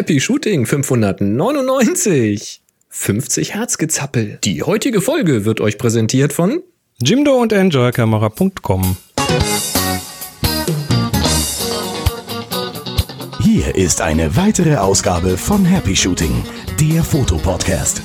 Happy 0.00 0.18
Shooting 0.18 0.64
599. 0.64 2.62
50 2.88 3.52
Herzgezappel. 3.54 4.38
Die 4.44 4.62
heutige 4.62 5.02
Folge 5.02 5.44
wird 5.44 5.60
euch 5.60 5.76
präsentiert 5.76 6.32
von 6.32 6.62
Jimdo 7.02 7.34
und 7.34 7.52
EnjoyCamera.com. 7.52 8.96
Hier 13.42 13.74
ist 13.76 14.00
eine 14.00 14.34
weitere 14.36 14.76
Ausgabe 14.76 15.36
von 15.36 15.66
Happy 15.66 15.94
Shooting, 15.94 16.32
der 16.80 17.04
Fotopodcast. 17.04 18.00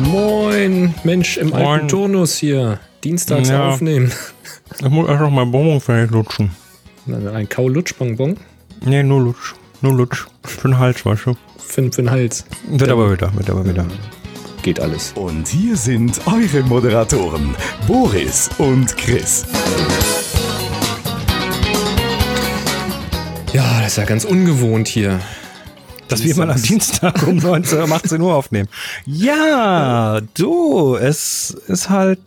Moin, 0.00 0.94
Mensch 1.04 1.36
im 1.36 1.50
Moin. 1.50 1.62
alten 1.64 1.86
Turnus 1.86 2.34
hier. 2.38 2.80
Dienstags 3.04 3.50
Ja. 3.50 3.68
aufnehmen. 3.70 4.10
Ich 4.80 4.88
muss 4.90 5.08
erst 5.08 5.20
noch 5.20 5.30
mal 5.30 5.46
Bonbon 5.46 5.80
fertig 5.80 6.10
lutschen. 6.10 6.50
Ein 7.06 7.48
Kaulutschbonbon 7.48 8.36
Nee, 8.84 9.02
nur 9.04 9.20
Lutsch. 9.20 9.54
Nur 9.80 9.94
Lutsch. 9.94 10.26
Für 10.44 10.68
den 10.68 10.78
Hals, 10.78 11.06
weißt 11.06 11.26
du. 11.26 11.34
für, 11.56 11.82
für 11.84 11.90
den 11.90 12.10
Hals. 12.10 12.44
Wird 12.68 12.90
aber 12.90 13.12
wieder, 13.12 13.32
wird 13.34 13.48
aber 13.48 13.64
wieder. 13.64 13.86
Geht 14.62 14.80
alles. 14.80 15.12
Und 15.14 15.46
hier 15.46 15.76
sind 15.76 16.20
eure 16.26 16.62
Moderatoren, 16.64 17.54
Boris 17.86 18.50
und 18.58 18.96
Chris. 18.96 19.44
Ja, 23.52 23.80
das 23.80 23.92
ist 23.92 23.98
ja 23.98 24.04
ganz 24.04 24.24
ungewohnt 24.24 24.88
hier. 24.88 25.20
Dass 26.12 26.24
wir 26.24 26.36
mal 26.36 26.50
am 26.50 26.62
Dienstag 26.62 27.26
um 27.26 27.36
19 27.36 27.78
Uhr, 27.78 27.84
um 27.84 27.92
18 27.92 28.20
Uhr 28.20 28.34
aufnehmen. 28.34 28.68
Ja, 29.06 30.20
du, 30.34 30.96
es 30.96 31.56
ist 31.66 31.90
halt, 31.90 32.20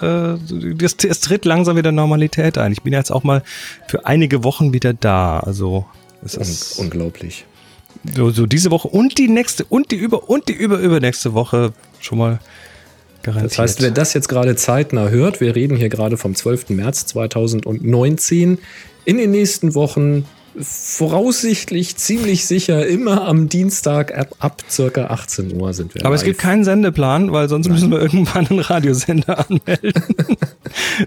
äh, 0.00 0.36
es, 0.82 0.96
es 1.04 1.20
tritt 1.20 1.44
langsam 1.44 1.76
wieder 1.76 1.92
Normalität 1.92 2.58
ein. 2.58 2.72
Ich 2.72 2.82
bin 2.82 2.92
jetzt 2.92 3.10
auch 3.10 3.24
mal 3.24 3.42
für 3.88 4.06
einige 4.06 4.44
Wochen 4.44 4.72
wieder 4.72 4.92
da. 4.92 5.40
Also, 5.40 5.86
es 6.24 6.36
Un 6.36 6.42
ist 6.42 6.78
unglaublich. 6.78 7.44
so, 8.14 8.30
so 8.30 8.46
diese 8.46 8.70
Woche 8.70 8.88
und 8.88 9.18
die 9.18 9.28
nächste 9.28 9.64
und 9.64 9.90
die 9.90 9.96
über 9.96 10.28
und 10.28 10.48
die 10.48 10.54
über 10.54 10.78
übernächste 10.78 11.34
Woche 11.34 11.72
schon 12.00 12.18
mal 12.18 12.38
garantiert. 13.22 13.52
Das 13.52 13.58
heißt, 13.58 13.82
wer 13.82 13.90
das 13.90 14.14
jetzt 14.14 14.28
gerade 14.28 14.54
zeitnah 14.56 15.08
hört, 15.08 15.40
wir 15.40 15.54
reden 15.54 15.76
hier 15.76 15.88
gerade 15.88 16.16
vom 16.16 16.34
12. 16.34 16.70
März 16.70 17.06
2019, 17.06 18.58
in 19.04 19.16
den 19.18 19.30
nächsten 19.30 19.74
Wochen 19.74 20.24
voraussichtlich 20.60 21.96
ziemlich 21.96 22.46
sicher 22.46 22.86
immer 22.86 23.26
am 23.26 23.48
Dienstag 23.48 24.16
ab, 24.16 24.34
ab 24.38 24.62
circa 24.70 25.06
18 25.06 25.60
Uhr 25.60 25.72
sind 25.72 25.94
wir 25.94 26.04
Aber 26.04 26.14
es 26.14 26.20
live. 26.22 26.28
gibt 26.30 26.40
keinen 26.40 26.64
Sendeplan, 26.64 27.32
weil 27.32 27.48
sonst 27.48 27.68
müssen 27.68 27.90
wir 27.90 28.00
irgendwann 28.00 28.46
einen 28.46 28.60
Radiosender 28.60 29.46
anmelden. 29.50 30.04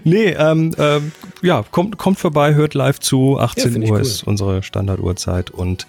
nee, 0.04 0.30
ähm, 0.30 0.72
ähm, 0.78 1.12
ja, 1.42 1.64
kommt, 1.70 1.98
kommt 1.98 2.18
vorbei, 2.18 2.54
hört 2.54 2.74
live 2.74 3.00
zu. 3.00 3.38
18 3.38 3.72
find 3.72 3.84
ich 3.84 3.90
Uhr 3.90 3.96
cool. 3.96 4.02
ist 4.02 4.22
unsere 4.24 4.62
Standarduhrzeit. 4.62 5.50
Und 5.50 5.86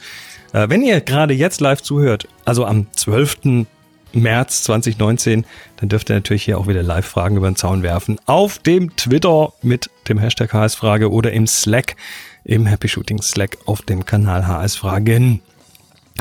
äh, 0.54 0.70
wenn 0.70 0.82
ihr 0.82 1.02
gerade 1.02 1.34
jetzt 1.34 1.62
live 1.62 1.82
zuhört, 1.82 2.28
also 2.46 2.66
am 2.66 2.88
12. 2.94 3.66
März 4.12 4.64
2019, 4.64 5.46
dann 5.78 5.90
dürft 5.90 6.10
ihr 6.10 6.16
natürlich 6.16 6.44
hier 6.44 6.58
auch 6.58 6.68
wieder 6.68 6.82
Live-Fragen 6.82 7.38
über 7.38 7.50
den 7.50 7.56
Zaun 7.56 7.84
werfen. 7.84 8.20
Auf 8.26 8.58
dem 8.58 8.96
Twitter 8.96 9.54
mit 9.62 9.90
dem 10.08 10.18
Hashtag 10.18 10.52
HS-Frage 10.54 11.12
oder 11.12 11.32
im 11.32 11.46
Slack, 11.46 11.96
im 12.44 12.66
Happy 12.66 12.88
Shooting 12.88 13.22
Slack 13.22 13.58
auf 13.66 13.82
dem 13.82 14.06
Kanal 14.06 14.48
HS-Fragen. 14.48 15.42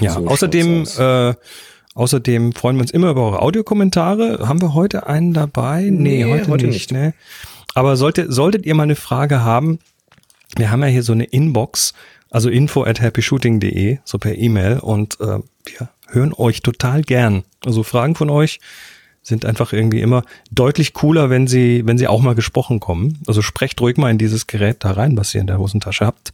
Ja, 0.00 0.12
So 0.12 0.27
außerdem, 0.27 0.86
äh, 0.98 1.34
außerdem 1.94 2.52
freuen 2.52 2.77
wir 2.77 2.83
uns 2.83 2.91
immer 2.91 3.10
über 3.10 3.22
eure 3.22 3.42
Audiokommentare. 3.42 4.47
Haben 4.48 4.60
wir 4.60 4.75
heute 4.75 5.06
einen 5.06 5.33
dabei? 5.33 5.88
Nee, 5.91 6.25
heute, 6.25 6.48
heute 6.48 6.66
nicht. 6.66 6.91
nicht. 6.91 6.92
Ne? 6.92 7.14
Aber 7.75 7.97
sollte, 7.97 8.33
solltet 8.33 8.66
ihr 8.66 8.75
mal 8.75 8.84
eine 8.84 8.97
Frage 8.97 9.42
haben, 9.42 9.78
wir 10.56 10.70
haben 10.70 10.83
ja 10.83 10.88
hier 10.88 11.02
so 11.02 11.12
eine 11.12 11.25
Inbox, 11.25 11.94
also 12.30 12.48
info 12.48 12.84
at 12.84 13.00
happyshooting.de, 13.00 13.98
so 14.05 14.19
per 14.19 14.36
E-Mail 14.36 14.78
und 14.78 15.20
äh, 15.20 15.38
wir 15.64 15.88
hören 16.08 16.32
euch 16.32 16.62
total 16.62 17.03
gern. 17.03 17.44
Also 17.64 17.82
Fragen 17.82 18.14
von 18.14 18.30
euch 18.30 18.60
sind 19.28 19.44
einfach 19.44 19.72
irgendwie 19.72 20.00
immer 20.00 20.24
deutlich 20.50 20.94
cooler, 20.94 21.30
wenn 21.30 21.47
sie, 21.47 21.82
wenn 21.86 21.98
sie 21.98 22.08
auch 22.08 22.22
mal 22.22 22.34
gesprochen 22.34 22.80
kommen. 22.80 23.19
Also 23.26 23.42
sprecht 23.42 23.80
ruhig 23.80 23.97
mal 23.97 24.10
in 24.10 24.19
dieses 24.19 24.47
Gerät 24.47 24.78
da 24.80 24.92
rein, 24.92 25.16
was 25.16 25.34
ihr 25.34 25.41
in 25.41 25.47
der 25.47 25.58
Hosentasche 25.58 26.06
habt 26.06 26.32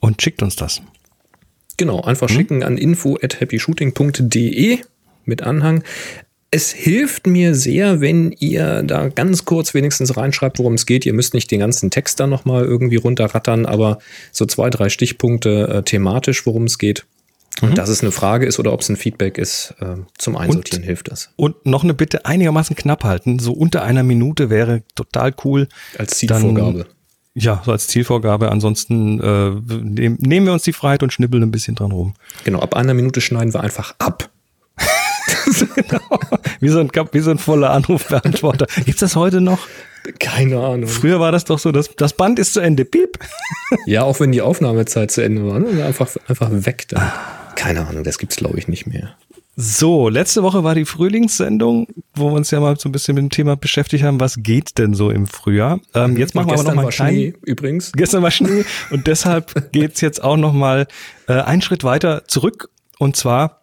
und 0.00 0.22
schickt 0.22 0.42
uns 0.42 0.56
das. 0.56 0.80
Genau, 1.76 2.00
einfach 2.02 2.28
Hm? 2.28 2.36
schicken 2.36 2.62
an 2.62 2.78
info 2.78 3.18
at 3.22 3.40
happyshooting.de 3.40 4.78
mit 5.24 5.42
Anhang. 5.42 5.82
Es 6.52 6.72
hilft 6.72 7.28
mir 7.28 7.54
sehr, 7.54 8.00
wenn 8.00 8.32
ihr 8.32 8.82
da 8.82 9.08
ganz 9.08 9.44
kurz 9.44 9.72
wenigstens 9.72 10.16
reinschreibt, 10.16 10.58
worum 10.58 10.74
es 10.74 10.84
geht. 10.84 11.06
Ihr 11.06 11.12
müsst 11.12 11.32
nicht 11.32 11.50
den 11.50 11.60
ganzen 11.60 11.90
Text 11.90 12.18
da 12.18 12.26
nochmal 12.26 12.64
irgendwie 12.64 12.96
runterrattern, 12.96 13.66
aber 13.66 13.98
so 14.32 14.46
zwei, 14.46 14.68
drei 14.68 14.88
Stichpunkte 14.88 15.68
äh, 15.68 15.82
thematisch, 15.84 16.44
worum 16.46 16.64
es 16.64 16.78
geht. 16.78 17.06
Mhm. 17.60 17.70
Und 17.70 17.78
dass 17.78 17.88
es 17.88 18.02
eine 18.02 18.12
Frage 18.12 18.46
ist 18.46 18.58
oder 18.58 18.72
ob 18.72 18.80
es 18.80 18.88
ein 18.88 18.96
Feedback 18.96 19.38
ist, 19.38 19.74
äh, 19.80 19.96
zum 20.18 20.36
Einsortieren 20.36 20.82
hilft 20.82 21.10
das. 21.10 21.30
Und 21.36 21.66
noch 21.66 21.84
eine 21.84 21.94
Bitte 21.94 22.26
einigermaßen 22.26 22.76
knapp 22.76 23.04
halten. 23.04 23.38
So 23.38 23.52
unter 23.52 23.82
einer 23.82 24.02
Minute 24.02 24.50
wäre 24.50 24.82
total 24.94 25.34
cool. 25.44 25.68
Als 25.98 26.18
Zielvorgabe. 26.18 26.84
Dann, 26.84 26.94
ja, 27.34 27.62
so 27.64 27.72
als 27.72 27.86
Zielvorgabe. 27.88 28.50
Ansonsten 28.50 29.20
äh, 29.20 29.50
nehm, 29.50 30.18
nehmen 30.20 30.46
wir 30.46 30.52
uns 30.52 30.62
die 30.62 30.72
Freiheit 30.72 31.02
und 31.02 31.12
schnibbeln 31.12 31.42
ein 31.42 31.50
bisschen 31.50 31.74
dran 31.74 31.92
rum. 31.92 32.14
Genau, 32.44 32.60
ab 32.60 32.74
einer 32.74 32.94
Minute 32.94 33.20
schneiden 33.20 33.54
wir 33.54 33.60
einfach 33.60 33.94
ab. 33.98 34.30
Wie 36.60 36.68
so 36.68 36.78
ein, 36.80 36.90
wie 37.12 37.20
so 37.20 37.30
ein 37.30 37.38
voller 37.38 37.70
Anrufbeantworter. 37.70 38.66
Gibt's 38.84 39.00
das 39.00 39.16
heute 39.16 39.40
noch? 39.40 39.66
Keine 40.18 40.58
Ahnung. 40.58 40.88
Früher 40.88 41.20
war 41.20 41.32
das 41.32 41.44
doch 41.44 41.58
so, 41.58 41.72
das, 41.72 41.94
das 41.96 42.14
Band 42.14 42.38
ist 42.38 42.54
zu 42.54 42.60
Ende. 42.60 42.84
Piep. 42.84 43.18
Ja, 43.86 44.02
auch 44.02 44.20
wenn 44.20 44.32
die 44.32 44.40
Aufnahmezeit 44.42 45.10
zu 45.10 45.22
Ende 45.22 45.46
war, 45.46 45.58
ne? 45.58 45.84
einfach, 45.84 46.08
einfach 46.26 46.50
weg 46.50 46.86
dann. 46.88 47.12
Keine 47.56 47.86
Ahnung, 47.86 48.04
das 48.04 48.18
gibt's 48.18 48.36
glaube 48.36 48.58
ich 48.58 48.68
nicht 48.68 48.86
mehr. 48.86 49.14
So, 49.56 50.08
letzte 50.08 50.42
Woche 50.42 50.64
war 50.64 50.74
die 50.74 50.86
Frühlingssendung, 50.86 51.86
wo 52.14 52.30
wir 52.30 52.34
uns 52.36 52.50
ja 52.50 52.60
mal 52.60 52.78
so 52.78 52.88
ein 52.88 52.92
bisschen 52.92 53.14
mit 53.16 53.22
dem 53.24 53.30
Thema 53.30 53.56
beschäftigt 53.56 54.04
haben, 54.04 54.18
was 54.18 54.36
geht 54.38 54.78
denn 54.78 54.94
so 54.94 55.10
im 55.10 55.26
Frühjahr. 55.26 55.80
Ähm, 55.94 56.16
jetzt 56.16 56.34
machen 56.34 56.46
wir 56.48 56.54
aber 56.54 56.62
Gestern 56.62 56.76
noch 56.76 56.82
mal 56.82 56.82
war 56.82 56.84
einen 56.84 56.90
kleinen, 56.90 57.16
Schnee 57.16 57.34
übrigens. 57.44 57.92
Gestern 57.92 58.22
war 58.22 58.30
Schnee 58.30 58.64
und 58.90 59.06
deshalb 59.06 59.72
geht's 59.72 60.00
jetzt 60.00 60.22
auch 60.24 60.36
noch 60.38 60.52
mal 60.54 60.86
äh, 61.28 61.34
einen 61.34 61.60
Schritt 61.60 61.84
weiter 61.84 62.22
zurück 62.26 62.70
und 62.98 63.16
zwar 63.16 63.58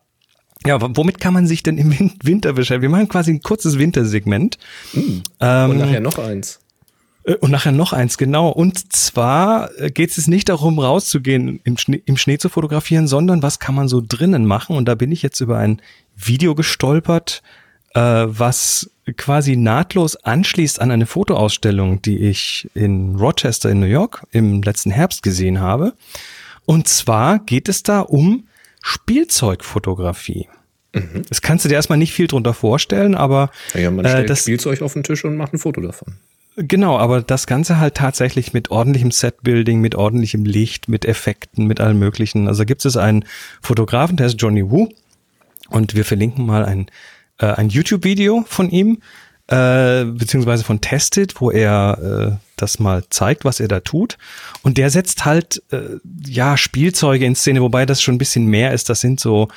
ja, 0.66 0.78
womit 0.81 1.19
kann 1.19 1.34
man 1.34 1.48
sich 1.48 1.64
denn 1.64 1.78
im 1.78 1.98
Win- 1.98 2.14
Winter 2.22 2.54
beschäftigen? 2.54 2.81
Wir 2.81 2.90
machen 2.90 3.08
quasi 3.08 3.31
ein 3.31 3.42
kurzes 3.42 3.78
Wintersegment. 3.78 4.58
Ähm, 5.40 5.69
Und 5.69 5.78
nachher 5.78 6.02
noch 6.02 6.18
eins. 6.18 6.59
Äh, 7.28 7.36
Und 7.36 7.52
nachher 7.52 7.72
noch 7.72 7.94
eins, 7.94 8.18
genau. 8.18 8.50
Und 8.50 8.94
zwar 8.94 9.70
äh, 9.80 9.92
geht 9.92 10.18
es 10.18 10.28
nicht 10.28 10.50
darum, 10.50 10.80
rauszugehen, 10.80 11.60
im 11.64 11.78
Schnee, 11.78 12.02
im 12.06 12.18
Schnee 12.18 12.38
zu 12.38 12.50
fotografieren, 12.50 13.08
sondern 13.08 13.44
was 13.44 13.60
kann 13.60 13.76
man 13.76 13.88
so 13.88 14.02
drinnen 14.06 14.46
machen? 14.46 14.76
Und 14.76 14.86
da 14.88 14.96
bin 14.96 15.12
ich 15.12 15.22
jetzt 15.22 15.40
über 15.42 15.58
ein 15.58 15.82
Video 16.16 16.56
gestolpert, 16.56 17.44
äh, 17.94 18.00
was 18.00 18.90
quasi 19.16 19.56
nahtlos 19.56 20.16
anschließt 20.16 20.82
an 20.82 20.92
eine 20.92 21.06
Fotoausstellung, 21.06 22.02
die 22.02 22.18
ich 22.18 22.70
in 22.74 23.16
Rochester 23.16 23.70
in 23.70 23.80
New 23.80 23.86
York 23.86 24.26
im 24.32 24.62
letzten 24.62 24.92
Herbst 24.92 25.24
gesehen 25.24 25.60
habe. 25.60 25.94
Und 26.66 26.88
zwar 26.88 27.40
geht 27.40 27.70
es 27.70 27.84
da 27.84 28.02
um 28.02 28.48
Spielzeugfotografie. 28.82 30.48
Das 31.30 31.42
kannst 31.42 31.64
du 31.64 31.70
dir 31.70 31.76
erstmal 31.76 31.98
nicht 31.98 32.14
viel 32.14 32.28
drunter 32.28 32.54
vorstellen, 32.54 33.14
aber 33.14 33.52
Ja, 33.74 33.92
man 33.92 34.06
äh, 34.06 34.10
stellt 34.10 34.30
das, 34.30 34.42
Spielzeug 34.42 34.82
auf 34.82 34.94
den 34.94 35.04
Tisch 35.04 35.24
und 35.26 35.36
macht 35.36 35.54
ein 35.54 35.60
Foto 35.60 35.80
davon. 35.82 36.16
Genau, 36.59 36.97
aber 36.97 37.22
das 37.22 37.45
Ganze 37.45 37.78
halt 37.78 37.94
tatsächlich 37.94 38.51
mit 38.51 38.72
ordentlichem 38.72 39.12
Setbuilding, 39.12 39.79
mit 39.79 39.94
ordentlichem 39.94 40.44
Licht, 40.44 40.90
mit 40.90 41.06
Effekten, 41.06 41.68
mit 41.68 41.79
allem 41.79 42.00
möglichen. 42.00 42.47
Also 42.47 42.66
gibt 42.66 42.84
es 42.84 42.97
einen 42.97 43.25
Fotografen, 43.62 44.18
der 44.18 44.25
ist 44.25 44.41
Johnny 44.41 44.68
Wu 44.72 44.90
und 45.69 45.94
wir 45.94 46.03
verlinken 46.03 46.47
mal 46.47 46.66
ein, 46.66 46.88
äh, 47.38 47.45
ein 47.45 47.69
YouTube-Video 47.69 48.44
von 48.47 48.72
ihm, 48.72 49.03
äh, 49.50 50.06
beziehungsweise 50.06 50.63
von 50.63 50.81
Tested, 50.81 51.40
wo 51.40 51.51
er 51.51 52.40
äh, 52.40 52.45
das 52.56 52.79
mal 52.79 53.03
zeigt, 53.12 53.45
was 53.45 53.59
er 53.59 53.68
da 53.68 53.81
tut. 53.81 54.18
Und 54.63 54.79
der 54.79 54.89
setzt 54.89 55.25
halt 55.25 55.62
äh, 55.72 56.00
ja 56.25 56.57
Spielzeuge 56.57 57.25
in 57.25 57.35
Szene, 57.35 57.62
wobei 57.62 57.85
das 57.85 58.01
schon 58.01 58.16
ein 58.16 58.19
bisschen 58.19 58.48
mehr 58.48 58.74
ist. 58.74 58.89
Das 58.89 59.00
sind 59.00 59.19
so 59.19 59.48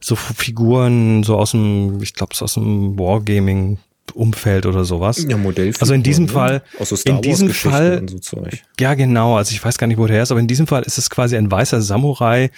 so 0.00 0.16
Figuren, 0.16 1.22
so 1.22 1.36
aus 1.36 1.52
dem, 1.52 2.02
ich 2.02 2.14
glaube, 2.14 2.34
aus 2.40 2.54
dem 2.54 2.98
Wargaming 2.98 3.78
Umfeld 4.12 4.66
oder 4.66 4.84
sowas. 4.84 5.26
Ja, 5.28 5.36
Modell. 5.36 5.72
Also 5.80 5.94
in 5.94 6.02
diesem 6.02 6.28
Fall, 6.28 6.62
Aus 6.78 6.90
so 6.90 6.96
Star 6.96 7.16
in 7.16 7.22
diesem 7.22 7.50
Fall, 7.50 8.04
so 8.20 8.42
ja 8.78 8.94
genau, 8.94 9.36
also 9.36 9.52
ich 9.52 9.64
weiß 9.64 9.78
gar 9.78 9.86
nicht, 9.86 9.98
wo 9.98 10.06
der 10.06 10.22
ist, 10.22 10.30
aber 10.30 10.40
in 10.40 10.46
diesem 10.46 10.66
Fall 10.66 10.82
ist 10.82 10.98
es 10.98 11.10
quasi 11.10 11.36
ein 11.36 11.50
weißer 11.50 11.80
Samurai, 11.80 12.50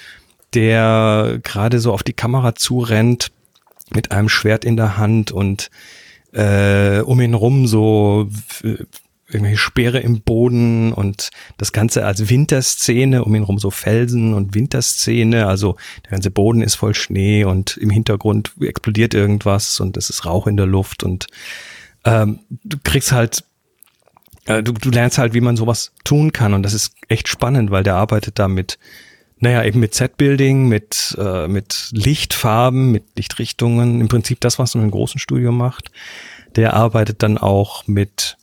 der 0.54 1.38
gerade 1.42 1.80
so 1.80 1.92
auf 1.92 2.02
die 2.02 2.12
Kamera 2.12 2.54
zurennt 2.54 3.30
mit 3.92 4.12
einem 4.12 4.28
Schwert 4.28 4.64
in 4.64 4.76
der 4.76 4.96
Hand 4.96 5.32
und 5.32 5.70
äh, 6.32 7.00
um 7.00 7.20
ihn 7.20 7.34
rum 7.34 7.66
so 7.66 8.28
äh, 8.62 8.84
irgendwelche 9.32 9.58
Speere 9.58 10.00
im 10.00 10.20
Boden 10.20 10.92
und 10.92 11.30
das 11.56 11.72
Ganze 11.72 12.04
als 12.04 12.28
Winterszene, 12.28 13.24
um 13.24 13.34
ihn 13.34 13.42
rum 13.42 13.58
so 13.58 13.70
Felsen 13.70 14.34
und 14.34 14.54
Winterszene, 14.54 15.46
also 15.46 15.76
der 16.04 16.12
ganze 16.12 16.30
Boden 16.30 16.62
ist 16.62 16.74
voll 16.74 16.94
Schnee 16.94 17.44
und 17.44 17.76
im 17.76 17.90
Hintergrund 17.90 18.52
explodiert 18.60 19.14
irgendwas 19.14 19.80
und 19.80 19.96
es 19.96 20.10
ist 20.10 20.26
Rauch 20.26 20.46
in 20.46 20.56
der 20.56 20.66
Luft 20.66 21.02
und 21.02 21.26
ähm, 22.04 22.40
du 22.64 22.78
kriegst 22.82 23.12
halt 23.12 23.44
äh, 24.46 24.62
du, 24.62 24.72
du 24.72 24.90
lernst 24.90 25.18
halt, 25.18 25.34
wie 25.34 25.40
man 25.40 25.56
sowas 25.56 25.92
tun 26.04 26.32
kann 26.32 26.54
und 26.54 26.62
das 26.62 26.74
ist 26.74 26.94
echt 27.08 27.28
spannend, 27.28 27.70
weil 27.70 27.82
der 27.82 27.96
arbeitet 27.96 28.38
da 28.38 28.48
mit 28.48 28.78
Naja, 29.42 29.64
eben 29.64 29.80
mit 29.80 29.94
Set-Building, 29.94 30.68
mit, 30.68 31.16
äh, 31.18 31.48
mit 31.48 31.88
Lichtfarben, 31.92 32.92
mit 32.92 33.04
Lichtrichtungen, 33.16 34.02
im 34.02 34.08
Prinzip 34.08 34.38
das, 34.40 34.58
was 34.58 34.74
man 34.74 34.84
im 34.84 34.90
großen 34.90 35.18
Studio 35.18 35.50
macht. 35.50 35.90
Der 36.56 36.74
arbeitet 36.74 37.22
dann 37.22 37.38
auch 37.38 37.86
mit, 37.86 38.36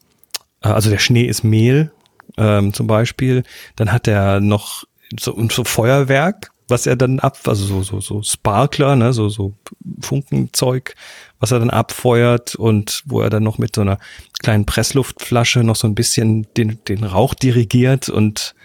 also 0.62 0.90
der 0.90 1.00
Schnee 1.00 1.26
ist 1.26 1.44
Mehl 1.44 1.92
ähm, 2.38 2.74
zum 2.74 2.88
Beispiel. 2.88 3.44
Dann 3.76 3.92
hat 3.92 4.08
er 4.08 4.40
noch 4.40 4.84
so, 5.18 5.38
so 5.50 5.64
Feuerwerk, 5.64 6.52
was 6.68 6.86
er 6.86 6.96
dann 6.96 7.20
ab, 7.20 7.38
also 7.46 7.66
so, 7.66 7.84
so, 7.84 8.02
so 8.02 8.22
Sparkler, 8.24 8.96
ne, 8.96 9.14
so, 9.14 9.30
so 9.30 9.54
Funkenzeug, 10.02 10.96
was 11.40 11.52
er 11.52 11.60
dann 11.60 11.70
abfeuert 11.70 12.56
und 12.56 13.04
wo 13.06 13.22
er 13.22 13.30
dann 13.30 13.44
noch 13.44 13.58
mit 13.58 13.76
so 13.76 13.82
einer 13.82 14.00
kleinen 14.42 14.66
Pressluftflasche 14.66 15.64
noch 15.64 15.76
so 15.76 15.88
ein 15.88 15.96
bisschen 15.96 16.48
den, 16.56 16.80
den 16.88 17.04
Rauch 17.04 17.34
dirigiert 17.34 18.10
und, 18.10 18.56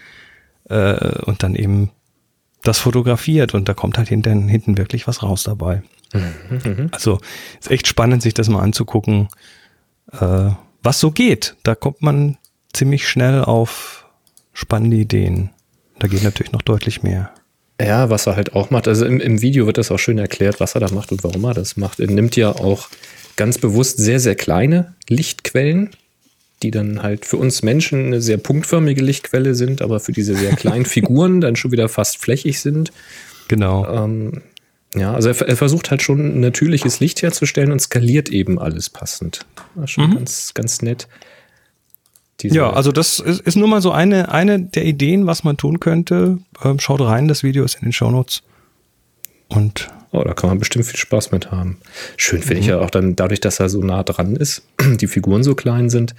äh, 0.69 1.19
und 1.21 1.43
dann 1.43 1.55
eben 1.55 1.91
das 2.63 2.79
fotografiert 2.79 3.53
und 3.53 3.67
da 3.69 3.73
kommt 3.73 3.97
halt 3.97 4.09
hinten, 4.09 4.47
hinten 4.47 4.77
wirklich 4.77 5.07
was 5.07 5.21
raus 5.21 5.43
dabei. 5.43 5.83
Mhm. 6.13 6.89
Also 6.91 7.19
ist 7.59 7.71
echt 7.71 7.87
spannend, 7.87 8.21
sich 8.21 8.33
das 8.33 8.49
mal 8.49 8.61
anzugucken, 8.61 9.27
äh, 10.11 10.51
was 10.83 10.99
so 10.99 11.11
geht. 11.11 11.55
Da 11.63 11.75
kommt 11.75 12.01
man 12.01 12.37
ziemlich 12.73 13.07
schnell 13.07 13.43
auf 13.43 14.05
spannende 14.53 14.97
Ideen. 14.97 15.49
Da 15.99 16.07
geht 16.07 16.23
natürlich 16.23 16.51
noch 16.51 16.61
deutlich 16.61 17.01
mehr. 17.01 17.31
Ja, 17.81 18.09
was 18.09 18.27
er 18.27 18.35
halt 18.35 18.55
auch 18.55 18.69
macht, 18.69 18.87
also 18.87 19.05
im, 19.05 19.19
im 19.19 19.41
Video 19.41 19.65
wird 19.65 19.77
das 19.77 19.89
auch 19.91 19.97
schön 19.97 20.19
erklärt, 20.19 20.59
was 20.59 20.75
er 20.75 20.81
da 20.81 20.89
macht 20.91 21.11
und 21.11 21.23
warum 21.23 21.43
er 21.45 21.53
das 21.53 21.75
macht. 21.75 21.99
Er 21.99 22.07
nimmt 22.07 22.35
ja 22.35 22.51
auch 22.51 22.87
ganz 23.35 23.57
bewusst 23.57 23.97
sehr, 23.97 24.19
sehr 24.19 24.35
kleine 24.35 24.93
Lichtquellen, 25.09 25.89
die 26.61 26.71
dann 26.71 27.01
halt 27.01 27.25
für 27.25 27.37
uns 27.37 27.63
Menschen 27.63 28.07
eine 28.07 28.21
sehr 28.21 28.37
punktförmige 28.37 29.01
Lichtquelle 29.01 29.55
sind, 29.55 29.81
aber 29.81 29.99
für 29.99 30.11
diese 30.11 30.35
sehr 30.35 30.55
kleinen 30.55 30.85
Figuren 30.85 31.41
dann 31.41 31.55
schon 31.55 31.71
wieder 31.71 31.89
fast 31.89 32.17
flächig 32.17 32.59
sind. 32.59 32.91
Genau. 33.47 33.87
Ähm, 33.87 34.41
ja, 34.95 35.13
also 35.13 35.29
er, 35.29 35.41
er, 35.47 35.57
versucht 35.57 35.91
halt 35.91 36.01
schon 36.01 36.39
natürliches 36.39 36.99
Licht 36.99 37.21
herzustellen 37.21 37.71
und 37.71 37.79
skaliert 37.79 38.29
eben 38.29 38.59
alles 38.59 38.89
passend. 38.89 39.45
Ist 39.83 39.91
schon 39.91 40.09
mhm. 40.09 40.15
ganz, 40.15 40.53
ganz 40.53 40.81
nett. 40.81 41.07
Ja, 42.41 42.73
also 42.73 42.91
das 42.91 43.19
ist, 43.19 43.41
ist 43.41 43.55
nur 43.55 43.69
mal 43.69 43.81
so 43.81 43.91
eine, 43.91 44.29
eine 44.29 44.59
der 44.59 44.83
Ideen, 44.83 45.27
was 45.27 45.43
man 45.43 45.55
tun 45.55 45.79
könnte. 45.79 46.39
Ähm, 46.63 46.79
schaut 46.79 46.99
rein, 46.99 47.27
das 47.27 47.43
Video 47.43 47.63
ist 47.63 47.75
in 47.75 47.83
den 47.83 47.93
Shownotes. 47.93 48.43
Und 49.47 49.89
Oh, 50.13 50.23
da 50.23 50.35
kann 50.35 50.51
man 50.51 50.59
bestimmt 50.59 50.85
viel 50.85 50.99
Spaß 50.99 51.31
mit 51.31 51.51
haben. 51.51 51.77
Schön 52.17 52.41
finde 52.41 52.57
mhm. 52.57 52.61
ich 52.61 52.67
ja 52.67 52.79
auch 52.79 52.91
dann, 52.91 53.15
dadurch, 53.15 53.41
dass 53.41 53.59
er 53.59 53.67
so 53.67 53.81
nah 53.81 54.03
dran 54.03 54.35
ist, 54.35 54.61
die 55.01 55.07
Figuren 55.07 55.43
so 55.43 55.55
klein 55.55 55.89
sind, 55.89 56.13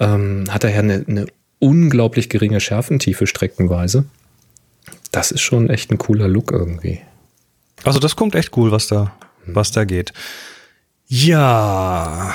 ähm, 0.00 0.46
hat 0.48 0.64
er 0.64 0.70
ja 0.70 0.78
eine, 0.78 1.04
eine 1.06 1.26
unglaublich 1.58 2.30
geringe 2.30 2.60
Schärfentiefe 2.60 3.26
streckenweise. 3.26 4.06
Das 5.12 5.32
ist 5.32 5.42
schon 5.42 5.68
echt 5.68 5.90
ein 5.90 5.98
cooler 5.98 6.28
Look 6.28 6.50
irgendwie. 6.50 7.00
Also 7.84 7.98
das 7.98 8.16
kommt 8.16 8.34
echt 8.34 8.56
cool, 8.56 8.70
was 8.70 8.86
da, 8.88 9.12
mhm. 9.46 9.54
was 9.54 9.72
da 9.72 9.84
geht. 9.84 10.12
Ja. 11.06 12.34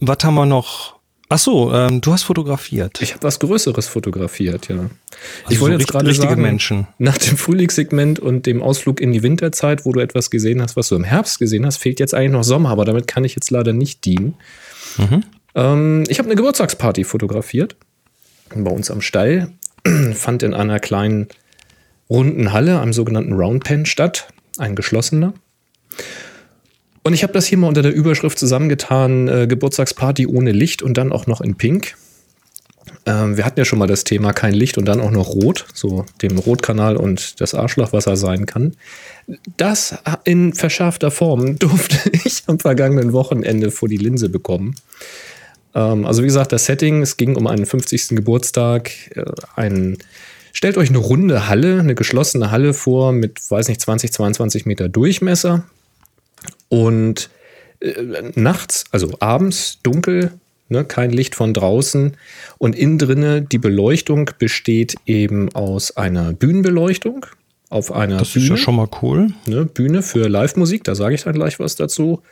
Was 0.00 0.18
haben 0.22 0.34
wir 0.34 0.46
noch? 0.46 0.94
Ach 1.28 1.38
so, 1.38 1.72
ähm, 1.72 2.00
du 2.00 2.12
hast 2.12 2.24
fotografiert. 2.24 3.00
Ich 3.00 3.12
habe 3.14 3.22
was 3.22 3.38
Größeres 3.38 3.88
fotografiert, 3.88 4.68
ja. 4.68 4.76
Also 4.76 4.90
ich 5.48 5.60
wollte 5.60 5.76
so 5.76 5.80
jetzt 5.80 5.88
gerade 5.88 6.14
sagen, 6.14 6.42
Menschen. 6.42 6.86
nach 6.98 7.16
dem 7.16 7.36
Frühlingssegment 7.36 8.20
und 8.20 8.46
dem 8.46 8.62
Ausflug 8.62 9.00
in 9.00 9.12
die 9.12 9.22
Winterzeit, 9.22 9.84
wo 9.84 9.92
du 9.92 10.00
etwas 10.00 10.30
gesehen 10.30 10.60
hast, 10.60 10.76
was 10.76 10.88
du 10.88 10.96
im 10.96 11.04
Herbst 11.04 11.38
gesehen 11.38 11.64
hast, 11.64 11.78
fehlt 11.78 11.98
jetzt 11.98 12.14
eigentlich 12.14 12.32
noch 12.32 12.44
Sommer, 12.44 12.70
aber 12.70 12.84
damit 12.84 13.06
kann 13.06 13.24
ich 13.24 13.34
jetzt 13.34 13.50
leider 13.50 13.72
nicht 13.72 14.04
dienen. 14.04 14.34
Mhm. 14.98 15.24
Ähm, 15.54 16.04
ich 16.08 16.18
habe 16.18 16.28
eine 16.28 16.36
Geburtstagsparty 16.36 17.04
fotografiert 17.04 17.76
bei 18.54 18.70
uns 18.70 18.90
am 18.90 19.00
Stall, 19.00 19.50
fand 20.14 20.42
in 20.42 20.54
einer 20.54 20.78
kleinen 20.78 21.28
runden 22.10 22.52
Halle, 22.52 22.80
einem 22.80 22.92
sogenannten 22.92 23.32
Round 23.32 23.64
Pen 23.64 23.86
statt, 23.86 24.28
ein 24.58 24.74
geschlossener. 24.74 25.34
Und 27.02 27.12
ich 27.12 27.22
habe 27.22 27.32
das 27.32 27.46
hier 27.46 27.58
mal 27.58 27.68
unter 27.68 27.82
der 27.82 27.94
Überschrift 27.94 28.38
zusammengetan, 28.38 29.28
äh, 29.28 29.46
Geburtstagsparty 29.46 30.26
ohne 30.26 30.52
Licht 30.52 30.82
und 30.82 30.96
dann 30.96 31.12
auch 31.12 31.26
noch 31.26 31.40
in 31.40 31.56
Pink. 31.56 31.96
Ähm, 33.06 33.36
wir 33.36 33.44
hatten 33.44 33.60
ja 33.60 33.64
schon 33.66 33.78
mal 33.78 33.86
das 33.86 34.04
Thema 34.04 34.32
kein 34.32 34.54
Licht 34.54 34.78
und 34.78 34.86
dann 34.86 35.00
auch 35.00 35.10
noch 35.10 35.28
Rot, 35.28 35.66
so 35.74 36.06
dem 36.22 36.38
Rotkanal 36.38 36.96
und 36.96 37.40
das 37.40 37.54
Arschlochwasser 37.54 38.16
sein 38.16 38.46
kann. 38.46 38.74
Das 39.58 39.98
in 40.24 40.54
verschärfter 40.54 41.10
Form 41.10 41.58
durfte 41.58 42.10
ich 42.10 42.44
am 42.46 42.58
vergangenen 42.58 43.12
Wochenende 43.12 43.70
vor 43.70 43.88
die 43.88 43.98
Linse 43.98 44.30
bekommen. 44.30 44.74
Ähm, 45.74 46.06
also 46.06 46.22
wie 46.22 46.26
gesagt, 46.26 46.52
das 46.52 46.64
Setting, 46.64 47.02
es 47.02 47.18
ging 47.18 47.36
um 47.36 47.46
einen 47.46 47.66
50. 47.66 48.08
Geburtstag, 48.10 48.90
äh, 49.14 49.24
ein 49.56 49.98
Stellt 50.54 50.78
euch 50.78 50.88
eine 50.88 50.98
runde 50.98 51.48
Halle, 51.48 51.80
eine 51.80 51.96
geschlossene 51.96 52.52
Halle 52.52 52.74
vor 52.74 53.12
mit, 53.12 53.38
weiß 53.50 53.68
nicht, 53.68 53.80
20, 53.80 54.12
22 54.12 54.66
Meter 54.66 54.88
Durchmesser. 54.88 55.64
Und 56.68 57.28
äh, 57.80 57.92
nachts, 58.36 58.84
also 58.92 59.16
abends, 59.18 59.80
dunkel, 59.82 60.30
ne, 60.68 60.84
kein 60.84 61.10
Licht 61.10 61.34
von 61.34 61.54
draußen. 61.54 62.16
Und 62.56 62.76
innen 62.76 62.98
drinne 62.98 63.42
die 63.42 63.58
Beleuchtung 63.58 64.30
besteht 64.38 64.94
eben 65.06 65.52
aus 65.54 65.96
einer 65.96 66.32
Bühnenbeleuchtung 66.32 67.26
auf 67.68 67.90
einer 67.90 68.18
das 68.18 68.32
Bühne. 68.32 68.44
ist 68.44 68.50
ja 68.50 68.56
schon 68.56 68.76
mal 68.76 68.88
cool. 69.02 69.32
Ne, 69.46 69.64
Bühne 69.64 70.02
für 70.02 70.28
Live-Musik, 70.28 70.84
da 70.84 70.94
sage 70.94 71.16
ich 71.16 71.24
dann 71.24 71.34
gleich 71.34 71.58
was 71.58 71.74
dazu. 71.74 72.22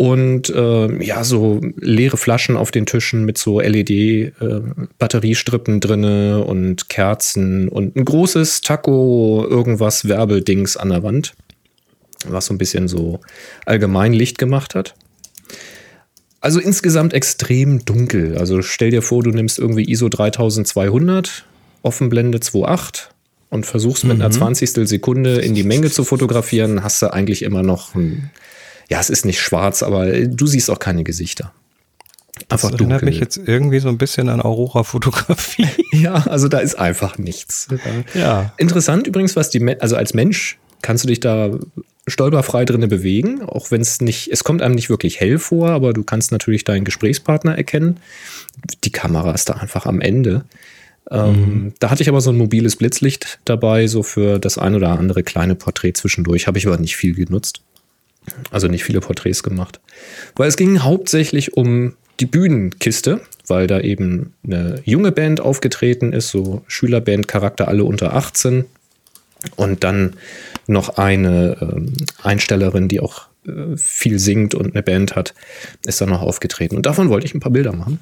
Und 0.00 0.48
äh, 0.48 1.04
ja, 1.04 1.22
so 1.24 1.60
leere 1.76 2.16
Flaschen 2.16 2.56
auf 2.56 2.70
den 2.70 2.86
Tischen 2.86 3.26
mit 3.26 3.36
so 3.36 3.60
LED-Batteriestrippen 3.60 5.76
äh, 5.76 5.80
drinne 5.80 6.42
und 6.42 6.88
Kerzen 6.88 7.68
und 7.68 7.96
ein 7.96 8.06
großes 8.06 8.62
Taco, 8.62 9.46
irgendwas 9.46 10.08
Werbeldings 10.08 10.78
an 10.78 10.88
der 10.88 11.02
Wand 11.02 11.34
was 12.26 12.46
so 12.46 12.54
ein 12.54 12.58
bisschen 12.58 12.88
so 12.88 13.20
allgemein 13.66 14.12
Licht 14.12 14.38
gemacht 14.38 14.74
hat. 14.74 14.94
Also 16.40 16.60
insgesamt 16.60 17.12
extrem 17.12 17.84
dunkel. 17.84 18.38
Also 18.38 18.62
stell 18.62 18.90
dir 18.90 19.02
vor, 19.02 19.22
du 19.22 19.30
nimmst 19.30 19.58
irgendwie 19.58 19.90
ISO 19.90 20.08
3200, 20.08 21.44
Offenblende 21.82 22.38
2.8 22.38 23.08
und 23.50 23.66
versuchst 23.66 24.04
mit 24.04 24.16
mhm. 24.16 24.22
einer 24.22 24.30
20. 24.30 24.88
Sekunde 24.88 25.40
in 25.40 25.54
die 25.54 25.64
Menge 25.64 25.90
zu 25.90 26.04
fotografieren, 26.04 26.82
hast 26.82 27.02
du 27.02 27.12
eigentlich 27.12 27.42
immer 27.42 27.62
noch 27.62 27.94
ein, 27.94 28.30
ja, 28.90 28.98
es 28.98 29.08
ist 29.08 29.24
nicht 29.24 29.40
schwarz, 29.40 29.82
aber 29.82 30.10
du 30.10 30.46
siehst 30.46 30.68
auch 30.70 30.78
keine 30.78 31.04
Gesichter. 31.04 31.52
Einfach 32.48 32.70
das 32.70 32.80
erinnert 32.80 33.02
dunkel. 33.02 33.08
mich 33.10 33.20
jetzt 33.20 33.40
irgendwie 33.44 33.78
so 33.78 33.88
ein 33.88 33.98
bisschen 33.98 34.28
an 34.28 34.40
Aurora-Fotografie. 34.40 35.68
ja, 35.92 36.14
also 36.14 36.48
da 36.48 36.58
ist 36.58 36.74
einfach 36.76 37.18
nichts. 37.18 37.68
Ja. 38.14 38.52
Interessant 38.56 39.06
übrigens, 39.06 39.36
was 39.36 39.50
die, 39.50 39.64
also 39.80 39.96
als 39.96 40.14
Mensch 40.14 40.58
kannst 40.82 41.04
du 41.04 41.08
dich 41.08 41.20
da 41.20 41.50
stolperfrei 42.06 42.64
drinne 42.64 42.88
bewegen, 42.88 43.42
auch 43.42 43.70
wenn 43.70 43.80
es 43.80 44.00
nicht, 44.00 44.28
es 44.32 44.42
kommt 44.42 44.62
einem 44.62 44.74
nicht 44.74 44.90
wirklich 44.90 45.20
hell 45.20 45.38
vor, 45.38 45.70
aber 45.70 45.92
du 45.92 46.02
kannst 46.02 46.32
natürlich 46.32 46.64
deinen 46.64 46.84
Gesprächspartner 46.84 47.56
erkennen. 47.56 47.98
Die 48.82 48.90
Kamera 48.90 49.32
ist 49.32 49.48
da 49.48 49.54
einfach 49.54 49.86
am 49.86 50.00
Ende. 50.00 50.44
Ähm, 51.10 51.30
mhm. 51.32 51.72
Da 51.78 51.90
hatte 51.90 52.02
ich 52.02 52.08
aber 52.08 52.20
so 52.20 52.30
ein 52.30 52.36
mobiles 52.36 52.76
Blitzlicht 52.76 53.38
dabei, 53.44 53.86
so 53.86 54.02
für 54.02 54.38
das 54.38 54.58
ein 54.58 54.74
oder 54.74 54.98
andere 54.98 55.22
kleine 55.22 55.54
Porträt 55.54 55.92
zwischendurch. 55.92 56.46
Habe 56.46 56.58
ich 56.58 56.66
aber 56.66 56.78
nicht 56.78 56.96
viel 56.96 57.14
genutzt. 57.14 57.62
Also 58.50 58.68
nicht 58.68 58.84
viele 58.84 59.00
Porträts 59.00 59.42
gemacht. 59.42 59.80
Weil 60.36 60.48
es 60.48 60.56
ging 60.56 60.80
hauptsächlich 60.82 61.56
um 61.56 61.94
die 62.20 62.26
Bühnenkiste, 62.26 63.20
weil 63.46 63.66
da 63.66 63.80
eben 63.80 64.34
eine 64.44 64.80
junge 64.84 65.12
Band 65.12 65.40
aufgetreten 65.40 66.12
ist, 66.12 66.30
so 66.30 66.62
Schülerband-Charakter, 66.66 67.68
alle 67.68 67.84
unter 67.84 68.14
18. 68.14 68.64
Und 69.56 69.84
dann 69.84 70.16
noch 70.66 70.98
eine 70.98 71.56
ähm, 71.60 71.94
Einstellerin, 72.22 72.88
die 72.88 73.00
auch 73.00 73.28
äh, 73.46 73.76
viel 73.76 74.18
singt 74.18 74.54
und 74.54 74.74
eine 74.74 74.82
Band 74.82 75.16
hat, 75.16 75.34
ist 75.86 76.00
dann 76.00 76.10
noch 76.10 76.20
aufgetreten. 76.20 76.76
Und 76.76 76.84
davon 76.84 77.08
wollte 77.08 77.26
ich 77.26 77.34
ein 77.34 77.40
paar 77.40 77.52
Bilder 77.52 77.74
machen. 77.74 78.00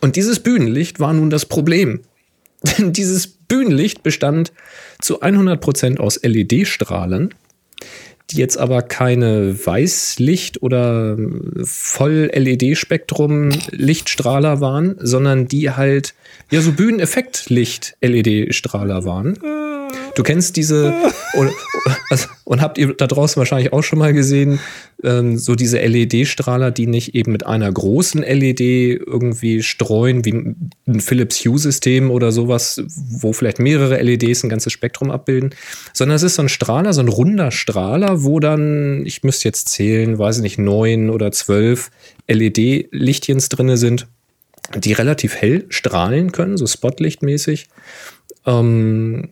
Und 0.00 0.14
dieses 0.16 0.40
Bühnenlicht 0.40 1.00
war 1.00 1.12
nun 1.12 1.30
das 1.30 1.46
Problem. 1.46 2.00
Denn 2.78 2.92
dieses 2.92 3.26
Bühnenlicht 3.26 4.02
bestand 4.02 4.52
zu 5.00 5.22
100% 5.22 5.98
aus 5.98 6.20
LED-Strahlen, 6.22 7.34
die 8.30 8.38
jetzt 8.38 8.58
aber 8.58 8.82
keine 8.82 9.64
Weißlicht- 9.64 10.60
oder 10.62 11.16
Voll-LED-Spektrum-Lichtstrahler 11.62 14.60
waren, 14.60 14.96
sondern 14.98 15.46
die 15.46 15.70
halt 15.70 16.14
ja 16.50 16.60
so 16.60 16.72
Bühneneffekt-Licht-LED-Strahler 16.72 19.04
waren. 19.04 19.38
Du 20.14 20.22
kennst 20.22 20.56
diese 20.56 20.94
und, 21.34 21.50
und, 22.44 22.60
habt 22.60 22.78
ihr 22.78 22.94
da 22.94 23.06
draußen 23.06 23.38
wahrscheinlich 23.38 23.72
auch 23.72 23.82
schon 23.82 23.98
mal 23.98 24.12
gesehen, 24.12 24.58
ähm, 25.02 25.38
so 25.38 25.54
diese 25.54 25.78
LED-Strahler, 25.78 26.70
die 26.70 26.86
nicht 26.86 27.14
eben 27.14 27.32
mit 27.32 27.46
einer 27.46 27.70
großen 27.70 28.22
LED 28.22 28.60
irgendwie 28.60 29.62
streuen, 29.62 30.24
wie 30.24 30.32
ein 30.86 31.00
Philips 31.00 31.44
Hue-System 31.44 32.10
oder 32.10 32.32
sowas, 32.32 32.82
wo 32.88 33.32
vielleicht 33.32 33.58
mehrere 33.58 34.00
LEDs 34.00 34.42
ein 34.42 34.48
ganzes 34.48 34.72
Spektrum 34.72 35.10
abbilden, 35.10 35.54
sondern 35.92 36.16
es 36.16 36.22
ist 36.22 36.36
so 36.36 36.42
ein 36.42 36.48
Strahler, 36.48 36.92
so 36.92 37.02
ein 37.02 37.08
runder 37.08 37.50
Strahler, 37.50 38.24
wo 38.24 38.40
dann, 38.40 39.04
ich 39.04 39.22
müsste 39.22 39.48
jetzt 39.48 39.68
zählen, 39.68 40.18
weiß 40.18 40.38
ich 40.38 40.42
nicht, 40.42 40.58
neun 40.58 41.10
oder 41.10 41.32
zwölf 41.32 41.90
LED-Lichtchens 42.28 43.48
drinne 43.48 43.76
sind 43.76 44.06
die 44.74 44.92
relativ 44.92 45.36
hell 45.36 45.66
strahlen 45.68 46.32
können, 46.32 46.56
so 46.56 46.66
spotlichtmäßig. 46.66 47.68
Ähm, 48.46 49.30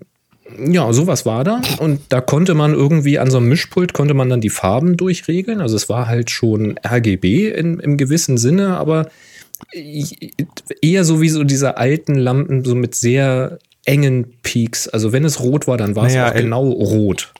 ja, 0.58 0.92
sowas 0.92 1.24
war 1.24 1.44
da. 1.44 1.62
Und 1.78 2.00
da 2.10 2.20
konnte 2.20 2.54
man 2.54 2.74
irgendwie 2.74 3.18
an 3.18 3.30
so 3.30 3.38
einem 3.38 3.48
Mischpult 3.48 3.92
konnte 3.92 4.14
man 4.14 4.28
dann 4.28 4.40
die 4.40 4.50
Farben 4.50 4.96
durchregeln. 4.96 5.60
Also 5.60 5.76
es 5.76 5.88
war 5.88 6.06
halt 6.06 6.30
schon 6.30 6.78
RGB 6.86 7.48
in, 7.48 7.80
im 7.80 7.96
gewissen 7.96 8.36
Sinne, 8.36 8.76
aber 8.76 9.08
eher 10.82 11.04
so 11.04 11.20
wie 11.20 11.28
so 11.28 11.44
diese 11.44 11.78
alten 11.78 12.14
Lampen, 12.14 12.64
so 12.64 12.74
mit 12.74 12.94
sehr 12.94 13.58
engen 13.84 14.34
Peaks. 14.42 14.88
Also 14.88 15.12
wenn 15.12 15.24
es 15.24 15.40
rot 15.40 15.66
war, 15.66 15.76
dann 15.76 15.96
war 15.96 16.04
naja, 16.04 16.26
es 16.26 16.32
auch 16.32 16.36
genau 16.36 16.68
rot. 16.68 17.32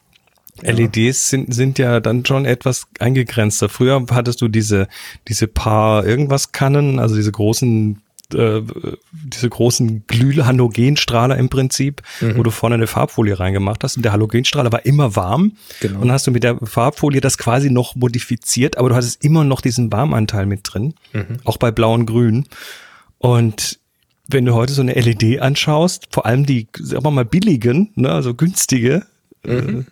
LEDs 0.63 1.31
sind, 1.31 1.53
sind 1.53 1.79
ja 1.79 2.01
dann 2.01 2.25
schon 2.25 2.45
etwas 2.45 2.87
eingegrenzter. 2.99 3.69
Früher 3.69 4.05
hattest 4.11 4.41
du 4.41 4.49
diese, 4.49 4.89
diese 5.29 5.49
paar 5.49 6.07
irgendwas 6.07 6.53
Kannen, 6.53 6.99
also 7.01 7.17
diese 7.17 7.33
großen 7.33 8.01
äh, 8.35 8.63
diese 9.13 9.49
großen 9.49 10.07
Glühhalogenstrahler 10.07 11.37
im 11.37 11.49
Prinzip, 11.49 12.03
mhm. 12.21 12.37
wo 12.37 12.43
du 12.43 12.51
vorne 12.51 12.75
eine 12.75 12.87
Farbfolie 12.87 13.39
reingemacht 13.39 13.83
hast 13.85 13.97
und 13.97 14.05
der 14.05 14.13
Halogenstrahler 14.13 14.73
war 14.73 14.85
immer 14.85 15.17
warm 15.17 15.53
genau. 15.81 16.01
und 16.01 16.13
hast 16.13 16.27
du 16.27 16.31
mit 16.31 16.43
der 16.43 16.59
Farbfolie 16.63 17.21
das 17.21 17.39
quasi 17.39 17.71
noch 17.71 17.95
modifiziert, 17.95 18.77
aber 18.79 18.91
du 18.91 18.95
hattest 18.95 19.25
immer 19.25 19.45
noch 19.45 19.61
diesen 19.61 19.93
Warmanteil 19.93 20.47
mit 20.47 20.61
drin, 20.65 20.95
mhm. 21.13 21.39
auch 21.45 21.57
bei 21.57 21.71
blau 21.71 21.95
und 21.95 22.07
grün 22.07 22.47
und 23.19 23.79
wenn 24.27 24.45
du 24.45 24.55
heute 24.55 24.73
so 24.73 24.83
eine 24.83 24.95
LED 24.95 25.41
anschaust, 25.41 26.09
vor 26.11 26.27
allem 26.27 26.47
die, 26.47 26.69
sagen 26.79 27.05
wir 27.05 27.11
mal, 27.11 27.25
billigen, 27.25 27.93
ne, 27.95 28.11
also 28.11 28.35
günstige, 28.35 29.07
mhm. 29.45 29.87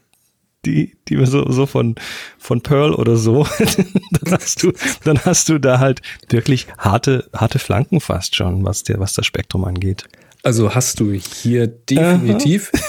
Äh, 0.64 0.70
die, 0.70 0.96
die 1.08 1.18
wir 1.18 1.26
so, 1.26 1.50
so 1.50 1.66
von, 1.66 1.94
von 2.38 2.60
Pearl 2.60 2.94
oder 2.94 3.16
so, 3.16 3.46
dann 4.22 4.32
hast 4.32 4.62
du, 4.62 4.72
dann 5.04 5.18
hast 5.24 5.48
du 5.48 5.58
da 5.58 5.78
halt 5.78 6.02
wirklich 6.28 6.66
harte, 6.78 7.28
harte 7.34 7.58
Flanken 7.58 8.00
fast 8.00 8.36
schon, 8.36 8.64
was 8.64 8.82
der, 8.82 8.98
was 8.98 9.14
das 9.14 9.26
Spektrum 9.26 9.64
angeht. 9.64 10.04
Also 10.42 10.74
hast 10.74 11.00
du 11.00 11.12
hier 11.12 11.66
definitiv. 11.66 12.70
Aha. 12.74 12.82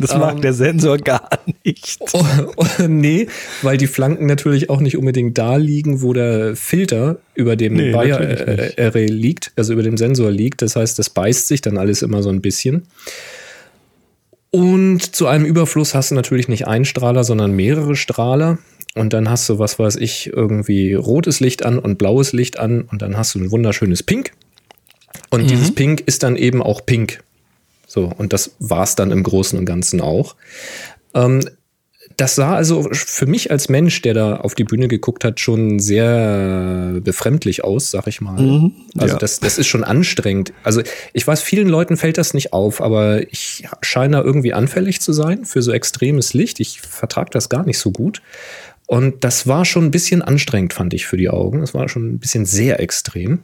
Das 0.00 0.16
mag 0.16 0.36
ähm, 0.36 0.42
der 0.42 0.52
Sensor 0.52 0.96
gar 0.98 1.28
nicht. 1.64 1.98
Oh, 2.12 2.24
oh, 2.56 2.66
nee, 2.86 3.26
weil 3.62 3.76
die 3.76 3.88
Flanken 3.88 4.26
natürlich 4.26 4.70
auch 4.70 4.80
nicht 4.80 4.96
unbedingt 4.96 5.36
da 5.36 5.56
liegen, 5.56 6.02
wo 6.02 6.12
der 6.12 6.54
Filter 6.54 7.18
über 7.34 7.56
dem 7.56 7.74
nee, 7.74 7.90
Bayer-Array 7.90 9.06
liegt, 9.06 9.52
also 9.56 9.72
über 9.72 9.82
dem 9.82 9.96
Sensor 9.96 10.30
liegt. 10.30 10.62
Das 10.62 10.76
heißt, 10.76 10.98
das 10.98 11.10
beißt 11.10 11.48
sich 11.48 11.62
dann 11.62 11.78
alles 11.78 12.02
immer 12.02 12.22
so 12.22 12.28
ein 12.28 12.40
bisschen. 12.40 12.86
Und 14.50 15.14
zu 15.14 15.26
einem 15.26 15.44
Überfluss 15.44 15.94
hast 15.94 16.10
du 16.10 16.14
natürlich 16.14 16.48
nicht 16.48 16.66
einen 16.66 16.84
Strahler, 16.84 17.24
sondern 17.24 17.52
mehrere 17.52 17.96
Strahler. 17.96 18.58
Und 18.94 19.12
dann 19.12 19.28
hast 19.28 19.48
du, 19.48 19.58
was 19.58 19.78
weiß 19.78 19.96
ich, 19.96 20.28
irgendwie 20.32 20.94
rotes 20.94 21.40
Licht 21.40 21.64
an 21.64 21.78
und 21.78 21.98
blaues 21.98 22.32
Licht 22.32 22.58
an. 22.58 22.82
Und 22.82 23.02
dann 23.02 23.16
hast 23.16 23.34
du 23.34 23.40
ein 23.40 23.50
wunderschönes 23.50 24.02
Pink. 24.02 24.32
Und 25.30 25.42
mhm. 25.42 25.48
dieses 25.48 25.74
Pink 25.74 26.02
ist 26.06 26.22
dann 26.22 26.36
eben 26.36 26.62
auch 26.62 26.84
pink. 26.84 27.22
So, 27.86 28.12
und 28.16 28.32
das 28.32 28.52
war 28.58 28.82
es 28.82 28.94
dann 28.94 29.10
im 29.10 29.22
Großen 29.22 29.58
und 29.58 29.64
Ganzen 29.64 30.00
auch. 30.00 30.36
Ähm, 31.14 31.40
das 32.18 32.34
sah 32.34 32.56
also 32.56 32.88
für 32.92 33.26
mich 33.26 33.52
als 33.52 33.68
Mensch, 33.68 34.02
der 34.02 34.12
da 34.12 34.36
auf 34.38 34.56
die 34.56 34.64
Bühne 34.64 34.88
geguckt 34.88 35.24
hat, 35.24 35.38
schon 35.38 35.78
sehr 35.78 37.00
befremdlich 37.00 37.62
aus, 37.62 37.92
sag 37.92 38.08
ich 38.08 38.20
mal. 38.20 38.42
Mhm, 38.42 38.72
also 38.98 39.14
ja. 39.14 39.18
das, 39.18 39.38
das 39.38 39.56
ist 39.56 39.68
schon 39.68 39.84
anstrengend. 39.84 40.52
Also 40.64 40.82
ich 41.12 41.24
weiß, 41.24 41.40
vielen 41.40 41.68
Leuten 41.68 41.96
fällt 41.96 42.18
das 42.18 42.34
nicht 42.34 42.52
auf, 42.52 42.82
aber 42.82 43.22
ich 43.32 43.68
scheine 43.82 44.16
da 44.16 44.24
irgendwie 44.24 44.52
anfällig 44.52 45.00
zu 45.00 45.12
sein 45.12 45.44
für 45.44 45.62
so 45.62 45.70
extremes 45.70 46.34
Licht. 46.34 46.58
Ich 46.58 46.80
vertrage 46.80 47.30
das 47.30 47.48
gar 47.48 47.64
nicht 47.64 47.78
so 47.78 47.92
gut. 47.92 48.20
Und 48.86 49.22
das 49.22 49.46
war 49.46 49.64
schon 49.64 49.84
ein 49.84 49.90
bisschen 49.92 50.20
anstrengend, 50.20 50.72
fand 50.72 50.94
ich, 50.94 51.06
für 51.06 51.16
die 51.16 51.30
Augen. 51.30 51.60
Das 51.60 51.72
war 51.72 51.88
schon 51.88 52.14
ein 52.14 52.18
bisschen 52.18 52.46
sehr 52.46 52.80
extrem. 52.80 53.40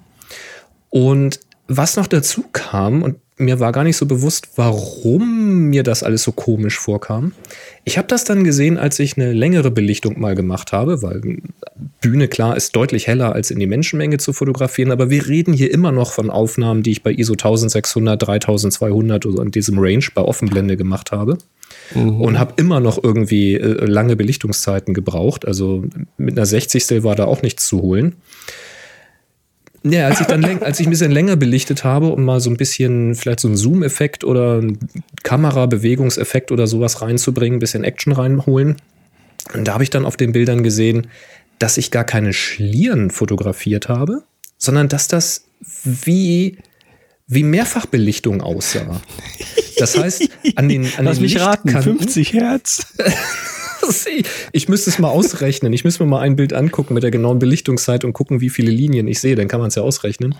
Und 0.90 1.38
was 1.68 1.96
noch 1.96 2.08
dazu 2.08 2.44
kam, 2.52 3.04
und 3.04 3.16
mir 3.36 3.58
war 3.58 3.72
gar 3.72 3.82
nicht 3.82 3.96
so 3.96 4.06
bewusst, 4.06 4.50
warum 4.56 5.64
mir 5.70 5.82
das 5.82 6.04
alles 6.04 6.22
so 6.22 6.30
komisch 6.30 6.78
vorkam. 6.78 7.32
Ich 7.84 7.98
habe 7.98 8.06
das 8.06 8.24
dann 8.24 8.44
gesehen, 8.44 8.78
als 8.78 8.98
ich 9.00 9.16
eine 9.16 9.32
längere 9.32 9.72
Belichtung 9.72 10.20
mal 10.20 10.36
gemacht 10.36 10.72
habe, 10.72 11.02
weil 11.02 11.38
Bühne 12.00 12.28
klar 12.28 12.56
ist 12.56 12.76
deutlich 12.76 13.08
heller 13.08 13.34
als 13.34 13.50
in 13.50 13.58
die 13.58 13.66
Menschenmenge 13.66 14.18
zu 14.18 14.32
fotografieren, 14.32 14.92
aber 14.92 15.10
wir 15.10 15.26
reden 15.26 15.52
hier 15.52 15.72
immer 15.72 15.90
noch 15.90 16.12
von 16.12 16.30
Aufnahmen, 16.30 16.84
die 16.84 16.92
ich 16.92 17.02
bei 17.02 17.12
ISO 17.12 17.32
1600, 17.32 18.22
3200 18.22 19.26
oder 19.26 19.42
in 19.42 19.50
diesem 19.50 19.78
Range 19.78 20.04
bei 20.14 20.22
Offenblende 20.22 20.76
gemacht 20.76 21.10
habe. 21.10 21.36
Mhm. 21.94 22.20
Und 22.20 22.38
habe 22.38 22.54
immer 22.56 22.80
noch 22.80 23.02
irgendwie 23.02 23.54
äh, 23.54 23.84
lange 23.84 24.16
Belichtungszeiten 24.16 24.94
gebraucht. 24.94 25.46
Also 25.46 25.84
mit 26.16 26.36
einer 26.36 26.46
60. 26.46 27.02
war 27.02 27.16
da 27.16 27.24
auch 27.24 27.42
nichts 27.42 27.66
zu 27.66 27.82
holen. 27.82 28.14
Ja, 29.84 30.06
als 30.06 30.20
ich 30.20 30.26
dann 30.26 30.44
als 30.62 30.80
ich 30.80 30.86
ein 30.86 30.90
bisschen 30.90 31.12
länger 31.12 31.36
belichtet 31.36 31.84
habe 31.84 32.08
und 32.08 32.24
mal 32.24 32.40
so 32.40 32.50
ein 32.50 32.56
bisschen 32.56 33.14
vielleicht 33.14 33.40
so 33.40 33.48
einen 33.48 33.56
Zoom-Effekt 33.56 34.24
oder 34.24 34.58
einen 34.58 34.78
Kamerabewegungseffekt 35.22 36.50
oder 36.50 36.66
sowas 36.66 37.02
reinzubringen, 37.02 37.56
ein 37.56 37.60
bisschen 37.60 37.84
Action 37.84 38.12
reinholen. 38.12 38.76
Und 39.52 39.68
da 39.68 39.74
habe 39.74 39.84
ich 39.84 39.90
dann 39.90 40.06
auf 40.06 40.16
den 40.16 40.32
Bildern 40.32 40.62
gesehen, 40.62 41.08
dass 41.58 41.76
ich 41.76 41.90
gar 41.90 42.04
keine 42.04 42.32
Schlieren 42.32 43.10
fotografiert 43.10 43.88
habe, 43.88 44.22
sondern 44.58 44.88
dass 44.88 45.06
das 45.08 45.44
wie, 45.84 46.58
wie 47.26 47.42
Mehrfachbelichtung 47.42 48.40
aussah. 48.40 49.00
Das 49.76 49.98
heißt, 49.98 50.28
an 50.56 50.68
den, 50.68 50.88
an 50.96 51.04
Lass 51.04 51.16
den 51.16 51.24
mich 51.24 51.40
raten, 51.40 51.68
50 51.68 52.32
Hertz. 52.32 52.86
ich 54.52 54.68
müsste 54.68 54.90
es 54.90 54.98
mal 54.98 55.08
ausrechnen. 55.08 55.72
Ich 55.72 55.84
müsste 55.84 56.02
mir 56.04 56.10
mal 56.10 56.20
ein 56.20 56.36
Bild 56.36 56.52
angucken 56.52 56.94
mit 56.94 57.02
der 57.02 57.10
genauen 57.10 57.38
Belichtungszeit 57.38 58.04
und 58.04 58.12
gucken, 58.12 58.40
wie 58.40 58.50
viele 58.50 58.70
Linien 58.70 59.08
ich 59.08 59.20
sehe. 59.20 59.36
Dann 59.36 59.48
kann 59.48 59.60
man 59.60 59.68
es 59.68 59.74
ja 59.74 59.82
ausrechnen. 59.82 60.34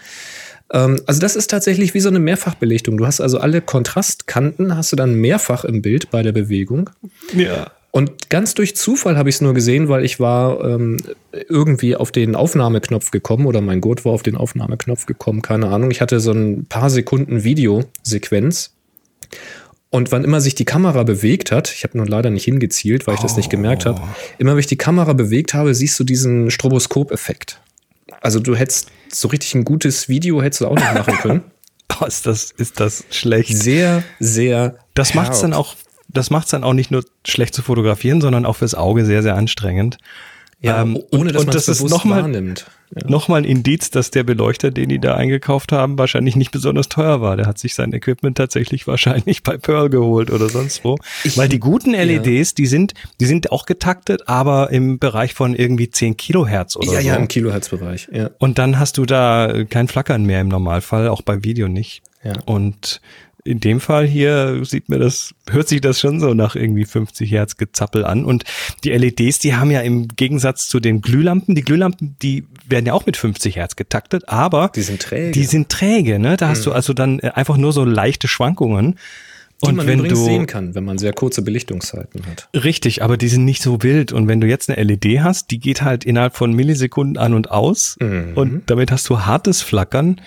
Ähm, 0.73 1.01
also 1.07 1.21
das 1.21 1.37
ist 1.37 1.51
tatsächlich 1.51 1.95
wie 1.95 2.01
so 2.01 2.09
eine 2.09 2.19
Mehrfachbelichtung. 2.19 2.97
Du 2.97 3.07
hast 3.07 3.21
also 3.21 3.39
alle 3.39 3.61
Kontrastkanten, 3.61 4.77
hast 4.77 4.93
du 4.93 4.97
dann 4.97 5.15
mehrfach 5.15 5.65
im 5.65 5.83
Bild 5.83 6.11
bei 6.11 6.23
der 6.23 6.33
Bewegung. 6.33 6.91
Ja. 7.35 7.71
Und 7.91 8.29
ganz 8.29 8.55
durch 8.55 8.75
Zufall 8.75 9.17
habe 9.17 9.29
ich 9.29 9.37
es 9.37 9.41
nur 9.41 9.55
gesehen, 9.55 9.89
weil 9.89 10.05
ich 10.05 10.19
war 10.19 10.65
ähm, 10.65 10.97
irgendwie 11.49 11.95
auf 11.95 12.11
den 12.11 12.35
Aufnahmeknopf 12.35 13.13
gekommen 13.13 13.47
oder 13.47 13.61
mein 13.61 13.81
Gurt 13.81 14.05
war 14.05 14.11
auf 14.11 14.25
den 14.25 14.37
Aufnahmeknopf 14.37 15.07
gekommen, 15.07 15.43
keine 15.43 15.69
Ahnung. 15.69 15.93
Ich 15.93 16.01
hatte 16.01 16.19
so 16.19 16.33
ein 16.33 16.67
paar 16.69 16.91
Sekunden 16.91 17.45
Videosequenz 17.45 18.73
und 19.95 20.11
wann 20.11 20.25
immer 20.25 20.41
sich 20.41 20.57
die 20.57 20.65
Kamera 20.65 21.05
bewegt 21.05 21.53
hat, 21.53 21.73
ich 21.73 21.85
habe 21.85 21.97
nur 21.97 22.09
leider 22.09 22.29
nicht 22.29 22.43
hingezielt, 22.43 23.07
weil 23.07 23.15
ich 23.15 23.21
das 23.21 23.37
nicht 23.37 23.49
gemerkt 23.49 23.87
habe, 23.87 24.01
oh. 24.03 24.09
immer 24.39 24.51
wenn 24.51 24.59
ich 24.59 24.67
die 24.67 24.77
Kamera 24.77 25.13
bewegt 25.13 25.55
habe, 25.55 25.73
siehst 25.73 26.01
du 26.01 26.03
diesen 26.03 26.51
Stroboskop-Effekt. 26.51 27.61
Also 28.21 28.41
du 28.41 28.57
hättest 28.57 28.91
so 29.13 29.29
richtig 29.29 29.55
ein 29.55 29.65
gutes 29.65 30.09
Video 30.09 30.43
hättest 30.43 30.63
du 30.63 30.67
auch 30.67 30.75
nicht 30.75 30.95
machen 30.95 31.15
können. 31.19 31.43
oh, 32.01 32.07
ist 32.07 32.27
das, 32.27 32.51
ist 32.51 32.81
das 32.81 33.05
schlecht. 33.11 33.57
Sehr, 33.57 34.03
sehr. 34.19 34.79
Das 34.95 35.15
macht's 35.15 35.43
dann 35.43 35.53
auch, 35.53 35.77
das 36.09 36.29
macht's 36.29 36.51
dann 36.51 36.65
auch 36.65 36.75
nicht 36.75 36.91
nur 36.91 37.05
schlecht 37.25 37.55
zu 37.55 37.63
fotografieren, 37.63 38.21
sondern 38.21 38.47
auch 38.47 38.57
fürs 38.57 38.75
Auge 38.75 39.05
sehr, 39.05 39.23
sehr 39.23 39.37
anstrengend. 39.37 39.99
Ja, 40.61 40.83
ähm, 40.83 40.99
ohne 41.13 41.31
dass 41.31 41.47
man 41.47 41.55
es 41.55 41.67
bewusst 41.67 41.89
noch 41.89 42.05
mal, 42.05 42.23
wahrnimmt. 42.23 42.67
Ja. 42.95 43.11
Nochmal 43.11 43.43
ein 43.43 43.45
Indiz, 43.45 43.91
dass 43.91 44.11
der 44.11 44.23
Beleuchter, 44.23 44.71
den 44.71 44.89
die 44.89 44.99
da 44.99 45.15
eingekauft 45.15 45.73
haben, 45.73 45.99
wahrscheinlich 45.99 46.37
nicht 46.37 46.53
besonders 46.53 46.89
teuer 46.89 47.21
war. 47.21 47.37
Der 47.37 47.47
hat 47.47 47.59
sich 47.59 47.75
sein 47.75 47.93
Equipment 47.93 48.37
tatsächlich 48.37 48.87
wahrscheinlich 48.87 49.43
bei 49.43 49.57
Pearl 49.57 49.91
geholt 49.91 50.31
oder 50.31 50.49
sonst 50.49 50.85
wo. 50.85 50.97
Ich, 51.25 51.37
Weil 51.37 51.49
die 51.49 51.59
guten 51.59 51.93
LEDs, 51.93 52.51
ja. 52.51 52.55
die 52.57 52.67
sind, 52.67 52.95
die 53.21 53.27
sind 53.27 53.51
auch 53.51 53.67
getaktet, 53.67 54.29
aber 54.29 54.71
im 54.71 54.99
Bereich 54.99 55.35
von 55.35 55.55
irgendwie 55.55 55.91
10 55.91 56.17
Kilohertz 56.17 56.77
oder 56.77 56.87
ja, 56.87 57.01
so. 57.01 57.07
Ja, 57.07 57.15
ja, 57.15 57.17
im 57.17 57.29
Kilohertz-Bereich, 57.29 58.09
ja. 58.13 58.31
Und 58.39 58.59
dann 58.59 58.79
hast 58.79 58.99
du 58.99 59.07
da 59.07 59.65
kein 59.69 59.89
Flackern 59.89 60.25
mehr 60.25 60.41
im 60.41 60.49
Normalfall, 60.49 61.09
auch 61.09 61.23
bei 61.23 61.43
Video 61.43 61.69
nicht. 61.69 62.03
Ja. 62.23 62.33
Und 62.47 63.01
in 63.45 63.61
dem 63.61 63.79
Fall 63.79 64.07
hier 64.07 64.65
sieht 64.65 64.89
mir 64.89 64.99
das, 64.99 65.35
hört 65.51 65.69
sich 65.69 65.83
das 65.83 66.01
schon 66.01 66.19
so 66.19 66.33
nach 66.33 66.57
irgendwie 66.57 66.87
50 66.87 67.31
Hertz 67.31 67.59
Gezappel 67.59 68.05
an. 68.05 68.25
Und 68.25 68.45
die 68.83 68.91
LEDs, 68.91 69.39
die 69.39 69.55
haben 69.55 69.71
ja 69.71 69.81
im 69.83 70.09
Gegensatz 70.09 70.67
zu 70.67 70.81
den 70.81 71.03
Glühlampen, 71.03 71.55
die 71.55 71.63
Glühlampen, 71.63 72.17
die 72.23 72.47
werden 72.67 72.87
ja 72.87 72.95
auch 72.95 73.05
mit 73.05 73.19
50 73.19 73.57
Hertz 73.57 73.77
getaktet, 73.77 74.29
aber 74.29 74.71
die 74.75 74.81
sind 74.81 75.03
träge. 75.03 75.33
Die 75.33 75.45
sind 75.45 75.69
träge, 75.69 76.19
ne? 76.19 76.39
Da 76.39 76.47
mhm. 76.47 76.51
hast 76.51 76.65
du 76.65 76.73
also 76.73 76.95
dann 76.95 77.19
äh, 77.21 77.33
einfach 77.35 77.59
nur 77.59 77.75
so 77.75 77.85
leichte 77.85 78.29
Schwankungen. 78.29 78.99
Die 79.63 79.69
und 79.69 79.77
man 79.77 79.87
wenn 79.87 80.03
du 80.03 80.17
sehen 80.17 80.47
kann, 80.47 80.75
wenn 80.75 80.85
man 80.85 80.99
sehr 80.99 81.13
kurze 81.13 81.43
Belichtungszeiten 81.43 82.27
hat. 82.27 82.49
Richtig, 82.55 83.03
aber 83.03 83.17
die 83.17 83.29
sind 83.29 83.45
nicht 83.45 83.63
so 83.63 83.83
wild. 83.83 84.13
Und 84.13 84.27
wenn 84.27 84.41
du 84.41 84.47
jetzt 84.47 84.69
eine 84.69 84.83
LED 84.83 85.21
hast, 85.21 85.51
die 85.51 85.61
geht 85.61 85.83
halt 85.83 86.05
innerhalb 86.05 86.35
von 86.35 86.53
Millisekunden 86.53 87.19
an 87.19 87.35
und 87.35 87.51
aus. 87.51 87.97
Mhm. 88.01 88.33
Und 88.35 88.63
damit 88.67 88.91
hast 88.91 89.09
du 89.09 89.21
hartes 89.21 89.63
Flackern. 89.63 90.21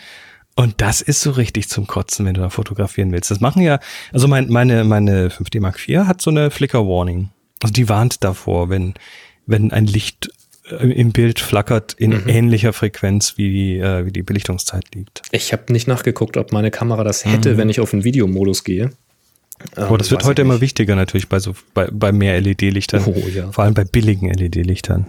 Und 0.58 0.82
das 0.82 1.02
ist 1.02 1.22
so 1.22 1.30
richtig 1.32 1.70
zum 1.70 1.86
Kotzen, 1.86 2.26
wenn 2.26 2.34
du 2.34 2.42
da 2.42 2.50
fotografieren 2.50 3.12
willst. 3.12 3.30
Das 3.30 3.40
machen 3.40 3.62
ja, 3.62 3.80
also 4.12 4.28
mein, 4.28 4.50
meine, 4.50 4.84
meine 4.84 5.30
5D 5.30 5.62
Mark 5.62 5.88
IV 5.88 6.00
hat 6.00 6.20
so 6.20 6.32
eine 6.32 6.50
Flicker 6.50 6.80
Warning. 6.88 7.30
Also 7.62 7.74
die 7.74 7.88
warnt 7.90 8.24
davor, 8.24 8.68
wenn, 8.70 8.96
wenn 9.46 9.72
ein 9.72 9.86
Licht 9.86 10.32
äh, 10.72 10.88
im 10.88 11.12
Bild 11.12 11.40
flackert 11.40 11.94
in 11.94 12.10
mhm. 12.10 12.28
ähnlicher 12.28 12.74
Frequenz 12.74 13.38
wie 13.38 13.52
die, 13.52 13.78
äh, 13.78 14.08
wie 14.08 14.12
die 14.12 14.24
Belichtungszeit 14.24 14.96
liegt. 14.96 15.22
Ich 15.32 15.54
habe 15.54 15.72
nicht 15.72 15.88
nachgeguckt, 15.88 16.38
ob 16.38 16.52
meine 16.52 16.72
Kamera 16.72 17.04
das 17.04 17.24
hätte, 17.24 17.54
mhm. 17.54 17.58
wenn 17.58 17.70
ich 17.70 17.80
auf 17.80 17.92
den 17.92 18.04
Videomodus 18.04 18.64
gehe. 18.64 18.90
Aber 19.76 19.92
ähm, 19.92 19.98
das 20.00 20.10
wird 20.10 20.24
heute 20.24 20.42
immer 20.42 20.60
wichtiger 20.60 20.96
natürlich 20.96 21.30
bei 21.30 21.38
so 21.38 21.54
bei, 21.76 21.88
bei 21.92 22.12
mehr 22.12 22.42
LED-Lichtern. 22.42 23.04
Oh, 23.06 23.28
ja. 23.32 23.52
Vor 23.52 23.64
allem 23.64 23.76
bei 23.76 23.84
billigen 23.84 24.32
LED-Lichtern. 24.34 25.06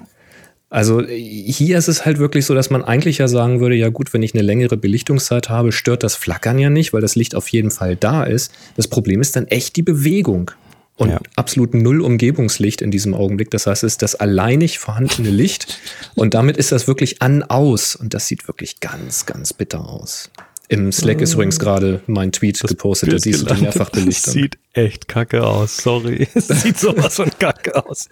Also 0.71 1.03
hier 1.03 1.79
ist 1.79 1.89
es 1.89 2.05
halt 2.05 2.19
wirklich 2.19 2.45
so, 2.45 2.55
dass 2.55 2.69
man 2.69 2.85
eigentlich 2.85 3.19
ja 3.19 3.29
sagen 3.29 3.61
würde, 3.61 3.75
ja 3.75 3.89
gut, 3.89 4.13
wenn 4.13 4.23
ich 4.23 4.35
eine 4.35 4.43
längere 4.43 4.77
Belichtungszeit 4.77 5.49
habe, 5.49 5.73
stört 5.73 6.03
das 6.03 6.15
Flackern 6.15 6.59
ja 6.59 6.69
nicht, 6.69 6.93
weil 6.93 7.01
das 7.01 7.17
Licht 7.17 7.35
auf 7.35 7.49
jeden 7.49 7.71
Fall 7.71 7.97
da 7.97 8.25
ist. 8.25 8.53
Das 8.77 8.87
Problem 8.87 9.23
ist 9.23 9.35
dann 9.35 9.47
echt 9.47 9.77
die 9.77 9.83
Bewegung 9.83 10.51
und 10.99 11.11
ja. 11.11 11.21
absolut 11.37 11.73
null 11.73 12.03
Umgebungslicht 12.03 12.83
in 12.83 12.91
diesem 12.91 13.15
Augenblick. 13.15 13.51
Das 13.51 13.67
heißt, 13.67 13.83
es 13.85 13.95
ist 13.95 14.03
das 14.03 14.17
alleinig 14.17 14.79
vorhandene 14.79 15.31
Licht 15.31 15.79
und 16.15 16.35
damit 16.35 16.59
ist 16.59 16.71
das 16.71 16.87
wirklich 16.87 17.23
an 17.23 17.43
aus 17.45 17.97
und 17.97 18.13
das 18.13 18.27
sieht 18.27 18.47
wirklich 18.47 18.81
ganz, 18.81 19.25
ganz 19.25 19.55
bitter 19.55 19.89
aus. 19.89 20.31
Im 20.71 20.93
Slack 20.93 21.23
ist 21.23 21.33
übrigens 21.33 21.59
gerade 21.59 22.03
mein 22.07 22.31
Tweet 22.31 22.63
das 22.63 22.69
gepostet, 22.69 23.13
da 23.13 23.19
siehst 23.19 23.43
du 23.43 23.55
die 23.55 23.63
Mehrfachbelichtung. 23.63 24.25
Das 24.25 24.33
sieht 24.35 24.59
echt 24.75 25.09
kacke 25.09 25.47
aus, 25.47 25.79
sorry. 25.79 26.29
Es 26.35 26.49
sieht 26.49 26.79
sowas 26.79 27.17
von 27.17 27.31
kacke 27.39 27.75
aus. 27.87 28.09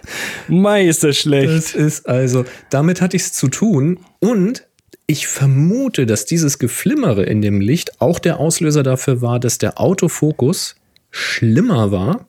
Mei, 0.48 0.86
ist 0.86 1.04
das 1.04 1.18
schlecht. 1.18 1.48
Das 1.48 1.74
ist 1.74 2.08
also, 2.08 2.46
damit 2.70 3.02
hatte 3.02 3.16
ich 3.16 3.24
es 3.24 3.32
zu 3.34 3.48
tun 3.48 4.00
und 4.20 4.66
ich 5.06 5.26
vermute, 5.26 6.06
dass 6.06 6.24
dieses 6.24 6.58
Geflimmere 6.58 7.24
in 7.24 7.42
dem 7.42 7.60
Licht 7.60 8.00
auch 8.00 8.18
der 8.18 8.40
Auslöser 8.40 8.82
dafür 8.82 9.20
war, 9.20 9.38
dass 9.38 9.58
der 9.58 9.78
Autofokus 9.78 10.76
schlimmer 11.10 11.92
war, 11.92 12.26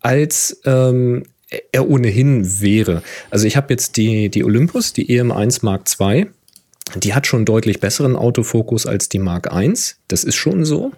als 0.00 0.60
ähm, 0.64 1.24
er 1.72 1.88
ohnehin 1.88 2.60
wäre. 2.60 3.02
Also 3.30 3.46
ich 3.46 3.56
habe 3.56 3.72
jetzt 3.72 3.96
die, 3.96 4.28
die 4.28 4.44
Olympus, 4.44 4.92
die 4.92 5.08
EM1 5.08 5.60
Mark 5.64 5.84
II 5.98 6.28
die 6.96 7.14
hat 7.14 7.26
schon 7.26 7.44
deutlich 7.44 7.80
besseren 7.80 8.16
Autofokus 8.16 8.86
als 8.86 9.08
die 9.08 9.18
Mark 9.18 9.50
I. 9.52 9.72
Das 10.08 10.24
ist 10.24 10.34
schon 10.34 10.64
so. 10.64 10.92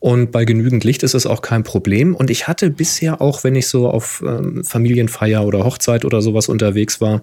Und 0.00 0.30
bei 0.30 0.44
genügend 0.44 0.84
Licht 0.84 1.02
ist 1.02 1.14
es 1.14 1.26
auch 1.26 1.42
kein 1.42 1.64
Problem. 1.64 2.14
Und 2.14 2.30
ich 2.30 2.46
hatte 2.46 2.70
bisher 2.70 3.20
auch, 3.20 3.42
wenn 3.42 3.56
ich 3.56 3.66
so 3.66 3.90
auf 3.90 4.22
ähm, 4.24 4.62
Familienfeier 4.64 5.44
oder 5.44 5.64
Hochzeit 5.64 6.04
oder 6.04 6.22
sowas 6.22 6.48
unterwegs 6.48 7.00
war, 7.00 7.22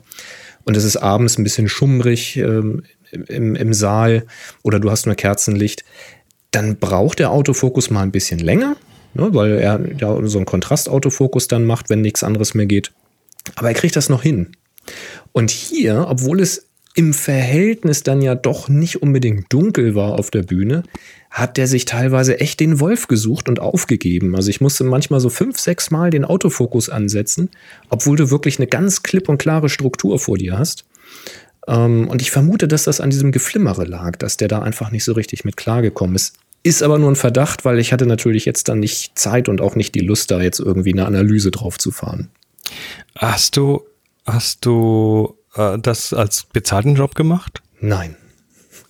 und 0.66 0.75
es 0.75 0.84
ist 0.84 0.98
abends 0.98 1.38
ein 1.38 1.44
bisschen 1.44 1.70
schummrig 1.70 2.38
ähm, 2.38 2.84
im, 3.28 3.56
im 3.56 3.74
Saal 3.74 4.25
oder 4.64 4.80
du 4.80 4.90
hast 4.90 5.06
nur 5.06 5.16
Kerzenlicht, 5.16 5.86
dann 6.52 6.78
braucht 6.78 7.20
der 7.20 7.32
Autofokus 7.32 7.90
mal 7.92 8.02
ein 8.02 8.12
bisschen 8.12 8.40
länger, 8.40 8.75
ne, 9.14 9.30
weil 9.34 9.60
er 9.60 9.80
ja 10.00 10.18
so 10.24 10.40
einen 10.40 10.46
Kontrastautofokus 10.46 11.48
dann 11.48 11.66
macht, 11.66 11.90
wenn 11.90 12.02
nichts 12.02 12.24
anderes 12.24 12.56
mehr 12.56 12.66
geht. 12.66 12.92
Aber 13.56 13.68
er 13.68 13.75
kriegt 13.75 13.96
das 13.96 14.10
noch 14.10 14.24
hin. 14.24 14.54
Und 15.32 15.52
hier, 15.52 16.08
obwohl 16.10 16.42
es 16.42 16.68
im 16.96 17.14
Verhältnis 17.14 18.04
dann 18.04 18.22
ja 18.22 18.36
doch 18.36 18.70
nicht 18.70 19.02
unbedingt 19.02 19.52
dunkel 19.52 19.96
war 19.96 20.14
auf 20.14 20.32
der 20.32 20.44
Bühne, 20.44 20.84
hat 21.30 21.58
der 21.58 21.68
sich 21.68 21.84
teilweise 21.84 22.40
echt 22.40 22.62
den 22.62 22.80
Wolf 22.80 23.08
gesucht 23.08 23.50
und 23.50 23.60
aufgegeben. 23.60 24.34
Also 24.36 24.50
ich 24.50 24.62
musste 24.62 24.86
manchmal 24.86 25.20
so 25.20 25.30
fünf, 25.30 25.60
sechs 25.60 25.92
Mal 25.92 26.10
den 26.10 26.24
Autofokus 26.24 26.90
ansetzen, 26.90 27.50
obwohl 27.90 28.16
du 28.16 28.32
wirklich 28.32 28.60
eine 28.60 28.68
ganz 28.68 29.04
klipp 29.04 29.28
und 29.28 29.38
klare 29.38 29.68
Struktur 29.68 30.20
vor 30.20 30.38
dir 30.38 30.58
hast. 30.58 30.86
Ähm, 31.68 32.08
und 32.08 32.22
ich 32.22 32.32
vermute, 32.32 32.70
dass 32.70 32.86
das 32.86 33.02
an 33.02 33.10
diesem 33.10 33.34
Geflimmere 33.34 33.84
lag, 33.84 34.16
dass 34.16 34.38
der 34.38 34.48
da 34.48 34.62
einfach 34.62 34.90
nicht 34.90 35.04
so 35.04 35.12
richtig 35.12 35.44
mit 35.44 35.58
klargekommen 35.58 36.16
ist. 36.16 36.38
Ist 36.64 36.82
aber 36.82 36.98
nur 36.98 37.12
ein 37.12 37.18
Verdacht, 37.18 37.66
weil 37.66 37.78
ich 37.78 37.92
hatte 37.92 38.06
natürlich 38.06 38.46
jetzt 38.46 38.70
dann 38.70 38.80
nicht 38.80 39.20
Zeit 39.20 39.50
und 39.50 39.60
auch 39.60 39.75
nicht 39.75 39.94
die 39.96 40.00
Lust, 40.00 40.32
da 40.32 40.42
jetzt 40.42 40.60
irgendwie 40.62 40.94
eine 40.94 41.06
Analyse 41.06 41.52
drauf 41.52 41.78
zu 41.78 41.92
fahren. 41.92 42.30
Hast 43.18 43.58
du, 43.58 43.84
hast 44.25 44.66
du 44.66 45.36
äh, 45.55 45.77
das 45.79 46.13
als 46.13 46.45
bezahlten 46.51 46.95
Job 46.95 47.15
gemacht? 47.15 47.62
Nein. 47.79 48.15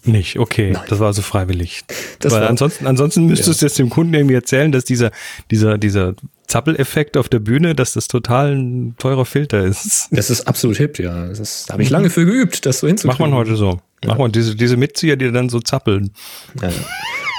Nicht, 0.04 0.38
okay. 0.38 0.72
Nein. 0.72 0.84
Das 0.88 1.00
war 1.00 1.08
also 1.08 1.24
freiwillig. 1.24 1.82
Das 2.20 2.32
Weil 2.32 2.42
war, 2.42 2.50
ansonsten, 2.50 2.86
ansonsten 2.86 3.26
müsstest 3.26 3.62
ja. 3.62 3.66
du 3.66 3.70
jetzt 3.70 3.80
dem 3.80 3.90
Kunden 3.90 4.14
irgendwie 4.14 4.36
erzählen, 4.36 4.72
dass 4.72 4.86
dieser, 4.86 5.12
dieser, 5.50 5.80
dieser 5.80 6.14
Zappeleffekt 6.48 7.18
auf 7.18 7.28
der 7.28 7.40
Bühne, 7.40 7.74
dass 7.74 7.94
das 7.94 8.08
total 8.08 8.56
ein 8.56 8.96
teurer 9.00 9.26
Filter 9.26 9.64
ist. 9.64 10.08
Das 10.12 10.30
ist 10.30 10.48
absolut 10.48 10.78
hip, 10.78 11.00
ja. 11.00 11.28
Das 11.28 11.66
da 11.66 11.74
habe 11.74 11.84
ich 11.84 11.90
lange 11.90 12.12
für 12.12 12.26
geübt, 12.26 12.68
das 12.68 12.80
so 12.80 12.88
hinzukriegen. 12.88 13.20
Macht 13.20 13.32
man 13.32 13.38
heute 13.38 13.56
so. 13.56 13.82
Ja. 14.04 14.10
Macht 14.10 14.20
man 14.20 14.32
diese, 14.32 14.56
diese 14.56 14.78
Mitzieher, 14.78 15.16
die 15.16 15.32
dann 15.32 15.50
so 15.50 15.60
zappeln. 15.60 16.12
Ja. 16.62 16.70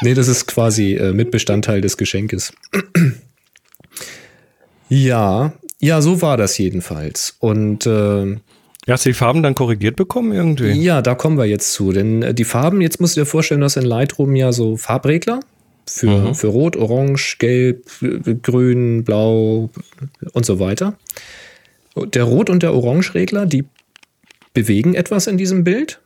Nee, 0.02 0.14
das 0.14 0.26
ist 0.28 0.46
quasi 0.46 0.94
äh, 0.94 1.12
Mitbestandteil 1.12 1.80
des 1.80 1.96
Geschenkes. 1.96 2.52
ja, 4.88 5.52
ja, 5.80 6.02
so 6.02 6.20
war 6.20 6.36
das 6.36 6.58
jedenfalls. 6.58 7.36
Und 7.38 7.86
äh, 7.86 8.36
hast 8.94 9.04
du 9.04 9.10
die 9.10 9.14
Farben 9.14 9.42
dann 9.42 9.54
korrigiert 9.54 9.96
bekommen 9.96 10.32
irgendwie? 10.32 10.70
Ja, 10.72 11.02
da 11.02 11.14
kommen 11.14 11.38
wir 11.38 11.46
jetzt 11.46 11.72
zu. 11.72 11.92
Denn 11.92 12.22
äh, 12.22 12.34
die 12.34 12.44
Farben, 12.44 12.80
jetzt 12.80 13.00
musst 13.00 13.16
du 13.16 13.20
dir 13.20 13.26
vorstellen, 13.26 13.60
dass 13.60 13.76
in 13.76 13.84
Lightroom 13.84 14.36
ja 14.36 14.52
so 14.52 14.76
Farbregler 14.76 15.40
für, 15.88 16.28
mhm. 16.28 16.34
für 16.34 16.48
Rot, 16.48 16.76
Orange, 16.76 17.36
Gelb, 17.38 17.88
Grün, 18.42 19.04
Blau 19.04 19.70
und 20.32 20.46
so 20.46 20.60
weiter. 20.60 20.96
Der 21.96 22.24
Rot- 22.24 22.50
und 22.50 22.62
der 22.62 22.74
Orange-Regler, 22.74 23.46
die 23.46 23.64
bewegen 24.52 24.94
etwas 24.94 25.26
in 25.26 25.38
diesem 25.38 25.64
Bild. 25.64 26.00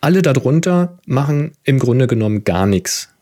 Alle 0.00 0.22
darunter 0.22 0.98
machen 1.06 1.52
im 1.64 1.78
Grunde 1.78 2.06
genommen 2.06 2.44
gar 2.44 2.66
nichts. 2.66 3.13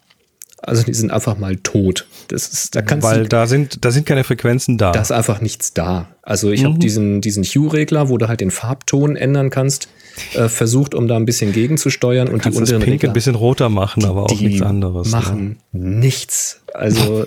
Also 0.64 0.84
die 0.84 0.94
sind 0.94 1.10
einfach 1.10 1.36
mal 1.38 1.56
tot. 1.56 2.06
Das 2.28 2.48
ist, 2.48 2.76
da 2.76 2.82
kannst 2.82 3.06
Weil 3.06 3.24
du, 3.24 3.28
da 3.28 3.46
sind, 3.48 3.84
da 3.84 3.90
sind 3.90 4.06
keine 4.06 4.22
Frequenzen 4.22 4.78
da. 4.78 4.92
Da 4.92 5.00
ist 5.00 5.10
einfach 5.10 5.40
nichts 5.40 5.74
da. 5.74 6.08
Also 6.22 6.50
ich 6.50 6.62
mhm. 6.62 6.66
habe 6.66 6.78
diesen, 6.78 7.20
diesen 7.20 7.42
Hue-Regler, 7.42 8.08
wo 8.08 8.16
du 8.16 8.28
halt 8.28 8.40
den 8.40 8.52
Farbton 8.52 9.16
ändern 9.16 9.50
kannst, 9.50 9.88
äh, 10.34 10.48
versucht, 10.48 10.94
um 10.94 11.08
da 11.08 11.16
ein 11.16 11.24
bisschen 11.24 11.52
gegenzusteuern 11.52 12.28
und 12.28 12.44
die 12.44 12.50
unteren 12.50 12.78
das 12.78 12.84
Pink 12.84 13.02
Regler, 13.02 13.10
ein 13.10 13.12
bisschen 13.12 13.34
roter 13.34 13.68
machen, 13.68 14.04
aber 14.04 14.24
auch 14.24 14.40
nichts 14.40 14.62
anderes. 14.62 15.10
Machen 15.10 15.58
ja. 15.72 15.78
nichts. 15.80 16.60
Also 16.74 17.26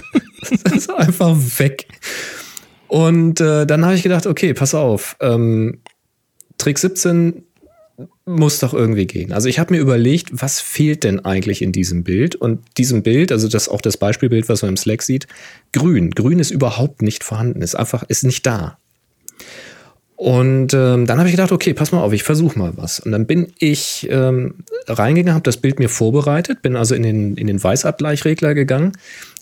das 0.64 0.72
ist 0.74 0.90
einfach 0.90 1.36
weg. 1.58 1.86
Und 2.88 3.40
äh, 3.40 3.64
dann 3.64 3.84
habe 3.84 3.94
ich 3.94 4.02
gedacht, 4.02 4.26
okay, 4.26 4.54
pass 4.54 4.74
auf. 4.74 5.16
Ähm, 5.20 5.78
Trick 6.58 6.78
17 6.78 7.44
muss 8.24 8.58
doch 8.58 8.74
irgendwie 8.74 9.06
gehen. 9.06 9.32
Also 9.32 9.48
ich 9.48 9.58
habe 9.58 9.74
mir 9.74 9.80
überlegt, 9.80 10.30
was 10.32 10.60
fehlt 10.60 11.04
denn 11.04 11.24
eigentlich 11.24 11.62
in 11.62 11.72
diesem 11.72 12.04
Bild? 12.04 12.34
Und 12.34 12.60
diesem 12.78 13.02
Bild, 13.02 13.32
also 13.32 13.48
das 13.48 13.68
auch 13.68 13.80
das 13.80 13.96
Beispielbild, 13.96 14.48
was 14.48 14.62
man 14.62 14.70
im 14.70 14.76
Slack 14.76 15.02
sieht, 15.02 15.26
grün. 15.72 16.10
Grün 16.10 16.38
ist 16.38 16.50
überhaupt 16.50 17.02
nicht 17.02 17.24
vorhanden, 17.24 17.62
ist 17.62 17.74
einfach, 17.74 18.04
ist 18.04 18.24
nicht 18.24 18.46
da. 18.46 18.78
Und 20.16 20.72
ähm, 20.72 21.06
dann 21.06 21.18
habe 21.18 21.28
ich 21.28 21.34
gedacht, 21.34 21.50
okay, 21.50 21.74
pass 21.74 21.90
mal 21.90 22.00
auf, 22.00 22.12
ich 22.12 22.22
versuche 22.22 22.56
mal 22.56 22.72
was. 22.76 23.00
Und 23.00 23.10
dann 23.10 23.26
bin 23.26 23.52
ich 23.58 24.06
ähm, 24.08 24.54
reingegangen, 24.86 25.34
habe 25.34 25.42
das 25.42 25.56
Bild 25.56 25.80
mir 25.80 25.88
vorbereitet, 25.88 26.62
bin 26.62 26.76
also 26.76 26.94
in 26.94 27.02
den, 27.02 27.36
in 27.36 27.48
den 27.48 27.62
Weißabgleichregler 27.62 28.54
gegangen, 28.54 28.92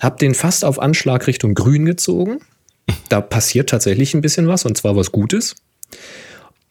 habe 0.00 0.16
den 0.18 0.34
fast 0.34 0.64
auf 0.64 0.80
Anschlag 0.80 1.26
Richtung 1.26 1.54
Grün 1.54 1.84
gezogen. 1.84 2.40
Da 3.10 3.20
passiert 3.20 3.68
tatsächlich 3.68 4.14
ein 4.14 4.22
bisschen 4.22 4.48
was, 4.48 4.64
und 4.64 4.76
zwar 4.76 4.96
was 4.96 5.12
Gutes 5.12 5.54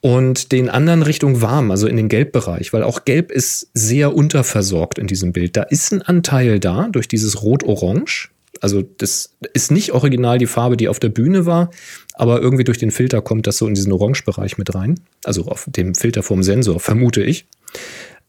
und 0.02 0.52
den 0.52 0.70
anderen 0.70 1.04
Richtung 1.04 1.42
warm, 1.42 1.72
also 1.72 1.88
in 1.88 1.98
den 1.98 2.08
Gelbbereich, 2.08 2.72
weil 2.72 2.84
auch 2.84 3.04
Gelb 3.04 3.32
ist 3.32 3.70
sehr 3.74 4.16
unterversorgt 4.16 4.98
in 4.98 5.08
diesem 5.08 5.34
Bild. 5.34 5.58
Da 5.58 5.64
ist 5.64 5.92
ein 5.92 6.02
Anteil 6.02 6.60
da 6.60 6.88
durch 6.90 7.08
dieses 7.08 7.42
Rot-Orange. 7.42 8.30
Also 8.62 8.82
das 8.82 9.36
ist 9.54 9.72
nicht 9.72 9.92
original 9.92 10.38
die 10.38 10.48
Farbe, 10.48 10.78
die 10.78 10.88
auf 10.88 11.00
der 11.00 11.10
Bühne 11.10 11.46
war, 11.46 11.70
aber 12.14 12.42
irgendwie 12.42 12.64
durch 12.64 12.78
den 12.78 12.92
Filter 12.92 13.22
kommt 13.22 13.48
das 13.48 13.58
so 13.58 13.68
in 13.68 13.74
diesen 13.74 13.92
Orangebereich 13.92 14.58
mit 14.58 14.74
rein. 14.74 15.00
Also 15.24 15.46
auf 15.46 15.66
dem 15.70 15.96
Filter 15.96 16.24
vom 16.24 16.44
Sensor, 16.44 16.80
vermute 16.80 17.22
ich. 17.22 17.46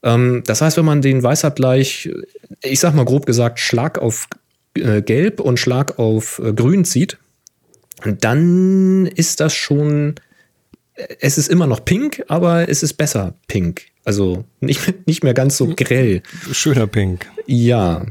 Ähm, 0.03 0.43
das 0.47 0.61
heißt, 0.61 0.77
wenn 0.77 0.85
man 0.85 1.03
den 1.03 1.23
Weißabgleich, 1.23 2.11
ich 2.63 2.81
sag 2.81 2.95
mal 2.95 3.05
grob 3.05 3.27
gesagt, 3.27 3.61
Schlag 3.61 3.99
auf 3.99 4.29
äh, 4.75 5.03
Gelb 5.03 5.41
und 5.41 5.59
Schlag 5.59 5.99
auf 5.99 6.41
äh, 6.45 6.53
Grün 6.53 6.85
zieht, 6.85 7.19
dann 8.05 9.07
ist 9.07 9.41
das 9.41 9.55
schon 9.55 10.15
es 11.21 11.39
ist 11.39 11.49
immer 11.49 11.67
noch 11.67 11.85
pink, 11.85 12.25
aber 12.29 12.69
es 12.69 12.83
ist 12.83 12.95
besser 12.95 13.35
pink. 13.49 13.83
Also 14.05 14.45
nicht, 14.61 14.95
nicht 15.07 15.25
mehr 15.25 15.35
ganz 15.35 15.57
so 15.57 15.73
grell. 15.77 16.23
Schöner 16.53 16.87
Pink. 16.87 17.27
Ja. 17.47 18.07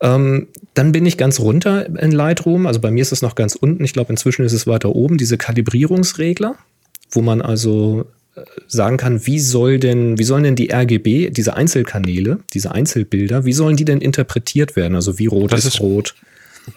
Ähm, 0.00 0.48
dann 0.74 0.92
bin 0.92 1.06
ich 1.06 1.16
ganz 1.16 1.40
runter 1.40 1.86
in 2.00 2.12
Lightroom. 2.12 2.66
Also 2.66 2.80
bei 2.80 2.90
mir 2.90 3.02
ist 3.02 3.12
es 3.12 3.22
noch 3.22 3.34
ganz 3.34 3.54
unten. 3.54 3.84
Ich 3.84 3.92
glaube, 3.92 4.12
inzwischen 4.12 4.44
ist 4.44 4.52
es 4.52 4.66
weiter 4.66 4.94
oben. 4.94 5.16
Diese 5.16 5.38
Kalibrierungsregler, 5.38 6.56
wo 7.10 7.22
man 7.22 7.40
also 7.40 8.04
äh, 8.34 8.42
sagen 8.66 8.98
kann, 8.98 9.26
wie 9.26 9.40
soll 9.40 9.78
denn, 9.78 10.18
wie 10.18 10.24
sollen 10.24 10.44
denn 10.44 10.56
die 10.56 10.70
RGB, 10.70 11.30
diese 11.30 11.56
Einzelkanäle, 11.56 12.40
diese 12.52 12.72
Einzelbilder, 12.72 13.44
wie 13.46 13.54
sollen 13.54 13.76
die 13.76 13.86
denn 13.86 14.00
interpretiert 14.00 14.76
werden? 14.76 14.94
Also 14.94 15.18
wie 15.18 15.26
rot 15.26 15.52
ist, 15.54 15.64
ist 15.64 15.80
rot? 15.80 16.14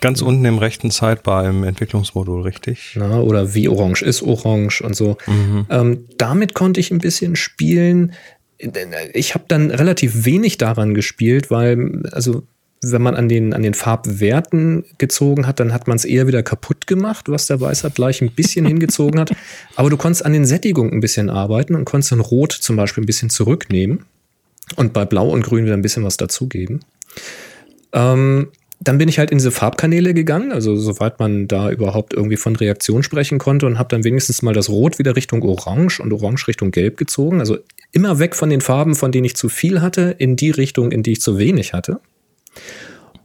Ganz 0.02 0.22
unten 0.22 0.46
im 0.46 0.58
rechten 0.58 0.92
Sidebar 0.92 1.46
im 1.46 1.64
Entwicklungsmodul, 1.64 2.42
richtig? 2.42 2.96
Na, 2.96 3.20
oder 3.20 3.54
wie 3.56 3.68
orange 3.68 4.04
ist 4.04 4.22
orange 4.22 4.82
und 4.82 4.96
so. 4.96 5.18
Mhm. 5.26 5.66
Ähm, 5.70 6.06
damit 6.18 6.54
konnte 6.54 6.80
ich 6.80 6.92
ein 6.92 7.00
bisschen 7.00 7.36
spielen. 7.36 8.14
Ich 9.14 9.34
habe 9.34 9.46
dann 9.48 9.72
relativ 9.72 10.26
wenig 10.26 10.58
daran 10.58 10.94
gespielt, 10.94 11.50
weil, 11.50 12.04
also 12.12 12.44
wenn 12.82 13.02
man 13.02 13.16
an 13.16 13.28
den, 13.28 13.54
an 13.54 13.64
den 13.64 13.74
Farbwerten 13.74 14.86
gezogen 14.98 15.48
hat, 15.48 15.60
dann 15.60 15.74
hat 15.74 15.88
man 15.88 15.98
es 15.98 16.06
eher 16.06 16.28
wieder 16.28 16.44
kaputt 16.44 16.88
gemacht, 16.88 17.28
was 17.28 17.48
der 17.48 17.60
Weißabgleich 17.60 18.22
ein 18.22 18.32
bisschen 18.32 18.66
hingezogen 18.68 19.20
hat. 19.20 19.32
Aber 19.76 19.90
du 19.90 19.98
konntest 19.98 20.26
an 20.26 20.34
den 20.34 20.46
Sättigungen 20.46 20.94
ein 20.94 21.02
bisschen 21.02 21.30
arbeiten 21.30 21.76
und 21.76 21.86
konntest 21.86 22.12
dann 22.12 22.22
Rot 22.22 22.52
zum 22.52 22.76
Beispiel 22.76 23.04
ein 23.04 23.08
bisschen 23.08 23.30
zurücknehmen 23.30 24.06
und 24.76 24.94
bei 24.94 25.06
Blau 25.06 25.30
und 25.30 25.44
Grün 25.44 25.66
wieder 25.66 25.74
ein 25.74 25.82
bisschen 25.82 26.04
was 26.04 26.18
dazugeben. 26.18 26.82
Ähm, 27.92 28.50
dann 28.82 28.98
bin 28.98 29.10
ich 29.10 29.20
halt 29.20 29.32
in 29.32 29.40
diese 29.40 29.52
Farbkanäle 29.52 30.14
gegangen, 30.14 30.54
also 30.54 30.76
soweit 30.78 31.20
man 31.20 31.48
da 31.48 31.70
überhaupt 31.70 32.14
irgendwie 32.14 32.38
von 32.38 32.56
Reaktion 32.56 33.04
sprechen 33.04 33.38
konnte 33.38 33.66
und 33.66 33.78
habe 33.78 33.90
dann 33.90 34.06
wenigstens 34.06 34.42
mal 34.42 34.54
das 34.54 34.70
Rot 34.70 35.00
wieder 35.00 35.18
Richtung 35.18 35.42
Orange 35.44 36.00
und 36.00 36.14
Orange 36.14 36.48
Richtung 36.48 36.72
Gelb 36.72 36.96
gezogen. 36.96 37.42
Also 37.42 37.58
immer 37.92 38.20
weg 38.20 38.36
von 38.36 38.50
den 38.50 38.62
Farben, 38.62 38.96
von 38.96 39.12
denen 39.12 39.26
ich 39.26 39.36
zu 39.36 39.50
viel 39.50 39.82
hatte, 39.82 40.16
in 40.18 40.38
die 40.38 40.52
Richtung, 40.52 40.92
in 40.92 41.04
die 41.04 41.14
ich 41.14 41.22
zu 41.22 41.38
wenig 41.38 41.74
hatte. 41.74 42.00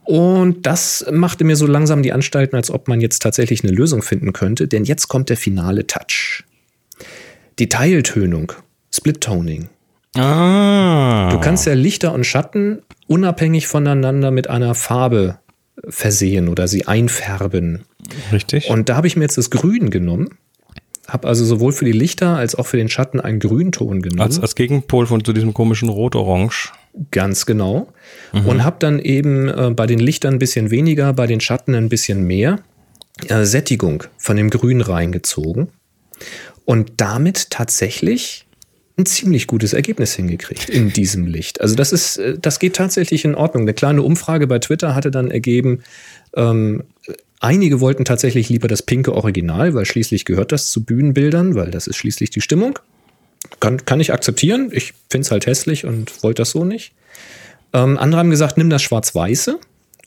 Und 0.04 0.66
das 0.66 1.06
machte 1.10 1.44
mir 1.44 1.56
so 1.56 1.66
langsam 1.66 2.02
die 2.02 2.12
Anstalten, 2.12 2.56
als 2.56 2.70
ob 2.70 2.88
man 2.88 3.00
jetzt 3.00 3.22
tatsächlich 3.22 3.62
eine 3.62 3.72
Lösung 3.72 4.02
finden 4.02 4.32
könnte, 4.32 4.66
denn 4.66 4.84
jetzt 4.84 5.06
kommt 5.08 5.30
der 5.30 5.36
finale 5.36 5.86
Touch. 5.86 6.42
Die 7.60 7.68
Teiltönung, 7.68 8.52
Split-Toning. 8.92 9.68
Ah. 10.16 11.30
Du 11.30 11.40
kannst 11.40 11.66
ja 11.66 11.74
Lichter 11.74 12.12
und 12.12 12.24
Schatten 12.24 12.82
unabhängig 13.06 13.66
voneinander 13.66 14.30
mit 14.30 14.50
einer 14.50 14.74
Farbe 14.74 15.38
versehen 15.88 16.48
oder 16.48 16.68
sie 16.68 16.86
einfärben. 16.86 17.84
Richtig. 18.32 18.70
Und 18.70 18.88
da 18.88 18.96
habe 18.96 19.06
ich 19.06 19.16
mir 19.16 19.24
jetzt 19.24 19.38
das 19.38 19.50
Grün 19.50 19.90
genommen. 19.90 20.30
Habe 21.06 21.28
also 21.28 21.44
sowohl 21.44 21.72
für 21.72 21.84
die 21.84 21.92
Lichter 21.92 22.36
als 22.36 22.54
auch 22.54 22.66
für 22.66 22.78
den 22.78 22.88
Schatten 22.88 23.20
einen 23.20 23.38
Grünton 23.38 24.00
genommen. 24.00 24.22
als, 24.22 24.40
als 24.40 24.54
Gegenpol 24.54 25.06
von 25.06 25.22
zu 25.22 25.32
diesem 25.32 25.52
komischen 25.52 25.90
Rot-Orange. 25.90 26.72
Ganz 27.10 27.44
genau. 27.44 27.88
Und 28.32 28.64
habe 28.64 28.76
dann 28.78 29.00
eben 29.00 29.48
äh, 29.48 29.70
bei 29.70 29.86
den 29.86 29.98
Lichtern 29.98 30.34
ein 30.34 30.38
bisschen 30.38 30.70
weniger, 30.70 31.12
bei 31.12 31.26
den 31.26 31.40
Schatten 31.40 31.74
ein 31.74 31.88
bisschen 31.88 32.24
mehr 32.24 32.60
äh, 33.28 33.44
Sättigung 33.44 34.04
von 34.16 34.36
dem 34.36 34.48
Grün 34.48 34.80
reingezogen. 34.80 35.68
Und 36.64 36.92
damit 36.98 37.50
tatsächlich 37.50 38.43
ein 38.96 39.06
ziemlich 39.06 39.46
gutes 39.46 39.72
Ergebnis 39.72 40.14
hingekriegt 40.14 40.68
in 40.68 40.92
diesem 40.92 41.26
Licht. 41.26 41.60
Also 41.60 41.74
das 41.74 41.92
ist, 41.92 42.18
äh, 42.18 42.38
das 42.38 42.58
geht 42.58 42.76
tatsächlich 42.76 43.24
in 43.24 43.34
Ordnung. 43.34 43.62
Eine 43.62 43.74
kleine 43.74 44.02
Umfrage 44.02 44.46
bei 44.46 44.58
Twitter 44.58 44.94
hatte 44.94 45.10
dann 45.10 45.30
ergeben, 45.30 45.82
ähm, 46.36 46.84
einige 47.40 47.80
wollten 47.80 48.04
tatsächlich 48.04 48.48
lieber 48.48 48.68
das 48.68 48.82
pinke 48.82 49.12
Original, 49.12 49.74
weil 49.74 49.84
schließlich 49.84 50.24
gehört 50.24 50.52
das 50.52 50.70
zu 50.70 50.84
Bühnenbildern, 50.84 51.54
weil 51.54 51.70
das 51.70 51.86
ist 51.86 51.96
schließlich 51.96 52.30
die 52.30 52.40
Stimmung. 52.40 52.78
Kann, 53.60 53.84
kann 53.84 54.00
ich 54.00 54.12
akzeptieren. 54.12 54.70
Ich 54.72 54.94
finde 55.10 55.26
es 55.26 55.30
halt 55.30 55.46
hässlich 55.46 55.84
und 55.84 56.22
wollte 56.22 56.42
das 56.42 56.50
so 56.50 56.64
nicht. 56.64 56.92
Ähm, 57.72 57.98
andere 57.98 58.20
haben 58.20 58.30
gesagt, 58.30 58.56
nimm 58.56 58.70
das 58.70 58.82
Schwarz-Weiße, 58.82 59.58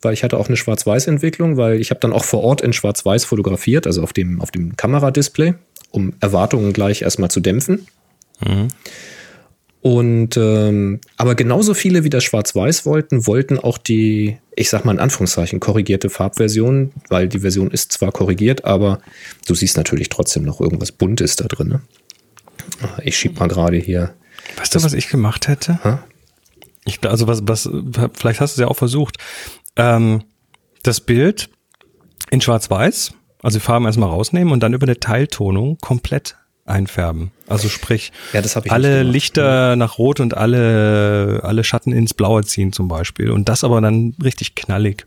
weil 0.01 0.13
ich 0.13 0.23
hatte 0.23 0.37
auch 0.37 0.47
eine 0.47 0.57
Schwarz-Weiß-Entwicklung, 0.57 1.57
weil 1.57 1.81
ich 1.81 1.89
habe 1.89 1.99
dann 1.99 2.13
auch 2.13 2.23
vor 2.23 2.41
Ort 2.41 2.61
in 2.61 2.71
Schwarz-Weiß 2.71 3.25
fotografiert, 3.25 3.85
also 3.85 4.01
auf 4.01 4.13
dem, 4.13 4.41
auf 4.41 4.51
dem 4.51 4.77
Kameradisplay, 4.77 5.53
um 5.91 6.13
Erwartungen 6.21 6.71
gleich 6.71 7.01
erstmal 7.01 7.29
zu 7.29 7.41
dämpfen. 7.41 7.85
Und 9.81 10.35
ähm, 10.37 10.99
aber 11.15 11.35
genauso 11.35 11.73
viele 11.73 12.03
wie 12.03 12.09
das 12.09 12.23
Schwarz-Weiß 12.23 12.85
wollten, 12.85 13.25
wollten 13.25 13.57
auch 13.57 13.77
die, 13.77 14.37
ich 14.55 14.69
sag 14.69 14.85
mal 14.85 14.91
in 14.91 14.99
Anführungszeichen, 14.99 15.59
korrigierte 15.59 16.09
Farbversion, 16.09 16.91
weil 17.09 17.29
die 17.29 17.39
Version 17.39 17.71
ist 17.71 17.93
zwar 17.93 18.11
korrigiert, 18.11 18.65
aber 18.65 18.99
du 19.47 19.55
siehst 19.55 19.77
natürlich 19.77 20.09
trotzdem 20.09 20.43
noch 20.43 20.59
irgendwas 20.59 20.91
Buntes 20.91 21.35
da 21.35 21.45
drin. 21.45 21.69
Ne? 21.69 21.81
Ich 23.03 23.17
schieb 23.17 23.39
mal 23.39 23.47
gerade 23.47 23.77
hier. 23.77 24.13
Weißt 24.57 24.75
du, 24.75 24.83
was 24.83 24.93
ich 24.93 25.09
gemacht 25.09 25.47
hätte? 25.47 25.79
Hä? 25.83 25.97
Ich, 26.85 26.99
also 27.07 27.27
was, 27.27 27.41
was, 27.43 27.69
vielleicht 28.13 28.39
hast 28.41 28.57
du 28.57 28.61
es 28.61 28.65
ja 28.65 28.67
auch 28.67 28.77
versucht. 28.77 29.17
Ähm, 29.75 30.23
das 30.83 31.01
Bild 31.01 31.49
in 32.29 32.41
Schwarz-Weiß, 32.41 33.13
also 33.41 33.59
die 33.59 33.63
Farben 33.63 33.85
erstmal 33.85 34.09
rausnehmen 34.09 34.51
und 34.51 34.61
dann 34.61 34.73
über 34.73 34.85
eine 34.85 34.99
Teiltonung 34.99 35.77
komplett 35.79 36.35
einfärben. 36.67 37.31
Also 37.47 37.69
sprich, 37.69 38.11
Ja, 38.33 38.41
alle. 38.69 39.03
Lichter 39.03 39.75
nach 39.75 39.97
Rot 39.97 40.19
und 40.19 40.35
alle, 40.35 41.41
alle 41.43 41.63
Schatten 41.63 41.91
ins 41.91 42.13
Blaue 42.13 42.43
ziehen 42.43 42.73
zum 42.73 42.87
Beispiel. 42.87 43.31
Und 43.31 43.49
das 43.49 43.63
aber 43.63 43.81
dann 43.81 44.15
richtig 44.23 44.55
knallig. 44.55 45.05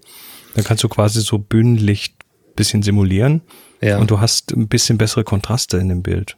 Dann 0.55 0.65
kannst 0.65 0.83
du 0.83 0.89
quasi 0.89 1.21
so 1.21 1.39
Bühnenlicht 1.39 2.15
bisschen 2.57 2.83
simulieren. 2.83 3.43
Ja. 3.81 3.99
Und 3.99 4.11
du 4.11 4.21
hast 4.21 4.53
ein 4.53 4.69
bisschen 4.69 4.99
bessere 4.99 5.25
Kontraste 5.25 5.79
in 5.79 5.89
dem 5.89 6.03
Bild. 6.03 6.37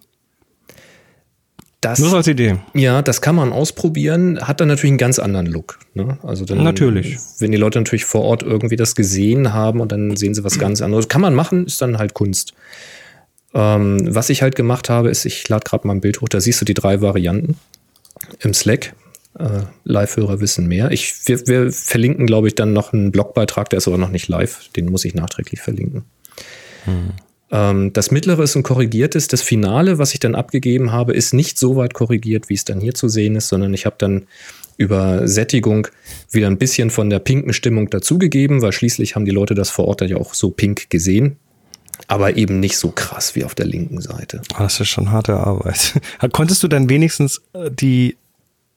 Das, 1.80 1.98
Nur 1.98 2.10
so 2.10 2.16
als 2.16 2.28
Idee. 2.28 2.58
Ja, 2.74 3.02
das 3.02 3.20
kann 3.20 3.34
man 3.34 3.52
ausprobieren, 3.52 4.46
hat 4.46 4.60
dann 4.60 4.68
natürlich 4.68 4.92
einen 4.92 4.98
ganz 4.98 5.18
anderen 5.18 5.46
Look. 5.46 5.80
Ne? 5.94 6.16
Also 6.22 6.44
dann, 6.44 6.62
Natürlich. 6.62 7.18
Wenn 7.40 7.50
die 7.50 7.58
Leute 7.58 7.80
natürlich 7.80 8.04
vor 8.04 8.22
Ort 8.22 8.44
irgendwie 8.44 8.76
das 8.76 8.94
gesehen 8.94 9.52
haben 9.52 9.80
und 9.80 9.90
dann 9.90 10.16
sehen 10.16 10.32
sie 10.32 10.44
was 10.44 10.60
ganz 10.60 10.80
anderes. 10.80 11.08
Kann 11.08 11.20
man 11.20 11.34
machen, 11.34 11.66
ist 11.66 11.82
dann 11.82 11.98
halt 11.98 12.14
Kunst. 12.14 12.54
Ähm, 13.54 14.14
was 14.14 14.30
ich 14.30 14.42
halt 14.42 14.56
gemacht 14.56 14.88
habe, 14.88 15.10
ist, 15.10 15.24
ich 15.24 15.48
lade 15.48 15.64
gerade 15.64 15.86
mal 15.86 15.94
ein 15.94 16.00
Bild 16.00 16.20
hoch, 16.20 16.28
da 16.28 16.40
siehst 16.40 16.60
du 16.60 16.64
die 16.64 16.74
drei 16.74 17.00
Varianten 17.00 17.56
im 18.40 18.54
Slack. 18.54 18.94
Äh, 19.38 19.62
Live-Hörer 19.84 20.40
wissen 20.40 20.66
mehr. 20.66 20.90
Ich, 20.90 21.26
wir, 21.26 21.46
wir 21.46 21.72
verlinken, 21.72 22.26
glaube 22.26 22.48
ich, 22.48 22.54
dann 22.54 22.72
noch 22.72 22.92
einen 22.92 23.12
Blogbeitrag, 23.12 23.70
der 23.70 23.78
ist 23.78 23.88
aber 23.88 23.98
noch 23.98 24.10
nicht 24.10 24.28
live, 24.28 24.68
den 24.76 24.86
muss 24.86 25.04
ich 25.04 25.14
nachträglich 25.14 25.60
verlinken. 25.60 26.04
Ähm, 27.50 27.92
das 27.92 28.10
mittlere 28.10 28.42
ist 28.42 28.56
ein 28.56 28.62
korrigiertes. 28.62 29.28
Das 29.28 29.42
Finale, 29.42 29.98
was 29.98 30.14
ich 30.14 30.20
dann 30.20 30.34
abgegeben 30.34 30.92
habe, 30.92 31.12
ist 31.12 31.34
nicht 31.34 31.58
so 31.58 31.76
weit 31.76 31.94
korrigiert, 31.94 32.48
wie 32.48 32.54
es 32.54 32.64
dann 32.64 32.80
hier 32.80 32.94
zu 32.94 33.08
sehen 33.08 33.36
ist, 33.36 33.48
sondern 33.48 33.72
ich 33.74 33.86
habe 33.86 33.96
dann 33.98 34.26
über 34.78 35.28
Sättigung 35.28 35.86
wieder 36.30 36.46
ein 36.46 36.58
bisschen 36.58 36.90
von 36.90 37.10
der 37.10 37.18
pinken 37.18 37.52
Stimmung 37.52 37.90
dazugegeben, 37.90 38.62
weil 38.62 38.72
schließlich 38.72 39.14
haben 39.14 39.26
die 39.26 39.30
Leute 39.30 39.54
das 39.54 39.70
vor 39.70 39.86
Ort 39.86 40.00
ja 40.00 40.16
auch 40.16 40.34
so 40.34 40.50
pink 40.50 40.90
gesehen. 40.90 41.36
Aber 42.08 42.36
eben 42.36 42.60
nicht 42.60 42.76
so 42.76 42.90
krass 42.90 43.34
wie 43.34 43.44
auf 43.44 43.54
der 43.54 43.66
linken 43.66 44.00
Seite. 44.00 44.42
Ah, 44.54 44.64
Das 44.64 44.80
ist 44.80 44.88
schon 44.88 45.10
harte 45.10 45.34
Arbeit. 45.36 46.00
Konntest 46.32 46.62
du 46.62 46.68
dann 46.68 46.88
wenigstens 46.88 47.40
äh, 47.52 47.70
die, 47.70 48.16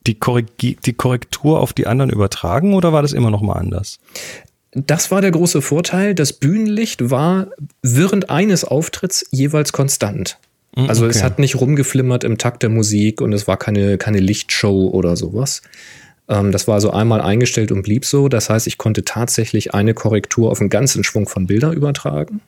die, 0.08 0.16
Korrigi 0.16 0.78
die 0.86 0.94
Korrektur 0.94 1.60
auf 1.60 1.74
die 1.74 1.88
anderen 1.88 2.12
übertragen 2.12 2.74
oder 2.74 2.94
war 2.94 3.02
das 3.02 3.14
immer 3.14 3.32
noch 3.32 3.42
mal 3.42 3.54
anders? 3.54 4.00
Das 4.72 5.10
war 5.10 5.22
der 5.22 5.32
große 5.32 5.62
Vorteil. 5.62 6.16
Das 6.16 6.34
Bühnenlicht 6.34 7.10
war 7.10 7.48
während 7.82 8.30
eines 8.30 8.66
Auftritts 8.66 9.26
jeweils 9.32 9.72
konstant. 9.72 10.38
Mm, 10.76 10.90
Also 10.90 11.06
es 11.08 11.18
okay. 11.18 11.26
hat 11.26 11.40
nicht 11.40 11.56
rumgeflimmert 11.56 12.24
im 12.26 12.38
Takt 12.38 12.62
der 12.62 12.70
Musik 12.70 13.22
und 13.22 13.32
es 13.34 13.48
war 13.48 13.58
keine, 13.58 13.98
keine 13.98 14.20
Lichtshow 14.20 14.90
oder 14.90 15.16
sowas. 15.16 15.62
Ähm, 16.28 16.52
das 16.52 16.68
war 16.68 16.82
so 16.82 16.92
einmal 16.92 17.22
eingestellt 17.22 17.72
und 17.72 17.84
blieb 17.84 18.06
so. 18.06 18.28
Das 18.28 18.50
heißt, 18.50 18.68
ich 18.68 18.78
konnte 18.78 19.06
tatsächlich 19.06 19.74
eine 19.74 19.94
Korrektur 19.94 20.52
auf 20.52 20.60
einen 20.60 20.70
ganzen 20.70 21.04
Schwung 21.04 21.28
von 21.28 21.48
Bilder 21.48 21.72
übertragen. 21.72 22.42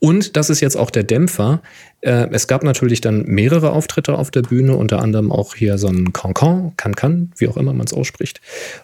Und 0.00 0.36
das 0.36 0.50
ist 0.50 0.60
jetzt 0.60 0.76
auch 0.76 0.90
der 0.90 1.04
Dämpfer. 1.04 1.60
Äh, 2.00 2.28
es 2.32 2.46
gab 2.46 2.64
natürlich 2.64 3.00
dann 3.00 3.26
mehrere 3.26 3.70
Auftritte 3.72 4.16
auf 4.16 4.30
der 4.30 4.42
Bühne, 4.42 4.74
unter 4.74 5.00
anderem 5.00 5.30
auch 5.30 5.54
hier 5.54 5.78
so 5.78 5.88
ein 5.88 6.12
Cancan, 6.12 6.72
Cancan, 6.76 7.32
wie 7.36 7.48
auch 7.48 7.58
immer 7.58 7.74
man 7.74 7.86
es 7.86 7.92
ausspricht. 7.92 8.40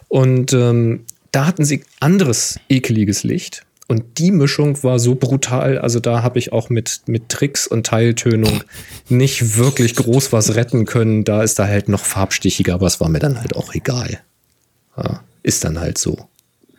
Und 0.07 0.53
ähm, 0.53 1.01
da 1.31 1.45
hatten 1.45 1.65
sie 1.65 1.83
anderes 1.99 2.59
ekeliges 2.69 3.23
Licht. 3.23 3.63
Und 3.87 4.19
die 4.19 4.31
Mischung 4.31 4.83
war 4.83 4.99
so 4.99 5.15
brutal, 5.15 5.79
also 5.79 5.99
da 5.99 6.21
habe 6.21 6.39
ich 6.39 6.51
auch 6.51 6.69
mit, 6.69 7.01
mit 7.07 7.29
Tricks 7.29 7.67
und 7.67 7.85
Teiltönung 7.85 8.63
nicht 9.07 9.57
wirklich 9.57 9.95
groß 9.95 10.33
was 10.33 10.55
retten 10.55 10.85
können. 10.85 11.23
Da 11.23 11.41
ist 11.41 11.57
da 11.57 11.67
halt 11.67 11.87
noch 11.87 12.03
farbstichiger, 12.03 12.75
aber 12.75 12.87
es 12.87 12.99
war 12.99 13.07
mir 13.07 13.19
dann 13.19 13.39
halt 13.39 13.55
auch 13.55 13.73
egal. 13.73 14.19
Ja, 14.97 15.23
ist 15.41 15.63
dann 15.63 15.79
halt 15.79 15.97
so. 15.97 16.27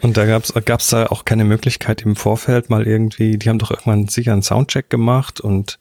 Und 0.00 0.16
da 0.16 0.26
gab's 0.26 0.52
gab's 0.64 0.88
da 0.88 1.06
auch 1.06 1.24
keine 1.24 1.44
Möglichkeit 1.44 2.02
im 2.02 2.16
Vorfeld 2.16 2.70
mal 2.70 2.86
irgendwie, 2.86 3.36
die 3.36 3.48
haben 3.48 3.58
doch 3.58 3.70
irgendwann 3.70 4.08
sicher 4.08 4.32
einen 4.32 4.42
Soundcheck 4.42 4.90
gemacht 4.90 5.40
und 5.40 5.78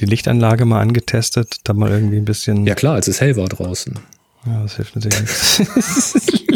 die 0.00 0.06
Lichtanlage 0.06 0.64
mal 0.64 0.80
angetestet, 0.80 1.56
da 1.64 1.72
mal 1.72 1.90
irgendwie 1.90 2.16
ein 2.16 2.24
bisschen. 2.24 2.66
Ja 2.66 2.74
klar, 2.74 2.94
als 2.94 3.08
es 3.08 3.20
hell 3.20 3.36
war 3.36 3.48
draußen. 3.48 3.98
Ja, 4.46 4.62
das 4.62 4.76
hilft 4.76 4.96
natürlich 4.96 5.20
nichts. 5.20 6.20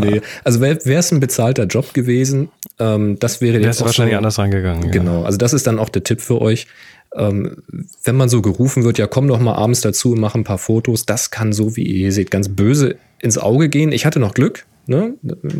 Nee, 0.00 0.20
also 0.44 0.60
wäre 0.60 0.78
es 0.84 1.12
ein 1.12 1.20
bezahlter 1.20 1.64
Job 1.64 1.94
gewesen, 1.94 2.50
ähm, 2.78 3.18
das 3.18 3.40
wäre 3.40 3.58
jetzt 3.58 3.76
ist 3.76 3.82
auch 3.82 3.86
wahrscheinlich 3.86 4.14
so, 4.14 4.18
anders 4.18 4.38
rangegangen. 4.38 4.84
ja. 4.84 4.90
Genau, 4.90 5.24
also 5.24 5.38
das 5.38 5.52
ist 5.52 5.66
dann 5.66 5.78
auch 5.78 5.88
der 5.88 6.04
Tipp 6.04 6.20
für 6.20 6.40
euch. 6.40 6.66
Ähm, 7.14 7.62
wenn 8.04 8.16
man 8.16 8.28
so 8.28 8.42
gerufen 8.42 8.84
wird, 8.84 8.98
ja, 8.98 9.06
komm 9.06 9.28
doch 9.28 9.40
mal 9.40 9.54
abends 9.54 9.80
dazu 9.80 10.12
und 10.12 10.20
mach 10.20 10.34
ein 10.34 10.44
paar 10.44 10.58
Fotos, 10.58 11.06
das 11.06 11.30
kann 11.30 11.52
so, 11.52 11.76
wie 11.76 11.84
ihr 11.84 12.12
seht, 12.12 12.30
ganz 12.30 12.48
böse 12.48 12.96
ins 13.20 13.38
Auge 13.38 13.68
gehen. 13.68 13.92
Ich 13.92 14.04
hatte 14.04 14.20
noch 14.20 14.34
Glück, 14.34 14.66
ne? 14.86 15.14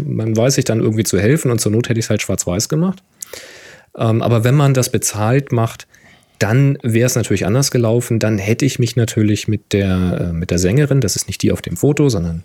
man 0.04 0.36
weiß 0.36 0.56
sich 0.56 0.64
dann 0.64 0.80
irgendwie 0.80 1.04
zu 1.04 1.18
helfen 1.18 1.50
und 1.50 1.60
zur 1.60 1.72
Not 1.72 1.88
hätte 1.88 1.98
ich 1.98 2.06
es 2.06 2.10
halt 2.10 2.22
schwarz-weiß 2.22 2.68
gemacht. 2.68 3.02
Ähm, 3.96 4.22
aber 4.22 4.44
wenn 4.44 4.54
man 4.54 4.74
das 4.74 4.90
bezahlt 4.90 5.52
macht, 5.52 5.86
dann 6.38 6.78
wäre 6.82 7.06
es 7.06 7.16
natürlich 7.16 7.46
anders 7.46 7.70
gelaufen. 7.70 8.18
Dann 8.18 8.38
hätte 8.38 8.64
ich 8.64 8.78
mich 8.78 8.96
natürlich 8.96 9.48
mit 9.48 9.72
der, 9.72 10.28
äh, 10.30 10.32
mit 10.32 10.50
der 10.50 10.58
Sängerin, 10.58 11.00
das 11.00 11.16
ist 11.16 11.26
nicht 11.26 11.42
die 11.42 11.50
auf 11.50 11.62
dem 11.62 11.76
Foto, 11.76 12.08
sondern 12.08 12.44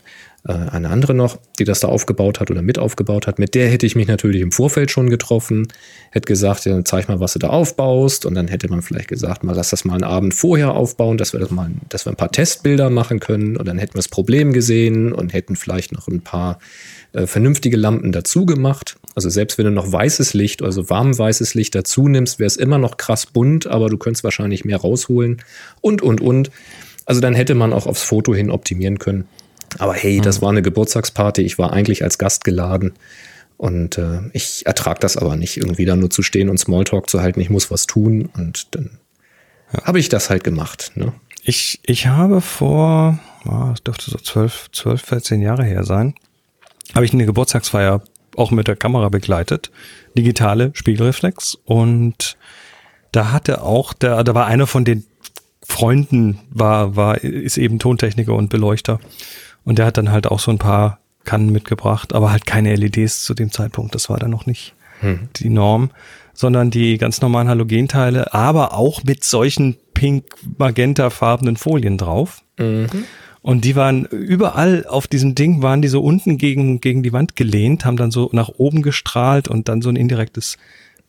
eine 0.52 0.90
andere 0.90 1.14
noch, 1.14 1.38
die 1.58 1.64
das 1.64 1.80
da 1.80 1.88
aufgebaut 1.88 2.38
hat 2.38 2.50
oder 2.50 2.60
mit 2.60 2.78
aufgebaut 2.78 3.26
hat, 3.26 3.38
mit 3.38 3.54
der 3.54 3.70
hätte 3.70 3.86
ich 3.86 3.96
mich 3.96 4.08
natürlich 4.08 4.42
im 4.42 4.52
Vorfeld 4.52 4.90
schon 4.90 5.08
getroffen, 5.08 5.68
hätte 6.10 6.26
gesagt, 6.26 6.66
ja, 6.66 6.84
zeig 6.84 7.08
mal, 7.08 7.18
was 7.18 7.32
du 7.32 7.38
da 7.38 7.48
aufbaust. 7.48 8.26
Und 8.26 8.34
dann 8.34 8.48
hätte 8.48 8.68
man 8.68 8.82
vielleicht 8.82 9.08
gesagt, 9.08 9.42
mal 9.42 9.54
lass 9.54 9.70
das 9.70 9.86
mal 9.86 9.94
einen 9.94 10.04
Abend 10.04 10.34
vorher 10.34 10.74
aufbauen, 10.74 11.16
dass 11.16 11.32
wir 11.32 11.40
das 11.40 11.50
mal, 11.50 11.70
dass 11.88 12.04
wir 12.04 12.12
ein 12.12 12.16
paar 12.16 12.30
Testbilder 12.30 12.90
machen 12.90 13.20
können. 13.20 13.56
Und 13.56 13.66
dann 13.66 13.78
hätten 13.78 13.94
wir 13.94 14.00
das 14.00 14.08
Problem 14.08 14.52
gesehen 14.52 15.14
und 15.14 15.32
hätten 15.32 15.56
vielleicht 15.56 15.92
noch 15.92 16.08
ein 16.08 16.20
paar 16.20 16.58
äh, 17.14 17.26
vernünftige 17.26 17.78
Lampen 17.78 18.12
dazu 18.12 18.44
gemacht. 18.44 18.96
Also 19.14 19.30
selbst 19.30 19.56
wenn 19.56 19.64
du 19.64 19.70
noch 19.70 19.90
weißes 19.90 20.34
Licht, 20.34 20.62
also 20.62 20.90
warm 20.90 21.16
weißes 21.16 21.54
Licht 21.54 21.74
dazu 21.74 22.06
nimmst, 22.06 22.38
wäre 22.38 22.48
es 22.48 22.56
immer 22.56 22.76
noch 22.76 22.98
krass 22.98 23.24
bunt, 23.24 23.66
aber 23.66 23.88
du 23.88 23.96
könntest 23.96 24.24
wahrscheinlich 24.24 24.66
mehr 24.66 24.78
rausholen 24.78 25.42
und, 25.80 26.02
und, 26.02 26.20
und. 26.20 26.50
Also 27.06 27.20
dann 27.20 27.34
hätte 27.34 27.54
man 27.54 27.72
auch 27.72 27.86
aufs 27.86 28.02
Foto 28.02 28.34
hin 28.34 28.50
optimieren 28.50 28.98
können. 28.98 29.26
Aber 29.78 29.94
hey, 29.94 30.20
das 30.20 30.42
war 30.42 30.50
eine 30.50 30.62
Geburtstagsparty. 30.62 31.42
Ich 31.42 31.58
war 31.58 31.72
eigentlich 31.72 32.02
als 32.02 32.18
Gast 32.18 32.44
geladen. 32.44 32.94
Und 33.56 33.98
äh, 33.98 34.20
ich 34.32 34.66
ertrage 34.66 35.00
das 35.00 35.16
aber 35.16 35.36
nicht, 35.36 35.56
irgendwie 35.56 35.84
da 35.84 35.96
nur 35.96 36.10
zu 36.10 36.22
stehen 36.22 36.48
und 36.48 36.58
Smalltalk 36.58 37.08
zu 37.08 37.20
halten. 37.20 37.40
Ich 37.40 37.50
muss 37.50 37.70
was 37.70 37.86
tun. 37.86 38.28
Und 38.36 38.74
dann 38.74 38.98
ja. 39.72 39.84
habe 39.84 39.98
ich 39.98 40.08
das 40.08 40.30
halt 40.30 40.44
gemacht. 40.44 40.92
Ne? 40.94 41.12
Ich, 41.42 41.80
ich 41.84 42.06
habe 42.06 42.40
vor, 42.40 43.18
oh, 43.46 43.68
das 43.70 43.82
dürfte 43.82 44.10
so 44.10 44.18
12, 44.18 44.70
12, 44.72 45.02
14 45.02 45.40
Jahre 45.40 45.64
her 45.64 45.84
sein, 45.84 46.14
habe 46.94 47.04
ich 47.04 47.12
eine 47.12 47.26
Geburtstagsfeier 47.26 48.02
auch 48.36 48.50
mit 48.50 48.66
der 48.66 48.76
Kamera 48.76 49.08
begleitet. 49.08 49.70
Digitale 50.16 50.70
Spiegelreflex. 50.74 51.58
Und 51.64 52.36
da 53.12 53.32
hatte 53.32 53.62
auch, 53.62 53.92
der, 53.92 54.24
da 54.24 54.34
war 54.34 54.46
einer 54.46 54.66
von 54.66 54.84
den 54.84 55.04
Freunden, 55.62 56.40
war, 56.50 56.96
war, 56.96 57.22
ist 57.22 57.56
eben 57.56 57.78
Tontechniker 57.78 58.34
und 58.34 58.50
Beleuchter. 58.50 59.00
Und 59.64 59.78
der 59.78 59.86
hat 59.86 59.96
dann 59.96 60.10
halt 60.10 60.26
auch 60.26 60.40
so 60.40 60.50
ein 60.50 60.58
paar 60.58 60.98
Kannen 61.24 61.50
mitgebracht, 61.50 62.14
aber 62.14 62.30
halt 62.30 62.46
keine 62.46 62.74
LEDs 62.74 63.24
zu 63.24 63.34
dem 63.34 63.50
Zeitpunkt. 63.50 63.94
Das 63.94 64.10
war 64.10 64.18
dann 64.18 64.30
noch 64.30 64.46
nicht 64.46 64.74
hm. 65.00 65.28
die 65.36 65.48
Norm, 65.48 65.90
sondern 66.34 66.70
die 66.70 66.98
ganz 66.98 67.20
normalen 67.20 67.48
Halogenteile, 67.48 68.34
aber 68.34 68.74
auch 68.74 69.04
mit 69.04 69.24
solchen 69.24 69.76
pink-magenta-farbenen 69.94 71.56
Folien 71.56 71.96
drauf. 71.96 72.42
Mhm. 72.58 72.88
Und 73.40 73.64
die 73.64 73.76
waren 73.76 74.06
überall 74.06 74.86
auf 74.86 75.06
diesem 75.06 75.34
Ding, 75.34 75.62
waren 75.62 75.82
die 75.82 75.88
so 75.88 76.02
unten 76.02 76.38
gegen, 76.38 76.80
gegen 76.80 77.02
die 77.02 77.12
Wand 77.12 77.36
gelehnt, 77.36 77.84
haben 77.84 77.96
dann 77.96 78.10
so 78.10 78.30
nach 78.32 78.48
oben 78.48 78.82
gestrahlt 78.82 79.48
und 79.48 79.68
dann 79.68 79.82
so 79.82 79.90
ein 79.90 79.96
indirektes 79.96 80.56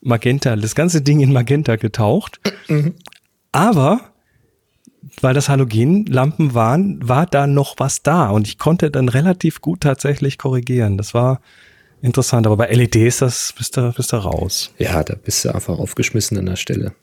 Magenta, 0.02 0.56
das 0.56 0.76
ganze 0.76 1.02
Ding 1.02 1.22
in 1.22 1.34
Magenta 1.34 1.78
getaucht. 1.78 2.40
Mhm. 2.68 2.96
Aber 3.52 4.12
weil 5.22 5.34
das 5.34 5.50
Halogenlampen 5.50 6.54
waren, 6.54 7.00
war 7.08 7.26
da 7.26 7.48
noch 7.48 7.76
was 7.78 8.04
da 8.04 8.30
und 8.30 8.48
ich 8.48 8.58
konnte 8.58 8.92
dann 8.92 9.10
relativ 9.10 9.62
gut 9.62 9.82
tatsächlich 9.82 10.38
korrigieren. 10.38 10.98
Das 10.98 11.14
war 11.14 11.42
interessant, 12.02 12.46
aber 12.48 12.58
bei 12.58 12.68
LEDs 12.68 13.18
das 13.18 13.54
bist 13.58 13.78
du, 13.78 13.94
bist 13.94 14.14
du 14.14 14.18
raus. 14.18 14.72
Ja, 14.78 15.04
da 15.04 15.16
bist 15.16 15.46
du 15.46 15.54
einfach 15.54 15.78
aufgeschmissen 15.78 16.38
an 16.38 16.46
der 16.46 16.56
Stelle. 16.56 16.94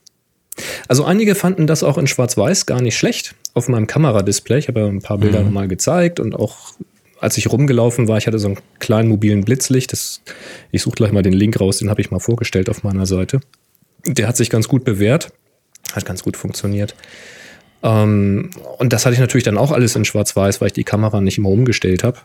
Also 0.89 1.05
einige 1.05 1.35
fanden 1.35 1.67
das 1.67 1.83
auch 1.83 1.97
in 1.97 2.07
Schwarz-Weiß 2.07 2.67
gar 2.67 2.83
nicht 2.83 2.97
schlecht 2.97 3.35
auf 3.55 3.69
meinem 3.69 3.87
Kameradisplay. 3.87 4.59
Ich 4.59 4.69
habe 4.69 4.81
ja 4.81 4.87
ein 4.87 5.01
paar 5.01 5.19
Bilder 5.19 5.43
mhm. 5.43 5.53
mal 5.53 5.69
gezeigt 5.69 6.21
und 6.21 6.35
auch 6.35 6.75
als 7.21 7.39
ich 7.39 7.51
rumgelaufen 7.51 8.09
war, 8.09 8.19
ich 8.19 8.27
hatte 8.27 8.41
so 8.41 8.49
einen 8.49 8.59
kleinen 8.81 9.09
mobilen 9.09 9.45
Blitzlicht. 9.45 9.93
Das, 9.93 10.23
ich 10.73 10.83
suche 10.83 10.97
gleich 10.97 11.13
mal 11.13 11.23
den 11.23 11.33
Link 11.33 11.61
raus, 11.61 11.79
den 11.79 11.89
habe 11.89 12.01
ich 12.01 12.11
mal 12.11 12.19
vorgestellt 12.19 12.69
auf 12.69 12.83
meiner 12.83 13.07
Seite. 13.07 13.41
Der 14.05 14.27
hat 14.27 14.37
sich 14.37 14.51
ganz 14.51 14.67
gut 14.67 14.83
bewährt, 14.83 15.33
hat 15.93 16.05
ganz 16.05 16.25
gut 16.25 16.37
funktioniert. 16.37 16.97
Ähm, 17.83 18.51
und 18.79 18.93
das 18.93 19.05
hatte 19.05 19.15
ich 19.15 19.21
natürlich 19.21 19.45
dann 19.45 19.59
auch 19.59 19.73
alles 19.73 19.97
in 19.97 20.05
Schwarz-Weiß, 20.05 20.61
weil 20.61 20.69
ich 20.69 20.73
die 20.73 20.85
Kamera 20.85 21.21
nicht 21.21 21.39
immer 21.39 21.51
umgestellt 21.51 22.05
habe. 22.05 22.19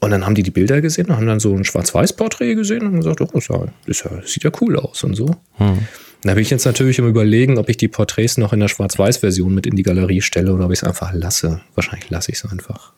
Und 0.00 0.10
dann 0.10 0.26
haben 0.26 0.34
die 0.34 0.42
die 0.42 0.50
Bilder 0.50 0.80
gesehen 0.80 1.06
und 1.06 1.16
haben 1.16 1.26
dann 1.26 1.40
so 1.40 1.54
ein 1.54 1.64
Schwarz-Weiß-Porträt 1.64 2.54
gesehen 2.54 2.86
und 2.86 2.96
gesagt, 2.96 3.20
oh, 3.20 3.66
das, 3.86 4.04
sieht 4.24 4.44
ja 4.44 4.50
cool 4.60 4.76
aus 4.76 5.02
und 5.04 5.14
so. 5.14 5.26
Hm. 5.54 5.78
Da 6.22 6.34
bin 6.34 6.42
ich 6.42 6.50
jetzt 6.50 6.66
natürlich 6.66 6.98
im 6.98 7.08
Überlegen, 7.08 7.58
ob 7.58 7.68
ich 7.70 7.78
die 7.78 7.88
Porträts 7.88 8.36
noch 8.36 8.52
in 8.52 8.60
der 8.60 8.68
Schwarz-Weiß-Version 8.68 9.54
mit 9.54 9.66
in 9.66 9.76
die 9.76 9.82
Galerie 9.82 10.20
stelle 10.20 10.52
oder 10.52 10.66
ob 10.66 10.72
ich 10.72 10.80
es 10.80 10.84
einfach 10.84 11.12
lasse. 11.14 11.62
Wahrscheinlich 11.74 12.10
lasse 12.10 12.30
ich 12.30 12.38
es 12.38 12.50
einfach. 12.50 12.92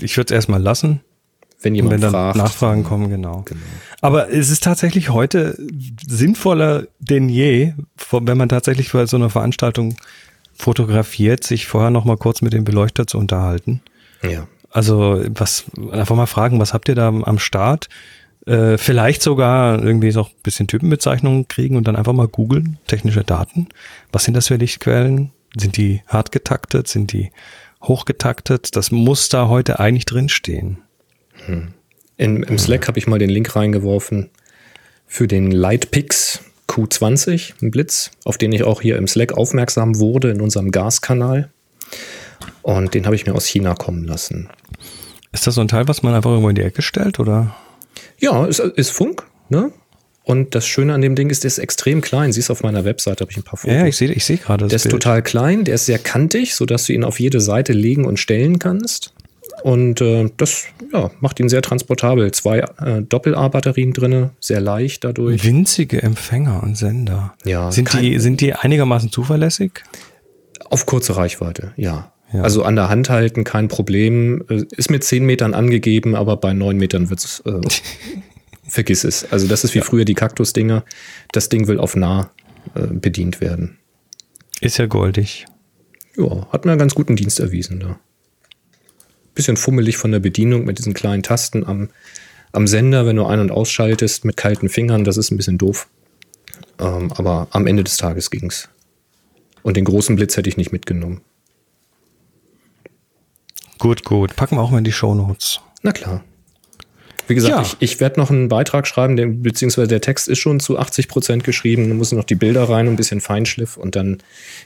Ich 0.00 0.16
würde 0.16 0.32
es 0.32 0.34
erstmal 0.34 0.62
lassen. 0.62 1.00
Wenn 1.62 1.74
jemand 1.74 1.94
wenn 1.94 2.00
dann 2.00 2.10
fragt. 2.10 2.36
Nachfragen 2.36 2.84
kommen, 2.84 3.08
genau. 3.08 3.42
genau. 3.44 3.60
Aber 4.00 4.30
es 4.30 4.50
ist 4.50 4.64
tatsächlich 4.64 5.10
heute 5.10 5.56
sinnvoller 6.06 6.84
denn 6.98 7.28
je, 7.28 7.74
wenn 8.10 8.38
man 8.38 8.48
tatsächlich 8.48 8.88
für 8.88 9.06
so 9.06 9.16
eine 9.16 9.30
Veranstaltung 9.30 9.96
fotografiert, 10.54 11.44
sich 11.44 11.66
vorher 11.66 11.90
noch 11.90 12.04
mal 12.04 12.16
kurz 12.16 12.42
mit 12.42 12.52
dem 12.52 12.64
Beleuchter 12.64 13.06
zu 13.06 13.18
unterhalten. 13.18 13.80
Ja. 14.22 14.46
Also 14.70 15.22
was 15.28 15.64
einfach 15.90 16.16
mal 16.16 16.26
fragen, 16.26 16.58
was 16.58 16.72
habt 16.72 16.88
ihr 16.88 16.94
da 16.94 17.08
am 17.08 17.38
Start? 17.38 17.88
Äh, 18.46 18.76
vielleicht 18.78 19.22
sogar 19.22 19.82
irgendwie 19.82 20.10
so 20.10 20.24
ein 20.24 20.30
bisschen 20.42 20.66
Typenbezeichnungen 20.66 21.46
kriegen 21.46 21.76
und 21.76 21.86
dann 21.86 21.96
einfach 21.96 22.12
mal 22.12 22.26
googeln, 22.26 22.78
technische 22.86 23.22
Daten. 23.22 23.68
Was 24.10 24.24
sind 24.24 24.34
das 24.34 24.48
für 24.48 24.56
Lichtquellen? 24.56 25.30
Sind 25.56 25.76
die 25.76 26.02
hart 26.06 26.32
getaktet? 26.32 26.88
Sind 26.88 27.12
die 27.12 27.30
hochgetaktet? 27.82 28.74
Das 28.74 28.90
muss 28.90 29.28
da 29.28 29.48
heute 29.48 29.78
eigentlich 29.78 30.06
drinstehen. 30.06 30.78
Hm. 31.46 31.68
In, 32.16 32.42
Im 32.42 32.58
Slack 32.58 32.88
habe 32.88 32.98
ich 32.98 33.06
mal 33.06 33.18
den 33.18 33.30
Link 33.30 33.56
reingeworfen 33.56 34.30
für 35.06 35.26
den 35.26 35.50
Lightpix 35.50 36.40
Q20, 36.68 37.54
ein 37.62 37.70
Blitz, 37.70 38.10
auf 38.24 38.38
den 38.38 38.52
ich 38.52 38.64
auch 38.64 38.80
hier 38.80 38.96
im 38.96 39.06
Slack 39.06 39.32
aufmerksam 39.32 39.98
wurde 39.98 40.30
in 40.30 40.40
unserem 40.40 40.70
Gaskanal. 40.70 41.50
Und 42.62 42.94
den 42.94 43.04
habe 43.04 43.14
ich 43.14 43.26
mir 43.26 43.34
aus 43.34 43.46
China 43.46 43.74
kommen 43.74 44.04
lassen. 44.04 44.48
Ist 45.32 45.46
das 45.46 45.54
so 45.54 45.60
ein 45.60 45.68
Teil, 45.68 45.88
was 45.88 46.02
man 46.02 46.14
einfach 46.14 46.30
irgendwo 46.30 46.48
in 46.48 46.54
die 46.54 46.62
Ecke 46.62 46.82
stellt, 46.82 47.18
oder? 47.18 47.54
Ja, 48.18 48.46
ist, 48.46 48.60
ist 48.60 48.90
Funk, 48.90 49.24
ne? 49.48 49.72
Und 50.24 50.54
das 50.54 50.66
Schöne 50.66 50.94
an 50.94 51.00
dem 51.00 51.16
Ding 51.16 51.30
ist, 51.30 51.42
der 51.42 51.48
ist 51.48 51.58
extrem 51.58 52.00
klein. 52.00 52.32
Siehst 52.32 52.48
du 52.48 52.52
auf 52.52 52.62
meiner 52.62 52.84
Webseite, 52.84 53.22
habe 53.22 53.32
ich 53.32 53.36
ein 53.36 53.42
paar 53.42 53.58
Fotos. 53.58 53.76
Ja, 53.76 53.86
ich 53.86 53.96
sehe 53.96 54.12
ich 54.12 54.24
seh 54.24 54.36
gerade. 54.36 54.68
Der 54.68 54.76
ist 54.76 54.84
Bild. 54.84 54.92
total 54.92 55.22
klein, 55.22 55.64
der 55.64 55.74
ist 55.74 55.86
sehr 55.86 55.98
kantig, 55.98 56.54
sodass 56.54 56.86
du 56.86 56.92
ihn 56.92 57.02
auf 57.02 57.18
jede 57.18 57.40
Seite 57.40 57.72
legen 57.72 58.04
und 58.04 58.20
stellen 58.20 58.60
kannst. 58.60 59.12
Und 59.62 60.00
äh, 60.00 60.28
das 60.36 60.64
ja, 60.92 61.10
macht 61.20 61.38
ihn 61.40 61.48
sehr 61.48 61.62
transportabel. 61.62 62.32
Zwei 62.32 62.58
äh, 62.58 63.02
Doppel-A-Batterien 63.02 63.92
drin, 63.92 64.30
sehr 64.40 64.60
leicht 64.60 65.04
dadurch. 65.04 65.44
Winzige 65.44 66.02
Empfänger 66.02 66.62
und 66.62 66.76
Sender. 66.76 67.34
Ja, 67.44 67.70
sind, 67.70 67.92
die, 67.92 68.18
sind 68.18 68.40
die 68.40 68.54
einigermaßen 68.54 69.12
zuverlässig? 69.12 69.84
Auf 70.68 70.86
kurze 70.86 71.16
Reichweite, 71.16 71.72
ja. 71.76 72.12
Ja. 72.32 72.42
Also 72.42 72.62
an 72.62 72.76
der 72.76 72.88
Hand 72.88 73.10
halten, 73.10 73.44
kein 73.44 73.68
Problem. 73.68 74.44
Äh, 74.48 74.64
ist 74.76 74.90
mit 74.90 75.04
10 75.04 75.24
Metern 75.24 75.54
angegeben, 75.54 76.14
aber 76.14 76.36
bei 76.36 76.52
9 76.52 76.76
Metern 76.76 77.10
wird's 77.10 77.42
äh, 77.46 77.60
vergiss 78.68 79.04
es. 79.04 79.30
Also 79.30 79.46
das 79.46 79.64
ist 79.64 79.74
wie 79.74 79.78
ja. 79.78 79.84
früher 79.84 80.04
die 80.04 80.14
Kaktus-Dinger. 80.14 80.84
Das 81.32 81.48
Ding 81.50 81.68
will 81.68 81.78
auf 81.78 81.94
nah 81.94 82.30
äh, 82.74 82.86
bedient 82.86 83.40
werden. 83.40 83.78
Ist 84.60 84.78
ja 84.78 84.86
goldig. 84.86 85.46
Ja, 86.16 86.46
hat 86.50 86.64
mir 86.64 86.72
einen 86.72 86.78
ganz 86.78 86.94
guten 86.94 87.16
Dienst 87.16 87.38
erwiesen 87.38 87.80
da. 87.80 87.98
Bisschen 89.34 89.56
fummelig 89.56 89.96
von 89.96 90.12
der 90.12 90.20
Bedienung 90.20 90.64
mit 90.64 90.78
diesen 90.78 90.94
kleinen 90.94 91.22
Tasten 91.22 91.64
am, 91.64 91.88
am 92.52 92.66
Sender, 92.66 93.06
wenn 93.06 93.16
du 93.16 93.24
ein- 93.24 93.40
und 93.40 93.50
ausschaltest 93.50 94.24
mit 94.24 94.36
kalten 94.36 94.68
Fingern. 94.68 95.04
Das 95.04 95.16
ist 95.16 95.30
ein 95.30 95.36
bisschen 95.36 95.58
doof. 95.58 95.88
Ähm, 96.78 97.12
aber 97.12 97.48
am 97.50 97.66
Ende 97.66 97.84
des 97.84 97.96
Tages 97.96 98.30
ging's. 98.30 98.68
Und 99.62 99.76
den 99.76 99.84
großen 99.84 100.16
Blitz 100.16 100.36
hätte 100.36 100.48
ich 100.48 100.56
nicht 100.56 100.72
mitgenommen. 100.72 101.20
Gut, 103.78 104.04
gut. 104.04 104.36
Packen 104.36 104.56
wir 104.56 104.62
auch 104.62 104.70
mal 104.70 104.78
in 104.78 104.84
die 104.84 104.92
Show 104.92 105.14
Notes. 105.14 105.60
Na 105.82 105.92
klar. 105.92 106.22
Wie 107.28 107.34
gesagt, 107.34 107.54
ja. 107.54 107.62
ich, 107.62 107.76
ich 107.80 108.00
werde 108.00 108.20
noch 108.20 108.30
einen 108.30 108.48
Beitrag 108.48 108.86
schreiben, 108.86 109.16
der, 109.16 109.26
beziehungsweise 109.26 109.88
der 109.88 110.00
Text 110.00 110.28
ist 110.28 110.38
schon 110.38 110.60
zu 110.60 110.78
80 110.78 111.08
Prozent 111.08 111.44
geschrieben. 111.44 111.88
Da 111.88 111.94
müssen 111.94 112.18
noch 112.18 112.24
die 112.24 112.34
Bilder 112.34 112.68
rein, 112.68 112.88
ein 112.88 112.96
bisschen 112.96 113.20
Feinschliff. 113.20 113.76
Und 113.76 113.96
dann 113.96 114.18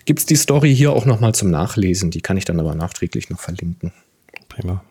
gibt 0.05 0.21
es 0.21 0.27
die 0.27 0.37
Story 0.37 0.75
hier 0.75 0.93
auch 0.93 1.05
noch 1.05 1.21
mal 1.21 1.35
zum 1.35 1.51
Nachlesen. 1.51 2.11
Die 2.11 2.23
kann 2.23 2.37
ich 2.37 2.45
dann 2.45 2.59
aber 2.59 2.75
nachträglich 2.75 3.31
noch 3.31 3.41
verlinken. 3.41 3.93
Prima. 4.57 4.83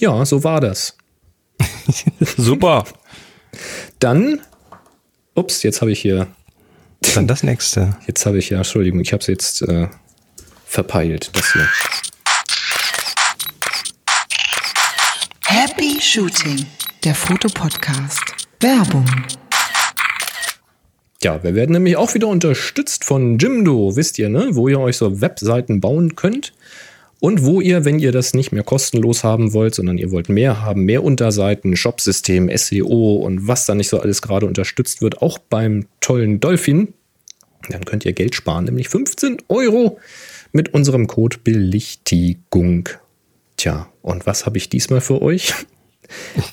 Ja, 0.00 0.26
so 0.26 0.42
war 0.42 0.60
das. 0.60 0.96
Super. 2.36 2.84
Dann, 4.00 4.40
ups, 5.36 5.62
jetzt 5.62 5.80
habe 5.82 5.92
ich 5.92 6.00
hier. 6.00 6.26
Dann 7.14 7.28
das 7.28 7.44
nächste. 7.44 7.96
Jetzt 8.08 8.26
habe 8.26 8.38
ich 8.38 8.50
ja, 8.50 8.58
Entschuldigung, 8.58 8.98
ich 8.98 9.12
habe 9.12 9.20
es 9.20 9.28
jetzt 9.28 9.62
äh, 9.62 9.86
verpeilt, 10.64 11.30
das 11.34 11.52
hier. 11.52 11.68
Happy 15.44 16.00
Shooting, 16.00 16.66
der 17.04 17.14
Fotopodcast. 17.14 18.24
Werbung. 18.58 19.08
Ja, 21.22 21.40
wir 21.44 21.54
werden 21.54 21.72
nämlich 21.72 21.96
auch 21.96 22.14
wieder 22.14 22.26
unterstützt 22.26 23.04
von 23.04 23.38
Jimdo, 23.38 23.94
wisst 23.94 24.18
ihr, 24.18 24.28
ne? 24.28 24.48
Wo 24.52 24.66
ihr 24.66 24.80
euch 24.80 24.96
so 24.96 25.20
Webseiten 25.20 25.80
bauen 25.80 26.16
könnt. 26.16 26.52
Und 27.18 27.44
wo 27.44 27.60
ihr, 27.60 27.84
wenn 27.84 27.98
ihr 27.98 28.12
das 28.12 28.34
nicht 28.34 28.52
mehr 28.52 28.62
kostenlos 28.62 29.24
haben 29.24 29.52
wollt, 29.54 29.74
sondern 29.74 29.96
ihr 29.96 30.10
wollt 30.10 30.28
mehr 30.28 30.62
haben, 30.62 30.82
mehr 30.82 31.02
Unterseiten, 31.02 31.76
Shopsystem, 31.76 32.50
SEO 32.54 33.16
und 33.16 33.48
was 33.48 33.64
da 33.64 33.74
nicht 33.74 33.88
so 33.88 34.00
alles 34.00 34.20
gerade 34.20 34.46
unterstützt 34.46 35.00
wird, 35.00 35.22
auch 35.22 35.38
beim 35.38 35.86
tollen 36.00 36.40
Dolphin, 36.40 36.92
dann 37.70 37.84
könnt 37.84 38.04
ihr 38.04 38.12
Geld 38.12 38.34
sparen, 38.34 38.66
nämlich 38.66 38.88
15 38.88 39.38
Euro 39.48 39.98
mit 40.52 40.74
unserem 40.74 41.06
Code 41.06 41.38
Belichtigung. 41.42 42.88
Tja, 43.56 43.88
und 44.02 44.26
was 44.26 44.44
habe 44.44 44.58
ich 44.58 44.68
diesmal 44.68 45.00
für 45.00 45.22
euch? 45.22 45.54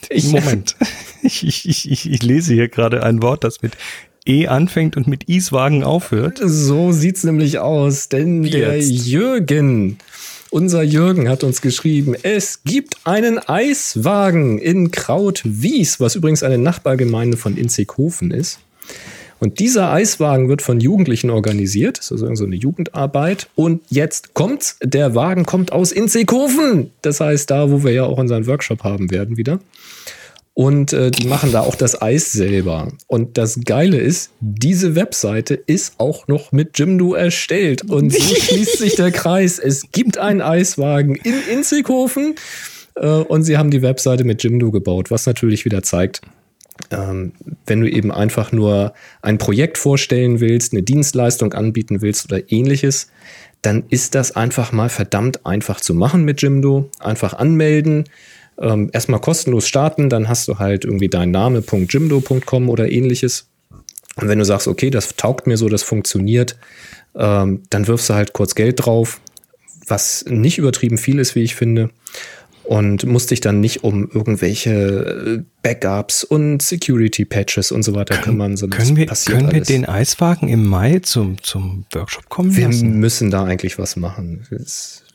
Ich, 0.10 0.32
Moment. 0.32 0.76
Ich, 1.22 1.46
ich, 1.48 1.90
ich, 1.90 2.12
ich 2.12 2.24
lese 2.24 2.54
hier 2.54 2.68
gerade 2.68 3.04
ein 3.04 3.22
Wort, 3.22 3.44
das 3.44 3.62
mit 3.62 3.78
E 4.26 4.48
anfängt 4.48 4.98
und 4.98 5.08
mit 5.08 5.30
Iswagen 5.30 5.84
aufhört. 5.84 6.42
So 6.44 6.92
sieht's 6.92 7.24
nämlich 7.24 7.60
aus, 7.60 8.10
denn 8.10 8.44
Wie 8.44 8.50
der 8.50 8.76
jetzt? 8.76 8.90
Jürgen, 9.06 10.00
unser 10.54 10.84
Jürgen 10.84 11.30
hat 11.30 11.44
uns 11.44 11.62
geschrieben, 11.62 12.16
es 12.22 12.64
gibt 12.64 12.98
einen 13.06 13.40
Eiswagen 13.40 14.60
in 14.60 14.92
Krautwies, 14.92 16.00
was 16.00 16.16
übrigens 16.16 16.44
eine 16.44 16.60
Nachbargemeinde 16.60 17.38
von 17.38 17.58
Inzighofen 17.58 18.30
ist. 18.30 18.60
Und 19.40 19.60
dieser 19.60 19.92
Eiswagen 19.92 20.50
wird 20.50 20.62
von 20.62 20.80
Jugendlichen 20.80 21.32
organisiert. 21.32 21.98
Das 21.98 22.12
ist 22.12 22.22
also 22.22 22.36
so 22.36 22.46
eine 22.46 22.56
Jugendarbeit. 22.56 23.50
Und 23.56 23.82
jetzt 23.90 24.36
kommt's. 24.36 24.78
Der 24.84 25.16
Wagen 25.16 25.46
kommt 25.46 25.72
aus 25.72 25.92
Inzighofen. 25.92 26.92
Das 27.02 27.20
heißt, 27.20 27.50
da, 27.50 27.72
wo 27.72 27.84
wir 27.84 27.92
ja 27.92 28.04
auch 28.04 28.20
unseren 28.20 28.46
Workshop 28.46 28.84
haben 28.84 29.10
werden 29.10 29.36
wieder. 29.36 29.60
Und 30.56 30.94
äh, 30.94 31.10
die 31.10 31.26
machen 31.26 31.52
da 31.52 31.62
auch 31.62 31.76
das 31.76 32.00
Eis 32.02 32.32
selber. 32.32 32.90
Und 33.08 33.40
das 33.40 33.62
Geile 33.66 33.98
ist, 33.98 34.32
diese 34.40 34.96
Webseite 34.96 35.56
ist 35.56 35.96
auch 35.98 36.28
noch 36.28 36.52
mit 36.52 36.78
Jimdo 36.78 37.16
erstellt. 37.16 37.90
Und 37.90 38.14
so 38.14 38.36
schließt 38.36 38.78
sich 38.78 38.96
der 38.96 39.12
Kreis. 39.12 39.58
Es 39.58 39.92
gibt 39.92 40.20
einen 40.20 40.42
Eiswagen 40.42 41.16
in 41.16 41.36
Inzighofen. 41.52 42.36
Äh, 42.96 43.08
und 43.08 43.44
sie 43.44 43.58
haben 43.58 43.72
die 43.72 43.82
Webseite 43.82 44.24
mit 44.24 44.44
Jimdo 44.44 44.72
gebaut, 44.72 45.10
was 45.10 45.26
natürlich 45.26 45.66
wieder 45.66 45.82
zeigt, 45.82 46.22
ähm, 46.92 47.34
wenn 47.66 47.82
du 47.82 47.90
eben 47.90 48.12
einfach 48.12 48.52
nur 48.52 48.94
ein 49.22 49.38
Projekt 49.38 49.78
vorstellen 49.78 50.40
willst, 50.40 50.74
eine 50.74 50.84
Dienstleistung 50.84 51.54
anbieten 51.54 52.02
willst 52.02 52.26
oder 52.26 52.52
ähnliches, 52.52 53.10
dann 53.62 53.84
ist 53.90 54.16
das 54.16 54.36
einfach 54.36 54.72
mal 54.72 54.90
verdammt 54.90 55.46
einfach 55.46 55.80
zu 55.80 55.94
machen 55.94 56.26
mit 56.26 56.42
Jimdo. 56.42 56.90
Einfach 57.00 57.34
anmelden, 57.34 58.06
ähm, 58.60 58.90
erstmal 58.94 59.20
kostenlos 59.20 59.68
starten, 59.68 60.10
dann 60.10 60.30
hast 60.30 60.48
du 60.48 60.60
halt 60.60 60.86
irgendwie 60.86 61.10
dein 61.10 61.32
Name.jimdo.com 61.32 62.70
oder 62.70 62.92
ähnliches. 62.92 63.48
Und 64.16 64.28
wenn 64.28 64.40
du 64.40 64.46
sagst, 64.46 64.68
okay, 64.68 64.90
das 64.90 65.16
taugt 65.16 65.48
mir 65.48 65.58
so, 65.58 65.70
das 65.70 65.84
funktioniert, 65.84 66.58
ähm, 67.16 67.64
dann 67.70 67.88
wirfst 67.88 68.10
du 68.10 68.14
halt 68.14 68.34
kurz 68.34 68.56
Geld 68.56 68.86
drauf, 68.86 69.20
was 69.88 70.26
nicht 70.28 70.58
übertrieben 70.58 70.98
viel 70.98 71.20
ist, 71.20 71.36
wie 71.36 71.44
ich 71.44 71.56
finde 71.56 71.90
und 72.64 73.06
musste 73.06 73.30
dich 73.30 73.42
dann 73.42 73.60
nicht 73.60 73.84
um 73.84 74.10
irgendwelche 74.12 74.72
äh, 74.72 75.44
Backups 75.62 76.24
und 76.24 76.62
Security 76.62 77.26
Patches 77.26 77.72
und 77.72 77.84
so 77.84 77.94
weiter 77.94 78.18
kümmern, 78.18 78.58
sondern 78.58 78.80
können 78.80 78.96
wir, 78.96 79.06
können 79.08 79.52
wir 79.52 79.62
den 79.62 79.86
Eiswagen 79.86 80.48
im 80.48 80.66
Mai 80.66 81.00
zum, 81.00 81.42
zum 81.42 81.86
Workshop 81.94 82.30
kommen 82.30 82.56
wir 82.56 82.68
lassen? 82.68 82.94
Wir 82.94 83.00
müssen 83.00 83.32
da 83.32 83.44
eigentlich 83.44 83.78
was 83.78 83.96
machen. 83.96 84.46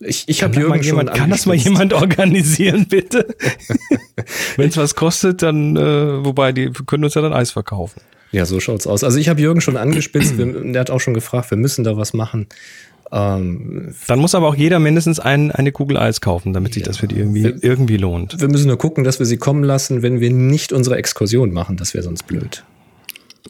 Ich, 0.00 0.24
ich 0.26 0.42
habe 0.42 0.58
Jürgen 0.58 0.82
jemand, 0.82 1.14
Kann 1.14 1.30
das 1.30 1.46
mal 1.46 1.56
jemand 1.56 1.92
organisieren, 1.92 2.86
bitte? 2.88 3.26
Wenn 4.56 4.68
es 4.68 4.76
was 4.76 4.94
kostet, 4.94 5.42
dann, 5.42 5.76
äh, 5.76 6.24
wobei, 6.24 6.52
die 6.52 6.70
können 6.86 7.04
uns 7.04 7.14
ja 7.14 7.22
dann 7.22 7.32
Eis 7.32 7.50
verkaufen. 7.50 8.00
Ja, 8.30 8.44
so 8.44 8.60
schaut's 8.60 8.86
aus. 8.86 9.04
Also 9.04 9.18
ich 9.18 9.28
habe 9.28 9.40
Jürgen 9.40 9.62
schon 9.62 9.78
angespitzt, 9.78 10.34
der 10.36 10.80
hat 10.80 10.90
auch 10.90 11.00
schon 11.00 11.14
gefragt, 11.14 11.50
wir 11.50 11.56
müssen 11.56 11.82
da 11.82 11.96
was 11.96 12.12
machen. 12.12 12.46
Ähm, 13.10 13.94
Dann 14.06 14.18
muss 14.18 14.34
aber 14.34 14.48
auch 14.48 14.54
jeder 14.54 14.78
mindestens 14.78 15.18
ein, 15.18 15.50
eine 15.50 15.72
Kugel 15.72 15.96
Eis 15.96 16.20
kaufen, 16.20 16.52
damit 16.52 16.74
sich 16.74 16.82
ja, 16.82 16.86
das 16.88 16.98
für 16.98 17.08
die 17.08 17.16
irgendwie, 17.16 17.44
wir, 17.44 17.64
irgendwie 17.64 17.96
lohnt. 17.96 18.40
Wir 18.40 18.48
müssen 18.48 18.68
nur 18.68 18.78
gucken, 18.78 19.04
dass 19.04 19.18
wir 19.18 19.26
sie 19.26 19.38
kommen 19.38 19.64
lassen, 19.64 20.02
wenn 20.02 20.20
wir 20.20 20.30
nicht 20.30 20.72
unsere 20.72 20.96
Exkursion 20.96 21.52
machen. 21.52 21.76
Das 21.76 21.94
wäre 21.94 22.04
sonst 22.04 22.26
blöd. 22.26 22.64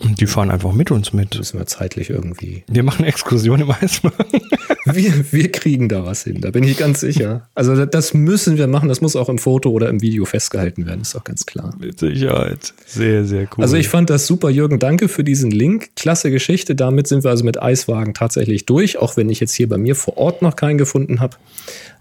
Die 0.01 0.27
fahren 0.27 0.51
einfach 0.51 0.73
mit 0.73 0.91
uns 0.91 1.13
mit. 1.13 1.37
Müssen 1.37 1.59
wir 1.59 1.67
zeitlich 1.67 2.11
irgendwie. 2.11 2.65
Wir 2.69 2.83
machen 2.83 3.05
Exkursion 3.05 3.61
im 3.61 3.71
Eiswagen. 3.71 4.41
wir, 4.85 5.33
wir 5.33 5.53
kriegen 5.53 5.89
da 5.89 6.05
was 6.05 6.25
hin, 6.25 6.41
da 6.41 6.51
bin 6.51 6.65
ich 6.65 6.79
ganz 6.79 7.01
sicher. 7.01 7.49
Also 7.55 7.85
das 7.85 8.15
müssen 8.15 8.59
wir 8.59 8.67
machen, 8.67 8.89
das 8.89 9.01
muss 9.01 9.17
auch 9.17 9.29
im 9.29 9.39
Foto 9.39 9.71
oder 9.71 9.89
im 9.89 10.01
Video 10.01 10.25
festgehalten 10.25 10.87
werden, 10.87 11.03
ist 11.03 11.15
doch 11.15 11.25
ganz 11.25 11.47
klar. 11.47 11.75
Mit 11.79 11.99
Sicherheit. 11.99 12.75
Sehr, 12.87 13.25
sehr 13.25 13.43
cool. 13.43 13.65
Also 13.65 13.77
ich 13.77 13.89
fand 13.89 14.11
das 14.11 14.27
super, 14.27 14.51
Jürgen, 14.51 14.79
danke 14.79 15.09
für 15.09 15.25
diesen 15.25 15.51
Link. 15.51 15.91
Klasse 15.97 16.31
Geschichte. 16.31 16.75
Damit 16.75 17.07
sind 17.09 17.25
wir 17.25 17.31
also 17.31 17.45
mit 17.45 17.61
Eiswagen 17.61 18.15
tatsächlich 18.15 18.67
durch, 18.67 18.99
auch 18.99 19.17
wenn 19.17 19.31
ich 19.31 19.41
jetzt 19.41 19.55
hier 19.55 19.69
bei 19.69 19.79
mir 19.79 19.97
vor 19.97 20.17
Ort 20.17 20.43
noch 20.43 20.57
keinen 20.57 20.79
gefunden 20.79 21.21
habe. 21.21 21.37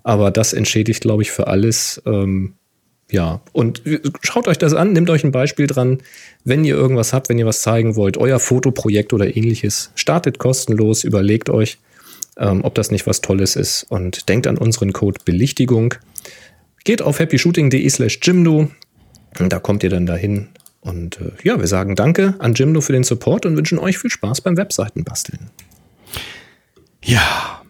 Aber 0.04 0.32
das 0.32 0.54
entschädigt, 0.54 1.02
glaube 1.02 1.24
ich, 1.24 1.32
für 1.32 1.48
alles. 1.48 2.02
Ähm, 2.06 2.54
ja, 3.10 3.42
und 3.54 3.82
schaut 4.22 4.48
euch 4.48 4.58
das 4.58 4.74
an, 4.74 4.94
nehmt 4.94 5.10
euch 5.10 5.24
ein 5.24 5.32
Beispiel 5.32 5.68
dran. 5.68 6.00
Wenn 6.44 6.66
ihr 6.66 6.76
irgendwas 6.76 7.14
habt, 7.14 7.30
wenn 7.30 7.40
ihr 7.40 7.46
was 7.46 7.62
zeigen 7.62 7.96
wollt, 7.96 8.18
euer 8.18 8.40
Fotoprojekt 8.40 9.14
oder 9.14 9.38
ähnliches, 9.38 9.92
startet 9.96 10.40
kostenlos, 10.40 11.04
überlegt 11.04 11.50
euch, 11.50 11.78
ähm, 12.38 12.64
ob 12.64 12.76
das 12.76 12.92
nicht 12.92 13.08
was 13.08 13.22
Tolles 13.22 13.56
ist 13.56 13.86
und 13.90 14.28
denkt 14.28 14.48
an 14.48 14.58
unseren 14.58 14.92
Code 14.92 15.22
Belichtigung. 15.24 15.96
Geht 16.84 17.02
auf 17.02 17.20
happyshooting.de 17.20 17.90
slash 17.90 18.20
Jimdo 18.22 18.70
da 19.40 19.60
kommt 19.60 19.84
ihr 19.84 19.90
dann 19.90 20.06
dahin. 20.06 20.50
Und 20.82 21.20
äh, 21.20 21.32
ja, 21.44 21.60
wir 21.60 21.68
sagen 21.68 21.96
Danke 21.96 22.36
an 22.40 22.54
Jimdo 22.54 22.82
für 22.82 22.94
den 22.94 23.04
Support 23.04 23.46
und 23.46 23.58
wünschen 23.58 23.80
euch 23.80 23.98
viel 23.98 24.10
Spaß 24.10 24.42
beim 24.42 24.58
Webseitenbasteln. 24.58 25.50
Ja. 27.04 27.62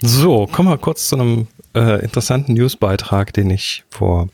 So, 0.00 0.46
kommen 0.46 0.68
wir 0.68 0.78
kurz 0.78 1.08
zu 1.08 1.16
einem 1.16 1.46
äh, 1.74 2.02
interessanten 2.02 2.54
Newsbeitrag, 2.54 3.32
den 3.32 3.50
ich 3.50 3.84
vor 3.90 4.28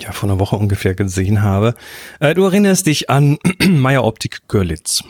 ja, 0.00 0.12
vor 0.12 0.28
einer 0.28 0.38
Woche 0.38 0.56
ungefähr 0.56 0.94
gesehen 0.94 1.42
habe. 1.42 1.74
Äh, 2.20 2.34
du 2.34 2.44
erinnerst 2.44 2.86
dich 2.86 3.08
an 3.08 3.38
Meyer 3.68 4.04
Optik 4.04 4.42
Görlitz. 4.48 5.02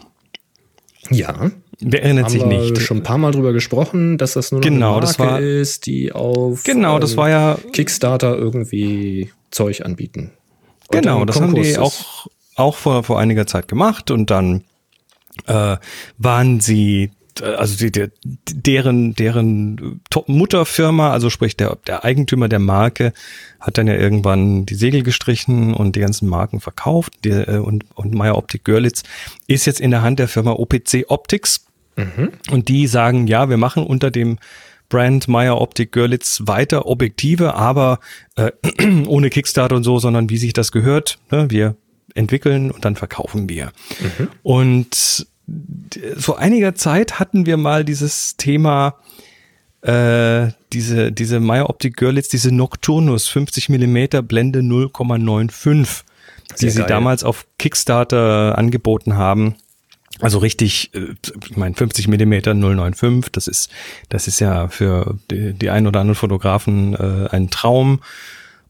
Ja. 1.11 1.51
Wer 1.81 2.03
erinnert 2.03 2.27
haben 2.27 2.33
sich 2.33 2.43
wir 2.43 2.47
nicht? 2.49 2.83
schon 2.83 2.99
ein 2.99 3.03
paar 3.03 3.19
Mal 3.19 3.33
drüber 3.33 3.53
gesprochen, 3.53 4.19
dass 4.19 4.35
das 4.35 4.51
nur 4.51 4.61
noch 4.61 4.69
genau, 4.69 4.97
eine 4.97 5.07
Marke 5.07 5.19
war, 5.19 5.41
ist, 5.41 5.87
die 5.87 6.13
auf 6.13 6.65
genau, 6.65 6.99
das 6.99 7.13
ähm, 7.13 7.17
war 7.19 7.31
ja, 7.31 7.59
Kickstarter 7.73 8.37
irgendwie 8.37 9.31
Zeug 9.51 9.85
anbieten. 9.85 10.33
Und 10.89 11.01
genau, 11.01 11.25
das 11.25 11.41
haben 11.41 11.55
die 11.55 11.79
auch, 11.79 12.27
auch 12.57 12.77
vor, 12.77 13.05
vor 13.05 13.21
einiger 13.21 13.47
Zeit 13.47 13.69
gemacht 13.69 14.11
und 14.11 14.31
dann 14.31 14.65
äh, 15.47 15.77
waren 16.19 16.61
sie 16.61 17.11
also 17.43 17.77
die, 17.77 17.93
die, 17.93 18.09
deren, 18.25 19.15
deren 19.15 20.01
Mutterfirma, 20.27 21.13
also 21.13 21.31
sprich 21.31 21.57
der, 21.57 21.79
der 21.87 22.05
Eigentümer 22.05 22.49
der 22.49 22.59
Marke, 22.59 23.13
hat 23.61 23.79
dann 23.79 23.87
ja 23.87 23.95
irgendwann 23.95 24.67
die 24.67 24.75
Segel 24.75 25.03
gestrichen 25.03 25.75
und 25.75 25.97
die 25.97 26.01
ganzen 26.01 26.29
Marken 26.29 26.61
verkauft. 26.61 27.13
Die, 27.25 27.31
äh, 27.31 27.59
und, 27.59 27.85
und 27.95 28.15
Meyer 28.15 28.37
Optik 28.37 28.65
Görlitz 28.65 29.03
ist 29.47 29.67
jetzt 29.67 29.81
in 29.81 29.91
der 29.91 30.03
Hand 30.03 30.19
der 30.19 30.29
Firma 30.29 30.53
OPC 30.53 31.05
Optics. 31.09 31.67
Mhm. 31.97 32.31
Und 32.51 32.69
die 32.69 32.87
sagen, 32.87 33.27
ja, 33.27 33.49
wir 33.49 33.57
machen 33.57 33.85
unter 33.85 34.11
dem 34.11 34.39
Brand 34.89 35.29
Meyer 35.29 35.61
Optik 35.61 35.93
Görlitz 35.93 36.43
weiter 36.47 36.87
Objektive, 36.87 37.55
aber 37.55 38.01
äh, 38.37 38.53
ohne 39.07 39.31
Kickstarter 39.31 39.77
und 39.77 39.85
so, 39.85 39.99
sondern 39.99 40.31
wie 40.31 40.39
sich 40.39 40.53
das 40.53 40.73
gehört. 40.73 41.19
Ne? 41.31 41.51
Wir 41.51 41.77
entwickeln 42.15 42.71
und 42.71 42.85
dann 42.85 42.97
verkaufen 42.97 43.49
wir. 43.49 43.73
Mhm. 44.01 44.29
Und 44.43 45.27
vor 46.17 46.39
einiger 46.39 46.75
Zeit 46.75 47.19
hatten 47.19 47.47
wir 47.47 47.57
mal 47.57 47.85
dieses 47.85 48.37
Thema, 48.37 48.95
äh, 49.83 50.49
diese, 50.73 51.13
diese 51.13 51.41
Meyer 51.41 51.71
Optik 51.71 51.97
Görlitz, 51.97 52.29
diese 52.29 52.53
Nocturnus 52.53 53.29
50 53.29 53.69
Millimeter 53.69 54.23
Blende 54.23 54.61
0,95, 54.61 56.03
die 56.61 56.71
sie 56.71 56.85
damals 56.85 57.25
auf 57.25 57.47
Kickstarter 57.59 58.59
angeboten 58.59 59.17
haben. 59.17 59.57
Also 60.21 60.39
richtig, 60.39 60.91
äh, 60.95 61.15
ich 61.49 61.57
meine 61.57 61.75
50 61.75 62.09
Millimeter 62.09 62.55
095, 62.55 63.31
das 63.33 63.47
ist, 63.47 63.71
das 64.09 64.27
ist 64.27 64.41
ja 64.41 64.69
für 64.69 65.19
die, 65.31 65.53
die 65.53 65.71
ein 65.71 65.87
oder 65.87 66.01
anderen 66.01 66.17
Fotografen 66.17 66.95
äh, 66.95 67.29
ein 67.31 67.51
Traum. 67.51 68.01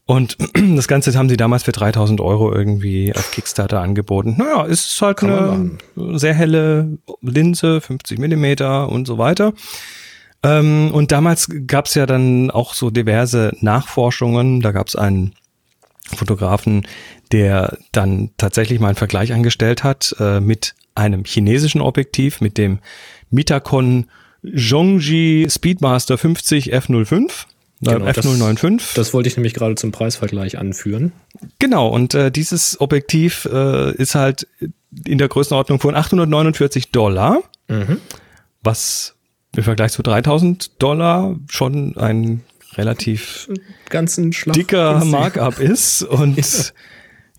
Und 0.09 0.37
das 0.75 0.87
Ganze 0.87 1.13
haben 1.13 1.29
sie 1.29 1.37
damals 1.37 1.61
für 1.61 1.71
3000 1.71 2.19
Euro 2.19 2.51
irgendwie 2.51 3.13
auf 3.15 3.29
Kickstarter 3.29 3.79
angeboten. 3.79 4.37
Naja, 4.39 4.63
ist 4.63 4.99
halt 5.03 5.17
Kann 5.17 5.77
eine 5.95 6.17
sehr 6.17 6.33
helle 6.33 6.97
Linse, 7.21 7.79
50 7.79 8.17
Millimeter 8.17 8.89
und 8.89 9.05
so 9.05 9.19
weiter. 9.19 9.53
Ähm, 10.41 10.89
und 10.91 11.11
damals 11.11 11.47
gab 11.67 11.85
es 11.85 11.93
ja 11.93 12.07
dann 12.07 12.49
auch 12.49 12.73
so 12.73 12.89
diverse 12.89 13.51
Nachforschungen. 13.61 14.61
Da 14.61 14.71
gab 14.71 14.87
es 14.87 14.95
einen 14.95 15.35
Fotografen, 16.03 16.87
der 17.31 17.77
dann 17.91 18.31
tatsächlich 18.37 18.79
mal 18.79 18.87
einen 18.87 18.95
Vergleich 18.95 19.31
angestellt 19.31 19.83
hat 19.83 20.15
äh, 20.19 20.39
mit 20.39 20.73
einem 20.95 21.23
chinesischen 21.23 21.81
Objektiv, 21.81 22.41
mit 22.41 22.57
dem 22.57 22.79
Mitacon 23.29 24.07
Zhongji 24.41 25.45
Speedmaster 25.51 26.17
50 26.17 26.73
F05 26.73 27.45
Genau, 27.81 28.05
F095. 28.05 28.77
Das, 28.77 28.93
das, 28.93 29.13
wollte 29.13 29.29
ich 29.29 29.37
nämlich 29.37 29.53
gerade 29.53 29.75
zum 29.75 29.91
Preisvergleich 29.91 30.57
anführen. 30.57 31.13
Genau, 31.59 31.87
und 31.87 32.13
äh, 32.13 32.31
dieses 32.31 32.79
Objektiv 32.81 33.47
äh, 33.51 33.95
ist 33.95 34.15
halt 34.15 34.47
in 35.05 35.17
der 35.17 35.29
Größenordnung 35.29 35.79
von 35.79 35.95
849 35.95 36.91
Dollar, 36.91 37.41
mhm. 37.67 37.97
was 38.61 39.15
im 39.55 39.63
Vergleich 39.63 39.93
zu 39.93 40.01
3000 40.01 40.81
Dollar 40.81 41.35
schon 41.49 41.95
ein 41.97 42.41
relativ 42.75 43.49
ganzen 43.89 44.33
Schlag 44.33 44.53
dicker 44.53 45.03
Markup 45.05 45.59
ist. 45.59 46.03
Und 46.03 46.73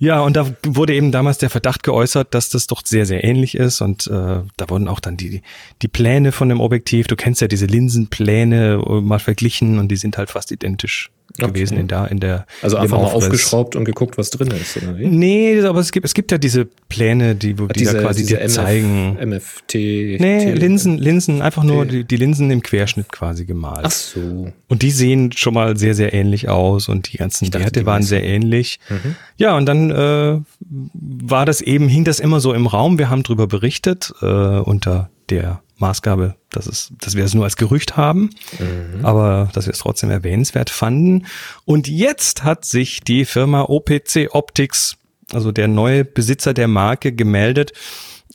ja. 0.00 0.20
Und 0.22 0.34
da 0.36 0.52
wurde 0.66 0.94
eben 0.94 1.12
damals 1.12 1.38
der 1.38 1.50
Verdacht 1.50 1.84
geäußert, 1.84 2.34
dass 2.34 2.50
das 2.50 2.66
doch 2.66 2.82
sehr, 2.84 3.06
sehr 3.06 3.22
ähnlich 3.22 3.54
ist. 3.54 3.80
Und 3.80 4.08
äh, 4.08 4.40
da 4.56 4.68
wurden 4.68 4.88
auch 4.88 4.98
dann 4.98 5.16
die, 5.16 5.42
die 5.82 5.88
Pläne 5.88 6.32
von 6.32 6.48
dem 6.48 6.60
Objektiv, 6.60 7.06
du 7.06 7.14
kennst 7.14 7.40
ja 7.40 7.46
diese 7.46 7.66
Linsenpläne, 7.66 8.82
äh, 8.84 9.00
mal 9.00 9.20
verglichen 9.20 9.78
und 9.78 9.88
die 9.88 9.96
sind 9.96 10.18
halt 10.18 10.30
fast 10.30 10.50
identisch 10.50 11.10
gewesen 11.48 11.76
in 11.78 11.88
da 11.88 12.06
in 12.06 12.20
der 12.20 12.46
Also 12.62 12.76
im 12.76 12.82
einfach 12.84 13.00
mal 13.00 13.08
aufgeschraubt 13.08 13.76
und 13.76 13.84
geguckt, 13.84 14.18
was 14.18 14.30
drin 14.30 14.48
ist, 14.48 14.76
oder 14.76 14.98
wie? 14.98 15.06
Nee, 15.06 15.60
aber 15.62 15.80
es 15.80 15.92
gibt 15.92 16.06
es 16.06 16.14
gibt 16.14 16.32
ja 16.32 16.38
diese 16.38 16.66
Pläne, 16.88 17.34
die 17.34 17.58
wo 17.58 17.66
die 17.66 17.84
da 17.84 17.94
quasi 17.94 18.24
dir 18.26 18.40
MF, 18.40 18.52
zeigen. 18.52 19.18
MFT. 19.20 19.74
Nee, 19.74 20.52
Linsen, 20.52 20.98
Linsen, 20.98 21.42
einfach 21.42 21.64
nur 21.64 21.86
die, 21.86 22.04
die 22.04 22.16
Linsen 22.16 22.50
im 22.50 22.62
Querschnitt 22.62 23.10
quasi 23.10 23.44
gemalt. 23.44 23.84
Ach 23.84 23.90
so. 23.90 24.52
Und 24.68 24.82
die 24.82 24.90
sehen 24.90 25.32
schon 25.32 25.54
mal 25.54 25.76
sehr, 25.76 25.94
sehr 25.94 26.12
ähnlich 26.12 26.48
aus 26.48 26.88
und 26.88 27.12
die 27.12 27.16
ganzen 27.16 27.50
dachte, 27.50 27.64
Werte 27.64 27.80
die 27.80 27.86
waren 27.86 28.02
sehr 28.02 28.22
ähnlich. 28.22 28.80
Mhm. 28.88 29.16
Ja, 29.36 29.56
und 29.56 29.66
dann 29.66 29.90
äh, 29.90 30.40
war 30.68 31.46
das 31.46 31.60
eben, 31.60 31.88
hing 31.88 32.04
das 32.04 32.20
immer 32.20 32.40
so 32.40 32.52
im 32.52 32.66
Raum. 32.66 32.98
Wir 32.98 33.10
haben 33.10 33.22
drüber 33.22 33.46
berichtet, 33.46 34.12
äh, 34.22 34.26
unter 34.26 35.10
der 35.30 35.62
Maßgabe, 35.80 36.36
dass, 36.50 36.66
es, 36.66 36.92
dass 37.00 37.16
wir 37.16 37.24
es 37.24 37.34
nur 37.34 37.44
als 37.44 37.56
Gerücht 37.56 37.96
haben, 37.96 38.30
Mhm. 38.58 39.04
aber 39.04 39.48
dass 39.52 39.66
wir 39.66 39.72
es 39.72 39.78
trotzdem 39.80 40.10
erwähnenswert 40.10 40.70
fanden. 40.70 41.26
Und 41.64 41.88
jetzt 41.88 42.44
hat 42.44 42.64
sich 42.64 43.00
die 43.00 43.24
Firma 43.24 43.62
OPC 43.62 44.28
Optics, 44.32 44.96
also 45.32 45.50
der 45.52 45.68
neue 45.68 46.04
Besitzer 46.04 46.54
der 46.54 46.68
Marke, 46.68 47.12
gemeldet 47.12 47.72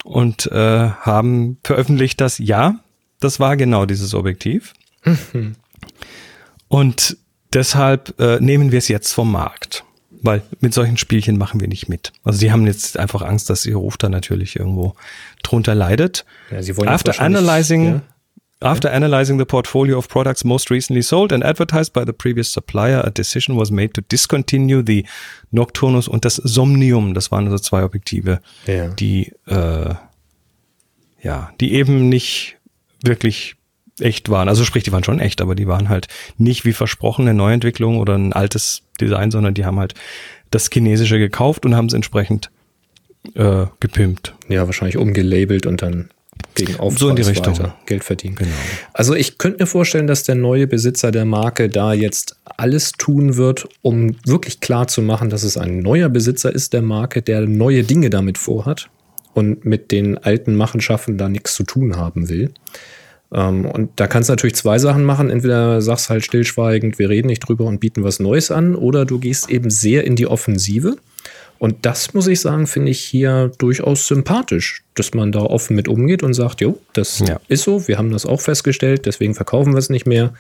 und 0.04 0.48
äh, 0.52 0.90
haben 0.90 1.58
veröffentlicht, 1.64 2.20
dass 2.20 2.38
ja, 2.38 2.76
das 3.22 3.40
war 3.40 3.56
genau 3.56 3.86
dieses 3.86 4.14
Objektiv. 4.14 4.74
Und 6.68 7.18
deshalb 7.54 8.20
äh, 8.20 8.40
nehmen 8.42 8.72
wir 8.72 8.80
es 8.80 8.90
jetzt 8.90 9.14
vom 9.14 9.32
Markt. 9.32 9.85
Weil 10.26 10.42
mit 10.60 10.74
solchen 10.74 10.98
Spielchen 10.98 11.38
machen 11.38 11.60
wir 11.62 11.68
nicht 11.68 11.88
mit. 11.90 12.12
Also 12.24 12.40
sie 12.40 12.52
haben 12.52 12.66
jetzt 12.66 12.98
einfach 12.98 13.22
Angst, 13.22 13.50
dass 13.50 13.66
ihr 13.66 13.76
Ruf 13.76 13.98
da 13.98 14.10
natürlich 14.10 14.56
irgendwo 14.56 14.96
drunter 15.44 15.76
leidet. 15.76 16.26
Ja, 16.52 16.62
sie 16.62 16.76
wollen 16.78 16.90
after 16.90 17.20
analyzing 17.22 17.86
ja. 17.86 18.02
After 18.62 18.92
analyzing 18.94 19.38
the 19.38 19.44
portfolio 19.46 19.98
of 19.98 20.08
products 20.08 20.44
most 20.46 20.72
recently 20.72 21.04
sold 21.04 21.34
and 21.34 21.44
advertised 21.44 21.92
by 21.94 22.04
the 22.06 22.14
previous 22.14 22.52
supplier, 22.52 23.04
a 23.06 23.10
decision 23.12 23.58
was 23.60 23.70
made 23.70 23.90
to 23.94 24.02
discontinue 24.02 24.82
the 24.84 25.06
Nocturnus 25.52 26.08
und 26.08 26.24
das 26.24 26.38
Somnium. 26.38 27.14
Das 27.14 27.32
waren 27.32 27.46
also 27.46 27.60
zwei 27.60 27.84
Objektive, 27.84 28.40
Ja. 28.66 28.88
die 28.88 29.34
äh, 29.46 29.94
ja, 31.22 31.52
die 31.60 31.74
eben 31.74 32.08
nicht 32.08 32.58
wirklich 33.04 33.56
echt 34.00 34.30
waren. 34.30 34.50
Also 34.50 34.64
sprich, 34.66 34.84
die 34.84 34.92
waren 34.92 35.04
schon 35.04 35.20
echt, 35.20 35.42
aber 35.42 35.56
die 35.56 35.68
waren 35.68 35.90
halt 35.90 36.08
nicht 36.38 36.66
wie 36.66 36.74
versprochen 36.74 37.24
eine 37.28 37.34
Neuentwicklung 37.34 37.98
oder 37.98 38.16
ein 38.18 38.34
altes 38.34 38.84
Design, 39.00 39.32
sondern 39.32 39.54
die 39.54 39.66
haben 39.66 39.80
halt 39.80 39.94
das 40.52 40.70
Chinesische 40.72 41.20
gekauft 41.20 41.66
und 41.66 41.76
haben 41.76 41.88
es 41.88 41.94
entsprechend 41.94 42.50
äh, 43.34 43.66
gepimpt. 43.80 44.36
Ja, 44.48 44.66
wahrscheinlich 44.66 44.98
umgelabelt 44.98 45.66
und 45.66 45.82
dann 45.82 46.10
gegen 46.54 46.76
Aufpreis 46.78 47.00
So 47.00 47.10
in 47.10 47.16
die 47.16 47.22
Richtung. 47.24 47.58
weiter 47.58 47.76
Geld 47.86 48.04
verdienen. 48.04 48.36
Genau. 48.36 48.52
Also 48.94 49.14
ich 49.14 49.38
könnte 49.38 49.64
mir 49.64 49.68
vorstellen, 49.68 50.08
dass 50.08 50.24
der 50.24 50.36
neue 50.36 50.68
Besitzer 50.68 51.12
der 51.12 51.26
Marke 51.26 51.70
da 51.70 51.94
jetzt 51.94 52.38
alles 52.44 52.94
tun 52.94 53.36
wird, 53.36 53.68
um 53.82 54.16
wirklich 54.26 54.60
klar 54.60 54.88
zu 54.88 55.02
machen, 55.02 55.30
dass 55.30 55.44
es 55.44 55.58
ein 55.58 55.80
neuer 55.80 56.10
Besitzer 56.10 56.54
ist 56.54 56.74
der 56.74 56.82
Marke, 56.82 57.22
der 57.22 57.42
neue 57.42 57.84
Dinge 57.84 58.10
damit 58.10 58.38
vorhat 58.38 58.90
und 59.34 59.66
mit 59.66 59.92
den 59.92 60.18
alten 60.18 60.56
Machenschaften 60.56 61.18
da 61.18 61.28
nichts 61.28 61.56
zu 61.56 61.64
tun 61.64 61.98
haben 61.98 62.30
will. 62.30 62.52
Ähm, 63.34 63.66
und 63.66 63.92
da 63.96 64.08
kannst 64.08 64.30
du 64.30 64.34
natürlich 64.34 64.56
zwei 64.56 64.78
Sachen 64.80 65.04
machen. 65.04 65.30
Entweder 65.30 65.82
sagst 65.82 66.10
halt 66.10 66.24
stillschweigend, 66.24 67.00
wir 67.00 67.10
reden 67.10 67.28
nicht 67.28 67.40
drüber 67.48 67.66
und 67.66 67.80
bieten 67.80 68.04
was 68.04 68.20
Neues 68.20 68.52
an, 68.52 68.76
oder 68.76 69.06
du 69.06 69.20
gehst 69.20 69.50
eben 69.50 69.70
sehr 69.70 70.04
in 70.06 70.16
die 70.16 70.28
Offensive. 70.28 70.96
Und 71.58 71.86
das 71.86 72.14
muss 72.14 72.28
ich 72.28 72.42
sagen, 72.42 72.68
finde 72.68 72.92
ich 72.92 73.00
hier 73.00 73.50
durchaus 73.58 74.08
sympathisch, 74.08 74.84
dass 74.94 75.14
man 75.14 75.32
da 75.32 75.40
offen 75.40 75.76
mit 75.76 75.88
umgeht 75.88 76.22
und 76.22 76.34
sagt, 76.34 76.60
jo, 76.62 76.78
das 76.94 77.20
Ja. 77.20 77.40
ist 77.48 77.64
so, 77.64 77.88
wir 77.88 77.98
haben 77.98 78.12
das 78.12 78.26
auch 78.26 78.42
festgestellt, 78.42 79.06
deswegen 79.06 79.34
verkaufen 79.36 79.74
wir 79.74 79.80
es 79.80 79.90
nicht 79.90 80.06
mehr, 80.06 80.34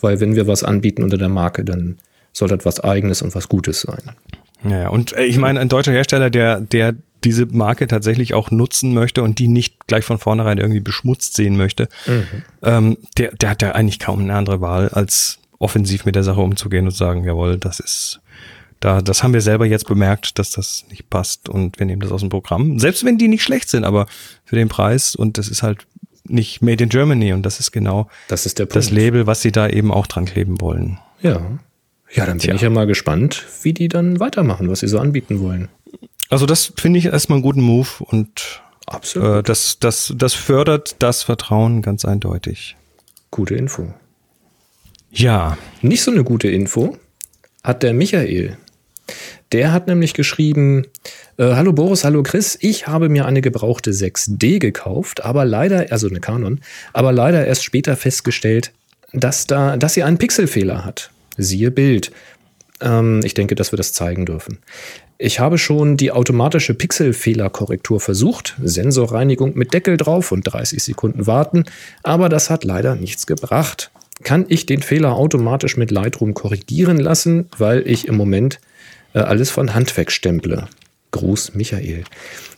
weil 0.00 0.20
wenn 0.20 0.34
wir 0.34 0.46
was 0.46 0.64
anbieten 0.64 1.02
unter 1.02 1.18
der 1.18 1.28
Marke, 1.28 1.62
dann 1.64 1.98
soll 2.32 2.48
das 2.48 2.64
was 2.64 2.80
Eigenes 2.80 3.20
und 3.20 3.34
was 3.34 3.48
Gutes 3.50 3.82
sein. 3.82 4.12
Ja, 4.68 4.88
und 4.88 5.12
äh, 5.12 5.24
ich 5.24 5.36
meine, 5.36 5.60
ein 5.60 5.68
deutscher 5.68 5.92
Hersteller, 5.92 6.30
der, 6.30 6.60
der 6.60 6.94
diese 7.24 7.46
Marke 7.46 7.86
tatsächlich 7.86 8.34
auch 8.34 8.50
nutzen 8.50 8.94
möchte 8.94 9.22
und 9.22 9.38
die 9.38 9.48
nicht 9.48 9.86
gleich 9.86 10.04
von 10.04 10.18
vornherein 10.18 10.58
irgendwie 10.58 10.80
beschmutzt 10.80 11.34
sehen 11.34 11.56
möchte, 11.56 11.88
ähm, 12.62 12.98
der, 13.18 13.32
der 13.32 13.50
hat 13.50 13.62
ja 13.62 13.72
eigentlich 13.72 13.98
kaum 13.98 14.20
eine 14.20 14.34
andere 14.34 14.60
Wahl, 14.60 14.88
als 14.88 15.38
offensiv 15.58 16.04
mit 16.04 16.16
der 16.16 16.24
Sache 16.24 16.40
umzugehen 16.40 16.86
und 16.86 16.92
zu 16.92 16.98
sagen, 16.98 17.24
jawohl, 17.24 17.56
das 17.56 17.80
ist, 17.80 18.20
da, 18.80 19.00
das 19.00 19.22
haben 19.22 19.32
wir 19.32 19.40
selber 19.40 19.64
jetzt 19.64 19.86
bemerkt, 19.86 20.38
dass 20.38 20.50
das 20.50 20.84
nicht 20.90 21.08
passt 21.08 21.48
und 21.48 21.78
wir 21.78 21.86
nehmen 21.86 22.02
das 22.02 22.10
aus 22.10 22.20
dem 22.20 22.30
Programm. 22.30 22.78
Selbst 22.80 23.04
wenn 23.04 23.16
die 23.16 23.28
nicht 23.28 23.42
schlecht 23.44 23.68
sind, 23.68 23.84
aber 23.84 24.06
für 24.44 24.56
den 24.56 24.68
Preis 24.68 25.14
und 25.14 25.38
das 25.38 25.48
ist 25.48 25.62
halt 25.62 25.86
nicht 26.24 26.62
made 26.62 26.82
in 26.82 26.88
Germany 26.90 27.32
und 27.32 27.44
das 27.44 27.60
ist 27.60 27.72
genau 27.72 28.08
Das 28.28 28.46
ist 28.46 28.58
das 28.60 28.90
Label, 28.90 29.26
was 29.26 29.42
sie 29.42 29.52
da 29.52 29.68
eben 29.68 29.92
auch 29.92 30.06
dran 30.06 30.24
kleben 30.24 30.60
wollen. 30.60 30.98
Ja. 31.20 31.40
Ja, 32.14 32.26
dann 32.26 32.36
bin 32.36 32.40
Tja. 32.40 32.54
ich 32.54 32.60
ja 32.60 32.70
mal 32.70 32.86
gespannt, 32.86 33.46
wie 33.62 33.72
die 33.72 33.88
dann 33.88 34.20
weitermachen, 34.20 34.68
was 34.68 34.80
sie 34.80 34.88
so 34.88 34.98
anbieten 34.98 35.40
wollen. 35.40 35.68
Also 36.28 36.46
das 36.46 36.72
finde 36.76 36.98
ich 36.98 37.06
erstmal 37.06 37.36
einen 37.36 37.42
guten 37.42 37.60
Move 37.60 37.88
und 38.00 38.62
Absolut. 38.86 39.38
Äh, 39.38 39.42
das, 39.42 39.78
das, 39.78 40.12
das 40.16 40.34
fördert 40.34 40.96
das 40.98 41.22
Vertrauen 41.22 41.82
ganz 41.82 42.04
eindeutig. 42.04 42.76
Gute 43.30 43.54
Info. 43.54 43.92
Ja, 45.10 45.58
Nicht 45.82 46.02
so 46.02 46.10
eine 46.10 46.24
gute 46.24 46.48
Info 46.48 46.96
hat 47.62 47.82
der 47.82 47.92
Michael. 47.92 48.56
Der 49.52 49.72
hat 49.72 49.86
nämlich 49.86 50.14
geschrieben, 50.14 50.86
äh, 51.36 51.54
hallo 51.54 51.72
Boris, 51.74 52.04
hallo 52.04 52.22
Chris, 52.22 52.56
ich 52.60 52.86
habe 52.86 53.10
mir 53.10 53.26
eine 53.26 53.42
gebrauchte 53.42 53.90
6D 53.90 54.58
gekauft, 54.58 55.22
aber 55.22 55.44
leider, 55.44 55.86
also 55.90 56.08
eine 56.08 56.20
Canon, 56.20 56.60
aber 56.94 57.12
leider 57.12 57.46
erst 57.46 57.62
später 57.62 57.96
festgestellt, 57.96 58.72
dass, 59.12 59.46
da, 59.46 59.76
dass 59.76 59.92
sie 59.94 60.02
einen 60.02 60.16
Pixelfehler 60.16 60.84
hat. 60.86 61.10
Siehe 61.36 61.70
Bild. 61.70 62.10
Ähm, 62.80 63.20
ich 63.24 63.34
denke, 63.34 63.54
dass 63.54 63.72
wir 63.72 63.76
das 63.76 63.92
zeigen 63.92 64.24
dürfen. 64.24 64.58
Ich 65.24 65.38
habe 65.38 65.56
schon 65.56 65.96
die 65.96 66.10
automatische 66.10 66.74
Pixelfehlerkorrektur 66.74 68.00
versucht, 68.00 68.56
Sensorreinigung 68.60 69.56
mit 69.56 69.72
Deckel 69.72 69.96
drauf 69.96 70.32
und 70.32 70.42
30 70.42 70.82
Sekunden 70.82 71.28
warten, 71.28 71.62
aber 72.02 72.28
das 72.28 72.50
hat 72.50 72.64
leider 72.64 72.96
nichts 72.96 73.28
gebracht. 73.28 73.92
Kann 74.24 74.46
ich 74.48 74.66
den 74.66 74.82
Fehler 74.82 75.14
automatisch 75.14 75.76
mit 75.76 75.92
Lightroom 75.92 76.34
korrigieren 76.34 76.98
lassen, 76.98 77.48
weil 77.56 77.86
ich 77.86 78.08
im 78.08 78.16
Moment 78.16 78.58
äh, 79.14 79.20
alles 79.20 79.48
von 79.50 79.74
Hand 79.74 79.96
wegstemple? 79.96 80.66
Gruß, 81.12 81.54
Michael. 81.54 82.02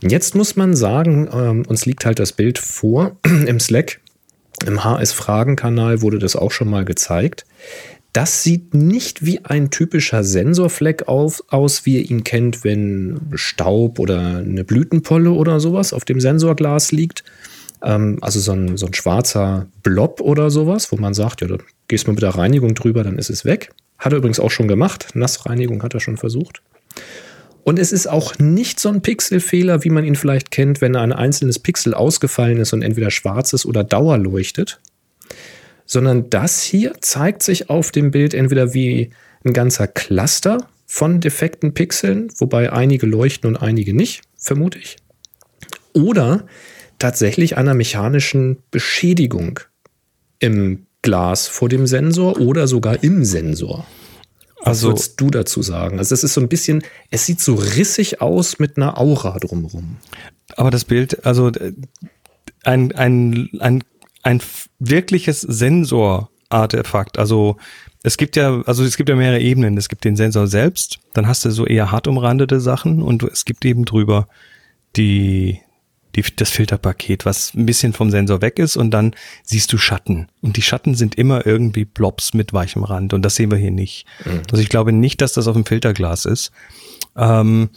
Jetzt 0.00 0.34
muss 0.34 0.56
man 0.56 0.74
sagen, 0.74 1.28
ähm, 1.34 1.64
uns 1.68 1.84
liegt 1.84 2.06
halt 2.06 2.18
das 2.18 2.32
Bild 2.32 2.58
vor 2.58 3.14
im 3.46 3.60
Slack. 3.60 4.00
Im 4.66 4.84
HS-Fragen-Kanal 4.84 6.00
wurde 6.00 6.18
das 6.18 6.34
auch 6.34 6.50
schon 6.50 6.70
mal 6.70 6.86
gezeigt. 6.86 7.44
Das 8.14 8.44
sieht 8.44 8.74
nicht 8.74 9.26
wie 9.26 9.44
ein 9.44 9.70
typischer 9.70 10.22
Sensorfleck 10.22 11.08
auf, 11.08 11.42
aus, 11.48 11.84
wie 11.84 11.96
ihr 11.96 12.08
ihn 12.08 12.22
kennt, 12.22 12.62
wenn 12.62 13.20
Staub 13.34 13.98
oder 13.98 14.36
eine 14.36 14.62
Blütenpolle 14.62 15.32
oder 15.32 15.58
sowas 15.58 15.92
auf 15.92 16.04
dem 16.04 16.20
Sensorglas 16.20 16.92
liegt. 16.92 17.24
Ähm, 17.82 18.18
also 18.20 18.38
so 18.38 18.52
ein, 18.52 18.76
so 18.76 18.86
ein 18.86 18.94
schwarzer 18.94 19.66
Blob 19.82 20.20
oder 20.20 20.48
sowas, 20.50 20.92
wo 20.92 20.96
man 20.96 21.12
sagt, 21.12 21.40
ja, 21.40 21.48
da 21.48 21.56
gehst 21.88 22.06
du 22.06 22.12
mit 22.12 22.22
der 22.22 22.36
Reinigung 22.36 22.76
drüber, 22.76 23.02
dann 23.02 23.18
ist 23.18 23.30
es 23.30 23.44
weg. 23.44 23.72
Hat 23.98 24.12
er 24.12 24.18
übrigens 24.18 24.38
auch 24.38 24.52
schon 24.52 24.68
gemacht. 24.68 25.08
Nassreinigung 25.14 25.82
hat 25.82 25.94
er 25.94 26.00
schon 26.00 26.16
versucht. 26.16 26.62
Und 27.64 27.80
es 27.80 27.90
ist 27.90 28.06
auch 28.06 28.38
nicht 28.38 28.78
so 28.78 28.90
ein 28.90 29.02
Pixelfehler, 29.02 29.82
wie 29.82 29.90
man 29.90 30.04
ihn 30.04 30.14
vielleicht 30.14 30.52
kennt, 30.52 30.80
wenn 30.80 30.94
ein 30.94 31.12
einzelnes 31.12 31.58
Pixel 31.58 31.94
ausgefallen 31.94 32.58
ist 32.58 32.72
und 32.74 32.82
entweder 32.82 33.10
schwarz 33.10 33.52
ist 33.54 33.66
oder 33.66 33.82
dauerleuchtet 33.82 34.78
sondern 35.86 36.30
das 36.30 36.62
hier 36.62 36.94
zeigt 37.00 37.42
sich 37.42 37.70
auf 37.70 37.90
dem 37.90 38.10
Bild 38.10 38.34
entweder 38.34 38.74
wie 38.74 39.10
ein 39.44 39.52
ganzer 39.52 39.86
Cluster 39.86 40.68
von 40.86 41.20
defekten 41.20 41.74
Pixeln, 41.74 42.28
wobei 42.38 42.72
einige 42.72 43.06
leuchten 43.06 43.48
und 43.48 43.56
einige 43.56 43.94
nicht, 43.94 44.22
vermute 44.36 44.78
ich, 44.78 44.96
oder 45.92 46.46
tatsächlich 46.98 47.56
einer 47.56 47.74
mechanischen 47.74 48.58
Beschädigung 48.70 49.60
im 50.38 50.86
Glas 51.02 51.46
vor 51.46 51.68
dem 51.68 51.86
Sensor 51.86 52.40
oder 52.40 52.66
sogar 52.66 53.02
im 53.02 53.24
Sensor. 53.24 53.86
Was 54.58 54.66
also 54.66 54.88
würdest 54.88 55.20
du 55.20 55.30
dazu 55.30 55.60
sagen? 55.60 55.98
Also 55.98 56.14
es 56.14 56.24
ist 56.24 56.32
so 56.32 56.40
ein 56.40 56.48
bisschen, 56.48 56.82
es 57.10 57.26
sieht 57.26 57.40
so 57.40 57.54
rissig 57.54 58.22
aus 58.22 58.58
mit 58.58 58.76
einer 58.78 58.98
Aura 58.98 59.38
drumherum. 59.38 59.98
aber 60.56 60.70
das 60.70 60.86
Bild, 60.86 61.26
also 61.26 61.48
äh, 61.48 61.72
ein, 62.62 62.92
ein, 62.92 63.50
ein, 63.60 63.84
ein 64.24 64.42
wirkliches 64.78 65.40
Sensorartefakt, 65.40 67.18
also 67.18 67.56
es 68.04 68.18
gibt 68.18 68.36
ja, 68.36 68.60
also 68.66 68.84
es 68.84 68.98
gibt 68.98 69.08
ja 69.08 69.16
mehrere 69.16 69.40
Ebenen. 69.40 69.78
Es 69.78 69.88
gibt 69.88 70.04
den 70.04 70.14
Sensor 70.14 70.46
selbst, 70.46 71.00
dann 71.14 71.26
hast 71.26 71.44
du 71.44 71.50
so 71.50 71.66
eher 71.66 71.90
hart 71.90 72.06
umrandete 72.06 72.60
Sachen 72.60 73.00
und 73.00 73.22
es 73.22 73.46
gibt 73.46 73.64
eben 73.64 73.86
drüber 73.86 74.28
die, 74.94 75.60
die, 76.14 76.22
das 76.36 76.50
Filterpaket, 76.50 77.24
was 77.24 77.54
ein 77.54 77.64
bisschen 77.64 77.94
vom 77.94 78.10
Sensor 78.10 78.42
weg 78.42 78.58
ist 78.58 78.76
und 78.76 78.90
dann 78.90 79.14
siehst 79.42 79.72
du 79.72 79.78
Schatten. 79.78 80.28
Und 80.42 80.58
die 80.58 80.62
Schatten 80.62 80.94
sind 80.94 81.14
immer 81.14 81.46
irgendwie 81.46 81.86
Blobs 81.86 82.34
mit 82.34 82.52
weichem 82.52 82.84
Rand 82.84 83.14
und 83.14 83.22
das 83.22 83.36
sehen 83.36 83.50
wir 83.50 83.56
hier 83.56 83.70
nicht. 83.70 84.06
Also 84.50 84.62
ich 84.62 84.68
glaube 84.68 84.92
nicht, 84.92 85.22
dass 85.22 85.32
das 85.32 85.48
auf 85.48 85.54
dem 85.54 85.64
Filterglas 85.64 86.26
ist. 86.26 86.52
Ähm, 87.16 87.70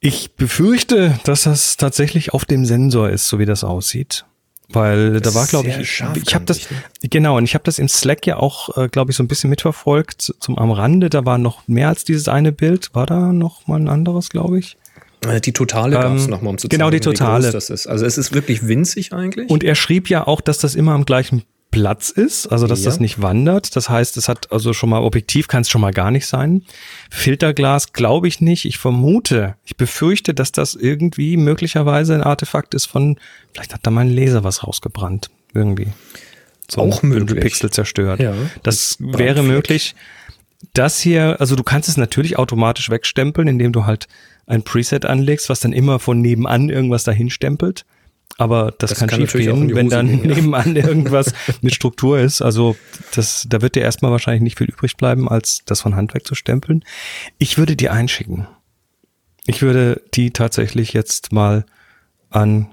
ich 0.00 0.34
befürchte, 0.34 1.16
dass 1.22 1.44
das 1.44 1.76
tatsächlich 1.76 2.34
auf 2.34 2.44
dem 2.44 2.64
Sensor 2.64 3.08
ist, 3.08 3.28
so 3.28 3.38
wie 3.38 3.46
das 3.46 3.62
aussieht. 3.62 4.24
Weil 4.72 5.20
Das 5.20 5.32
da 5.34 5.40
war, 5.40 5.46
glaube 5.46 5.68
ich, 5.68 5.78
ich 5.78 6.34
habe 6.34 6.44
das, 6.44 6.70
ne? 6.70 6.76
genau, 7.02 7.36
und 7.36 7.44
ich 7.44 7.54
habe 7.54 7.64
das 7.64 7.78
im 7.78 7.88
Slack 7.88 8.26
ja 8.26 8.36
auch, 8.36 8.76
äh, 8.76 8.88
glaube 8.88 9.10
ich, 9.10 9.16
so 9.16 9.22
ein 9.22 9.28
bisschen 9.28 9.50
mitverfolgt 9.50 10.34
zum 10.40 10.58
am 10.58 10.70
Rande. 10.70 11.10
Da 11.10 11.24
war 11.26 11.38
noch 11.38 11.66
mehr 11.68 11.88
als 11.88 12.04
dieses 12.04 12.28
eine 12.28 12.52
Bild. 12.52 12.90
War 12.94 13.06
da 13.06 13.32
noch 13.32 13.66
mal 13.66 13.80
ein 13.80 13.88
anderes, 13.88 14.28
glaube 14.28 14.58
ich? 14.58 14.76
Äh, 15.26 15.40
Die 15.40 15.52
totale 15.52 15.96
Ähm, 15.96 16.02
gab 16.02 16.16
es 16.16 16.28
nochmal, 16.28 16.50
um 16.50 16.58
zu 16.58 16.68
genau, 16.68 16.90
die 16.90 16.96
wie 16.96 17.00
groß 17.00 17.14
Totale. 17.18 17.50
das 17.52 17.70
ist. 17.70 17.86
Also 17.86 18.06
es 18.06 18.16
ist 18.18 18.32
wirklich 18.32 18.66
winzig 18.66 19.12
eigentlich. 19.12 19.50
Und 19.50 19.64
er 19.64 19.74
schrieb 19.74 20.08
ja 20.08 20.26
auch, 20.26 20.40
dass 20.40 20.58
das 20.58 20.74
immer 20.74 20.92
am 20.92 21.04
gleichen 21.04 21.42
Platz 21.70 22.10
ist, 22.10 22.48
also 22.48 22.66
dass 22.66 22.80
Ja. 22.80 22.86
das 22.86 23.00
nicht 23.00 23.22
wandert. 23.22 23.76
Das 23.76 23.88
heißt, 23.88 24.16
es 24.16 24.28
hat 24.28 24.50
also 24.52 24.72
schon 24.72 24.90
mal 24.90 25.00
Objektiv 25.02 25.46
kann 25.48 25.62
es 25.62 25.70
schon 25.70 25.80
mal 25.80 25.92
gar 25.92 26.10
nicht 26.10 26.26
sein. 26.26 26.62
Filterglas 27.10 27.92
glaube 27.92 28.28
ich 28.28 28.40
nicht. 28.40 28.64
Ich 28.64 28.78
vermute, 28.78 29.54
ich 29.64 29.76
befürchte, 29.76 30.34
dass 30.34 30.52
das 30.52 30.74
irgendwie 30.74 31.36
möglicherweise 31.36 32.14
ein 32.14 32.22
Artefakt 32.22 32.74
ist 32.74 32.86
von, 32.86 33.18
vielleicht 33.52 33.72
hat 33.74 33.80
da 33.84 33.90
mein 33.90 34.08
Laser 34.10 34.42
was 34.44 34.64
rausgebrannt. 34.66 35.30
Irgendwie. 35.54 35.88
So 36.70 36.80
Auch 36.82 37.02
möglich. 37.02 37.40
Pixel 37.40 37.70
zerstört. 37.70 38.20
Ja. 38.20 38.34
Das 38.62 38.96
wäre 39.00 39.42
möglich. 39.42 39.94
Das 40.74 41.00
hier, 41.00 41.40
also 41.40 41.56
du 41.56 41.62
kannst 41.62 41.88
es 41.88 41.96
natürlich 41.96 42.38
automatisch 42.38 42.90
wegstempeln, 42.90 43.48
indem 43.48 43.72
du 43.72 43.86
halt 43.86 44.08
ein 44.46 44.62
Preset 44.62 45.06
anlegst, 45.06 45.48
was 45.48 45.60
dann 45.60 45.72
immer 45.72 45.98
von 45.98 46.20
nebenan 46.20 46.68
irgendwas 46.68 47.04
dahin 47.04 47.30
stempelt. 47.30 47.84
Aber 48.40 48.72
das, 48.78 48.90
Das 48.90 48.98
kann, 49.00 49.08
kann 49.10 49.20
schief 49.20 49.32
gehen, 49.34 49.74
wenn 49.74 49.90
dann 49.90 50.06
gehen, 50.08 50.30
ja. 50.30 50.34
nebenan 50.36 50.74
irgendwas 50.76 51.34
mit 51.60 51.74
Struktur 51.74 52.18
ist. 52.18 52.40
Also 52.40 52.74
das, 53.14 53.46
da 53.46 53.60
wird 53.60 53.74
dir 53.74 53.82
erstmal 53.82 54.10
wahrscheinlich 54.12 54.40
nicht 54.40 54.56
viel 54.56 54.68
übrig 54.68 54.96
bleiben, 54.96 55.28
als 55.28 55.60
das 55.66 55.82
von 55.82 55.94
Hand 55.94 56.14
wegzustempeln. 56.14 56.82
Ich 57.36 57.58
würde 57.58 57.76
die 57.76 57.90
einschicken. 57.90 58.46
Ich 59.44 59.60
würde 59.60 60.00
die 60.14 60.30
tatsächlich 60.30 60.94
jetzt 60.94 61.32
mal 61.32 61.66
an, 62.30 62.68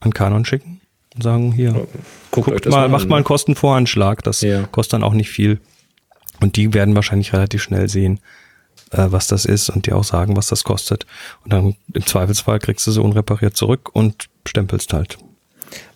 an 0.00 0.12
Canon 0.12 0.44
schicken 0.44 0.80
und 1.14 1.22
sagen, 1.22 1.52
hier, 1.52 1.86
Guckt, 2.32 2.48
guckt 2.50 2.66
mal, 2.66 2.86
an, 2.86 2.90
macht 2.90 3.04
mal 3.04 3.10
ne? 3.10 3.16
einen 3.18 3.24
Kostenvoranschlag. 3.24 4.24
Das 4.24 4.40
Ja. 4.40 4.64
kostet 4.72 4.94
dann 4.94 5.04
auch 5.04 5.14
nicht 5.14 5.30
viel. 5.30 5.60
Und 6.40 6.56
die 6.56 6.74
werden 6.74 6.96
wahrscheinlich 6.96 7.32
relativ 7.32 7.62
schnell 7.62 7.88
sehen, 7.88 8.18
äh, 8.90 9.06
was 9.10 9.28
das 9.28 9.44
ist 9.44 9.70
und 9.70 9.86
dir 9.86 9.96
auch 9.96 10.04
sagen, 10.04 10.36
was 10.36 10.48
das 10.48 10.64
kostet. 10.64 11.06
Und 11.44 11.52
dann 11.52 11.74
im 11.92 12.06
Zweifelsfall 12.06 12.58
kriegst 12.58 12.86
du 12.86 12.92
sie 12.92 13.02
unrepariert 13.02 13.56
zurück 13.56 13.90
und 13.92 14.28
stempelst 14.46 14.92
halt. 14.92 15.18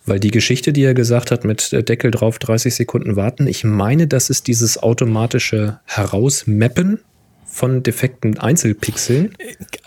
Weil 0.05 0.19
die 0.19 0.31
Geschichte, 0.31 0.71
die 0.71 0.83
er 0.83 0.93
gesagt 0.93 1.31
hat, 1.31 1.43
mit 1.43 1.73
äh, 1.73 1.83
Deckel 1.83 2.11
drauf, 2.11 2.39
30 2.39 2.75
Sekunden 2.75 3.15
warten, 3.15 3.47
ich 3.47 3.63
meine, 3.63 4.07
das 4.07 4.29
ist 4.29 4.47
dieses 4.47 4.81
automatische 4.81 5.79
Herausmappen 5.85 6.99
von 7.55 7.83
defekten 7.83 8.37
Einzelpixeln. 8.37 9.33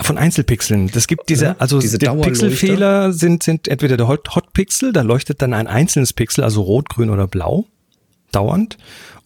Von 0.01 0.17
Einzelpixeln. 0.17 0.91
Das 0.91 1.07
gibt 1.07 1.29
diese, 1.29 1.61
also 1.61 1.79
diese. 1.79 1.99
Pixelfehler 1.99 3.13
sind, 3.13 3.43
sind 3.43 3.69
entweder 3.69 3.97
der 3.99 4.09
Hot- 4.09 4.35
Hotpixel, 4.35 4.93
da 4.93 5.03
leuchtet 5.03 5.43
dann 5.43 5.53
ein 5.53 5.67
einzelnes 5.67 6.15
Pixel, 6.15 6.43
also 6.45 6.63
rot, 6.63 6.89
grün 6.89 7.11
oder 7.11 7.27
blau, 7.29 7.67
dauernd. 8.33 8.79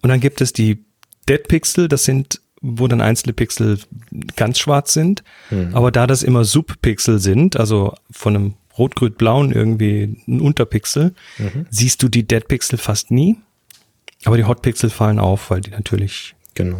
Und 0.02 0.08
dann 0.08 0.18
gibt 0.18 0.40
es 0.40 0.52
die 0.52 0.84
Dead 1.28 1.46
Pixel, 1.46 1.86
das 1.86 2.04
sind, 2.04 2.40
wo 2.62 2.86
dann 2.88 3.00
einzelne 3.00 3.32
Pixel 3.32 3.78
ganz 4.36 4.58
schwarz 4.58 4.92
sind. 4.92 5.22
Aber 5.72 5.90
da 5.90 6.06
das 6.06 6.22
immer 6.22 6.44
Subpixel 6.44 7.18
sind, 7.18 7.56
also 7.58 7.94
von 8.10 8.36
einem 8.36 8.54
rot-grün-blauen 8.78 9.52
irgendwie 9.52 10.16
ein 10.26 10.40
Unterpixel, 10.40 11.12
siehst 11.70 12.02
du 12.02 12.08
die 12.08 12.26
Dead 12.26 12.46
Pixel 12.48 12.78
fast 12.78 13.10
nie. 13.10 13.36
Aber 14.24 14.36
die 14.36 14.44
Hotpixel 14.44 14.88
fallen 14.90 15.18
auf, 15.18 15.50
weil 15.50 15.60
die 15.60 15.70
natürlich 15.70 16.34
Genau. 16.54 16.78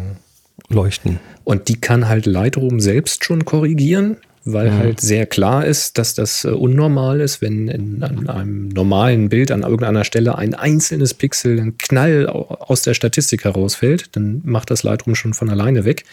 leuchten. 0.69 1.19
Und 1.43 1.67
die 1.67 1.75
kann 1.81 2.07
halt 2.07 2.25
Lightroom 2.25 2.79
selbst 2.79 3.25
schon 3.25 3.43
korrigieren, 3.43 4.17
weil 4.45 4.73
halt 4.73 4.99
sehr 4.99 5.25
klar 5.25 5.65
ist, 5.65 5.97
dass 5.97 6.15
das 6.15 6.43
äh, 6.43 6.49
unnormal 6.49 7.21
ist, 7.21 7.41
wenn 7.41 7.67
in, 7.69 8.03
an 8.03 8.27
einem 8.29 8.67
normalen 8.69 9.29
Bild 9.29 9.51
an 9.51 9.61
irgendeiner 9.61 10.03
Stelle 10.03 10.37
ein 10.37 10.53
einzelnes 10.53 11.13
Pixel, 11.13 11.59
ein 11.59 11.77
Knall 11.77 12.27
au- 12.27 12.47
aus 12.59 12.81
der 12.81 12.93
Statistik 12.93 13.45
herausfällt, 13.45 14.15
dann 14.15 14.41
macht 14.43 14.69
das 14.69 14.83
Lightroom 14.83 15.15
schon 15.15 15.33
von 15.33 15.49
alleine 15.49 15.85
weg. 15.85 16.03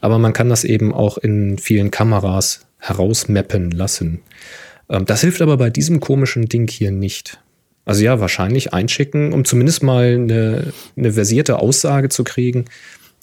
Aber 0.00 0.18
man 0.18 0.32
kann 0.32 0.48
das 0.48 0.64
eben 0.64 0.92
auch 0.92 1.16
in 1.16 1.58
vielen 1.58 1.90
Kameras 1.90 2.66
herausmappen 2.78 3.70
lassen. 3.70 4.20
Ähm, 4.88 5.04
das 5.04 5.20
hilft 5.20 5.40
aber 5.40 5.56
bei 5.56 5.70
diesem 5.70 6.00
komischen 6.00 6.46
Ding 6.46 6.68
hier 6.68 6.90
nicht. 6.90 7.38
Also 7.84 8.02
ja, 8.02 8.18
wahrscheinlich 8.18 8.74
einschicken, 8.74 9.32
um 9.32 9.44
zumindest 9.44 9.84
mal 9.84 10.14
eine, 10.14 10.72
eine 10.96 11.12
versierte 11.12 11.60
Aussage 11.60 12.08
zu 12.08 12.24
kriegen, 12.24 12.64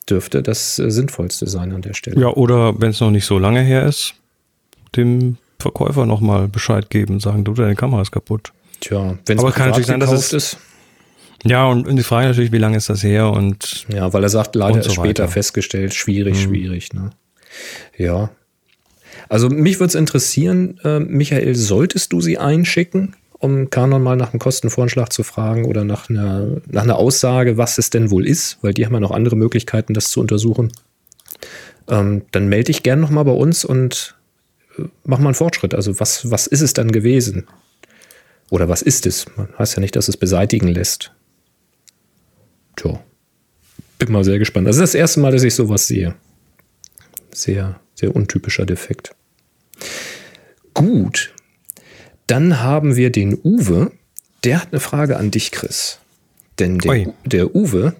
dürfte 0.09 0.41
das 0.41 0.79
äh, 0.79 0.89
Sinnvollste 0.89 1.47
sein 1.47 1.73
an 1.73 1.81
der 1.81 1.93
Stelle. 1.93 2.19
Ja, 2.19 2.29
oder 2.29 2.79
wenn 2.79 2.91
es 2.91 3.01
noch 3.01 3.11
nicht 3.11 3.25
so 3.25 3.39
lange 3.39 3.61
her 3.61 3.85
ist, 3.85 4.15
dem 4.95 5.37
Verkäufer 5.59 6.05
nochmal 6.05 6.47
Bescheid 6.47 6.89
geben, 6.89 7.19
sagen, 7.19 7.43
du, 7.43 7.53
deine 7.53 7.75
Kamera 7.75 8.01
ist 8.01 8.11
kaputt. 8.11 8.51
Tja, 8.81 9.17
wenn 9.25 9.37
es 9.37 9.43
Aber 9.43 9.51
kann 9.53 9.67
natürlich 9.69 9.87
sein, 9.87 9.99
dass 9.99 10.11
es- 10.11 10.33
ist. 10.33 10.57
Ja, 11.45 11.65
und, 11.67 11.87
und 11.87 11.97
die 11.97 12.03
Frage 12.03 12.27
natürlich, 12.27 12.53
wie 12.53 12.57
lange 12.57 12.77
ist 12.77 12.89
das 12.89 13.03
her 13.03 13.29
und 13.29 13.85
Ja, 13.89 14.13
weil 14.13 14.23
er 14.23 14.29
sagt, 14.29 14.55
leider 14.55 14.81
so 14.81 14.89
ist 14.89 14.95
später. 14.95 15.25
Mhm. 15.27 15.31
festgestellt, 15.31 15.93
schwierig, 15.93 16.41
schwierig. 16.41 16.93
Ne? 16.93 17.09
Ja. 17.97 18.29
Also 19.27 19.49
mich 19.49 19.79
würde 19.79 19.89
es 19.89 19.95
interessieren, 19.95 20.79
äh, 20.85 20.99
Michael, 20.99 21.53
solltest 21.55 22.13
du 22.13 22.21
sie 22.21 22.37
einschicken, 22.37 23.15
um 23.39 23.69
Canon 23.69 24.01
mal 24.01 24.15
nach 24.15 24.31
einem 24.31 24.39
Kostenvoranschlag 24.39 25.11
zu 25.11 25.23
fragen 25.23 25.65
oder 25.65 25.83
nach 25.83 26.09
einer, 26.09 26.61
nach 26.69 26.83
einer 26.83 26.95
Aussage, 26.95 27.57
was 27.57 27.77
es 27.77 27.89
denn 27.89 28.09
wohl 28.09 28.25
ist, 28.25 28.57
weil 28.61 28.73
die 28.73 28.85
haben 28.85 28.93
ja 28.93 29.01
noch 29.01 29.11
andere 29.11 29.35
Möglichkeiten, 29.35 29.93
das 29.93 30.11
zu 30.11 30.21
untersuchen. 30.21 30.71
Ähm, 31.89 32.21
dann 32.31 32.47
melde 32.47 32.65
dich 32.65 32.83
gern 32.83 33.01
nochmal 33.01 33.25
bei 33.25 33.31
uns 33.31 33.65
und 33.65 34.15
mach 35.03 35.19
mal 35.19 35.29
einen 35.29 35.35
Fortschritt. 35.35 35.73
Also 35.73 35.99
was, 35.99 36.29
was 36.29 36.47
ist 36.47 36.61
es 36.61 36.73
dann 36.73 36.91
gewesen? 36.91 37.47
Oder 38.49 38.69
was 38.69 38.81
ist 38.81 39.05
es? 39.05 39.25
Man 39.35 39.49
heißt 39.57 39.75
ja 39.75 39.79
nicht, 39.79 39.95
dass 39.95 40.07
es 40.07 40.17
beseitigen 40.17 40.67
lässt. 40.67 41.11
Tja. 42.75 43.01
Bin 43.99 44.11
mal 44.11 44.23
sehr 44.23 44.39
gespannt. 44.39 44.67
Das 44.67 44.75
ist 44.75 44.81
das 44.81 44.95
erste 44.95 45.19
Mal, 45.19 45.31
dass 45.31 45.43
ich 45.43 45.55
sowas 45.55 45.87
sehe. 45.87 46.15
Sehr, 47.33 47.79
sehr 47.95 48.15
untypischer 48.15 48.65
Defekt. 48.65 49.15
Gut. 50.73 51.33
Dann 52.27 52.61
haben 52.61 52.95
wir 52.95 53.11
den 53.11 53.37
Uwe. 53.43 53.91
Der 54.43 54.61
hat 54.61 54.69
eine 54.71 54.79
Frage 54.79 55.17
an 55.17 55.31
dich, 55.31 55.51
Chris. 55.51 55.99
Denn 56.59 56.79
der, 56.79 57.13
der 57.25 57.55
Uwe, 57.55 57.95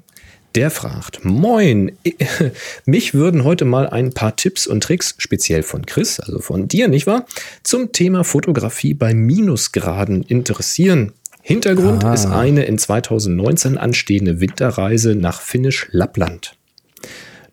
der 0.55 0.71
fragt, 0.71 1.25
moin, 1.25 1.91
mich 2.85 3.13
würden 3.13 3.43
heute 3.43 3.65
mal 3.65 3.87
ein 3.87 4.13
paar 4.13 4.35
Tipps 4.35 4.67
und 4.67 4.83
Tricks, 4.83 5.15
speziell 5.17 5.63
von 5.63 5.85
Chris, 5.85 6.19
also 6.19 6.39
von 6.39 6.67
dir, 6.67 6.87
nicht 6.87 7.07
wahr, 7.07 7.25
zum 7.63 7.91
Thema 7.91 8.23
Fotografie 8.23 8.93
bei 8.93 9.13
Minusgraden 9.13 10.23
interessieren. 10.23 11.13
Hintergrund 11.41 12.03
Ah. 12.05 12.13
ist 12.13 12.25
eine 12.25 12.63
in 12.63 12.77
2019 12.77 13.77
anstehende 13.77 14.39
Winterreise 14.39 15.15
nach 15.15 15.41
Finnisch-Lappland. 15.41 16.55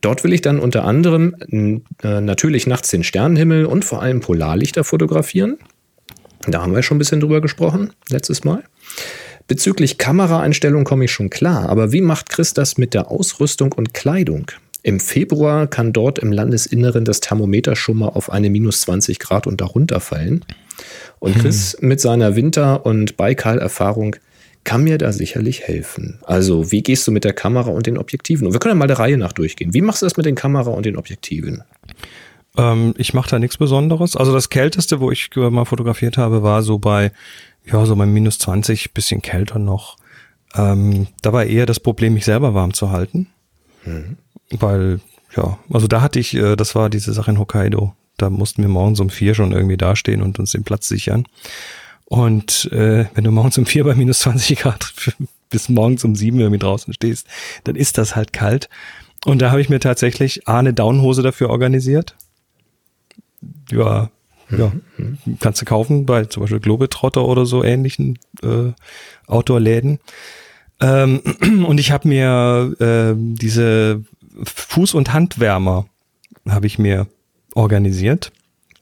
Dort 0.00 0.24
will 0.24 0.32
ich 0.32 0.40
dann 0.40 0.60
unter 0.60 0.84
anderem 0.84 1.82
äh, 2.02 2.20
natürlich 2.20 2.66
nachts 2.66 2.90
den 2.90 3.04
Sternenhimmel 3.04 3.66
und 3.66 3.84
vor 3.84 4.00
allem 4.00 4.20
Polarlichter 4.20 4.84
fotografieren. 4.84 5.58
Da 6.46 6.62
haben 6.62 6.74
wir 6.74 6.82
schon 6.82 6.96
ein 6.96 6.98
bisschen 6.98 7.20
drüber 7.20 7.40
gesprochen, 7.40 7.92
letztes 8.08 8.44
Mal. 8.44 8.62
Bezüglich 9.50 9.98
Kameraeinstellung 9.98 10.84
komme 10.84 11.06
ich 11.06 11.10
schon 11.10 11.28
klar, 11.28 11.68
aber 11.70 11.90
wie 11.90 12.02
macht 12.02 12.28
Chris 12.28 12.54
das 12.54 12.78
mit 12.78 12.94
der 12.94 13.10
Ausrüstung 13.10 13.72
und 13.72 13.92
Kleidung? 13.92 14.46
Im 14.84 15.00
Februar 15.00 15.66
kann 15.66 15.92
dort 15.92 16.20
im 16.20 16.30
Landesinneren 16.30 17.04
das 17.04 17.18
Thermometer 17.18 17.74
schon 17.74 17.98
mal 17.98 18.10
auf 18.10 18.30
eine 18.30 18.48
minus 18.48 18.82
20 18.82 19.18
Grad 19.18 19.48
und 19.48 19.60
darunter 19.60 19.98
fallen. 19.98 20.44
Und 21.18 21.36
Chris 21.36 21.76
mit 21.80 22.00
seiner 22.00 22.36
Winter- 22.36 22.86
und 22.86 23.16
Baikal-Erfahrung 23.16 24.14
kann 24.62 24.84
mir 24.84 24.98
da 24.98 25.10
sicherlich 25.12 25.62
helfen. 25.62 26.20
Also, 26.22 26.70
wie 26.70 26.84
gehst 26.84 27.08
du 27.08 27.10
mit 27.10 27.24
der 27.24 27.32
Kamera 27.32 27.70
und 27.70 27.88
den 27.88 27.98
Objektiven? 27.98 28.46
Und 28.46 28.52
wir 28.52 28.60
können 28.60 28.76
ja 28.76 28.78
mal 28.78 28.86
der 28.86 29.00
Reihe 29.00 29.18
nach 29.18 29.32
durchgehen. 29.32 29.74
Wie 29.74 29.80
machst 29.80 30.02
du 30.02 30.06
das 30.06 30.16
mit 30.16 30.26
den 30.26 30.36
Kamera 30.36 30.70
und 30.70 30.86
den 30.86 30.96
Objektiven? 30.96 31.64
ähm, 32.56 32.94
ich 32.98 33.14
mache 33.14 33.30
da 33.30 33.38
nichts 33.38 33.56
Besonderes. 33.56 34.16
Also 34.16 34.32
das 34.32 34.50
Kälteste, 34.50 35.00
wo 35.00 35.10
ich 35.10 35.30
mal 35.36 35.64
fotografiert 35.64 36.16
habe, 36.16 36.42
war 36.42 36.62
so 36.62 36.78
bei, 36.78 37.12
ja, 37.64 37.84
so 37.86 37.96
bei 37.96 38.06
minus 38.06 38.38
20, 38.38 38.92
bisschen 38.92 39.22
kälter 39.22 39.58
noch. 39.58 39.96
Ähm, 40.54 41.06
da 41.22 41.32
war 41.32 41.44
eher 41.44 41.66
das 41.66 41.80
Problem, 41.80 42.14
mich 42.14 42.24
selber 42.24 42.54
warm 42.54 42.74
zu 42.74 42.90
halten. 42.90 43.28
Weil, 44.50 45.00
ja, 45.36 45.58
also 45.72 45.86
da 45.86 46.00
hatte 46.00 46.18
ich, 46.18 46.34
äh, 46.34 46.56
das 46.56 46.74
war 46.74 46.90
diese 46.90 47.12
Sache 47.12 47.30
in 47.30 47.38
Hokkaido. 47.38 47.94
Da 48.16 48.30
mussten 48.30 48.62
wir 48.62 48.68
morgens 48.68 49.00
um 49.00 49.10
vier 49.10 49.34
schon 49.34 49.52
irgendwie 49.52 49.76
dastehen 49.76 50.22
und 50.22 50.38
uns 50.38 50.52
den 50.52 50.64
Platz 50.64 50.88
sichern. 50.88 51.26
Und 52.06 52.70
äh, 52.72 53.06
wenn 53.14 53.24
du 53.24 53.30
morgens 53.30 53.56
um 53.56 53.66
vier 53.66 53.84
bei 53.84 53.94
minus 53.94 54.20
20 54.20 54.58
Grad 54.58 54.92
bis 55.50 55.68
morgens 55.68 56.04
um 56.04 56.16
sieben 56.16 56.40
irgendwie 56.40 56.58
draußen 56.58 56.92
stehst, 56.92 57.26
dann 57.64 57.76
ist 57.76 57.98
das 57.98 58.16
halt 58.16 58.32
kalt. 58.32 58.68
Und 59.24 59.40
da 59.40 59.50
habe 59.50 59.60
ich 59.60 59.68
mir 59.68 59.80
tatsächlich 59.80 60.48
A, 60.48 60.58
eine 60.58 60.74
Downhose 60.74 61.22
dafür 61.22 61.50
organisiert. 61.50 62.16
Ja, 63.70 64.10
ja, 64.56 64.72
kannst 65.40 65.60
du 65.60 65.64
kaufen 65.64 66.06
bei 66.06 66.24
zum 66.24 66.42
Beispiel 66.42 66.60
Globetrotter 66.60 67.24
oder 67.24 67.46
so 67.46 67.62
ähnlichen 67.62 68.18
äh, 68.42 68.72
Outdoor-Läden. 69.26 69.98
Ähm, 70.80 71.20
und 71.66 71.78
ich 71.78 71.92
habe 71.92 72.08
mir 72.08 72.74
äh, 72.80 73.14
diese 73.16 74.02
Fuß- 74.42 74.94
und 74.94 75.12
Handwärmer 75.12 75.86
habe 76.48 76.66
ich 76.66 76.78
mir 76.78 77.06
organisiert. 77.54 78.32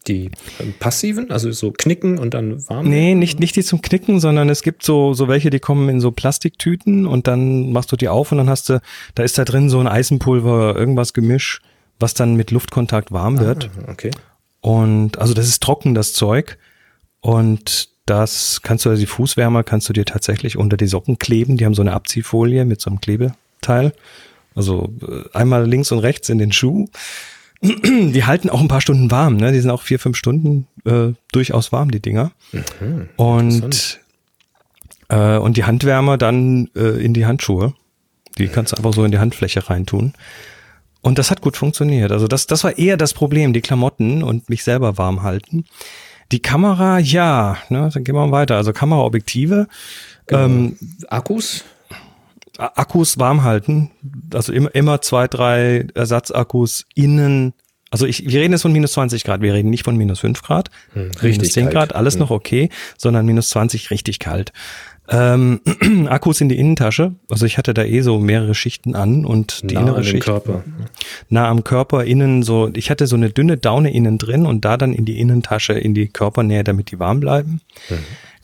Die 0.06 0.30
ähm, 0.60 0.74
passiven, 0.78 1.30
also 1.30 1.50
so 1.52 1.72
knicken 1.72 2.18
und 2.18 2.32
dann 2.34 2.66
warm? 2.68 2.88
Nee, 2.88 3.14
nicht, 3.14 3.40
nicht 3.40 3.56
die 3.56 3.62
zum 3.62 3.82
Knicken, 3.82 4.20
sondern 4.20 4.48
es 4.48 4.62
gibt 4.62 4.82
so, 4.82 5.12
so 5.12 5.28
welche, 5.28 5.50
die 5.50 5.58
kommen 5.58 5.88
in 5.88 6.00
so 6.00 6.12
Plastiktüten 6.12 7.06
und 7.06 7.26
dann 7.26 7.72
machst 7.72 7.92
du 7.92 7.96
die 7.96 8.08
auf 8.08 8.32
und 8.32 8.38
dann 8.38 8.48
hast 8.48 8.68
du, 8.68 8.80
da 9.14 9.22
ist 9.22 9.36
da 9.36 9.44
drin 9.44 9.68
so 9.68 9.80
ein 9.80 9.88
Eisenpulver, 9.88 10.76
irgendwas 10.76 11.12
Gemisch, 11.12 11.60
was 11.98 12.14
dann 12.14 12.36
mit 12.36 12.52
Luftkontakt 12.52 13.12
warm 13.12 13.38
wird. 13.38 13.70
Ah, 13.86 13.90
okay. 13.90 14.10
Und 14.60 15.18
also 15.18 15.34
das 15.34 15.48
ist 15.48 15.62
trocken, 15.62 15.94
das 15.94 16.12
Zeug. 16.12 16.58
Und 17.20 17.88
das 18.06 18.60
kannst 18.62 18.84
du, 18.84 18.90
also 18.90 19.00
die 19.00 19.06
Fußwärmer 19.06 19.64
kannst 19.64 19.88
du 19.88 19.92
dir 19.92 20.04
tatsächlich 20.04 20.56
unter 20.56 20.76
die 20.76 20.86
Socken 20.86 21.18
kleben. 21.18 21.56
Die 21.56 21.64
haben 21.64 21.74
so 21.74 21.82
eine 21.82 21.92
Abziehfolie 21.92 22.64
mit 22.64 22.80
so 22.80 22.90
einem 22.90 23.00
Klebeteil. 23.00 23.92
Also 24.54 24.92
äh, 25.02 25.36
einmal 25.36 25.66
links 25.68 25.92
und 25.92 25.98
rechts 25.98 26.28
in 26.28 26.38
den 26.38 26.52
Schuh. 26.52 26.86
Die 27.62 28.24
halten 28.24 28.50
auch 28.50 28.60
ein 28.60 28.68
paar 28.68 28.80
Stunden 28.80 29.10
warm, 29.10 29.36
ne? 29.36 29.52
Die 29.52 29.60
sind 29.60 29.70
auch 29.70 29.82
vier, 29.82 29.98
fünf 29.98 30.16
Stunden 30.16 30.66
äh, 30.84 31.12
durchaus 31.32 31.72
warm, 31.72 31.90
die 31.90 32.00
Dinger. 32.00 32.30
Mhm, 32.52 33.08
und, 33.16 34.00
äh, 35.08 35.36
und 35.36 35.56
die 35.56 35.64
Handwärmer 35.64 36.18
dann 36.18 36.70
äh, 36.76 37.04
in 37.04 37.14
die 37.14 37.26
Handschuhe. 37.26 37.74
Die 38.38 38.46
kannst 38.46 38.72
du 38.72 38.76
einfach 38.76 38.92
so 38.92 39.04
in 39.04 39.10
die 39.10 39.18
Handfläche 39.18 39.68
reintun. 39.68 40.14
Und 41.00 41.18
das 41.18 41.30
hat 41.30 41.40
gut 41.40 41.56
funktioniert. 41.56 42.10
Also 42.12 42.26
das, 42.28 42.46
das 42.46 42.64
war 42.64 42.76
eher 42.76 42.96
das 42.96 43.14
Problem, 43.14 43.52
die 43.52 43.60
Klamotten 43.60 44.22
und 44.22 44.48
mich 44.50 44.64
selber 44.64 44.98
warm 44.98 45.22
halten. 45.22 45.64
Die 46.32 46.40
Kamera, 46.40 46.98
ja, 46.98 47.56
ne, 47.70 47.88
dann 47.92 48.04
gehen 48.04 48.14
wir 48.14 48.26
mal 48.26 48.32
weiter. 48.32 48.56
Also 48.56 48.72
Kameraobjektive, 48.72 49.66
Genau. 50.26 50.44
ähm, 50.44 50.76
Akkus? 51.08 51.64
Akkus 52.58 53.18
warm 53.18 53.44
halten. 53.44 53.90
Also 54.34 54.52
immer, 54.52 54.74
immer 54.74 55.00
zwei, 55.00 55.28
drei 55.28 55.86
Ersatzakkus 55.94 56.84
innen. 56.94 57.54
Also 57.90 58.04
ich, 58.04 58.28
wir 58.28 58.40
reden 58.40 58.52
jetzt 58.52 58.62
von 58.62 58.72
minus 58.72 58.92
20 58.92 59.24
Grad, 59.24 59.40
wir 59.40 59.54
reden 59.54 59.70
nicht 59.70 59.84
von 59.84 59.96
minus 59.96 60.18
5 60.20 60.42
Grad. 60.42 60.68
richtig 60.94 61.22
minus 61.38 61.52
10 61.52 61.64
kalt. 61.66 61.74
Grad, 61.74 61.94
alles 61.94 62.14
Hm. 62.14 62.20
noch 62.20 62.30
okay, 62.30 62.68
sondern 62.98 63.24
minus 63.24 63.48
20 63.50 63.90
richtig 63.90 64.18
kalt. 64.18 64.52
Ähm, 65.10 65.60
Akkus 66.08 66.40
in 66.40 66.48
die 66.48 66.58
Innentasche. 66.58 67.14
Also 67.30 67.46
ich 67.46 67.56
hatte 67.56 67.72
da 67.72 67.84
eh 67.84 68.00
so 68.02 68.18
mehrere 68.18 68.54
Schichten 68.54 68.94
an 68.94 69.24
und 69.24 69.70
die 69.70 69.74
Nah 69.74 69.80
innere 69.80 69.98
an 69.98 70.04
Schicht 70.04 70.24
Körper. 70.24 70.64
nah 71.28 71.48
am 71.48 71.64
Körper 71.64 72.04
innen 72.04 72.42
so, 72.42 72.70
ich 72.74 72.90
hatte 72.90 73.06
so 73.06 73.16
eine 73.16 73.30
dünne 73.30 73.56
Daune 73.56 73.92
innen 73.92 74.18
drin 74.18 74.44
und 74.44 74.64
da 74.64 74.76
dann 74.76 74.92
in 74.92 75.04
die 75.04 75.18
Innentasche, 75.18 75.72
in 75.72 75.94
die 75.94 76.08
Körpernähe, 76.08 76.62
damit 76.62 76.90
die 76.90 76.98
warm 76.98 77.20
bleiben. 77.20 77.60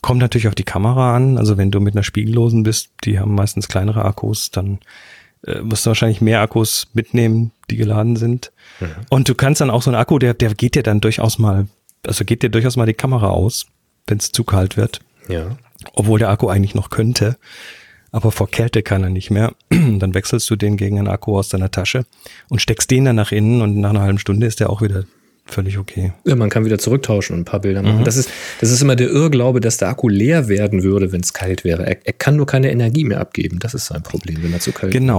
Kommt 0.01 0.21
natürlich 0.21 0.49
auf 0.49 0.55
die 0.55 0.65
Kamera 0.65 1.15
an. 1.15 1.39
Also 1.39 1.57
wenn 1.59 1.71
du 1.71 1.81
mit 1.81 1.95
einer 1.95 2.03
spiegellosen 2.03 2.63
bist, 2.63 2.91
die 3.05 3.19
haben 3.19 3.35
meistens 3.35 3.69
kleinere 3.69 4.05
Akkus, 4.05 4.51
dann 4.51 4.79
äh, 5.47 5.61
musst 5.61 5.85
du 5.85 5.89
wahrscheinlich 5.89 6.21
mehr 6.21 6.41
Akkus 6.41 6.89
mitnehmen, 6.95 7.53
die 7.71 7.77
geladen 7.77 8.17
sind. 8.17 8.53
Und 9.11 9.29
du 9.29 9.35
kannst 9.35 9.61
dann 9.61 9.71
auch 9.71 9.83
so 9.83 9.91
einen 9.91 10.01
Akku, 10.01 10.19
der, 10.19 10.35
der 10.35 10.55
geht 10.55 10.75
dir 10.75 10.83
dann 10.83 11.01
durchaus 11.01 11.39
mal, 11.39 11.67
also 12.07 12.25
geht 12.25 12.43
dir 12.43 12.51
durchaus 12.51 12.77
mal 12.77 12.87
die 12.87 12.95
Kamera 12.95 13.29
aus, 13.29 13.67
wenn 14.07 14.19
es 14.19 14.33
zu 14.33 14.45
kalt 14.45 14.77
wird 14.77 15.01
Ja. 15.29 15.57
Obwohl 15.95 16.19
der 16.19 16.31
Akku 16.31 16.49
eigentlich 16.49 16.75
noch 16.75 16.91
könnte. 16.91 17.37
Aber 18.11 18.31
vor 18.31 18.49
Kälte 18.49 18.83
kann 18.83 19.03
er 19.03 19.11
nicht 19.11 19.31
mehr. 19.31 19.55
Dann 19.71 20.15
wechselst 20.15 20.49
du 20.49 20.57
den 20.57 20.77
gegen 20.77 20.99
einen 20.99 21.09
Akku 21.09 21.37
aus 21.37 21.49
deiner 21.49 21.71
Tasche 21.71 22.07
und 22.49 22.61
steckst 22.63 22.91
den 22.91 23.07
dann 23.07 23.17
nach 23.17 23.33
innen 23.33 23.61
und 23.61 23.77
nach 23.77 23.91
einer 23.91 24.03
halben 24.03 24.19
Stunde 24.19 24.47
ist 24.47 24.61
der 24.61 24.71
auch 24.71 24.83
wieder 24.83 25.05
völlig 25.47 25.79
okay. 25.79 26.13
Ja, 26.25 26.37
man 26.37 26.49
kann 26.49 26.65
wieder 26.65 26.79
zurücktauschen 26.79 27.35
und 27.35 27.43
ein 27.43 27.45
paar 27.45 27.61
Bilder 27.61 27.83
machen. 27.83 28.01
Mhm. 28.01 28.05
Das, 28.05 28.17
ist, 28.17 28.31
das 28.61 28.71
ist 28.71 28.81
immer 28.81 28.97
der 28.97 29.11
Irrglaube, 29.11 29.61
dass 29.61 29.77
der 29.77 29.89
Akku 29.89 30.09
leer 30.09 30.49
werden 30.49 30.83
würde, 30.83 31.13
wenn 31.13 31.21
es 31.21 31.33
kalt 31.33 31.65
wäre. 31.65 31.87
Er, 31.87 31.99
er 32.05 32.13
kann 32.13 32.37
nur 32.37 32.47
keine 32.47 32.71
Energie 32.71 33.05
mehr 33.05 33.21
abgeben. 33.21 33.59
Das 33.59 33.75
ist 33.75 33.87
sein 33.87 34.03
Problem, 34.03 34.43
wenn 34.43 34.53
er 34.53 34.61
zu 34.61 34.73
kalt 34.73 34.93
Genau. 34.93 35.19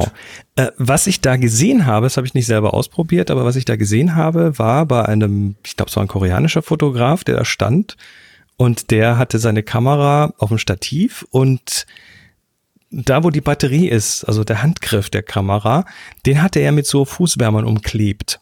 wird. 0.55 0.69
Äh, 0.69 0.71
was 0.77 1.05
ich 1.07 1.21
da 1.21 1.35
gesehen 1.35 1.85
habe, 1.85 2.05
das 2.07 2.17
habe 2.17 2.25
ich 2.25 2.33
nicht 2.33 2.47
selber 2.47 2.73
ausprobiert, 2.73 3.29
aber 3.29 3.45
was 3.45 3.55
ich 3.55 3.65
da 3.65 3.75
gesehen 3.75 4.15
habe, 4.15 4.57
war 4.57 4.85
bei 4.85 5.05
einem, 5.05 5.55
ich 5.65 5.75
glaube, 5.75 5.89
es 5.89 5.95
war 5.95 6.03
ein 6.03 6.07
koreanischer 6.07 6.61
Fotograf, 6.61 7.23
der 7.23 7.35
da 7.35 7.45
stand 7.45 7.95
und 8.57 8.91
der 8.91 9.17
hatte 9.17 9.39
seine 9.39 9.63
Kamera 9.63 10.33
auf 10.37 10.49
dem 10.49 10.57
Stativ 10.57 11.25
und 11.31 11.85
da, 12.91 13.23
wo 13.23 13.29
die 13.29 13.41
Batterie 13.41 13.89
ist, 13.89 14.23
also 14.23 14.43
der 14.43 14.63
Handgriff 14.63 15.09
der 15.09 15.23
Kamera, 15.23 15.85
den 16.25 16.41
hatte 16.41 16.59
er 16.59 16.71
mit 16.71 16.85
so 16.85 17.03
Fußwärmern 17.03 17.65
umklebt. 17.65 18.39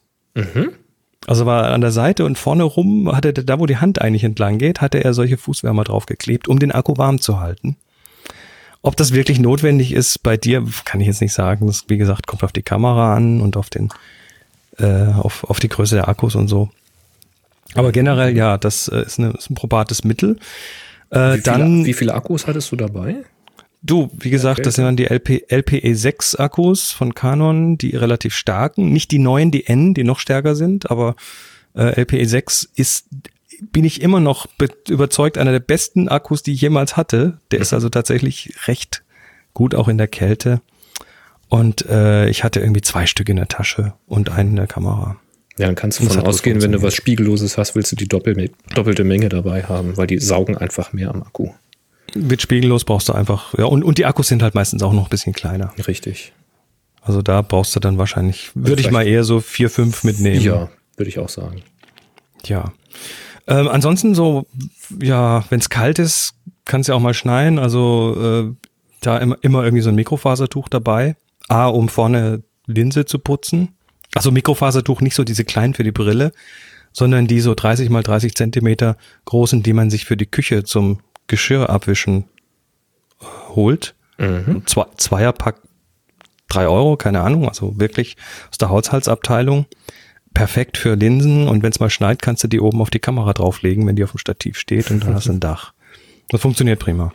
Also 1.26 1.46
war 1.46 1.72
an 1.72 1.82
der 1.82 1.92
Seite 1.92 2.26
und 2.26 2.38
vorne 2.38 2.64
rum 2.64 3.12
hatte 3.12 3.30
er, 3.30 3.34
da 3.34 3.60
wo 3.60 3.66
die 3.66 3.78
Hand 3.78 4.02
eigentlich 4.02 4.24
entlang 4.24 4.58
geht, 4.58 4.82
hatte 4.82 5.04
er 5.04 5.14
solche 5.14 5.38
Fußwärmer 5.38 5.86
draufgeklebt, 5.86 6.48
um 6.48 6.60
den 6.60 6.72
Akku 6.72 6.98
warm 6.98 7.20
zu 7.20 7.40
halten. 7.40 7.78
Ob 8.82 8.98
das 8.98 9.14
wirklich 9.14 9.40
notwendig 9.40 9.94
ist 9.94 10.22
bei 10.24 10.36
dir, 10.36 10.66
kann 10.84 11.00
ich 11.00 11.08
jetzt 11.08 11.22
nicht 11.22 11.34
sagen. 11.34 11.68
Das, 11.68 11.86
wie 11.88 11.98
gesagt, 11.98 12.28
kommt 12.28 12.44
auf 12.44 12.52
die 12.52 12.64
Kamera 12.64 13.16
an 13.16 13.40
und 13.40 13.56
auf 13.56 13.70
den, 13.70 13.90
äh, 14.78 15.06
auf, 15.14 15.46
auf 15.46 15.62
die 15.62 15.70
Größe 15.70 15.96
der 15.96 16.10
Akkus 16.10 16.36
und 16.36 16.50
so. 16.50 16.70
Aber 17.76 17.92
generell, 17.92 18.36
ja, 18.38 18.58
das 18.58 18.88
äh, 18.88 19.02
ist, 19.04 19.20
eine, 19.20 19.32
ist 19.32 19.50
ein 19.50 19.56
probates 19.56 20.04
Mittel. 20.04 20.38
Äh, 21.10 21.38
Wie, 21.38 21.42
dann, 21.42 21.62
viele, 21.62 21.86
wie 21.86 21.94
viele 21.94 22.14
Akkus 22.14 22.48
hattest 22.48 22.72
du 22.72 22.76
dabei? 22.76 23.18
du, 23.86 24.10
wie 24.14 24.30
gesagt, 24.30 24.60
Okay. 24.60 24.64
das 24.64 24.76
sind 24.76 24.86
dann 24.86 24.96
die 24.96 25.06
LP, 25.08 25.44
LPE6 25.50 26.38
Akkus 26.40 26.92
von 26.92 27.14
Canon, 27.14 27.78
die 27.78 27.96
relativ 27.98 28.34
starken, 28.34 28.94
nicht 28.94 29.12
die 29.12 29.20
neuen, 29.20 29.52
die 29.52 29.68
N, 29.68 29.94
die 29.94 30.06
noch 30.06 30.20
stärker 30.20 30.56
sind, 30.56 30.90
aber 30.90 31.16
äh, 31.76 32.02
LPE6 32.02 32.70
ist, 32.76 33.08
bin 33.74 33.84
ich 33.84 34.02
immer 34.02 34.22
noch 34.22 34.46
be- 34.48 34.70
überzeugt, 34.88 35.38
einer 35.38 35.52
der 35.52 35.60
besten 35.60 36.08
Akkus, 36.08 36.44
die 36.44 36.54
ich 36.54 36.62
jemals 36.62 36.96
hatte. 36.96 37.40
Der 37.52 37.60
ist 37.60 37.74
also 37.74 37.90
tatsächlich 37.90 38.54
recht 38.68 39.04
gut 39.54 39.76
auch 39.76 39.88
in 39.90 39.98
der 39.98 40.08
Kälte. 40.08 40.62
Und 41.50 41.86
äh, 41.88 42.30
ich 42.30 42.44
hatte 42.46 42.62
irgendwie 42.62 42.82
zwei 42.82 43.06
Stück 43.06 43.28
in 43.30 43.36
der 43.36 43.48
Tasche 43.50 43.94
und 44.08 44.30
einen 44.32 44.52
in 44.52 44.56
der 44.56 44.68
Kamera. 44.68 45.18
Ja, 45.58 45.68
dann 45.68 45.76
kannst 45.76 46.00
du 46.00 46.04
davon 46.04 46.18
hat 46.18 46.26
gut 46.26 46.34
ausgehen, 46.34 46.62
wenn 46.62 46.72
du 46.72 46.82
was 46.82 46.96
Spiegelloses 46.96 47.58
hast, 47.58 47.76
willst 47.76 47.92
du 47.92 47.96
die 47.96 48.08
doppel, 48.08 48.50
doppelte 48.74 49.04
Menge 49.04 49.30
dabei 49.30 49.64
haben, 49.64 49.96
weil 49.98 50.08
die 50.08 50.18
saugen 50.20 50.58
einfach 50.58 50.94
mehr 50.94 51.12
am 51.12 51.22
Akku. 51.22 51.50
Mit 52.16 52.42
spiegellos 52.42 52.86
brauchst 52.86 53.10
du 53.10 53.14
einfach, 53.14 53.58
ja, 53.58 53.66
und, 53.66 53.84
und 53.84 53.98
die 53.98 54.06
Akkus 54.06 54.28
sind 54.28 54.42
halt 54.42 54.56
meistens 54.56 54.82
auch 54.82 54.94
noch 54.94 55.06
ein 55.06 55.10
bisschen 55.10 55.34
kleiner. 55.34 55.74
Richtig. 55.88 56.34
Also 57.02 57.22
da 57.22 57.42
brauchst 57.42 57.76
du 57.76 57.80
dann 57.80 57.98
wahrscheinlich, 57.98 58.52
würde 58.56 58.82
ich 58.82 58.90
mal 58.90 59.06
eher 59.06 59.24
so 59.24 59.42
vier, 59.42 59.70
fünf 59.70 60.04
mitnehmen. 60.04 60.42
Ja, 60.42 60.70
würde 60.96 61.10
ich 61.10 61.20
auch 61.20 61.30
sagen. 61.30 61.62
Ja. 62.46 62.74
Ähm, 63.48 63.68
ansonsten 63.68 64.16
so, 64.16 64.48
ja, 65.02 65.44
wenn 65.50 65.60
es 65.60 65.70
kalt 65.70 66.00
ist, 66.00 66.34
kann 66.66 66.82
es 66.82 66.88
ja 66.88 66.96
auch 66.96 67.02
mal 67.02 67.14
schneien. 67.14 67.60
Also 67.60 68.16
äh, 68.52 68.68
da 69.02 69.18
immer, 69.18 69.38
immer 69.42 69.64
irgendwie 69.64 69.82
so 69.82 69.90
ein 69.90 69.96
Mikrofasertuch 69.96 70.70
dabei. 70.70 71.16
A, 71.50 71.68
um 71.68 71.90
vorne 71.90 72.42
Linse 72.68 73.06
zu 73.06 73.20
putzen. 73.20 73.76
Also 74.16 74.32
Mikrofasertuch, 74.32 75.02
nicht 75.02 75.16
so 75.16 75.24
diese 75.24 75.44
kleinen 75.44 75.74
für 75.74 75.84
die 75.84 75.92
Brille, 75.92 76.32
sondern 76.92 77.28
die 77.28 77.40
so 77.40 77.56
30 77.56 77.90
mal 77.90 78.04
30 78.04 78.36
Zentimeter 78.36 78.98
großen, 79.26 79.64
die 79.64 79.74
man 79.74 79.90
sich 79.90 80.06
für 80.06 80.18
die 80.18 80.28
Küche 80.28 80.64
zum 80.64 81.00
Geschirr 81.28 81.70
abwischen 81.70 82.26
äh, 83.20 83.26
holt. 83.56 83.96
Mhm. 84.18 84.64
Zwei, 84.68 84.86
Zweierpack, 84.98 85.56
drei 86.48 86.68
Euro, 86.68 86.98
keine 86.98 87.22
Ahnung, 87.22 87.50
also 87.50 87.80
wirklich 87.80 88.16
aus 88.52 88.58
der 88.58 88.70
Haushaltsabteilung. 88.70 89.66
Perfekt 90.34 90.78
für 90.78 90.96
Linsen 90.96 91.48
und 91.48 91.62
wenn 91.62 91.72
es 91.72 91.80
mal 91.80 91.92
schneit, 91.92 92.22
kannst 92.22 92.44
du 92.44 92.48
die 92.48 92.60
oben 92.60 92.82
auf 92.82 92.90
die 92.90 93.00
Kamera 93.00 93.34
drauflegen, 93.34 93.86
wenn 93.86 93.96
die 93.96 94.04
auf 94.04 94.12
dem 94.12 94.18
Stativ 94.18 94.58
steht 94.58 94.90
und 94.90 95.04
dann 95.04 95.14
hast 95.14 95.28
du 95.28 95.32
ein 95.32 95.40
Dach. 95.40 95.74
Das 96.30 96.42
funktioniert 96.42 96.80
prima. 96.80 97.14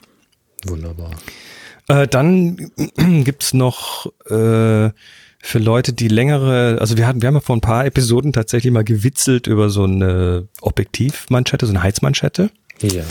Wunderbar. 0.64 1.10
Äh, 1.88 2.06
dann 2.06 2.70
gibt's 3.24 3.54
noch 3.54 4.06
äh, 4.30 4.90
für 5.40 5.58
Leute, 5.58 5.92
die 5.92 6.08
längere, 6.08 6.78
also 6.80 6.96
wir 6.96 7.06
hatten, 7.06 7.22
wir 7.22 7.28
haben 7.28 7.36
ja 7.36 7.40
vor 7.40 7.56
ein 7.56 7.60
paar 7.60 7.86
Episoden 7.86 8.32
tatsächlich 8.32 8.72
mal 8.72 8.84
gewitzelt 8.84 9.46
über 9.46 9.70
so 9.70 9.84
eine 9.84 10.48
Objektivmanschette, 10.60 11.66
so 11.66 11.72
eine 11.72 11.82
Heizmanschette 11.82 12.50
Ja. 12.82 13.04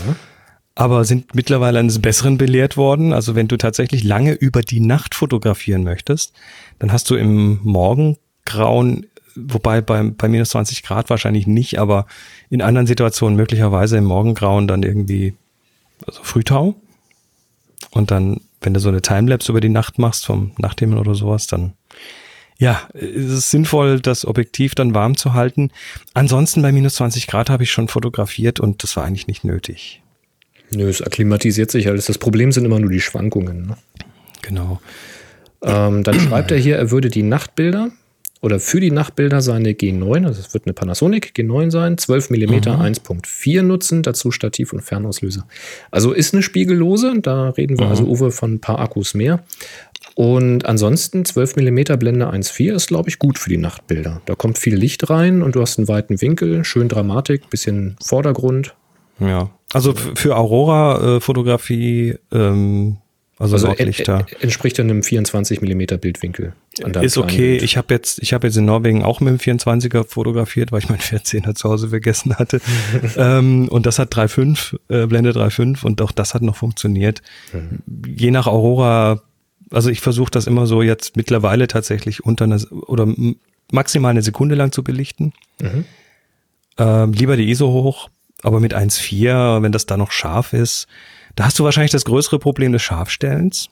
aber 0.74 1.04
sind 1.04 1.34
mittlerweile 1.34 1.78
eines 1.78 2.00
Besseren 2.00 2.38
belehrt 2.38 2.76
worden. 2.76 3.12
Also 3.12 3.34
wenn 3.34 3.48
du 3.48 3.56
tatsächlich 3.56 4.04
lange 4.04 4.32
über 4.34 4.60
die 4.60 4.80
Nacht 4.80 5.14
fotografieren 5.14 5.84
möchtest, 5.84 6.32
dann 6.78 6.92
hast 6.92 7.08
du 7.10 7.16
im 7.16 7.60
Morgengrauen, 7.62 9.06
wobei 9.34 9.80
bei, 9.80 10.02
bei 10.02 10.28
minus 10.28 10.50
20 10.50 10.82
Grad 10.82 11.10
wahrscheinlich 11.10 11.46
nicht, 11.46 11.78
aber 11.78 12.06
in 12.50 12.62
anderen 12.62 12.86
Situationen 12.86 13.36
möglicherweise 13.36 13.96
im 13.96 14.04
Morgengrauen 14.04 14.68
dann 14.68 14.82
irgendwie 14.82 15.34
also 16.06 16.22
Frühtau. 16.22 16.74
Und 17.90 18.10
dann, 18.10 18.40
wenn 18.60 18.74
du 18.74 18.80
so 18.80 18.88
eine 18.88 19.02
Timelapse 19.02 19.52
über 19.52 19.60
die 19.60 19.68
Nacht 19.68 19.98
machst, 19.98 20.26
vom 20.26 20.52
Nachthimmel 20.58 20.98
oder 20.98 21.14
sowas, 21.14 21.46
dann 21.46 21.74
ja, 22.58 22.88
ist 22.92 23.30
es 23.30 23.50
sinnvoll, 23.50 24.00
das 24.00 24.26
Objektiv 24.26 24.74
dann 24.74 24.92
warm 24.92 25.16
zu 25.16 25.32
halten. 25.32 25.70
Ansonsten 26.14 26.60
bei 26.60 26.72
minus 26.72 26.96
20 26.96 27.28
Grad 27.28 27.50
habe 27.50 27.62
ich 27.62 27.70
schon 27.70 27.86
fotografiert 27.86 28.58
und 28.58 28.82
das 28.82 28.96
war 28.96 29.04
eigentlich 29.04 29.28
nicht 29.28 29.44
nötig. 29.44 30.02
Nö, 30.70 30.88
es 30.88 31.00
akklimatisiert 31.00 31.70
sich 31.70 31.88
alles. 31.88 32.06
Das 32.06 32.18
Problem 32.18 32.50
sind 32.50 32.64
immer 32.64 32.80
nur 32.80 32.90
die 32.90 33.00
Schwankungen. 33.00 33.68
Ne? 33.68 33.76
Genau. 34.42 34.80
Ähm, 35.62 36.02
dann 36.02 36.18
schreibt 36.20 36.50
er 36.50 36.58
hier, 36.58 36.76
er 36.76 36.90
würde 36.90 37.10
die 37.10 37.22
Nachtbilder 37.22 37.90
oder 38.40 38.60
für 38.60 38.80
die 38.80 38.90
Nachtbilder 38.90 39.40
seine 39.40 39.70
G9, 39.72 40.26
also 40.26 40.40
es 40.40 40.54
wird 40.54 40.66
eine 40.66 40.72
Panasonic 40.72 41.32
G9 41.36 41.70
sein, 41.70 41.98
12 41.98 42.30
mm 42.30 42.54
1.4 42.54 43.62
nutzen, 43.62 44.02
dazu 44.02 44.30
Stativ 44.30 44.72
und 44.72 44.82
Fernauslöser. 44.82 45.46
Also 45.90 46.12
ist 46.12 46.34
eine 46.34 46.42
spiegellose, 46.42 47.20
da 47.20 47.50
reden 47.50 47.78
wir 47.78 47.86
also 47.86 48.04
Uwe 48.04 48.30
von 48.30 48.54
ein 48.54 48.60
paar 48.60 48.78
Akkus 48.78 49.14
mehr. 49.14 49.44
Und 50.14 50.66
ansonsten 50.66 51.24
12 51.24 51.56
mm 51.56 51.98
Blende 51.98 52.30
1.4 52.30 52.74
ist, 52.74 52.88
glaube 52.88 53.08
ich, 53.08 53.18
gut 53.18 53.38
für 53.38 53.50
die 53.50 53.56
Nachtbilder. 53.56 54.20
Da 54.26 54.34
kommt 54.34 54.58
viel 54.58 54.74
Licht 54.74 55.10
rein 55.10 55.42
und 55.42 55.54
du 55.54 55.60
hast 55.60 55.78
einen 55.78 55.88
weiten 55.88 56.20
Winkel, 56.20 56.64
schön 56.64 56.88
Dramatik, 56.88 57.50
bisschen 57.50 57.96
Vordergrund. 58.02 58.74
Ja. 59.20 59.50
Also 59.72 59.94
für 59.94 60.36
Aurora-Fotografie, 60.36 62.16
ähm, 62.32 62.96
also, 63.38 63.54
Also 63.54 63.66
Nordlichter. 63.68 64.14
en- 64.20 64.26
en- 64.36 64.42
entspricht 64.42 64.78
dann 64.78 64.90
einem 64.90 65.02
24 65.02 65.60
mm 65.60 65.98
Bildwinkel. 66.00 66.54
Ist 67.02 67.18
okay. 67.18 67.36
Bild. 67.52 67.62
Ich 67.62 67.76
habe 67.76 67.94
jetzt, 67.94 68.20
ich 68.22 68.32
habe 68.32 68.46
jetzt 68.46 68.56
in 68.56 68.64
Norwegen 68.64 69.02
auch 69.04 69.20
mit 69.20 69.30
dem 69.32 69.38
24er 69.58 70.04
fotografiert, 70.04 70.72
weil 70.72 70.80
ich 70.80 70.88
meinen 70.88 71.00
14er 71.00 71.54
zu 71.54 71.68
Hause 71.68 71.88
vergessen 71.88 72.36
hatte. 72.36 72.60
ähm, 73.16 73.68
und 73.68 73.86
das 73.86 73.98
hat 73.98 74.14
3.5, 74.14 74.78
äh, 74.88 75.06
Blende 75.06 75.30
3.5 75.32 75.84
und 75.84 76.00
auch 76.02 76.12
das 76.12 76.34
hat 76.34 76.42
noch 76.42 76.56
funktioniert. 76.56 77.22
Je 78.06 78.30
nach 78.30 78.46
Aurora, 78.46 79.22
also 79.70 79.90
ich 79.90 80.00
versuche 80.00 80.30
das 80.30 80.46
immer 80.46 80.66
so 80.66 80.82
jetzt 80.82 81.16
mittlerweile 81.16 81.68
tatsächlich 81.68 82.24
unter 82.24 82.44
einer 82.44 82.60
oder 82.70 83.06
maximal 83.70 84.10
eine 84.10 84.22
Sekunde 84.22 84.54
lang 84.54 84.72
zu 84.72 84.82
belichten. 84.82 85.32
Mhm. 85.60 85.84
Ähm, 86.78 87.12
lieber 87.12 87.36
die 87.36 87.50
ISO 87.50 87.68
hoch, 87.72 88.08
aber 88.42 88.60
mit 88.60 88.74
1.4, 88.74 89.62
wenn 89.62 89.72
das 89.72 89.86
da 89.86 89.96
noch 89.96 90.10
scharf 90.12 90.52
ist, 90.52 90.86
da 91.36 91.44
hast 91.44 91.58
du 91.58 91.64
wahrscheinlich 91.64 91.92
das 91.92 92.04
größere 92.04 92.38
Problem 92.38 92.72
des 92.72 92.82
Scharfstellens. 92.82 93.68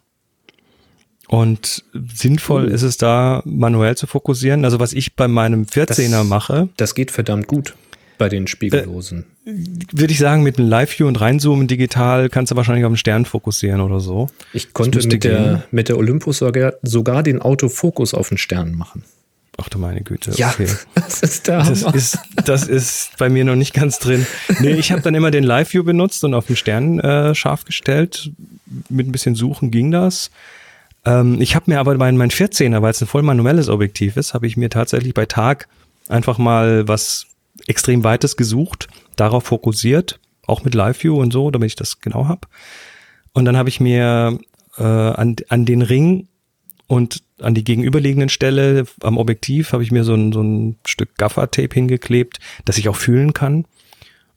Und 1.29 1.83
sinnvoll 1.93 2.67
Oh. 2.67 2.73
ist 2.73 2.83
es 2.83 2.99
da, 2.99 3.43
manuell 3.45 3.97
zu 3.97 4.07
fokussieren. 4.07 4.65
Also 4.65 4.79
was 4.79 4.93
ich 4.93 5.17
bei 5.17 5.27
meinem 5.27 5.65
14er 5.67 6.19
Das- 6.19 6.27
mache, 6.27 6.69
Das 6.77 6.95
geht 6.95 7.11
verdammt 7.11 7.49
gut 7.49 7.75
bei 8.19 8.29
den 8.29 8.47
Spiegellosen. 8.47 9.27
würde 9.45 10.13
ich 10.13 10.19
sagen, 10.19 10.43
mit 10.45 10.59
einem 10.59 10.69
Live-View 10.69 11.07
und 11.09 11.21
reinzoomen 11.21 11.67
digital 11.67 12.29
kannst 12.29 12.53
du 12.53 12.57
wahrscheinlich 12.57 12.85
auf 12.85 12.93
den 12.93 12.97
Stern 12.97 13.25
fokussieren 13.25 13.81
oder 13.81 13.99
so. 14.01 14.29
Ich 14.53 14.73
konnte 14.73 15.05
mit 15.07 15.25
der, 15.25 15.65
mit 15.73 15.89
der 15.89 15.99
Olympus 15.99 16.39
sogar, 16.39 16.75
sogar 16.83 17.23
den 17.25 17.43
Autofokus 17.43 18.15
auf 18.15 18.29
den 18.29 18.39
Stern 18.39 18.75
machen. 18.75 19.03
Ach 19.59 19.69
du 19.69 19.79
meine 19.79 20.03
Güte. 20.03 20.33
Ja, 20.33 20.51
okay. 20.51 20.69
das 20.95 21.23
ist 21.23 21.47
der 21.47 21.59
Das 21.59 21.83
ist, 21.83 22.19
das 22.45 22.69
ist 22.69 23.17
bei 23.19 23.29
mir 23.29 23.45
noch 23.45 23.55
nicht 23.55 23.73
ganz 23.73 23.99
drin. 23.99 24.27
Nee, 24.61 24.73
ich 24.73 24.93
habe 24.93 25.01
dann 25.01 25.15
immer 25.15 25.31
den 25.31 25.45
Live-View 25.45 25.83
benutzt 25.83 26.25
und 26.25 26.35
auf 26.35 26.47
den 26.47 26.57
Stern 26.57 27.01
äh, 27.01 27.35
scharf 27.35 27.65
gestellt. 27.65 28.31
Mit 28.89 29.09
ein 29.09 29.13
bisschen 29.13 29.35
Suchen 29.35 29.71
ging 29.71 29.91
das. 29.91 30.31
Ähm, 31.07 31.41
ich 31.41 31.55
habe 31.55 31.71
mir 31.71 31.81
aber 31.81 31.97
mein, 31.97 32.17
mein 32.17 32.31
14er, 32.31 32.83
weil 32.83 32.91
es 32.91 33.01
ein 33.01 33.07
voll 33.07 33.23
manuelles 33.23 33.69
Objektiv 33.69 34.17
ist, 34.17 34.35
habe 34.35 34.47
ich 34.47 34.57
mir 34.57 34.69
tatsächlich 34.69 35.15
bei 35.15 35.25
Tag 35.25 35.69
einfach 36.09 36.37
mal 36.37 36.87
was 36.87 37.27
extrem 37.67 38.05
Weites 38.05 38.37
gesucht, 38.37 38.89
darauf 39.17 39.45
fokussiert, 39.45 40.21
auch 40.47 40.65
mit 40.65 40.75
Live-View 40.75 41.19
und 41.19 41.33
so, 41.33 41.51
damit 41.51 41.69
ich 41.69 41.77
das 41.77 42.01
genau 42.01 42.29
habe. 42.29 42.43
Und 43.33 43.47
dann 43.47 43.57
habe 43.57 43.69
ich 43.69 43.81
mir 43.81 44.39
äh, 44.79 44.83
an, 44.83 45.37
an 45.49 45.65
den 45.65 45.83
Ring 45.83 46.29
und 46.87 47.23
an 47.41 47.55
die 47.55 47.65
gegenüberliegenden 47.65 48.29
Stelle 48.29 48.85
am 49.03 49.19
Objektiv 49.19 49.73
habe 49.73 49.83
ich 49.83 49.91
mir 49.91 50.05
so 50.05 50.15
ein, 50.15 50.33
so 50.33 50.41
ein 50.43 50.77
Stück 50.87 51.17
Gaffer-Tape 51.17 51.75
hingeklebt, 51.75 52.39
das 52.65 52.79
ich 52.79 52.89
auch 52.89 52.97
fühlen 52.97 53.33
kann. 53.33 53.65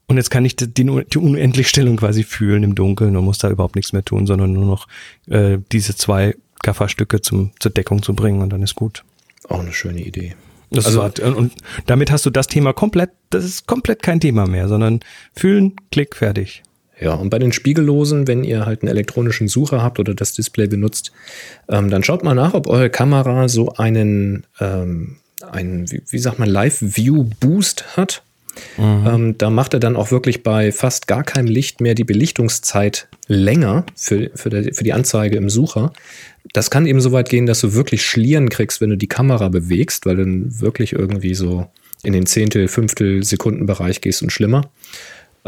Und 0.07 0.17
jetzt 0.17 0.31
kann 0.31 0.43
ich 0.43 0.55
die, 0.55 0.67
die 0.73 1.17
Unendlichstellung 1.17 1.97
quasi 1.97 2.23
fühlen 2.23 2.63
im 2.63 2.73
Dunkeln 2.73 3.15
und 3.15 3.25
muss 3.25 3.37
da 3.37 3.49
überhaupt 3.49 3.75
nichts 3.75 3.93
mehr 3.93 4.03
tun, 4.03 4.25
sondern 4.25 4.51
nur 4.53 4.65
noch 4.65 4.87
äh, 5.27 5.59
diese 5.71 5.95
zwei 5.95 6.35
Gafferstücke 6.63 7.21
zum, 7.21 7.51
zur 7.59 7.71
Deckung 7.71 8.01
zu 8.01 8.15
bringen 8.15 8.41
und 8.41 8.49
dann 8.51 8.63
ist 8.63 8.73
gut. 8.75 9.03
Auch 9.47 9.59
eine 9.59 9.71
schöne 9.71 10.01
Idee. 10.01 10.35
Das 10.71 10.87
Also- 10.87 10.99
war, 10.99 11.11
und 11.37 11.53
damit 11.85 12.11
hast 12.11 12.25
du 12.25 12.31
das 12.31 12.47
Thema 12.47 12.73
komplett, 12.73 13.11
das 13.29 13.45
ist 13.45 13.67
komplett 13.67 14.01
kein 14.01 14.19
Thema 14.19 14.47
mehr, 14.47 14.67
sondern 14.67 14.99
fühlen, 15.35 15.75
klick, 15.91 16.15
fertig. 16.15 16.63
Ja, 16.99 17.13
und 17.13 17.29
bei 17.29 17.39
den 17.39 17.53
Spiegellosen, 17.53 18.27
wenn 18.27 18.43
ihr 18.43 18.65
halt 18.65 18.81
einen 18.81 18.89
elektronischen 18.89 19.47
Sucher 19.47 19.81
habt 19.81 19.99
oder 19.99 20.13
das 20.13 20.33
Display 20.33 20.67
benutzt, 20.67 21.11
ähm, 21.69 21.89
dann 21.89 22.03
schaut 22.03 22.23
mal 22.23 22.35
nach, 22.35 22.53
ob 22.53 22.67
eure 22.67 22.89
Kamera 22.89 23.47
so 23.47 23.73
einen, 23.73 24.45
ähm, 24.59 25.17
einen 25.49 25.89
wie, 25.91 26.01
wie 26.09 26.19
sagt 26.19 26.39
man, 26.39 26.49
Live-View-Boost 26.49 27.97
hat. 27.97 28.23
Ähm, 28.77 29.37
da 29.37 29.49
macht 29.49 29.73
er 29.73 29.79
dann 29.79 29.95
auch 29.95 30.11
wirklich 30.11 30.43
bei 30.43 30.73
fast 30.73 31.07
gar 31.07 31.23
keinem 31.23 31.47
Licht 31.47 31.79
mehr 31.79 31.95
die 31.95 32.03
Belichtungszeit 32.03 33.07
länger 33.27 33.85
für, 33.95 34.31
für, 34.35 34.49
der, 34.49 34.73
für 34.73 34.83
die 34.83 34.91
Anzeige 34.91 35.37
im 35.37 35.49
Sucher. 35.49 35.93
Das 36.51 36.69
kann 36.69 36.85
eben 36.85 36.99
so 36.99 37.11
weit 37.13 37.29
gehen, 37.29 37.45
dass 37.45 37.61
du 37.61 37.73
wirklich 37.73 38.05
Schlieren 38.05 38.49
kriegst, 38.49 38.81
wenn 38.81 38.89
du 38.89 38.97
die 38.97 39.07
Kamera 39.07 39.47
bewegst, 39.47 40.05
weil 40.05 40.17
du 40.17 40.23
dann 40.23 40.59
wirklich 40.59 40.93
irgendwie 40.93 41.35
so 41.35 41.67
in 42.03 42.13
den 42.13 42.25
Zehntel, 42.25 42.67
Fünftel 42.67 43.23
Sekundenbereich 43.23 44.01
gehst 44.01 44.21
und 44.23 44.31
schlimmer. 44.31 44.69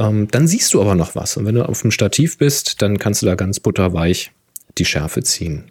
Ähm, 0.01 0.27
dann 0.31 0.47
siehst 0.47 0.73
du 0.73 0.81
aber 0.81 0.95
noch 0.95 1.15
was. 1.15 1.37
Und 1.37 1.45
wenn 1.45 1.55
du 1.55 1.67
auf 1.67 1.81
dem 1.81 1.91
Stativ 1.91 2.39
bist, 2.39 2.81
dann 2.81 2.97
kannst 2.97 3.21
du 3.21 3.27
da 3.27 3.35
ganz 3.35 3.59
butterweich 3.59 4.31
die 4.77 4.85
Schärfe 4.85 5.21
ziehen. 5.21 5.65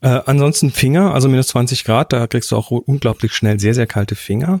Äh, 0.00 0.20
ansonsten 0.24 0.70
Finger, 0.70 1.12
also 1.12 1.28
minus 1.28 1.48
20 1.48 1.84
Grad, 1.84 2.12
da 2.12 2.26
kriegst 2.26 2.50
du 2.50 2.56
auch 2.56 2.70
unglaublich 2.70 3.34
schnell 3.34 3.60
sehr, 3.60 3.74
sehr 3.74 3.86
kalte 3.86 4.14
Finger. 4.14 4.60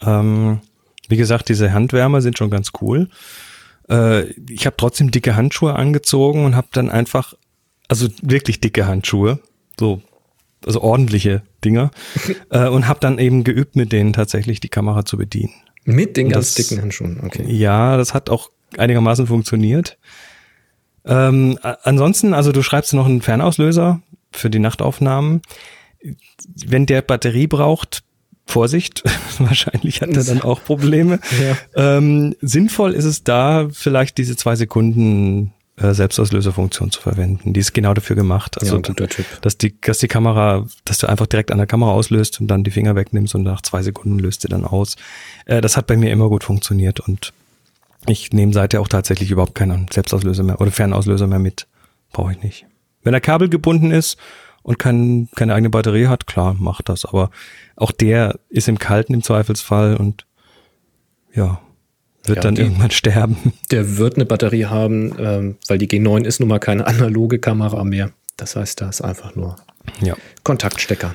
Ähm, 0.00 0.60
wie 1.08 1.16
gesagt, 1.16 1.50
diese 1.50 1.72
Handwärmer 1.72 2.22
sind 2.22 2.38
schon 2.38 2.50
ganz 2.50 2.72
cool. 2.80 3.08
Äh, 3.90 4.30
ich 4.48 4.64
habe 4.64 4.76
trotzdem 4.78 5.10
dicke 5.10 5.36
Handschuhe 5.36 5.74
angezogen 5.74 6.46
und 6.46 6.56
habe 6.56 6.68
dann 6.72 6.90
einfach, 6.90 7.34
also 7.88 8.08
wirklich 8.22 8.60
dicke 8.60 8.86
Handschuhe, 8.86 9.38
so 9.78 10.00
also 10.64 10.80
ordentliche 10.80 11.42
Dinger, 11.64 11.90
äh, 12.50 12.68
und 12.68 12.86
habe 12.88 13.00
dann 13.00 13.18
eben 13.18 13.44
geübt, 13.44 13.76
mit 13.76 13.92
denen 13.92 14.12
tatsächlich 14.12 14.60
die 14.60 14.68
Kamera 14.68 15.04
zu 15.04 15.16
bedienen. 15.16 15.52
Mit 15.84 16.16
den 16.16 16.26
Und 16.26 16.32
ganz 16.34 16.54
das- 16.54 16.66
dicken 16.68 16.82
Handschuhen. 16.82 17.20
Okay. 17.24 17.44
Ja, 17.48 17.96
das 17.96 18.14
hat 18.14 18.30
auch 18.30 18.50
einigermaßen 18.76 19.26
funktioniert. 19.26 19.96
Ähm, 21.04 21.58
ansonsten, 21.62 22.34
also 22.34 22.52
du 22.52 22.62
schreibst 22.62 22.92
noch 22.92 23.06
einen 23.06 23.22
Fernauslöser 23.22 24.02
für 24.30 24.50
die 24.50 24.58
Nachtaufnahmen. 24.58 25.40
Wenn 26.66 26.84
der 26.86 27.00
Batterie 27.02 27.46
braucht, 27.46 28.02
Vorsicht, 28.46 29.02
wahrscheinlich 29.38 30.00
hat 30.02 30.10
er 30.10 30.24
dann 30.24 30.42
auch 30.42 30.62
Probleme. 30.64 31.20
Ähm, 31.74 32.34
sinnvoll 32.40 32.92
ist 32.92 33.04
es 33.04 33.24
da, 33.24 33.68
vielleicht 33.72 34.18
diese 34.18 34.36
zwei 34.36 34.56
Sekunden 34.56 35.52
äh, 35.78 35.94
Selbstauslöserfunktion 35.94 36.90
zu 36.90 37.00
verwenden. 37.00 37.52
Die 37.52 37.60
ist 37.60 37.72
genau 37.72 37.94
dafür 37.94 38.16
gemacht. 38.16 38.60
Also, 38.60 38.76
Ja, 39.30 39.40
dass 39.40 39.58
die, 39.58 39.80
dass 39.80 39.98
die 39.98 40.08
Kamera, 40.08 40.66
dass 40.84 40.98
du 40.98 41.08
einfach 41.08 41.26
direkt 41.26 41.50
an 41.52 41.58
der 41.58 41.66
Kamera 41.66 41.92
auslöst 41.92 42.40
und 42.40 42.48
dann 42.48 42.64
die 42.64 42.70
Finger 42.70 42.96
wegnimmst 42.96 43.34
und 43.34 43.42
nach 43.42 43.62
zwei 43.62 43.82
Sekunden 43.82 44.18
löst 44.18 44.42
sie 44.42 44.48
dann 44.48 44.64
aus. 44.64 44.96
Äh, 45.46 45.60
das 45.60 45.76
hat 45.76 45.86
bei 45.86 45.96
mir 45.96 46.10
immer 46.10 46.28
gut 46.28 46.44
funktioniert 46.44 47.00
und 47.00 47.32
ich 48.06 48.32
nehme 48.32 48.52
seither 48.52 48.80
auch 48.80 48.88
tatsächlich 48.88 49.30
überhaupt 49.30 49.54
keinen 49.54 49.86
Selbstauslöser 49.92 50.42
mehr 50.42 50.60
oder 50.60 50.70
Fernauslöser 50.70 51.26
mehr 51.26 51.38
mit. 51.38 51.66
Brauche 52.12 52.32
ich 52.32 52.42
nicht. 52.42 52.66
Wenn 53.02 53.14
er 53.14 53.20
kabelgebunden 53.20 53.90
ist 53.90 54.16
und 54.62 54.78
kein, 54.78 55.28
keine 55.36 55.54
eigene 55.54 55.70
Batterie 55.70 56.06
hat, 56.06 56.26
klar, 56.26 56.54
macht 56.58 56.88
das. 56.88 57.04
Aber 57.04 57.30
auch 57.76 57.92
der 57.92 58.38
ist 58.48 58.68
im 58.68 58.78
Kalten 58.78 59.14
im 59.14 59.22
Zweifelsfall 59.22 59.96
und 59.96 60.26
ja, 61.34 61.60
wird 62.28 62.36
Ja, 62.38 62.42
dann 62.42 62.54
die- 62.54 62.62
irgendwann 62.62 62.90
sterben. 62.90 63.36
Der 63.70 63.96
wird 63.98 64.16
eine 64.16 64.24
Batterie 64.26 64.66
haben, 64.66 65.12
ähm, 65.18 65.56
weil 65.66 65.78
die 65.78 65.88
G9 65.88 66.24
ist 66.24 66.40
nun 66.40 66.48
mal 66.48 66.58
keine 66.58 66.86
analoge 66.86 67.38
Kamera 67.38 67.84
mehr. 67.84 68.10
Das 68.36 68.54
heißt, 68.56 68.80
da 68.80 68.88
ist 68.88 69.00
einfach 69.00 69.34
nur 69.34 69.56
Ja. 70.00 70.14
Kontaktstecker. 70.44 71.14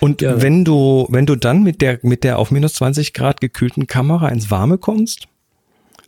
Und 0.00 0.20
Ja. 0.20 0.40
wenn 0.42 0.64
du, 0.64 1.06
wenn 1.10 1.26
du 1.26 1.36
dann 1.36 1.62
mit 1.62 1.80
der, 1.80 1.98
mit 2.02 2.22
der 2.24 2.38
auf 2.38 2.50
minus 2.50 2.74
20 2.74 3.12
Grad 3.14 3.40
gekühlten 3.40 3.86
Kamera 3.86 4.28
ins 4.28 4.50
Warme 4.50 4.78
kommst, 4.78 5.26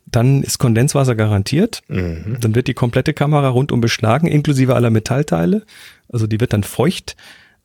dann 0.07 0.43
ist 0.43 0.59
Kondenswasser 0.59 1.15
garantiert. 1.15 1.81
Dann 1.89 2.55
wird 2.55 2.69
die 2.69 2.75
komplette 2.75 3.15
Kamera 3.15 3.49
rundum 3.49 3.81
beschlagen, 3.81 4.27
inklusive 4.27 4.75
aller 4.75 4.91
Metallteile. 4.91 5.63
Also 6.13 6.27
die 6.27 6.39
wird 6.39 6.53
dann 6.53 6.65
feucht. 6.65 7.17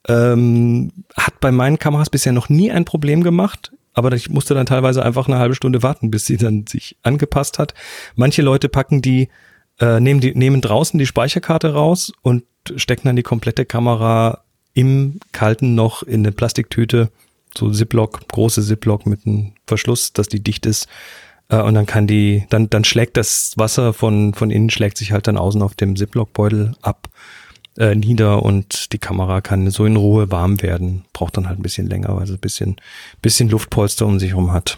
Ähm, 0.08 0.92
hat 1.18 1.40
bei 1.42 1.52
meinen 1.52 1.78
Kameras 1.80 2.10
bisher 2.10 2.32
noch 2.32 2.48
nie 2.48 2.72
ein 2.72 2.86
Problem 2.86 3.22
gemacht. 3.24 3.74
Aber 3.98 4.12
ich 4.12 4.30
musste 4.30 4.54
dann 4.54 4.68
teilweise 4.68 5.04
einfach 5.04 5.28
eine 5.28 5.40
halbe 5.40 5.56
Stunde 5.56 5.82
warten, 5.82 6.12
bis 6.12 6.28
sie 6.28 6.38
dann 6.38 6.68
sich 6.68 6.98
angepasst 7.02 7.58
hat. 7.58 7.74
Manche 8.16 8.44
Leute 8.44 8.70
packen 8.70 9.02
die, 9.02 9.28
äh, 9.80 10.00
nehmen 10.00 10.20
die, 10.20 10.36
nehmen 10.36 10.62
draußen 10.62 11.00
die 11.00 11.08
Speicherkarte 11.08 11.74
raus 11.74 12.14
und 12.22 12.44
stecken 12.76 13.08
dann 13.08 13.16
die 13.16 13.24
komplette 13.24 13.66
Kamera 13.66 14.44
im 14.76 15.20
Kalten 15.32 15.74
noch 15.74 16.04
in 16.04 16.20
eine 16.22 16.32
Plastiktüte, 16.32 17.10
so 17.58 17.72
Ziploc, 17.72 18.28
große 18.28 18.62
Ziploc 18.62 19.08
mit 19.08 19.26
einem 19.26 19.54
Verschluss, 19.66 20.14
dass 20.14 20.28
die 20.28 20.44
dicht 20.44 20.68
ist. 20.68 20.88
Äh, 21.50 21.64
und 21.64 21.74
dann 21.74 21.88
kann 21.88 22.06
die, 22.06 22.46
dann, 22.52 22.70
dann 22.70 22.84
schlägt 22.84 23.18
das 23.18 23.54
Wasser 23.56 23.94
von, 23.94 24.36
von 24.36 24.52
innen, 24.52 24.70
schlägt 24.70 25.00
sich 25.00 25.12
halt 25.12 25.28
dann 25.28 25.38
außen 25.38 25.64
auf 25.64 25.74
dem 25.74 25.96
Ziploc-Beutel 25.96 26.76
ab, 26.84 27.10
äh, 27.78 27.96
nieder 27.96 28.44
und 28.44 28.92
die 28.94 29.00
Kamera 29.00 29.42
kann 29.42 29.70
so 29.70 29.86
in 29.86 29.96
Ruhe 29.96 30.32
warm 30.32 30.62
werden. 30.62 31.06
Braucht 31.14 31.38
dann 31.38 31.48
halt 31.48 31.60
ein 31.60 31.64
bisschen 31.64 31.88
länger, 31.88 32.16
weil 32.16 32.28
sie 32.28 32.34
ein 32.34 32.40
bisschen, 32.40 32.76
bisschen 33.22 33.50
Luftpolster 33.50 34.06
um 34.06 34.20
sich 34.20 34.32
herum 34.32 34.52
hat. 34.52 34.78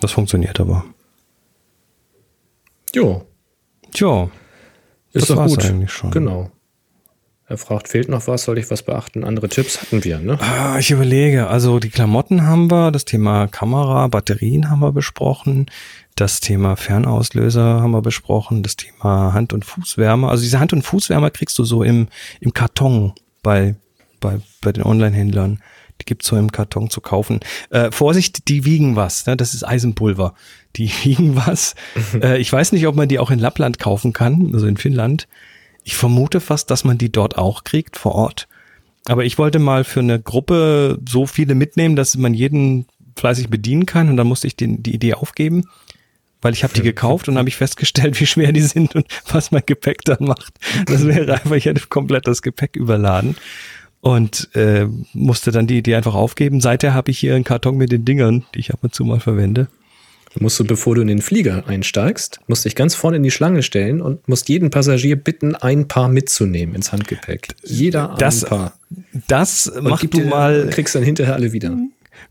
Das 0.00 0.10
funktioniert 0.12 0.58
aber. 0.60 0.84
Jo, 2.94 3.24
Tja, 3.94 4.28
ist 5.12 5.30
das 5.30 5.36
doch 5.36 5.46
gut. 5.46 5.64
eigentlich 5.64 5.92
schon. 5.92 6.10
Genau. 6.10 6.50
Er 7.46 7.58
fragt, 7.58 7.88
fehlt 7.88 8.08
noch 8.08 8.26
was? 8.26 8.44
Soll 8.44 8.58
ich 8.58 8.70
was 8.70 8.82
beachten? 8.82 9.22
Andere 9.22 9.48
Tipps 9.48 9.80
hatten 9.80 10.02
wir, 10.02 10.18
ne? 10.18 10.38
Ah, 10.40 10.78
ich 10.78 10.90
überlege, 10.90 11.46
also 11.46 11.78
die 11.78 11.90
Klamotten 11.90 12.46
haben 12.46 12.70
wir, 12.70 12.90
das 12.90 13.04
Thema 13.04 13.46
Kamera, 13.46 14.08
Batterien 14.08 14.70
haben 14.70 14.80
wir 14.80 14.92
besprochen, 14.92 15.66
das 16.14 16.40
Thema 16.40 16.76
Fernauslöser 16.76 17.80
haben 17.80 17.90
wir 17.90 18.02
besprochen, 18.02 18.62
das 18.62 18.76
Thema 18.76 19.32
Hand- 19.32 19.52
und 19.52 19.64
Fußwärmer. 19.64 20.30
Also 20.30 20.42
diese 20.42 20.60
Hand- 20.60 20.72
und 20.72 20.82
Fußwärmer 20.82 21.30
kriegst 21.30 21.58
du 21.58 21.64
so 21.64 21.82
im, 21.82 22.08
im 22.40 22.52
Karton 22.52 23.14
bei, 23.42 23.74
bei, 24.20 24.38
bei 24.60 24.72
den 24.72 24.84
Online-Händlern. 24.84 25.60
Die 26.00 26.04
gibt's 26.04 26.26
so 26.26 26.36
im 26.36 26.52
Karton 26.52 26.90
zu 26.90 27.00
kaufen. 27.00 27.40
Äh, 27.70 27.90
Vorsicht, 27.90 28.48
die 28.48 28.64
wiegen 28.64 28.96
was. 28.96 29.26
Ne? 29.26 29.36
Das 29.36 29.54
ist 29.54 29.64
Eisenpulver. 29.64 30.34
Die 30.76 30.90
wiegen 31.02 31.36
was. 31.36 31.74
äh, 32.14 32.38
ich 32.38 32.52
weiß 32.52 32.72
nicht, 32.72 32.86
ob 32.86 32.94
man 32.94 33.08
die 33.08 33.18
auch 33.18 33.30
in 33.30 33.38
Lappland 33.38 33.78
kaufen 33.78 34.12
kann, 34.12 34.50
also 34.52 34.66
in 34.66 34.76
Finnland. 34.76 35.26
Ich 35.82 35.96
vermute 35.96 36.40
fast, 36.40 36.70
dass 36.70 36.84
man 36.84 36.96
die 36.96 37.10
dort 37.10 37.36
auch 37.36 37.64
kriegt 37.64 37.96
vor 37.96 38.14
Ort. 38.14 38.48
Aber 39.06 39.24
ich 39.24 39.36
wollte 39.36 39.58
mal 39.58 39.84
für 39.84 40.00
eine 40.00 40.20
Gruppe 40.20 40.98
so 41.06 41.26
viele 41.26 41.54
mitnehmen, 41.54 41.94
dass 41.96 42.16
man 42.16 42.32
jeden 42.34 42.86
fleißig 43.16 43.48
bedienen 43.50 43.84
kann. 43.84 44.08
Und 44.08 44.16
dann 44.16 44.26
musste 44.26 44.46
ich 44.46 44.56
den, 44.56 44.82
die 44.82 44.94
Idee 44.94 45.14
aufgeben, 45.14 45.64
weil 46.44 46.52
ich 46.52 46.62
habe 46.62 46.74
die 46.74 46.82
gekauft 46.82 47.28
und 47.28 47.38
habe 47.38 47.48
ich 47.48 47.56
festgestellt, 47.56 48.20
wie 48.20 48.26
schwer 48.26 48.52
die 48.52 48.60
sind 48.60 48.94
und 48.94 49.06
was 49.30 49.50
mein 49.50 49.62
Gepäck 49.66 50.02
dann 50.04 50.18
macht. 50.20 50.52
Das 50.86 51.06
wäre 51.06 51.32
einfach, 51.34 51.52
ich 51.56 51.64
hätte 51.64 51.86
komplett 51.88 52.26
das 52.28 52.42
Gepäck 52.42 52.76
überladen 52.76 53.36
und 54.00 54.50
äh, 54.54 54.86
musste 55.14 55.50
dann 55.50 55.66
die 55.66 55.78
Idee 55.78 55.94
einfach 55.96 56.14
aufgeben. 56.14 56.60
Seither 56.60 56.92
habe 56.94 57.10
ich 57.10 57.18
hier 57.18 57.34
einen 57.34 57.44
Karton 57.44 57.76
mit 57.76 57.90
den 57.90 58.04
Dingern, 58.04 58.44
die 58.54 58.60
ich 58.60 58.72
ab 58.72 58.80
und 58.82 58.94
zu 58.94 59.04
mal 59.04 59.20
verwende. 59.20 59.66
Musst 60.40 60.58
du, 60.58 60.64
bevor 60.64 60.96
du 60.96 61.00
in 61.00 61.06
den 61.06 61.22
Flieger 61.22 61.62
einsteigst, 61.68 62.40
musst 62.48 62.64
dich 62.64 62.74
ganz 62.74 62.96
vorne 62.96 63.18
in 63.18 63.22
die 63.22 63.30
Schlange 63.30 63.62
stellen 63.62 64.02
und 64.02 64.26
musst 64.28 64.48
jeden 64.48 64.70
Passagier 64.70 65.14
bitten, 65.14 65.54
ein 65.54 65.86
Paar 65.86 66.08
mitzunehmen 66.08 66.74
ins 66.74 66.90
Handgepäck. 66.90 67.54
Jeder 67.62 68.16
Das- 68.18 68.42
ein 68.42 68.50
Paar. 68.50 68.72
Das 69.28 69.68
Und 69.68 69.84
mach 69.84 70.00
gib 70.00 70.10
du 70.10 70.20
mal, 70.22 70.68
Kriegst 70.70 70.94
dann 70.96 71.04
hinterher 71.04 71.34
alle 71.34 71.52
wieder. 71.52 71.76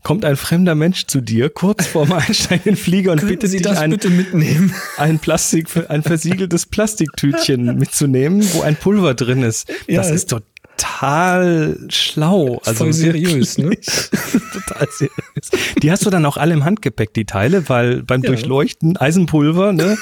Kommt 0.04 0.24
ein 0.24 0.36
fremder 0.36 0.76
Mensch 0.76 1.06
zu 1.06 1.20
dir 1.20 1.50
kurz 1.50 1.86
vorm 1.86 2.12
Einsteigen 2.12 2.68
in 2.68 2.74
den 2.74 2.76
Flieger 2.76 3.10
und 3.10 3.26
bittet 3.26 3.50
Sie 3.50 3.56
dich 3.56 3.66
das 3.66 3.78
ein, 3.78 3.90
bitte 3.90 4.10
mitnehmen? 4.10 4.72
ein 4.96 5.18
Plastik, 5.18 5.66
ein 5.88 6.04
versiegeltes 6.04 6.66
Plastiktütchen 6.70 7.76
mitzunehmen, 7.76 8.46
wo 8.52 8.60
ein 8.62 8.76
Pulver 8.76 9.14
drin 9.14 9.42
ist. 9.42 9.68
Ja. 9.88 9.96
Das 10.02 10.10
ist 10.10 10.30
total 10.30 11.78
schlau. 11.88 12.60
Also 12.64 12.84
Voll 12.84 12.92
seriös, 12.92 13.58
ne? 13.58 13.70
wirklich, 13.70 13.86
total 14.52 14.88
seriös. 14.90 15.50
Die 15.82 15.90
hast 15.90 16.04
du 16.06 16.10
dann 16.10 16.24
auch 16.26 16.36
alle 16.36 16.52
im 16.54 16.64
Handgepäck, 16.64 17.14
die 17.14 17.24
Teile, 17.24 17.68
weil 17.68 18.02
beim 18.02 18.22
Ja. 18.22 18.28
Durchleuchten 18.28 18.96
Eisenpulver, 18.96 19.72
ne? 19.72 19.96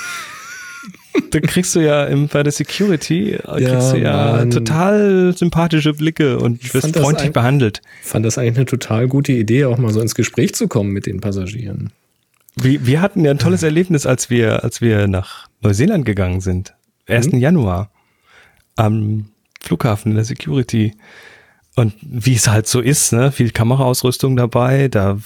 Da 1.30 1.40
kriegst 1.40 1.74
du 1.74 1.80
ja 1.80 2.04
im, 2.04 2.28
bei 2.28 2.42
der 2.42 2.52
Security, 2.52 3.32
äh, 3.32 3.38
kriegst 3.64 3.92
du 3.92 3.96
ja 3.98 4.32
Mann. 4.32 4.50
total 4.50 5.34
sympathische 5.36 5.92
Blicke 5.94 6.38
und 6.38 6.62
Ich 6.62 6.72
wirst 6.74 6.96
freundlich 6.96 7.26
ein- 7.28 7.32
behandelt. 7.32 7.82
Fand 8.02 8.24
das 8.24 8.38
eigentlich 8.38 8.56
eine 8.56 8.66
total 8.66 9.08
gute 9.08 9.32
Idee, 9.32 9.64
auch 9.66 9.78
mal 9.78 9.92
so 9.92 10.00
ins 10.00 10.14
Gespräch 10.14 10.54
zu 10.54 10.68
kommen 10.68 10.90
mit 10.90 11.06
den 11.06 11.20
Passagieren. 11.20 11.90
Wir, 12.56 12.84
wir 12.86 13.00
hatten 13.00 13.24
ja 13.24 13.30
ein 13.30 13.38
tolles 13.38 13.62
Erlebnis, 13.62 14.06
als 14.06 14.28
wir, 14.30 14.62
als 14.64 14.80
wir 14.80 15.06
nach 15.08 15.48
Neuseeland 15.62 16.04
gegangen 16.04 16.40
sind. 16.40 16.74
1. 17.06 17.32
Mhm. 17.32 17.38
Januar. 17.38 17.90
Am 18.76 19.26
Flughafen 19.60 20.12
in 20.12 20.16
der 20.16 20.24
Security. 20.24 20.94
Und 21.76 21.94
wie 22.02 22.34
es 22.34 22.48
halt 22.48 22.66
so 22.66 22.80
ist, 22.80 23.12
ne, 23.12 23.32
viel 23.32 23.50
Kameraausrüstung 23.50 24.36
dabei, 24.36 24.88
da 24.88 25.18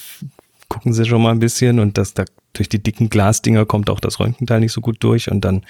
gucken 0.69 0.93
sie 0.93 1.05
schon 1.05 1.23
mal 1.23 1.31
ein 1.31 1.39
bisschen 1.39 1.79
und 1.79 1.99
das, 1.99 2.15
da 2.15 2.25
durch 2.53 2.69
die 2.69 2.83
dicken 2.83 3.09
Glasdinger 3.09 3.67
kommt 3.67 3.91
auch 3.91 4.01
das 4.01 4.19
Röntgenteil 4.21 4.61
nicht 4.61 4.73
so 4.73 4.81
gut 4.81 4.97
durch 5.01 5.31
und 5.31 5.45
dann, 5.45 5.65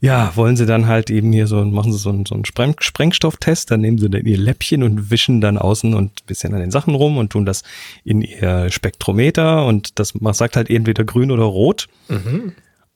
ja, 0.00 0.32
wollen 0.34 0.56
sie 0.56 0.66
dann 0.66 0.86
halt 0.86 1.10
eben 1.10 1.32
hier 1.32 1.46
so, 1.46 1.64
machen 1.64 1.92
sie 1.92 1.98
so 1.98 2.10
einen, 2.10 2.26
so 2.26 2.34
einen 2.34 2.44
Spreng 2.44 2.74
Sprengstofftest, 2.78 3.70
dann 3.70 3.80
nehmen 3.80 3.98
sie 3.98 4.08
dann 4.08 4.24
ihr 4.24 4.38
Läppchen 4.38 4.82
und 4.82 5.10
wischen 5.10 5.40
dann 5.40 5.58
außen 5.58 5.94
und 5.94 6.10
ein 6.10 6.26
bisschen 6.26 6.54
an 6.54 6.60
den 6.60 6.70
Sachen 6.70 6.94
rum 6.94 7.18
und 7.18 7.30
tun 7.30 7.44
das 7.44 7.62
in 8.04 8.22
ihr 8.22 8.70
Spektrometer 8.70 9.66
und 9.66 9.98
das 9.98 10.14
man 10.20 10.34
sagt 10.34 10.56
halt 10.56 10.70
entweder 10.70 11.04
grün 11.04 11.30
oder 11.30 11.44
rot. 11.44 11.88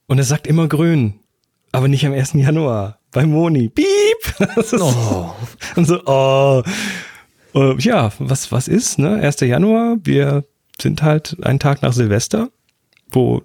Und 0.06 0.18
es 0.18 0.28
sagt 0.28 0.46
immer 0.46 0.68
grün, 0.68 1.14
aber 1.72 1.88
nicht 1.88 2.06
am 2.06 2.12
1. 2.12 2.34
Januar. 2.34 2.98
Bei 3.10 3.26
Moni. 3.26 3.68
Piep! 3.68 3.86
Ist 4.56 4.72
Und 5.76 5.86
so, 5.86 6.00
oh. 6.04 6.62
Äh, 7.54 7.76
ja, 7.80 8.12
was, 8.18 8.50
was 8.52 8.68
ist, 8.68 8.98
ne? 8.98 9.20
1. 9.20 9.40
Januar, 9.40 9.96
wir 10.02 10.44
sind 10.80 11.02
halt 11.02 11.36
einen 11.42 11.58
Tag 11.58 11.82
nach 11.82 11.92
Silvester, 11.92 12.50
wo 13.10 13.42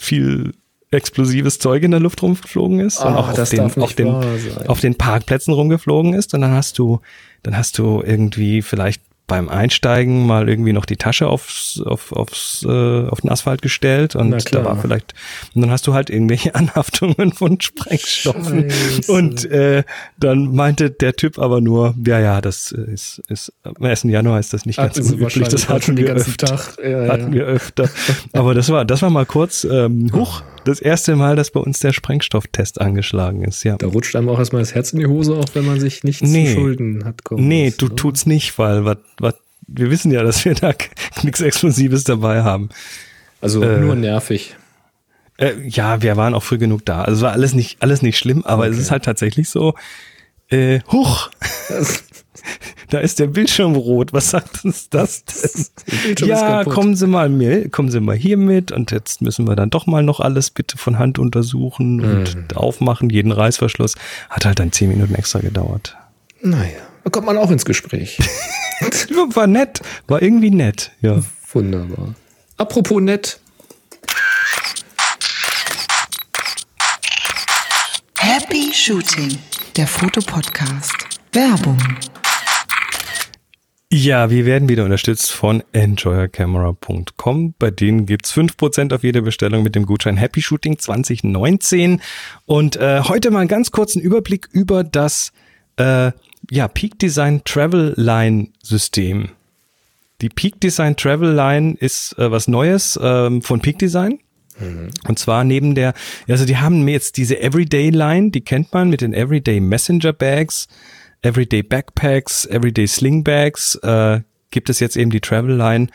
viel 0.00 0.54
explosives 0.90 1.58
Zeug 1.58 1.82
in 1.82 1.90
der 1.90 2.00
Luft 2.00 2.22
rumgeflogen 2.22 2.80
ist 2.80 3.00
und 3.00 3.08
Ah, 3.08 3.16
auch 3.16 3.28
auf 3.30 3.34
das 3.34 3.50
den, 3.50 3.60
auf, 3.60 3.94
den, 3.94 4.08
auf 4.08 4.80
den 4.80 4.94
Parkplätzen 4.94 5.52
rumgeflogen 5.52 6.14
ist. 6.14 6.34
Und 6.34 6.40
dann 6.40 6.52
hast 6.52 6.78
du, 6.78 7.00
dann 7.42 7.56
hast 7.56 7.78
du 7.78 8.00
irgendwie 8.00 8.62
vielleicht 8.62 9.02
beim 9.26 9.48
Einsteigen 9.48 10.26
mal 10.26 10.48
irgendwie 10.48 10.72
noch 10.72 10.84
die 10.84 10.96
Tasche 10.96 11.28
aufs, 11.28 11.80
auf, 11.84 12.12
aufs, 12.12 12.64
äh, 12.68 13.08
auf 13.08 13.22
den 13.22 13.30
Asphalt 13.30 13.62
gestellt 13.62 14.14
und 14.14 14.54
da 14.54 14.64
war 14.64 14.76
vielleicht, 14.76 15.14
und 15.54 15.62
dann 15.62 15.70
hast 15.70 15.86
du 15.86 15.94
halt 15.94 16.10
irgendwelche 16.10 16.54
Anhaftungen 16.54 17.32
von 17.32 17.60
Sprengstoffen 17.60 18.70
Scheiße. 18.70 19.12
und 19.12 19.44
äh, 19.46 19.84
dann 20.18 20.54
meinte 20.54 20.90
der 20.90 21.14
Typ 21.14 21.38
aber 21.38 21.60
nur, 21.60 21.94
ja, 22.06 22.20
ja, 22.20 22.40
das 22.42 22.70
ist, 22.72 23.22
ist 23.28 23.52
am 23.62 23.82
1. 23.82 24.02
Januar 24.04 24.40
ist 24.40 24.52
das 24.52 24.66
nicht 24.66 24.76
ganz 24.76 24.96
Hatten 24.96 25.06
sie 25.06 25.14
unüblich, 25.14 25.48
das 25.48 25.68
hatten 25.68 25.96
wir 25.96 26.08
öfter. 26.10 26.60
Ja, 26.82 27.08
hatten 27.08 27.28
ja. 27.28 27.32
wir 27.32 27.44
öfter. 27.46 27.88
Aber 28.32 28.52
das 28.52 28.68
war, 28.68 28.84
das 28.84 29.00
war 29.00 29.10
mal 29.10 29.26
kurz, 29.26 29.64
ähm, 29.64 30.10
huch, 30.12 30.42
das 30.64 30.80
erste 30.80 31.16
Mal, 31.16 31.36
dass 31.36 31.50
bei 31.50 31.60
uns 31.60 31.78
der 31.80 31.92
Sprengstofftest 31.92 32.80
angeschlagen 32.80 33.44
ist, 33.44 33.62
ja. 33.64 33.76
Da 33.76 33.86
rutscht 33.86 34.16
einem 34.16 34.28
auch 34.28 34.38
erstmal 34.38 34.62
das 34.62 34.74
Herz 34.74 34.92
in 34.92 34.98
die 35.00 35.06
Hose, 35.06 35.34
auch 35.34 35.48
wenn 35.54 35.64
man 35.64 35.78
sich 35.80 36.04
nichts 36.04 36.22
Nee. 36.22 36.46
zu 36.46 36.54
Schulden 36.54 37.04
hat 37.04 37.24
kommen 37.24 37.46
Nee, 37.46 37.66
lassen, 37.66 37.78
du 37.78 37.86
ne? 37.88 37.94
tut's 37.96 38.26
nicht, 38.26 38.58
weil 38.58 38.84
wat, 38.84 38.98
wat, 39.18 39.36
wir 39.66 39.90
wissen 39.90 40.10
ja, 40.12 40.22
dass 40.22 40.44
wir 40.44 40.54
da 40.54 40.72
nichts 41.22 41.40
Explosives 41.40 42.04
dabei 42.04 42.42
haben. 42.42 42.68
Also 43.40 43.62
äh, 43.62 43.78
nur 43.80 43.94
nervig. 43.94 44.56
Äh, 45.36 45.52
ja, 45.66 46.00
wir 46.02 46.16
waren 46.16 46.34
auch 46.34 46.42
früh 46.42 46.58
genug 46.58 46.84
da. 46.84 47.02
Also 47.02 47.16
es 47.16 47.22
war 47.22 47.32
alles 47.32 47.54
nicht, 47.54 47.82
alles 47.82 48.02
nicht 48.02 48.16
schlimm, 48.18 48.44
aber 48.44 48.66
es 48.66 48.72
Okay. 48.74 48.82
ist 48.82 48.90
halt 48.90 49.04
tatsächlich 49.04 49.48
so, 49.50 49.74
äh, 50.48 50.80
huch, 50.92 51.30
da 52.90 52.98
ist 52.98 53.18
der 53.18 53.26
Bildschirm 53.28 53.74
rot. 53.76 54.12
Was 54.12 54.30
sagt 54.30 54.64
uns 54.64 54.88
das 54.90 55.24
denn? 55.24 56.14
Ja, 56.26 56.64
kommen 56.64 56.96
Sie 56.96 57.06
mal 57.06 57.28
mit, 57.28 57.72
kommen 57.72 57.90
Sie 57.90 58.00
mal 58.00 58.16
hier 58.16 58.36
mit 58.36 58.72
und 58.72 58.90
jetzt 58.90 59.22
müssen 59.22 59.46
wir 59.46 59.56
dann 59.56 59.70
doch 59.70 59.86
mal 59.86 60.02
noch 60.02 60.20
alles 60.20 60.50
bitte 60.50 60.76
von 60.78 60.98
Hand 60.98 61.18
untersuchen 61.18 62.00
und 62.00 62.34
Mhm. 62.36 62.44
aufmachen, 62.56 63.10
jeden 63.10 63.32
Reißverschluss. 63.32 63.94
Hat 64.30 64.44
halt 64.44 64.58
dann 64.58 64.72
zehn 64.72 64.88
Minuten 64.88 65.14
extra 65.14 65.40
gedauert. 65.40 65.96
Naja, 66.40 66.78
da 67.04 67.10
kommt 67.10 67.26
man 67.26 67.36
auch 67.38 67.50
ins 67.50 67.64
Gespräch. 67.64 68.18
War 69.34 69.46
nett, 69.46 69.80
war 70.08 70.20
irgendwie 70.20 70.50
nett, 70.50 70.90
ja. 71.00 71.20
Wunderbar. 71.52 72.14
Apropos 72.56 73.00
nett, 73.00 73.38
Happy 78.18 78.72
Shooting, 78.72 79.38
der 79.76 79.86
Fotopodcast. 79.86 80.94
Werbung. 81.32 81.78
Ja, 83.96 84.28
wir 84.28 84.44
werden 84.44 84.68
wieder 84.68 84.82
unterstützt 84.82 85.30
von 85.30 85.62
enjoyercamera.com. 85.70 87.54
Bei 87.60 87.70
denen 87.70 88.06
gibt's 88.06 88.34
5% 88.34 88.92
auf 88.92 89.04
jede 89.04 89.22
Bestellung 89.22 89.62
mit 89.62 89.76
dem 89.76 89.86
Gutschein 89.86 90.16
Happy 90.16 90.42
Shooting 90.42 90.80
2019. 90.80 92.00
Und 92.44 92.74
äh, 92.74 93.02
heute 93.02 93.30
mal 93.30 93.38
einen 93.38 93.48
ganz 93.48 93.70
kurzen 93.70 94.02
Überblick 94.02 94.48
über 94.50 94.82
das 94.82 95.30
äh, 95.76 96.10
ja, 96.50 96.66
Peak 96.66 96.98
Design 96.98 97.42
Travel 97.44 97.94
Line 97.96 98.48
System. 98.60 99.28
Die 100.22 100.28
Peak 100.28 100.60
Design 100.60 100.96
Travel 100.96 101.32
Line 101.32 101.76
ist 101.78 102.18
äh, 102.18 102.32
was 102.32 102.48
Neues 102.48 102.98
ähm, 103.00 103.42
von 103.42 103.60
Peak 103.60 103.78
Design. 103.78 104.18
Und 105.06 105.18
zwar 105.18 105.44
neben 105.44 105.74
der, 105.74 105.94
also 106.28 106.44
die 106.44 106.56
haben 106.56 106.86
jetzt 106.86 107.16
diese 107.16 107.40
Everyday 107.40 107.90
Line, 107.90 108.30
die 108.30 108.40
kennt 108.40 108.72
man 108.72 108.88
mit 108.88 109.00
den 109.00 109.12
Everyday 109.12 109.60
Messenger 109.60 110.12
Bags, 110.12 110.68
Everyday 111.24 111.62
Backpacks, 111.62 112.44
Everyday 112.44 112.86
Sling 112.86 113.24
Bags, 113.24 113.76
äh, 113.76 114.20
gibt 114.50 114.68
es 114.68 114.78
jetzt 114.78 114.96
eben 114.96 115.10
die 115.10 115.22
Travel 115.22 115.56
Line, 115.56 115.86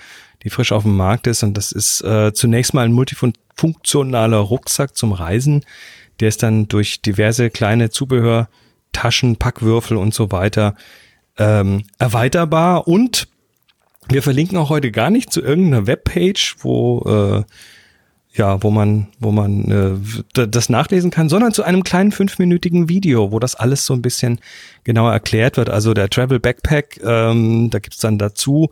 die 0.43 0.49
frisch 0.49 0.71
auf 0.71 0.83
dem 0.83 0.97
Markt 0.97 1.27
ist. 1.27 1.43
Und 1.43 1.55
das 1.55 1.71
ist 1.71 2.01
äh, 2.01 2.33
zunächst 2.33 2.73
mal 2.73 2.83
ein 2.83 2.93
multifunktionaler 2.93 4.37
Rucksack 4.37 4.97
zum 4.97 5.11
Reisen, 5.11 5.63
der 6.19 6.29
ist 6.29 6.41
dann 6.41 6.67
durch 6.67 7.01
diverse 7.01 7.51
kleine 7.51 7.91
Zubehör, 7.91 8.49
Taschen, 8.91 9.37
Packwürfel 9.37 9.97
und 9.97 10.15
so 10.15 10.31
weiter 10.31 10.75
ähm, 11.37 11.83
erweiterbar. 11.99 12.87
Und 12.87 13.27
wir 14.07 14.23
verlinken 14.23 14.57
auch 14.57 14.69
heute 14.69 14.91
gar 14.91 15.11
nicht 15.11 15.31
zu 15.31 15.41
irgendeiner 15.41 15.85
Webpage, 15.85 16.55
wo 16.61 17.03
äh, 17.05 17.43
ja, 18.33 18.61
wo 18.61 18.69
man, 18.69 19.07
wo 19.19 19.31
man 19.31 20.01
äh, 20.35 20.47
das 20.47 20.69
nachlesen 20.69 21.11
kann, 21.11 21.29
sondern 21.29 21.51
zu 21.51 21.63
einem 21.63 21.83
kleinen 21.83 22.11
fünfminütigen 22.11 22.87
Video, 22.87 23.31
wo 23.31 23.39
das 23.39 23.55
alles 23.55 23.85
so 23.85 23.93
ein 23.93 24.01
bisschen 24.01 24.39
genauer 24.83 25.11
erklärt 25.11 25.57
wird. 25.57 25.69
Also 25.69 25.93
der 25.93 26.09
Travel 26.09 26.39
Backpack, 26.39 27.01
ähm, 27.03 27.69
da 27.69 27.79
gibt's 27.79 27.99
dann 27.99 28.17
dazu 28.17 28.69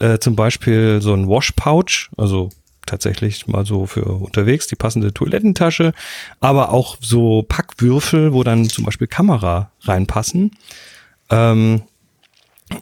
äh, 0.00 0.18
zum 0.18 0.34
Beispiel 0.36 1.00
so 1.00 1.14
ein 1.14 1.28
Wash 1.28 1.52
Pouch, 1.52 2.10
also 2.16 2.50
tatsächlich 2.84 3.46
mal 3.46 3.64
so 3.64 3.86
für 3.86 4.04
unterwegs 4.04 4.66
die 4.66 4.76
passende 4.76 5.12
Toilettentasche, 5.12 5.92
aber 6.40 6.72
auch 6.72 6.96
so 7.00 7.42
Packwürfel, 7.42 8.32
wo 8.32 8.42
dann 8.44 8.68
zum 8.68 8.84
Beispiel 8.84 9.06
Kamera 9.06 9.70
reinpassen. 9.82 10.52
Ähm, 11.30 11.82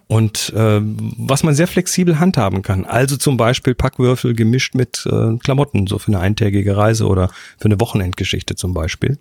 und 0.06 0.52
äh, 0.54 0.80
was 0.82 1.42
man 1.42 1.54
sehr 1.54 1.66
flexibel 1.66 2.18
handhaben 2.18 2.62
kann. 2.62 2.84
Also 2.84 3.16
zum 3.16 3.36
Beispiel 3.36 3.74
Packwürfel 3.74 4.34
gemischt 4.34 4.74
mit 4.74 5.06
äh, 5.06 5.36
Klamotten, 5.38 5.86
so 5.86 5.98
für 5.98 6.08
eine 6.08 6.20
eintägige 6.20 6.76
Reise 6.76 7.06
oder 7.06 7.30
für 7.58 7.66
eine 7.66 7.80
Wochenendgeschichte 7.80 8.56
zum 8.56 8.72
Beispiel. 8.74 9.18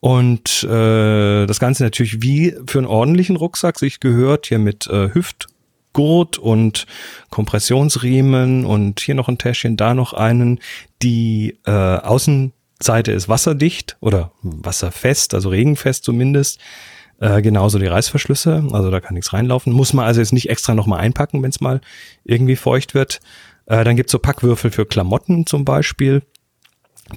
Und 0.00 0.64
äh, 0.64 1.46
das 1.46 1.58
Ganze 1.58 1.84
natürlich 1.84 2.22
wie 2.22 2.54
für 2.66 2.78
einen 2.78 2.86
ordentlichen 2.86 3.36
Rucksack 3.36 3.78
sich 3.78 4.00
gehört, 4.00 4.46
hier 4.46 4.58
mit 4.58 4.86
äh, 4.88 5.12
Hüftgurt 5.14 6.38
und 6.38 6.86
Kompressionsriemen 7.30 8.64
und 8.64 9.00
hier 9.00 9.14
noch 9.14 9.28
ein 9.28 9.38
Täschchen, 9.38 9.76
da 9.76 9.94
noch 9.94 10.12
einen. 10.12 10.60
Die 11.02 11.58
äh, 11.64 11.70
Außenseite 11.70 13.12
ist 13.12 13.28
wasserdicht 13.28 13.96
oder 14.00 14.32
wasserfest, 14.42 15.34
also 15.34 15.48
regenfest 15.48 16.04
zumindest. 16.04 16.60
Äh, 17.18 17.40
genauso 17.40 17.78
die 17.78 17.86
Reißverschlüsse, 17.86 18.64
also 18.72 18.90
da 18.90 19.00
kann 19.00 19.14
nichts 19.14 19.32
reinlaufen. 19.32 19.72
Muss 19.72 19.94
man 19.94 20.04
also 20.04 20.20
jetzt 20.20 20.34
nicht 20.34 20.50
extra 20.50 20.74
nochmal 20.74 21.00
einpacken, 21.00 21.42
wenn 21.42 21.50
es 21.50 21.60
mal 21.60 21.80
irgendwie 22.24 22.56
feucht 22.56 22.94
wird. 22.94 23.20
Äh, 23.66 23.84
dann 23.84 23.96
gibt's 23.96 24.12
so 24.12 24.18
Packwürfel 24.18 24.70
für 24.70 24.84
Klamotten 24.84 25.46
zum 25.46 25.64
Beispiel, 25.64 26.22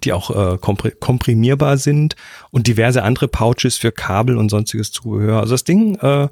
die 0.04 0.14
auch 0.14 0.30
äh, 0.54 0.58
komprimierbar 0.58 1.78
sind 1.78 2.16
und 2.52 2.68
diverse 2.68 3.04
andere 3.04 3.28
Pouches 3.28 3.76
für 3.76 3.92
Kabel 3.92 4.38
und 4.38 4.50
sonstiges 4.50 4.92
Zubehör. 4.92 5.42
Also 5.42 5.54
das 5.54 5.66
Ding 5.66 5.96
äh, 5.96 6.30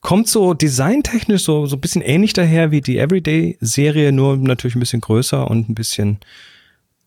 kommt 0.00 0.28
so 0.28 0.54
designtechnisch 0.54 1.44
so, 1.44 1.66
so 1.66 1.76
ein 1.76 1.80
bisschen 1.80 2.02
ähnlich 2.02 2.32
daher 2.32 2.70
wie 2.70 2.80
die 2.80 2.98
Everyday-Serie, 2.98 4.12
nur 4.12 4.38
natürlich 4.38 4.76
ein 4.76 4.80
bisschen 4.80 5.02
größer 5.02 5.50
und 5.50 5.68
ein 5.68 5.74
bisschen 5.74 6.18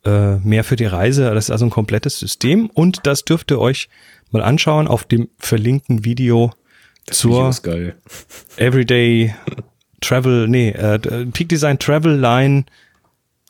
äh, 0.06 0.36
mehr 0.38 0.64
für 0.64 0.76
die 0.76 0.86
Reise. 0.86 1.34
Das 1.34 1.46
ist 1.46 1.52
also 1.52 1.66
ein 1.66 1.72
komplettes 1.72 2.20
System 2.20 2.70
und 2.70 3.08
das 3.08 3.26
dürft 3.26 3.50
ihr 3.50 3.60
euch 3.60 3.90
mal 4.34 4.42
anschauen 4.44 4.88
auf 4.88 5.06
dem 5.06 5.30
verlinkten 5.40 6.04
Video 6.06 6.52
Das 7.06 7.20
zur. 7.20 7.44
Everyday 8.58 9.34
Travel, 10.02 10.48
nee, 10.50 10.70
äh, 10.70 11.00
Peak 11.28 11.48
Design 11.50 11.80
Travel 11.80 12.20
Line 12.20 12.66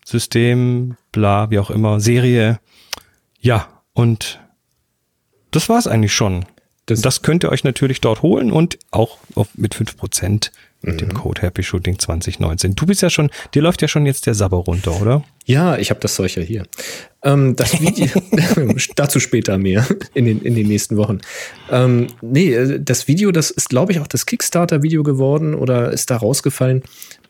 System, 0.05 0.97
bla, 1.11 1.49
wie 1.49 1.59
auch 1.59 1.69
immer, 1.71 1.99
Serie. 1.99 2.59
Ja, 3.39 3.67
und 3.93 4.39
das 5.51 5.69
war's 5.69 5.87
eigentlich 5.87 6.13
schon. 6.13 6.45
Das- 6.85 7.01
Das, 7.01 7.21
könnt 7.21 7.43
ihr 7.43 7.49
euch 7.51 7.63
natürlich 7.63 8.01
dort 8.01 8.21
holen 8.21 8.51
und 8.51 8.77
auch 8.91 9.17
mit 9.55 9.73
5% 9.75 10.51
mit 10.83 11.01
dem 11.01 11.13
Code 11.13 11.41
Happy 11.41 11.63
Shooting 11.63 11.97
2019. 11.97 12.75
Du 12.75 12.85
bist 12.85 13.01
ja 13.01 13.09
schon, 13.09 13.31
dir 13.53 13.61
läuft 13.61 13.81
ja 13.81 13.87
schon 13.87 14.05
jetzt 14.05 14.27
der 14.27 14.35
Sabber 14.35 14.57
runter, 14.57 14.99
oder? 15.01 15.23
Ja, 15.45 15.77
ich 15.77 15.89
habe 15.89 15.99
das 15.99 16.15
Zeug 16.15 16.35
ja 16.35 16.43
hier. 16.43 16.63
Ähm, 17.23 17.55
das 17.55 17.81
Video, 17.81 18.07
dazu 18.95 19.19
später 19.19 19.57
mehr 19.57 19.85
in 20.13 20.25
den, 20.25 20.41
in 20.41 20.55
den 20.55 20.67
nächsten 20.67 20.97
Wochen. 20.97 21.19
Ähm, 21.71 22.07
nee, 22.21 22.53
äh, 22.53 22.79
das 22.81 23.07
Video, 23.07 23.31
das 23.31 23.49
ist, 23.49 23.69
glaube 23.69 23.91
ich, 23.91 23.99
auch 23.99 24.07
das 24.07 24.25
Kickstarter-Video 24.25 25.03
geworden 25.03 25.55
oder 25.55 25.91
ist 25.91 26.11
da 26.11 26.17
rausgefallen. 26.17 26.83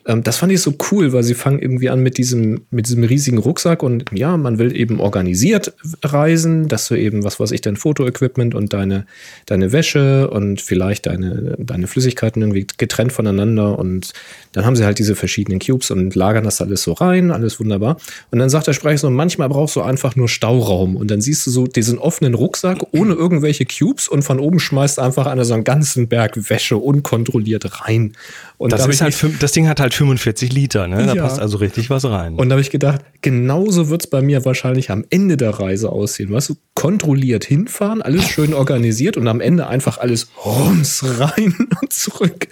Ähm, 0.06 0.24
das 0.24 0.38
fand 0.38 0.52
ich 0.52 0.62
so 0.62 0.74
cool, 0.92 1.14
weil 1.14 1.24
sie 1.24 1.34
fangen 1.34 1.60
irgendwie 1.60 1.90
an 1.90 2.02
mit 2.02 2.18
diesem, 2.18 2.62
mit 2.72 2.88
diesem 2.88 3.04
riesigen 3.04 3.38
Rucksack 3.38 3.84
und 3.84 4.06
ja, 4.14 4.36
man 4.38 4.60
will 4.60 4.76
eben 4.76 5.00
organisiert 5.00 5.74
reisen, 6.04 6.68
dass 6.68 6.88
du 6.88 6.96
eben, 6.96 7.24
was 7.24 7.40
weiß 7.40 7.52
ich, 7.52 7.62
dein 7.62 7.76
Fotoequipment 7.76 8.56
und 8.56 8.74
deine, 8.74 9.06
deine 9.46 9.72
Wäsche 9.72 10.30
und 10.30 10.62
vielleicht 10.62 11.06
deine, 11.06 11.56
deine 11.58 11.88
Flüssigkeiten 11.88 12.42
irgendwie 12.42 12.68
getrennt 12.78 13.14
voneinander 13.14 13.80
und 13.80 14.14
dann 14.52 14.66
haben 14.66 14.76
sie 14.76 14.86
halt 14.86 15.00
diese 15.00 15.16
verschiedenen 15.16 15.60
Cubes 15.60 15.90
und 15.92 16.16
lagern 16.16 16.44
das 16.44 16.62
alles 16.62 16.84
so 16.84 16.94
rein, 16.94 17.32
alles 17.32 17.60
wunderbar. 17.60 17.98
Und 18.32 18.40
dann 18.40 18.50
sagt 18.50 18.68
der 18.68 18.74
Sprecher 18.74 19.00
so, 19.00 19.10
manchmal 19.10 19.50
brauchst 19.50 19.76
du 19.76 19.82
einfach 19.82 20.16
nur 20.16 20.28
Stauraum 20.28 20.96
und 20.96 21.10
dann 21.10 21.22
siehst 21.22 21.48
du 21.48 21.52
so 21.52 21.66
diesen 21.66 21.98
offenen 21.98 22.34
Rucksack 22.34 22.80
ohne 22.92 23.14
irgendwelche 23.14 23.66
Cubes 23.66 24.08
und 24.08 24.24
von 24.24 24.40
oben 24.40 24.60
schmeißt 24.60 25.00
einfach 25.00 25.28
einer 25.28 25.46
so 25.46 25.54
einen 25.54 25.64
ganzen 25.64 26.08
Berg 26.08 26.50
Wäsche 26.50 26.78
unkontrolliert 26.78 27.82
rein. 27.82 28.14
Und 28.58 28.72
Das, 28.72 28.88
ist 28.88 29.02
halt, 29.02 29.16
das 29.40 29.52
Ding 29.52 29.68
hat 29.68 29.80
halt 29.80 29.93
45 29.94 30.52
Liter, 30.54 30.88
ne? 30.88 31.06
Da 31.06 31.14
Ja. 31.16 31.24
passt 31.24 31.40
also 31.40 31.58
richtig 31.58 31.90
was 31.90 32.06
rein. 32.06 32.36
Und 32.36 32.50
da 32.50 32.54
habe 32.54 32.62
ich 32.62 32.70
gedacht, 32.72 33.02
genauso 33.22 33.90
wird 33.90 34.04
es 34.04 34.10
bei 34.10 34.22
mir 34.22 34.44
wahrscheinlich 34.46 34.92
am 34.92 35.06
Ende 35.10 35.38
der 35.38 35.52
Reise 35.52 35.90
aussehen. 35.92 36.32
Weißt 36.32 36.50
du, 36.50 36.56
kontrolliert 36.76 37.46
hinfahren, 37.46 38.02
alles 38.02 38.28
schön 38.28 38.54
organisiert 38.54 39.18
und 39.18 39.28
am 39.28 39.40
Ende 39.42 39.68
einfach 39.68 39.98
alles 39.98 40.30
rums 40.46 41.04
rein 41.20 41.54
und 41.82 41.94
zurück. 41.94 42.48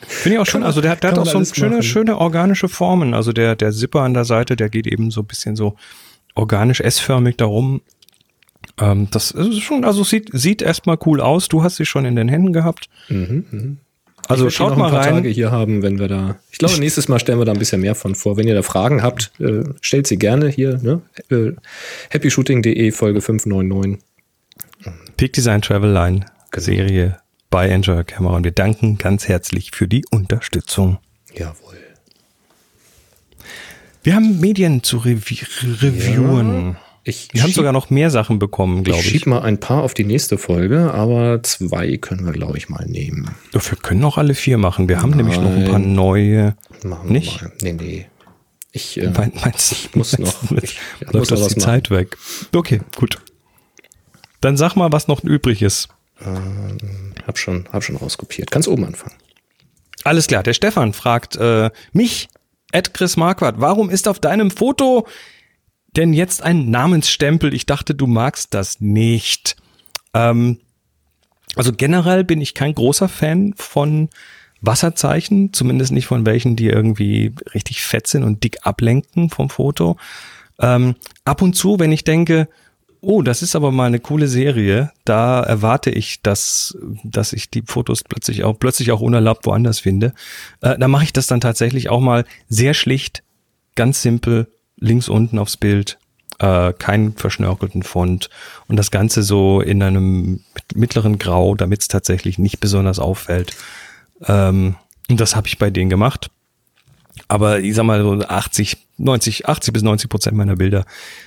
Finde 0.00 0.36
ich 0.36 0.40
auch 0.40 0.46
schon, 0.46 0.60
man- 0.60 0.68
also 0.68 0.80
der, 0.80 0.96
der 0.96 1.10
hat 1.10 1.18
auch 1.18 1.26
so 1.26 1.44
schöne, 1.44 1.70
machen. 1.76 1.82
schöne 1.82 2.18
organische 2.18 2.68
Formen. 2.68 3.14
Also 3.14 3.32
der, 3.32 3.56
der 3.56 3.72
Zipper 3.72 4.00
an 4.02 4.14
der 4.14 4.24
Seite, 4.24 4.56
der 4.56 4.68
geht 4.70 4.86
eben 4.86 5.10
so 5.10 5.20
ein 5.22 5.26
bisschen 5.26 5.56
so 5.56 5.76
organisch 6.34 6.80
S-förmig 6.80 7.36
darum. 7.36 7.82
Ähm, 8.80 9.08
das 9.10 9.32
ist 9.32 9.60
schon, 9.60 9.84
also 9.84 10.04
sieht, 10.04 10.30
sieht 10.32 10.62
erstmal 10.62 10.98
cool 11.04 11.20
aus. 11.20 11.48
Du 11.48 11.62
hast 11.62 11.76
sie 11.76 11.84
schon 11.86 12.04
in 12.04 12.16
den 12.16 12.28
Händen 12.28 12.52
gehabt. 12.52 12.88
Also 14.28 14.44
die 14.44 14.50
schaut 14.50 14.70
noch 14.70 14.76
mal 14.76 14.86
ein 14.86 14.90
paar 14.92 15.04
rein. 15.04 15.14
Tage 15.14 15.28
hier 15.28 15.50
haben, 15.50 15.82
wenn 15.82 15.98
wir 15.98 16.08
da. 16.08 16.36
Ich 16.50 16.58
glaube, 16.58 16.78
nächstes 16.78 17.08
Mal 17.08 17.18
stellen 17.18 17.38
wir 17.38 17.44
da 17.44 17.52
ein 17.52 17.58
bisschen 17.58 17.80
mehr 17.80 17.94
von 17.94 18.14
vor. 18.14 18.36
Wenn 18.36 18.46
ihr 18.46 18.54
da 18.54 18.62
Fragen 18.62 19.02
habt, 19.02 19.32
äh, 19.40 19.64
stellt 19.80 20.06
sie 20.06 20.18
gerne 20.18 20.48
hier. 20.48 20.78
Ne? 20.82 21.00
Äh, 21.30 21.52
happyshooting.de 22.12 22.92
Folge 22.92 23.20
599. 23.20 24.04
Peak 25.16 25.32
Design 25.32 25.62
Travel 25.62 25.92
Line 25.92 26.26
Genau. 26.50 26.64
Serie 26.64 27.18
bei 27.50 27.68
Enjoy 27.68 28.04
Camera. 28.04 28.36
Und 28.36 28.44
wir 28.44 28.52
danken 28.52 28.98
ganz 28.98 29.28
herzlich 29.28 29.72
für 29.72 29.88
die 29.88 30.04
Unterstützung. 30.10 30.98
Jawohl. 31.34 31.76
Wir 34.02 34.14
haben 34.14 34.40
Medien 34.40 34.82
zu 34.82 34.98
revi 34.98 35.40
reviewen. 35.80 36.76
Ich 37.08 37.28
Wir 37.32 37.42
haben 37.42 37.52
sogar 37.52 37.72
noch 37.72 37.88
mehr 37.88 38.10
Sachen 38.10 38.38
bekommen, 38.38 38.84
glaube 38.84 39.00
ich 39.00 39.06
ich. 39.06 39.12
schieb 39.12 39.26
mal 39.26 39.40
ein 39.40 39.58
paar 39.58 39.82
auf 39.82 39.94
die 39.94 40.04
nächste 40.04 40.36
Folge, 40.36 40.92
aber 40.92 41.42
zwei 41.42 41.96
können 41.96 42.26
wir, 42.26 42.32
glaube 42.32 42.58
ich, 42.58 42.68
mal 42.68 42.84
nehmen. 42.86 43.30
Wir 43.52 43.60
können 43.82 44.04
auch 44.04 44.18
alle 44.18 44.34
vier 44.34 44.58
machen. 44.58 44.88
Wir 44.88 45.00
haben 45.00 45.12
nämlich 45.12 45.36
noch 45.38 45.50
ein 45.50 45.64
paar 45.64 45.78
Nein. 45.78 45.94
neue. 45.94 46.56
Machen 46.82 47.10
Nicht? 47.12 47.40
wir 47.40 47.48
mal. 47.48 47.54
Nee, 47.62 47.72
nee. 47.72 48.06
Ich, 48.72 49.00
äh, 49.00 49.10
Mein, 49.16 49.32
meinst, 49.42 49.72
ich 49.72 49.94
muss 49.94 50.18
noch- 50.18 50.50
meinst- 50.50 50.64
ich- 50.64 50.78
ich 51.00 51.10
läuft 51.12 51.30
das 51.30 51.40
die 51.48 51.54
machen. 51.54 51.60
Zeit 51.60 51.90
weg. 51.90 52.16
Okay, 52.54 52.80
gut. 52.96 53.18
Dann 54.42 54.56
sag 54.58 54.76
mal, 54.76 54.92
was 54.92 55.08
noch 55.08 55.24
übrig 55.24 55.62
ist. 55.62 55.88
hab 57.26 57.38
schon, 57.38 57.64
hab 57.72 57.82
schon 57.84 57.96
rauskopiert. 57.96 58.50
Kannst 58.50 58.68
oben 58.68 58.84
anfangen. 58.84 59.14
Alles 60.04 60.26
klar, 60.26 60.42
der 60.42 60.52
Stefan 60.52 60.92
fragt 60.92 61.36
äh, 61.36 61.70
mich, 61.92 62.28
Ed 62.72 62.92
Chris 62.92 63.16
Marquardt, 63.16 63.56
warum 63.60 63.88
ist 63.88 64.06
auf 64.08 64.18
deinem 64.18 64.50
Foto 64.50 65.06
denn 65.98 66.12
jetzt 66.12 66.42
ein 66.42 66.70
Namensstempel? 66.70 67.52
Ich 67.52 67.66
dachte, 67.66 67.94
du 67.94 68.06
magst 68.06 68.54
das 68.54 68.80
nicht. 68.80 69.56
Ähm, 70.14 70.60
also 71.56 71.72
generell 71.72 72.24
bin 72.24 72.40
ich 72.40 72.54
kein 72.54 72.74
großer 72.74 73.08
Fan 73.08 73.52
von 73.56 74.08
Wasserzeichen, 74.60 75.52
zumindest 75.52 75.92
nicht 75.92 76.06
von 76.06 76.24
welchen, 76.24 76.56
die 76.56 76.68
irgendwie 76.68 77.34
richtig 77.52 77.82
fett 77.82 78.06
sind 78.06 78.22
und 78.22 78.44
dick 78.44 78.58
ablenken 78.62 79.28
vom 79.28 79.50
Foto. 79.50 79.96
Ähm, 80.60 80.94
ab 81.24 81.42
und 81.42 81.54
zu, 81.54 81.78
wenn 81.78 81.92
ich 81.92 82.04
denke, 82.04 82.48
oh, 83.00 83.22
das 83.22 83.42
ist 83.42 83.54
aber 83.54 83.70
mal 83.70 83.86
eine 83.86 84.00
coole 84.00 84.26
Serie, 84.26 84.92
da 85.04 85.40
erwarte 85.40 85.90
ich, 85.90 86.22
dass, 86.22 86.76
dass 87.04 87.32
ich 87.32 87.50
die 87.50 87.62
Fotos 87.62 88.02
plötzlich 88.02 88.42
auch, 88.42 88.58
plötzlich 88.58 88.90
auch 88.90 89.00
unerlaubt 89.00 89.46
woanders 89.46 89.78
finde. 89.78 90.12
Äh, 90.60 90.78
da 90.78 90.88
mache 90.88 91.04
ich 91.04 91.12
das 91.12 91.26
dann 91.26 91.40
tatsächlich 91.40 91.88
auch 91.88 92.00
mal 92.00 92.24
sehr 92.48 92.74
schlicht, 92.74 93.22
ganz 93.76 94.02
simpel, 94.02 94.48
links 94.78 95.08
unten 95.08 95.38
aufs 95.38 95.56
Bild, 95.56 95.98
äh, 96.38 96.72
keinen 96.72 97.14
verschnörkelten 97.14 97.82
Font 97.82 98.30
und 98.68 98.76
das 98.76 98.90
Ganze 98.90 99.22
so 99.22 99.60
in 99.60 99.82
einem 99.82 100.40
mittleren 100.74 101.18
Grau, 101.18 101.54
damit 101.54 101.80
es 101.82 101.88
tatsächlich 101.88 102.38
nicht 102.38 102.60
besonders 102.60 102.98
auffällt. 102.98 103.56
Ähm, 104.26 104.76
und 105.10 105.20
das 105.20 105.36
habe 105.36 105.48
ich 105.48 105.58
bei 105.58 105.70
denen 105.70 105.90
gemacht. 105.90 106.30
Aber 107.26 107.60
ich 107.60 107.74
sag 107.74 107.84
mal 107.84 108.02
so 108.02 108.12
80, 108.26 108.76
90, 108.98 109.48
80 109.48 109.72
bis 109.72 109.82
90 109.82 110.08
Prozent 110.08 110.36
meiner 110.36 110.56
Bilder 110.56 110.84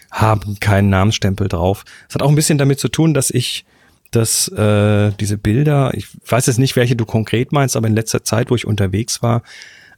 haben 0.09 0.59
keinen 0.59 0.89
Namensstempel 0.89 1.49
drauf. 1.49 1.83
Es 2.07 2.15
hat 2.15 2.21
auch 2.21 2.29
ein 2.29 2.35
bisschen 2.35 2.57
damit 2.57 2.79
zu 2.79 2.87
tun, 2.87 3.13
dass 3.13 3.29
ich 3.29 3.65
dass 4.11 4.49
äh, 4.49 5.11
diese 5.21 5.37
Bilder, 5.37 5.93
ich 5.93 6.07
weiß 6.27 6.47
jetzt 6.47 6.59
nicht, 6.59 6.75
welche 6.75 6.97
du 6.97 7.05
konkret 7.05 7.53
meinst, 7.53 7.77
aber 7.77 7.87
in 7.87 7.95
letzter 7.95 8.25
Zeit, 8.25 8.51
wo 8.51 8.55
ich 8.55 8.67
unterwegs 8.67 9.23
war, 9.23 9.41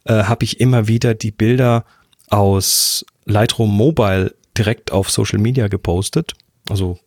äh, 0.06 0.26
habe 0.26 0.44
ich 0.44 0.60
immer 0.60 0.88
wieder 0.88 1.16
die 1.16 1.32
Bilder 1.32 1.84
aus 2.30 3.06
Lightroom 3.26 3.76
Mobile 3.76 4.34
direkt 4.58 4.92
auf 4.92 5.10
Social 5.10 5.40
Media 5.40 5.68
gepostet. 5.68 6.34
Also 6.70 7.00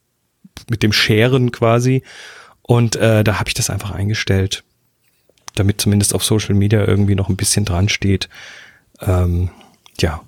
mit 0.70 0.82
dem 0.82 0.92
Sharen 0.92 1.52
quasi. 1.52 2.02
Und 2.62 2.96
äh, 2.96 3.22
da 3.22 3.38
habe 3.38 3.48
ich 3.48 3.54
das 3.54 3.70
einfach 3.70 3.92
eingestellt, 3.92 4.64
damit 5.54 5.80
zumindest 5.80 6.14
auf 6.14 6.24
Social 6.24 6.54
Media 6.54 6.84
irgendwie 6.84 7.14
noch 7.14 7.28
ein 7.28 7.36
bisschen 7.36 7.64
dran 7.64 7.88
steht. 7.88 8.28
Ähm, 9.00 9.50
ja, 10.00 10.22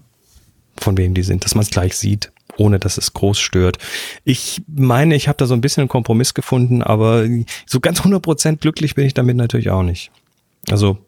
von 0.77 0.97
wem 0.97 1.15
die 1.15 1.23
sind, 1.23 1.45
dass 1.45 1.55
man 1.55 1.63
es 1.63 1.71
gleich 1.71 1.97
sieht, 1.97 2.31
ohne 2.57 2.79
dass 2.79 2.97
es 2.97 3.13
groß 3.13 3.39
stört. 3.39 3.79
Ich 4.25 4.63
meine, 4.69 5.17
ich 5.17 5.27
habe 5.27 5.37
da 5.37 5.47
so 5.47 5.55
ein 5.55 5.61
bisschen 5.61 5.83
einen 5.83 5.89
Kompromiss 5.89 6.35
gefunden, 6.35 6.83
aber 6.83 7.27
so 7.67 7.81
ganz 7.81 8.01
100% 8.01 8.57
glücklich 8.57 8.95
bin 8.95 9.07
ich 9.07 9.15
damit 9.15 9.37
natürlich 9.37 9.71
auch 9.71 9.83
nicht. 9.83 10.13
Also 10.71 10.99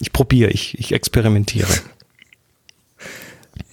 ich 0.00 0.12
probiere, 0.12 0.50
ich, 0.50 0.78
ich 0.78 0.92
experimentiere. 0.92 1.72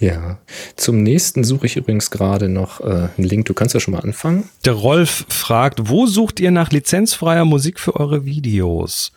Ja. 0.03 0.37
Zum 0.75 1.01
nächsten 1.01 1.45
suche 1.45 1.65
ich 1.65 1.77
übrigens 1.77 2.11
gerade 2.11 2.49
noch 2.49 2.81
äh, 2.81 3.07
einen 3.17 3.27
Link. 3.27 3.45
Du 3.45 3.53
kannst 3.53 3.73
ja 3.73 3.79
schon 3.79 3.93
mal 3.93 4.01
anfangen. 4.01 4.49
Der 4.65 4.73
Rolf 4.73 5.25
fragt, 5.29 5.89
wo 5.89 6.07
sucht 6.07 6.41
ihr 6.41 6.51
nach 6.51 6.71
lizenzfreier 6.71 7.45
Musik 7.45 7.79
für 7.79 7.95
eure 7.95 8.25
Videos? 8.25 9.13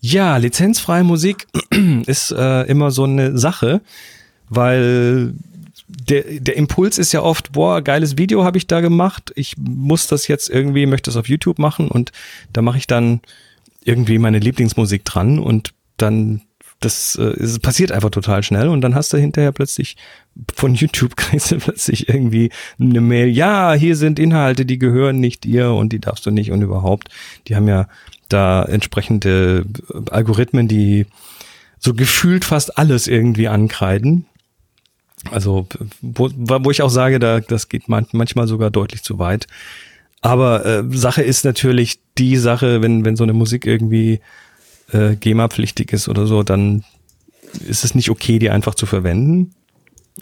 Ja, 0.00 0.36
lizenzfreie 0.36 1.04
Musik 1.04 1.46
ist 2.06 2.32
äh, 2.32 2.62
immer 2.64 2.90
so 2.90 3.04
eine 3.04 3.38
Sache, 3.38 3.80
weil 4.50 5.32
der, 5.88 6.24
der 6.38 6.56
Impuls 6.56 6.98
ist 6.98 7.12
ja 7.12 7.22
oft, 7.22 7.52
boah, 7.52 7.80
geiles 7.80 8.18
Video 8.18 8.44
habe 8.44 8.58
ich 8.58 8.66
da 8.66 8.80
gemacht, 8.80 9.32
ich 9.36 9.56
muss 9.56 10.06
das 10.06 10.28
jetzt 10.28 10.50
irgendwie, 10.50 10.84
möchte 10.84 11.10
das 11.10 11.16
auf 11.16 11.28
YouTube 11.28 11.58
machen 11.58 11.88
und 11.88 12.12
da 12.52 12.60
mache 12.60 12.76
ich 12.76 12.86
dann 12.86 13.20
irgendwie 13.84 14.18
meine 14.18 14.38
Lieblingsmusik 14.38 15.04
dran 15.04 15.38
und 15.38 15.72
dann 15.96 16.42
das 16.80 17.16
äh, 17.16 17.22
es 17.22 17.58
passiert 17.58 17.92
einfach 17.92 18.10
total 18.10 18.42
schnell 18.42 18.68
und 18.68 18.80
dann 18.80 18.94
hast 18.94 19.12
du 19.12 19.16
hinterher 19.16 19.52
plötzlich 19.52 19.96
von 20.54 20.74
YouTube 20.74 21.16
kriegst 21.16 21.50
du 21.50 21.56
plötzlich 21.58 22.08
irgendwie 22.08 22.50
eine 22.78 23.00
Mail, 23.00 23.28
ja, 23.28 23.72
hier 23.74 23.96
sind 23.96 24.18
Inhalte, 24.18 24.66
die 24.66 24.78
gehören 24.78 25.20
nicht 25.20 25.44
dir 25.44 25.72
und 25.72 25.92
die 25.92 26.00
darfst 26.00 26.26
du 26.26 26.30
nicht 26.30 26.50
und 26.50 26.62
überhaupt. 26.62 27.08
Die 27.48 27.56
haben 27.56 27.68
ja 27.68 27.88
da 28.28 28.64
entsprechende 28.64 29.64
Algorithmen, 30.10 30.68
die 30.68 31.06
so 31.78 31.94
gefühlt 31.94 32.44
fast 32.44 32.78
alles 32.78 33.06
irgendwie 33.06 33.48
ankreiden. 33.48 34.26
Also, 35.30 35.66
wo, 36.02 36.30
wo 36.34 36.70
ich 36.70 36.82
auch 36.82 36.90
sage, 36.90 37.18
da, 37.18 37.40
das 37.40 37.68
geht 37.68 37.88
manchmal 37.88 38.46
sogar 38.46 38.70
deutlich 38.70 39.02
zu 39.02 39.18
weit. 39.18 39.46
Aber 40.20 40.64
äh, 40.64 40.84
Sache 40.90 41.22
ist 41.22 41.44
natürlich 41.44 42.00
die 42.18 42.36
Sache, 42.36 42.82
wenn, 42.82 43.04
wenn 43.04 43.16
so 43.16 43.24
eine 43.24 43.32
Musik 43.32 43.66
irgendwie 43.66 44.20
äh, 44.92 45.16
GEMA-pflichtig 45.16 45.92
ist 45.92 46.08
oder 46.08 46.26
so, 46.26 46.42
dann 46.42 46.84
ist 47.66 47.84
es 47.84 47.94
nicht 47.94 48.10
okay, 48.10 48.38
die 48.38 48.50
einfach 48.50 48.74
zu 48.74 48.86
verwenden. 48.86 49.54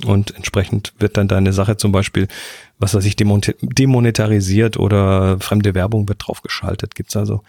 Und 0.05 0.35
entsprechend 0.35 0.93
wird 0.99 1.17
dann 1.17 1.29
deine 1.29 1.53
Sache 1.53 1.77
zum 1.77 1.93
Beispiel, 1.93 2.27
was 2.79 2.95
weiß 2.95 3.05
ich, 3.05 3.15
demonetarisiert 3.17 4.77
oder 4.77 5.39
fremde 5.39 5.75
Werbung 5.75 6.09
wird 6.09 6.27
draufgeschaltet. 6.27 6.97
Gibt's 6.97 7.17
also. 7.17 7.43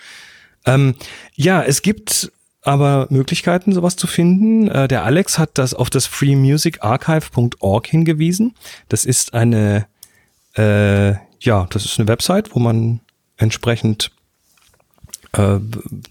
Ähm, 0.66 0.96
ja, 1.34 1.64
es 1.64 1.82
gibt 1.82 2.32
aber 2.62 3.08
Möglichkeiten, 3.10 3.74
sowas 3.74 3.96
zu 3.96 4.08
finden. 4.08 4.68
Äh, 4.68 4.88
der 4.88 5.04
Alex 5.04 5.40
hat 5.40 5.52
das 5.58 5.74
auf 5.74 5.90
das 5.90 6.06
freemusicarchive.org 6.06 7.88
hingewiesen. 7.88 8.56
Das 8.90 9.06
ist 9.06 9.34
eine, 9.34 9.88
äh, 10.56 11.14
ja, 11.40 11.68
das 11.70 11.86
ist 11.86 12.00
eine 12.00 12.08
Website, 12.08 12.56
wo 12.56 12.60
man 12.60 13.02
entsprechend 13.38 14.12
äh, 15.38 15.60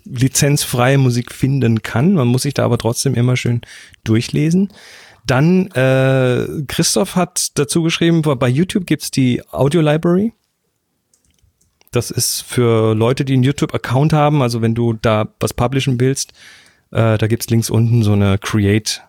lizenzfreie 0.05 0.99
Musik 0.99 1.33
finden 1.33 1.83
kann. 1.83 2.15
Man 2.15 2.29
muss 2.29 2.43
sich 2.43 2.55
da 2.55 2.65
aber 2.65 2.79
trotzdem 2.79 3.15
immer 3.15 3.37
schön 3.37 3.63
durchlesen. 4.05 4.73
Dann 5.27 5.69
äh, 5.69 6.47
Christoph 6.67 7.17
hat 7.17 7.59
dazu 7.59 7.83
geschrieben, 7.83 8.23
bei 8.23 8.49
YouTube 8.49 8.87
gibt's 8.87 9.11
die 9.11 9.43
Audio 9.51 9.81
Library. 9.81 10.33
Das 11.91 12.11
ist 12.11 12.43
für 12.43 12.95
Leute, 12.95 13.25
die 13.25 13.35
einen 13.35 13.45
YouTube-Account 13.45 14.13
haben, 14.13 14.43
also 14.43 14.61
wenn 14.61 14.75
du 14.75 14.95
da 14.95 15.29
was 15.41 15.55
publishen 15.55 15.99
willst, 16.01 16.33
äh, 16.91 17.17
da 17.17 17.27
gibt's 17.27 17.49
links 17.49 17.71
unten 17.71 18.03
so 18.03 18.13
eine 18.13 18.37
Create, 18.37 19.03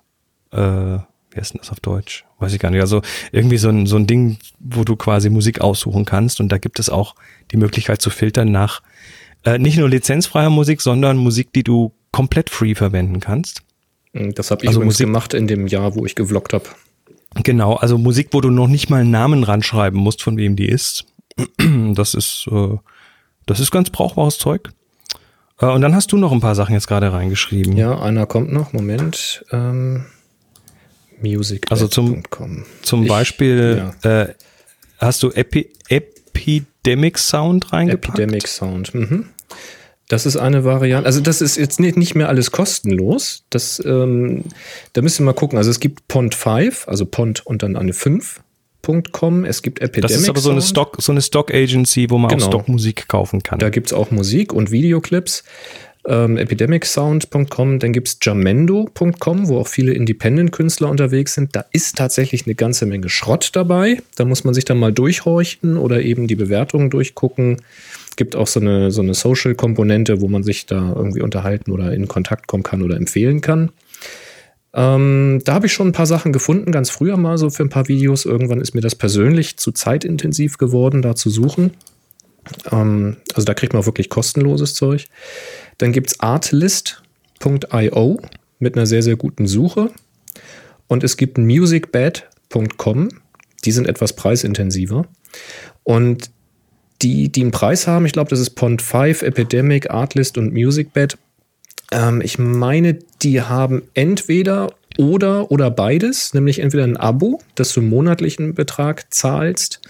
äh, 0.51 0.57
wie 0.57 1.38
heißt 1.38 1.53
denn 1.53 1.59
das 1.59 1.72
auf 1.72 1.80
Deutsch? 1.82 2.26
Weiß 2.39 2.53
ich 2.53 2.59
gar 2.59 2.70
nicht. 2.70 2.82
Also 2.82 3.01
irgendwie 3.32 3.57
so 3.57 3.70
ein, 3.70 3.88
so 3.88 3.97
ein 3.97 4.07
Ding, 4.07 4.38
wo 4.59 4.84
du 4.84 4.95
quasi 4.95 5.30
Musik 5.30 5.61
aussuchen 5.61 6.05
kannst 6.05 6.39
und 6.39 6.49
da 6.49 6.59
gibt 6.59 6.80
es 6.80 6.89
auch 6.89 7.16
die 7.51 7.57
Möglichkeit 7.57 8.01
zu 8.01 8.09
filtern 8.09 8.51
nach 8.51 8.82
äh, 9.46 9.58
nicht 9.58 9.78
nur 9.78 9.89
lizenzfreier 9.89 10.50
Musik, 10.50 10.82
sondern 10.82 11.18
Musik, 11.18 11.54
die 11.54 11.64
du 11.64 11.93
komplett 12.12 12.50
free 12.50 12.76
verwenden 12.76 13.20
kannst. 13.20 13.62
Hm, 14.14 14.34
das 14.34 14.52
habe 14.52 14.64
ich 14.64 14.70
also 14.70 14.82
Musik 14.82 15.06
gemacht 15.08 15.34
in 15.34 15.48
dem 15.48 15.68
Jahr, 15.68 15.96
wo 15.96 16.06
ich 16.06 16.16
gevloggt 16.16 16.54
habe. 16.54 16.66
Genau, 17.43 17.76
also 17.76 17.98
Musik, 17.98 18.30
wo 18.32 18.41
du 18.41 18.50
noch 18.50 18.68
nicht 18.68 18.89
mal 18.89 19.02
einen 19.02 19.12
Namen 19.12 19.43
ranschreiben 19.43 20.00
musst, 20.00 20.24
von 20.24 20.38
wem 20.38 20.56
die 20.56 20.68
ist. 20.68 21.06
Das 21.93 22.14
ist, 22.14 22.48
äh, 22.52 22.78
das 23.46 23.60
ist 23.60 23.72
ganz 23.72 23.89
brauchbares 23.89 24.38
Zeug. 24.38 24.72
Äh, 25.60 25.68
und 25.68 25.82
dann 25.82 25.96
hast 25.96 26.12
du 26.12 26.18
noch 26.18 26.32
ein 26.32 26.41
paar 26.41 26.56
Sachen 26.56 26.74
jetzt 26.74 26.88
gerade 26.88 27.12
reingeschrieben. 27.12 27.76
Ja, 27.78 28.00
einer 28.00 28.26
kommt 28.26 28.52
noch. 28.52 28.74
Moment. 28.74 29.46
Ähm, 29.52 30.06
Music. 31.22 31.68
Also 31.70 31.88
zum, 31.88 32.24
zum 32.82 33.04
ich, 33.04 33.10
Beispiel 33.10 33.91
ja. 34.04 34.22
äh, 34.24 34.34
hast 34.98 35.24
du 35.24 35.32
Epi 35.32 35.70
Epidemic 35.89 37.18
Sound 37.18 37.72
reingepackt. 37.72 38.20
Epidemic 38.20 38.48
Sound. 38.48 38.93
Mhm. 38.93 39.30
Das 40.08 40.28
ist 40.28 40.38
eine 40.38 40.64
Variante. 40.64 41.08
Also 41.08 41.20
das 41.20 41.41
ist 41.41 41.58
jetzt 41.58 41.80
nicht, 41.80 42.16
mehr 42.16 42.30
alles 42.30 42.52
kostenlos. 42.52 43.43
Das, 43.50 43.82
ähm, 43.84 44.43
da 44.93 45.02
müsst 45.02 45.20
ihr 45.20 45.24
mal 45.24 45.34
gucken. 45.34 45.58
Also 45.58 45.72
es 45.72 45.80
gibt 45.80 46.08
Pont 46.08 46.36
5, 46.36 46.88
also 46.88 47.06
Pont 47.06 47.46
und 47.46 47.64
dann 47.64 47.76
eine 47.76 47.91
5.com. 47.91 49.46
Es 49.46 49.64
gibt 49.64 49.80
Epidemic 49.80 50.04
Das 50.12 50.22
ist 50.22 50.30
aber 50.30 50.39
so 50.39 50.52
eine 50.52 50.62
Stock, 50.62 50.98
so 51.00 51.12
eine 51.12 51.24
Stock 51.24 51.52
Agency, 51.52 52.10
wo 52.12 52.20
man 52.20 52.30
genau. 52.30 52.46
auch 52.46 52.50
Stockmusik 52.50 53.08
kaufen 53.08 53.41
kann. 53.41 53.58
Da 53.58 53.70
gibt's 53.70 53.93
auch 53.93 54.12
Musik 54.12 54.54
und 54.54 54.70
Videoclips. 54.70 55.43
Ähm, 56.08 56.38
epidemicsound.com, 56.38 57.80
dann 57.80 57.91
gibt's 57.91 58.20
jamendo.com, 58.22 59.48
wo 59.48 59.58
auch 59.58 59.68
viele 59.68 59.91
Independent-Künstler 59.93 60.88
unterwegs 60.88 61.34
sind. 61.34 61.56
Da 61.56 61.66
ist 61.72 61.98
tatsächlich 61.98 62.46
eine 62.46 62.54
ganze 62.54 62.86
Menge 62.86 63.10
Schrott 63.10 63.50
dabei. 63.54 64.04
Da 64.16 64.24
muss 64.26 64.43
man 64.43 64.54
sich 64.54 64.66
dann 64.66 64.78
mal 64.78 64.93
durchhorchen 64.93 65.78
oder 65.78 66.04
eben 66.04 66.28
die 66.28 66.36
Bewertungen 66.36 66.91
durchgucken 66.91 67.58
gibt 68.16 68.36
auch 68.36 68.47
so 68.47 68.59
eine, 68.59 68.91
so 68.91 69.01
eine 69.01 69.13
Social-Komponente, 69.13 70.22
wo 70.22 70.28
man 70.28 70.43
sich 70.43 70.66
da 70.66 70.93
irgendwie 70.95 71.22
unterhalten 71.22 71.72
oder 71.72 71.93
in 71.93 72.07
Kontakt 72.07 72.47
kommen 72.47 72.63
kann 72.63 72.82
oder 72.82 72.95
empfehlen 72.95 73.41
kann. 73.41 73.72
Ähm, 74.74 75.41
da 75.45 75.53
habe 75.53 75.68
ich 75.68 75.74
schon 75.74 75.88
ein 75.88 75.93
paar 75.93 76.05
Sachen 76.05 76.34
gefunden, 76.34 76.72
ganz 76.72 76.89
früher 76.89 77.16
mal 77.16 77.38
so 77.38 77.49
für 77.49 77.63
ein 77.63 77.70
paar 77.70 77.88
Videos. 77.88 78.26
Irgendwann 78.26 78.59
ist 78.59 78.76
mir 78.76 78.82
das 78.82 78.95
persönlich 78.95 79.57
zu 79.57 79.72
zeitintensiv 79.72 80.57
geworden, 80.57 81.01
da 81.01 81.16
zu 81.16 81.30
suchen. 81.30 81.72
Ähm, 82.72 83.18
also 83.34 83.45
da 83.45 83.53
kriegt 83.53 83.74
man 83.74 83.82
auch 83.82 83.88
wirklich 83.88 84.09
kostenloses 84.09 84.76
Zeug. 84.76 85.05
Dann 85.78 85.93
gibt 85.93 86.11
es 86.11 86.20
artlist.io 86.20 88.20
mit 88.59 88.76
einer 88.76 88.86
sehr, 88.86 89.01
sehr 89.01 89.16
guten 89.16 89.47
Suche. 89.47 89.91
Und 90.88 91.03
es 91.03 91.18
gibt 91.18 91.38
musicbed.com. 91.38 93.09
Die 93.63 93.72
sind 93.72 93.88
etwas 93.88 94.13
preisintensiver. 94.13 95.07
Und 95.84 96.32
die, 97.06 97.32
die 97.32 97.41
einen 97.41 97.51
Preis 97.51 97.88
haben. 97.88 98.06
Ich 98.06 98.14
glaube, 98.14 98.32
das 98.32 98.39
ist 98.39 98.51
Pond 98.51 98.82
5, 98.82 99.22
Epidemic, 99.22 99.91
Artlist 99.91 100.39
und 100.39 100.53
MusicBed. 100.53 101.18
Ähm, 101.91 102.22
ich 102.22 102.39
meine, 102.39 102.97
die 103.22 103.41
haben 103.41 103.84
entweder 103.93 104.74
oder 104.97 105.51
oder 105.51 105.70
beides, 105.70 106.34
nämlich 106.34 106.60
entweder 106.60 106.84
ein 106.86 106.97
Abo, 106.97 107.41
das 107.53 107.74
du 107.74 107.82
einen 107.82 107.89
monatlichen 107.89 108.56
Betrag 108.56 109.14
zahlst, 109.14 109.82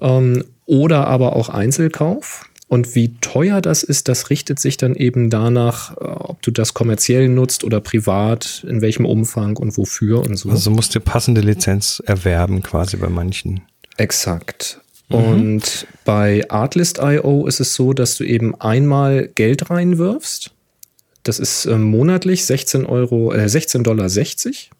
ähm, 0.00 0.44
oder 0.66 1.06
aber 1.06 1.36
auch 1.36 1.50
Einzelkauf. 1.50 2.46
Und 2.66 2.94
wie 2.94 3.14
teuer 3.20 3.60
das 3.60 3.82
ist, 3.82 4.08
das 4.08 4.30
richtet 4.30 4.60
sich 4.60 4.76
dann 4.76 4.94
eben 4.94 5.28
danach, 5.30 5.96
äh, 5.96 6.04
ob 6.04 6.42
du 6.42 6.50
das 6.50 6.74
kommerziell 6.74 7.28
nutzt 7.28 7.62
oder 7.62 7.80
privat, 7.80 8.64
in 8.68 8.80
welchem 8.80 9.04
Umfang 9.04 9.56
und 9.56 9.76
wofür 9.76 10.24
und 10.24 10.36
so. 10.36 10.50
Also 10.50 10.70
musst 10.70 10.94
du 10.94 11.00
passende 11.00 11.42
Lizenz 11.42 12.02
erwerben, 12.04 12.62
quasi 12.62 12.96
bei 12.96 13.08
manchen. 13.08 13.60
Exakt. 13.98 14.80
Mhm. 15.10 15.16
Und 15.16 15.86
bei 16.04 16.48
Artlist.io 16.48 17.46
ist 17.46 17.60
es 17.60 17.74
so, 17.74 17.92
dass 17.92 18.16
du 18.16 18.24
eben 18.24 18.58
einmal 18.60 19.28
Geld 19.34 19.70
reinwirfst. 19.70 20.52
Das 21.22 21.38
ist 21.38 21.66
äh, 21.66 21.76
monatlich 21.76 22.46
16 22.46 22.86
Euro, 22.86 23.32
äh, 23.32 23.48
16 23.48 23.84
Dollar 23.84 24.08
60 24.08 24.70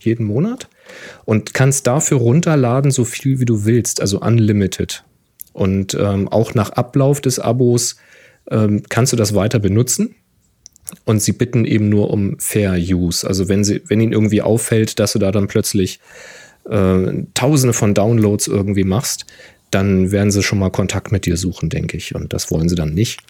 jeden 0.00 0.26
Monat 0.26 0.68
und 1.24 1.54
kannst 1.54 1.86
dafür 1.86 2.18
runterladen, 2.18 2.90
so 2.90 3.04
viel 3.04 3.40
wie 3.40 3.46
du 3.46 3.64
willst, 3.64 4.00
also 4.00 4.20
unlimited. 4.20 5.04
Und 5.52 5.94
ähm, 5.94 6.28
auch 6.28 6.54
nach 6.54 6.70
Ablauf 6.70 7.20
des 7.20 7.38
Abos 7.38 7.96
ähm, 8.50 8.82
kannst 8.88 9.12
du 9.12 9.16
das 9.16 9.34
weiter 9.34 9.60
benutzen. 9.60 10.16
Und 11.04 11.22
sie 11.22 11.32
bitten 11.32 11.64
eben 11.64 11.88
nur 11.88 12.10
um 12.10 12.38
Fair 12.38 12.74
Use. 12.74 13.26
Also 13.26 13.48
wenn 13.48 13.64
sie, 13.64 13.82
wenn 13.86 14.00
ihnen 14.00 14.12
irgendwie 14.12 14.42
auffällt, 14.42 14.98
dass 14.98 15.14
du 15.14 15.18
da 15.18 15.32
dann 15.32 15.46
plötzlich 15.46 16.00
äh, 16.68 17.24
Tausende 17.32 17.72
von 17.72 17.94
Downloads 17.94 18.48
irgendwie 18.48 18.84
machst, 18.84 19.26
dann 19.74 20.12
werden 20.12 20.30
sie 20.30 20.42
schon 20.42 20.58
mal 20.58 20.70
Kontakt 20.70 21.12
mit 21.12 21.26
dir 21.26 21.36
suchen, 21.36 21.68
denke 21.68 21.96
ich. 21.96 22.14
Und 22.14 22.32
das 22.32 22.50
wollen 22.50 22.68
sie 22.68 22.76
dann 22.76 22.94
nicht. 22.94 23.20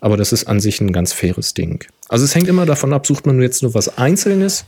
Aber 0.00 0.16
das 0.16 0.32
ist 0.32 0.44
an 0.44 0.60
sich 0.60 0.80
ein 0.80 0.92
ganz 0.92 1.12
faires 1.12 1.54
Ding. 1.54 1.84
Also 2.08 2.24
es 2.24 2.34
hängt 2.34 2.48
immer 2.48 2.66
davon 2.66 2.92
ab, 2.92 3.06
sucht 3.06 3.26
man 3.26 3.40
jetzt 3.40 3.62
nur 3.62 3.74
was 3.74 3.98
Einzelnes 3.98 4.64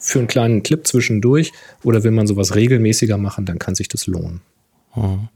für 0.00 0.18
einen 0.18 0.28
kleinen 0.28 0.62
Clip 0.62 0.86
zwischendurch 0.86 1.52
oder 1.84 2.04
will 2.04 2.10
man 2.10 2.26
sowas 2.26 2.54
regelmäßiger 2.54 3.18
machen, 3.18 3.44
dann 3.44 3.58
kann 3.58 3.74
sich 3.74 3.88
das 3.88 4.06
lohnen. 4.06 4.40
Hm. 4.92 5.28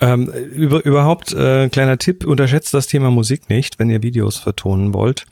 Ähm, 0.00 0.32
über, 0.54 0.84
überhaupt, 0.84 1.32
äh, 1.32 1.68
kleiner 1.68 1.98
Tipp, 1.98 2.26
unterschätzt 2.26 2.74
das 2.74 2.86
Thema 2.86 3.10
Musik 3.10 3.48
nicht, 3.48 3.78
wenn 3.78 3.90
ihr 3.90 4.02
Videos 4.02 4.36
vertonen 4.36 4.94
wollt. 4.94 5.26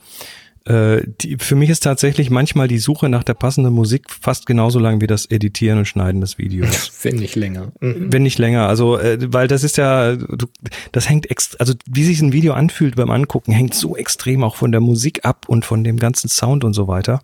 Äh, 0.65 1.01
die, 1.21 1.37
für 1.39 1.55
mich 1.55 1.71
ist 1.71 1.81
tatsächlich 1.81 2.29
manchmal 2.29 2.67
die 2.67 2.77
Suche 2.77 3.09
nach 3.09 3.23
der 3.23 3.33
passenden 3.33 3.73
Musik 3.73 4.11
fast 4.11 4.45
genauso 4.45 4.77
lang 4.77 5.01
wie 5.01 5.07
das 5.07 5.25
Editieren 5.25 5.79
und 5.79 5.85
Schneiden 5.85 6.21
des 6.21 6.37
Videos. 6.37 6.91
Wenn 7.01 7.15
nicht 7.15 7.35
länger. 7.35 7.71
Mhm. 7.79 8.13
Wenn 8.13 8.23
nicht 8.23 8.37
länger. 8.37 8.67
Also, 8.67 8.99
äh, 8.99 9.17
weil 9.33 9.47
das 9.47 9.63
ist 9.63 9.77
ja, 9.77 10.15
du, 10.15 10.45
das 10.91 11.09
hängt 11.09 11.31
ex 11.31 11.55
also 11.55 11.73
wie 11.89 12.03
sich 12.03 12.21
ein 12.21 12.31
Video 12.31 12.53
anfühlt 12.53 12.95
beim 12.95 13.09
Angucken, 13.09 13.51
hängt 13.51 13.73
so 13.73 13.95
extrem 13.97 14.43
auch 14.43 14.55
von 14.55 14.71
der 14.71 14.81
Musik 14.81 15.25
ab 15.25 15.45
und 15.47 15.65
von 15.65 15.83
dem 15.83 15.97
ganzen 15.97 16.29
Sound 16.29 16.63
und 16.63 16.73
so 16.73 16.87
weiter. 16.87 17.21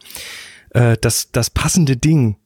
Äh, 0.72 0.98
das, 1.00 1.32
das 1.32 1.52
passende 1.52 1.96
Ding 1.96 2.38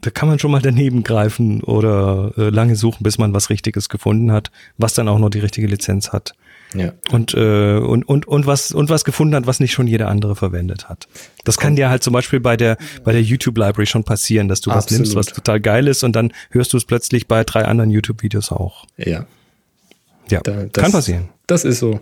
da 0.00 0.10
kann 0.10 0.28
man 0.28 0.38
schon 0.38 0.52
mal 0.52 0.62
daneben 0.62 1.02
greifen 1.02 1.62
oder 1.62 2.32
äh, 2.36 2.50
lange 2.50 2.76
suchen, 2.76 3.02
bis 3.02 3.18
man 3.18 3.34
was 3.34 3.50
Richtiges 3.50 3.88
gefunden 3.88 4.30
hat, 4.30 4.50
was 4.76 4.94
dann 4.94 5.08
auch 5.08 5.18
noch 5.18 5.30
die 5.30 5.40
richtige 5.40 5.66
Lizenz 5.66 6.12
hat. 6.12 6.34
Ja. 6.74 6.92
Und, 7.10 7.32
äh, 7.34 7.76
und, 7.78 8.06
und, 8.06 8.28
und, 8.28 8.46
was, 8.46 8.72
und 8.72 8.90
was 8.90 9.04
gefunden 9.04 9.34
hat, 9.34 9.46
was 9.46 9.58
nicht 9.60 9.72
schon 9.72 9.86
jeder 9.86 10.08
andere 10.08 10.36
verwendet 10.36 10.88
hat. 10.88 11.08
Das 11.44 11.56
kann 11.56 11.76
dir 11.76 11.88
halt 11.88 12.02
zum 12.02 12.12
Beispiel 12.12 12.40
bei 12.40 12.56
der, 12.56 12.76
bei 13.04 13.12
der 13.12 13.22
YouTube-Library 13.22 13.86
schon 13.86 14.04
passieren, 14.04 14.48
dass 14.48 14.60
du 14.60 14.70
was 14.70 14.84
Absolut. 14.84 15.00
nimmst, 15.00 15.16
was 15.16 15.26
total 15.26 15.60
geil 15.60 15.88
ist 15.88 16.04
und 16.04 16.14
dann 16.14 16.32
hörst 16.50 16.72
du 16.74 16.76
es 16.76 16.84
plötzlich 16.84 17.26
bei 17.26 17.42
drei 17.44 17.64
anderen 17.64 17.90
YouTube-Videos 17.90 18.52
auch. 18.52 18.84
Ja. 18.98 19.24
Ja, 20.30 20.40
Da, 20.42 20.64
das, 20.70 20.82
kann 20.82 20.92
passieren. 20.92 21.30
Das 21.46 21.64
ist 21.64 21.78
so. 21.78 22.00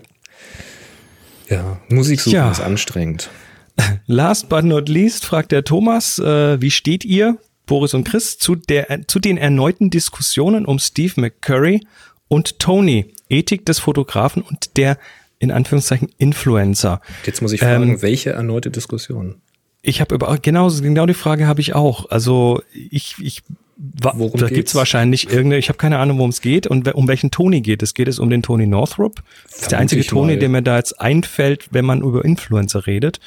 Ja, 1.49 1.79
Musik 1.87 2.19
suchen 2.19 2.35
Ja. 2.35 2.51
ist 2.51 2.59
anstrengend. 2.59 3.29
Last 4.05 4.49
but 4.49 4.65
not 4.65 4.89
least 4.89 5.25
fragt 5.25 5.51
der 5.51 5.63
Thomas, 5.63 6.19
äh, 6.19 6.59
wie 6.61 6.71
steht 6.71 7.05
ihr, 7.05 7.37
Boris 7.65 7.93
und 7.93 8.05
Chris, 8.05 8.37
zu, 8.37 8.55
der, 8.55 9.07
zu 9.07 9.19
den 9.19 9.37
erneuten 9.37 9.89
Diskussionen 9.89 10.65
um 10.65 10.79
Steve 10.79 11.13
McCurry 11.21 11.85
und 12.27 12.59
Tony, 12.59 13.13
Ethik 13.29 13.65
des 13.65 13.79
Fotografen 13.79 14.41
und 14.41 14.77
der 14.77 14.97
in 15.39 15.51
Anführungszeichen 15.51 16.09
Influencer? 16.17 17.01
Jetzt 17.25 17.41
muss 17.41 17.51
ich 17.53 17.59
fragen, 17.59 17.89
Ähm, 17.91 18.01
welche 18.01 18.31
erneute 18.31 18.71
Diskussion? 18.71 19.35
Ich 19.81 20.01
habe 20.01 20.15
über 20.15 20.37
genau 20.39 20.69
genau 20.69 21.05
die 21.05 21.13
Frage 21.13 21.47
habe 21.47 21.61
ich 21.61 21.75
auch. 21.75 22.09
Also 22.09 22.61
ich 22.73 23.15
ich 23.21 23.43
Worum 23.79 24.31
da 24.39 24.47
geht's? 24.47 24.55
gibt's 24.55 24.75
wahrscheinlich 24.75 25.25
irgendeine. 25.27 25.59
Ich 25.59 25.69
habe 25.69 25.77
keine 25.77 25.99
Ahnung, 25.99 26.17
worum 26.17 26.31
es 26.31 26.41
geht 26.41 26.65
und 26.65 26.91
um 26.95 27.07
welchen 27.07 27.29
Tony 27.29 27.61
geht 27.61 27.83
es. 27.83 27.93
Geht 27.93 28.07
es 28.07 28.17
um 28.17 28.31
den 28.31 28.41
Tony 28.41 28.65
Northrup? 28.65 29.21
Das 29.43 29.61
ist 29.61 29.71
der 29.71 29.77
einzige 29.77 30.03
Tony, 30.03 30.39
der 30.39 30.49
mir 30.49 30.63
da 30.63 30.77
jetzt 30.77 30.99
einfällt, 30.99 31.67
wenn 31.71 31.85
man 31.85 32.01
über 32.01 32.25
Influencer 32.25 32.87
redet. 32.87 33.19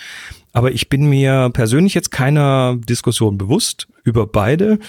Aber 0.53 0.73
ich 0.73 0.89
bin 0.89 1.09
mir 1.09 1.51
persönlich 1.53 1.95
jetzt 1.95 2.11
keiner 2.11 2.77
Diskussion 2.89 3.39
bewusst 3.39 3.87
über 4.03 4.27
beide. 4.27 4.81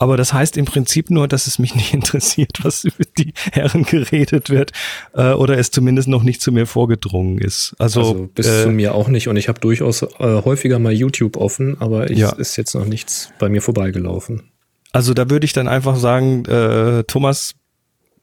Aber 0.00 0.16
das 0.16 0.32
heißt 0.32 0.56
im 0.56 0.64
Prinzip 0.64 1.10
nur, 1.10 1.26
dass 1.28 1.46
es 1.48 1.58
mich 1.58 1.74
nicht 1.76 1.92
interessiert, 1.92 2.58
was 2.62 2.84
über 2.84 3.04
die 3.18 3.32
Herren 3.52 3.82
geredet 3.82 4.48
wird 4.50 4.72
äh, 5.14 5.32
oder 5.32 5.58
es 5.58 5.70
zumindest 5.70 6.08
noch 6.08 6.22
nicht 6.22 6.40
zu 6.40 6.52
mir 6.52 6.66
vorgedrungen 6.66 7.38
ist. 7.38 7.74
Also, 7.78 8.00
Also 8.00 8.28
bis 8.34 8.46
äh, 8.46 8.62
zu 8.62 8.70
mir 8.70 8.94
auch 8.94 9.08
nicht. 9.08 9.28
Und 9.28 9.36
ich 9.36 9.48
habe 9.48 9.60
durchaus 9.60 10.02
äh, 10.02 10.06
häufiger 10.20 10.78
mal 10.78 10.92
YouTube 10.92 11.36
offen, 11.36 11.76
aber 11.80 12.10
ich 12.10 12.18
Ja. 12.18 12.30
ist 12.30 12.56
jetzt 12.56 12.74
noch 12.74 12.86
nichts 12.86 13.30
bei 13.38 13.48
mir 13.48 13.60
vorbeigelaufen. 13.62 14.44
Also 14.92 15.14
da 15.14 15.28
würde 15.30 15.44
ich 15.44 15.52
dann 15.52 15.68
einfach 15.68 15.96
sagen, 15.96 16.44
äh, 16.46 17.04
Thomas, 17.04 17.54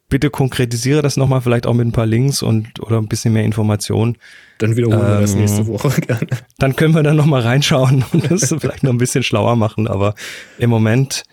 bitte 0.10 0.30
konkretisiere 0.30 1.02
das 1.02 1.18
nochmal, 1.18 1.41
vielleicht 1.41 1.68
auch 1.68 1.73
mit 1.73 1.85
ein 1.88 1.91
paar 1.91 2.06
Links 2.06 2.41
und 2.41 2.80
oder 2.80 2.97
ein 2.97 3.07
bisschen 3.07 3.34
mehr 3.34 3.43
Informationen. 3.43 4.18
Dann 4.60 4.76
wiederholen 4.77 4.99
wir 5.07 5.22
das 5.22 5.34
Ähm, 5.34 5.39
nächste 5.41 5.68
Woche 5.68 5.89
gerne. 6.02 6.27
Dann 6.57 6.76
können 6.76 6.95
wir 6.95 7.03
dann 7.03 7.18
nochmal 7.18 7.41
reinschauen 7.41 8.06
und 8.14 8.31
das 8.31 8.53
vielleicht 8.60 8.84
noch 8.84 8.91
ein 8.91 8.97
bisschen 8.97 9.23
schlauer 9.23 9.56
machen. 9.57 9.88
Aber 9.88 10.15
im 10.57 10.69
Moment, 10.69 11.23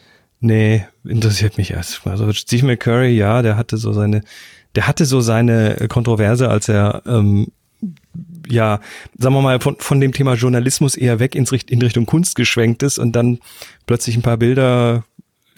nee, 0.43 0.85
interessiert 1.05 1.56
mich 1.56 1.70
erst. 1.70 2.06
Also 2.06 2.31
Steve 2.32 2.66
McCurry, 2.66 3.16
ja, 3.16 3.40
der 3.40 3.56
hatte 3.56 3.78
so 3.78 3.93
seine, 3.93 4.23
der 4.74 4.86
hatte 4.86 5.06
so 5.06 5.23
seine 5.23 5.86
Kontroverse, 5.89 6.51
als 6.51 6.69
er 6.69 7.02
ähm, 7.06 7.47
ja, 8.48 8.81
sagen 9.19 9.35
wir 9.35 9.40
mal, 9.43 9.60
von, 9.60 9.77
von 9.78 10.01
dem 10.01 10.12
Thema 10.12 10.35
Journalismus 10.35 10.94
eher 10.94 11.19
weg 11.19 11.35
ins, 11.35 11.52
Richt- 11.52 11.70
in 11.70 11.81
Richtung 11.81 12.06
Kunst 12.06 12.35
geschwenkt 12.35 12.82
ist 12.82 12.98
und 12.98 13.12
dann 13.12 13.39
plötzlich 13.86 14.16
ein 14.16 14.23
paar 14.23 14.36
Bilder 14.36 15.05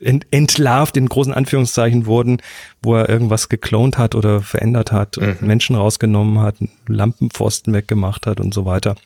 ent, 0.01 0.27
entlarvt 0.31 0.97
in 0.97 1.09
großen 1.09 1.33
Anführungszeichen 1.33 2.07
wurden, 2.07 2.39
wo 2.83 2.95
er 2.95 3.09
irgendwas 3.09 3.49
geklont 3.49 3.99
hat 3.99 4.15
oder 4.15 4.43
verändert 4.43 4.93
hat, 4.93 5.19
und 5.19 5.43
Menschen 5.43 5.77
rausgenommen 5.77 6.41
hat, 6.41 6.57
Lampenpfosten 6.87 7.73
weggemacht 7.73 8.27
hat 8.27 8.41
und 8.41 8.55
so 8.55 8.65
weiter. 8.65 8.97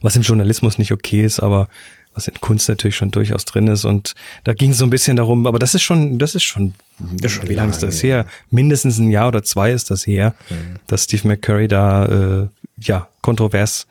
Was 0.00 0.16
im 0.16 0.22
Journalismus 0.22 0.78
nicht 0.78 0.92
okay 0.92 1.24
ist, 1.24 1.40
aber 1.40 1.68
was 2.16 2.26
in 2.26 2.40
Kunst 2.40 2.68
natürlich 2.68 2.96
schon 2.96 3.10
durchaus 3.10 3.44
drin 3.44 3.68
ist. 3.68 3.84
Und 3.84 4.14
da 4.44 4.54
ging 4.54 4.70
es 4.70 4.78
so 4.78 4.84
ein 4.84 4.90
bisschen 4.90 5.16
darum, 5.16 5.46
aber 5.46 5.58
das 5.58 5.74
ist 5.74 5.82
schon, 5.82 6.18
das 6.18 6.34
ist 6.34 6.42
schon, 6.42 6.74
ist 7.22 7.32
schon 7.32 7.48
wie 7.48 7.54
lange 7.54 7.70
ist 7.70 7.82
das 7.82 8.02
her? 8.02 8.26
Mindestens 8.50 8.98
ein 8.98 9.10
Jahr 9.10 9.28
oder 9.28 9.44
zwei 9.44 9.70
ist 9.70 9.90
das 9.90 10.06
her, 10.06 10.34
dass 10.86 11.04
Steve 11.04 11.28
McCurry 11.28 11.68
da 11.68 12.06
äh, 12.06 12.48
ja 12.80 13.08
kontrovers 13.20 13.86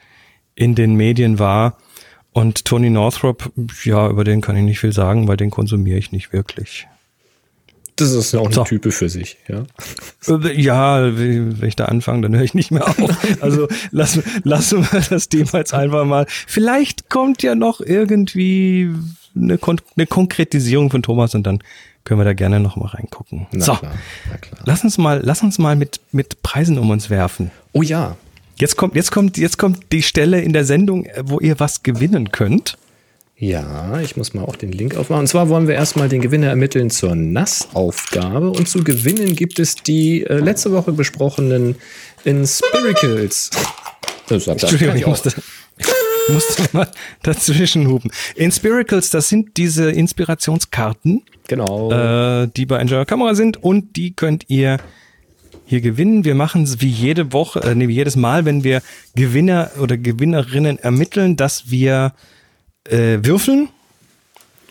in 0.56 0.76
den 0.76 0.96
Medien 0.96 1.40
war. 1.40 1.78
Und 2.34 2.66
Tony 2.66 2.90
Northrop, 2.90 3.52
ja, 3.86 4.10
über 4.10 4.26
den 4.26 4.42
kann 4.42 4.58
ich 4.58 4.64
nicht 4.64 4.80
viel 4.80 4.92
sagen, 4.92 5.28
weil 5.28 5.38
den 5.38 5.52
konsumiere 5.52 5.98
ich 5.98 6.12
nicht 6.12 6.34
wirklich. 6.34 6.88
Das 7.98 8.12
ist 8.12 8.34
ja 8.34 8.40
auch 8.42 8.46
eine 8.46 8.54
So. 8.54 8.64
Type 8.66 8.92
für 8.92 9.08
sich, 9.08 9.38
ja. 9.48 9.64
Äh, 10.28 10.62
Ja, 10.62 11.18
wenn 11.18 11.64
ich 11.64 11.76
da 11.76 11.86
anfange, 11.86 12.24
dann 12.24 12.36
höre 12.36 12.44
ich 12.44 12.54
nicht 12.54 12.72
mehr 12.72 12.88
auf. 12.88 12.96
Also 13.42 13.68
lassen, 13.92 14.24
lassen 14.44 14.86
wir 14.92 15.02
das 15.02 15.30
Thema 15.30 15.60
jetzt 15.60 15.74
einfach 15.74 16.06
mal. 16.06 16.26
Vielleicht 16.28 17.10
kommt 17.10 17.42
ja 17.44 17.56
noch 17.56 17.80
irgendwie 17.80 18.92
eine, 19.36 19.58
Kon 19.58 19.80
eine 19.96 20.08
Konkretisierung 20.08 20.90
von 20.90 21.04
Thomas 21.04 21.36
und 21.36 21.44
dann 21.48 21.60
können 22.04 22.20
wir 22.20 22.26
da 22.26 22.34
gerne 22.34 22.60
noch 22.60 22.76
mal 22.76 22.88
reingucken. 22.88 23.48
Na 23.52 23.66
so, 23.66 23.74
klar, 23.76 23.94
na 24.30 24.38
klar. 24.38 24.62
lass 24.66 24.84
uns 24.84 24.98
mal, 24.98 25.22
lass 25.24 25.42
uns 25.42 25.58
mal 25.58 25.76
mit, 25.76 26.00
mit 26.12 26.42
Preisen 26.44 26.78
um 26.78 26.90
uns 26.90 27.10
werfen. 27.10 27.52
Oh 27.72 27.82
ja. 27.82 28.16
Jetzt 28.58 28.78
kommt, 28.78 28.96
jetzt 28.96 29.12
kommt, 29.12 29.38
jetzt 29.38 29.58
kommt 29.58 29.92
die 29.92 30.02
Stelle 30.04 30.42
in 30.42 30.54
der 30.54 30.64
Sendung, 30.66 31.08
wo 31.24 31.40
ihr 31.40 31.60
was 31.60 31.84
gewinnen 31.84 32.32
könnt. 32.32 32.78
Ja, 33.38 34.00
ich 34.00 34.16
muss 34.16 34.34
mal 34.34 34.44
auch 34.44 34.56
den 34.56 34.72
Link 34.72 34.96
aufmachen. 34.96 35.22
Und 35.22 35.28
zwar 35.28 35.50
wollen 35.50 35.68
wir 35.68 35.76
erstmal 35.76 36.08
den 36.08 36.22
Gewinner 36.22 36.48
ermitteln 36.48 36.90
zur 36.90 37.16
NAS-Aufgabe. 37.16 38.50
Und 38.50 38.70
zu 38.70 38.84
gewinnen 38.84 39.36
gibt 39.36 39.60
es 39.60 39.76
die 39.76 40.24
äh, 40.24 40.36
letzte 40.38 40.72
Woche 40.72 40.94
besprochenen 40.94 41.76
Inspiracles. 42.24 43.50
Das 44.28 44.48
hat- 44.48 44.64
das 44.64 44.72
Entschuldigung, 44.72 44.96
ich 44.96 45.06
musste, 45.06 45.34
ich 45.78 45.86
musste 46.34 46.64
mal 46.72 46.88
dazwischen 47.24 47.88
hupen. 47.90 48.10
Inspiracles, 48.36 49.10
das 49.10 49.28
sind 49.28 49.58
diese 49.58 49.92
Inspirationskarten, 49.92 51.24
Genau. 51.48 51.92
äh, 51.92 52.48
die 52.56 52.66
bei 52.66 52.78
Enjoy 52.80 53.06
Kamera 53.06 53.36
sind 53.36 53.62
und 53.62 53.98
die 53.98 54.14
könnt 54.16 54.46
ihr 54.48 54.78
hier 55.66 55.82
gewinnen. 55.82 56.24
Wir 56.24 56.36
machen 56.36 56.64
es 56.64 56.80
wie 56.80 56.88
jede 56.88 57.34
Woche, 57.34 57.60
äh, 57.64 57.76
nee, 57.76 57.88
wie 57.90 57.96
jedes 57.96 58.16
Mal, 58.16 58.46
wenn 58.46 58.64
wir 58.64 58.82
Gewinner 59.16 59.72
oder 59.82 59.98
Gewinnerinnen 59.98 60.80
ermitteln, 60.80 61.36
dass 61.36 61.70
wir 61.70 62.14
äh, 62.86 63.20
würfeln. 63.24 63.70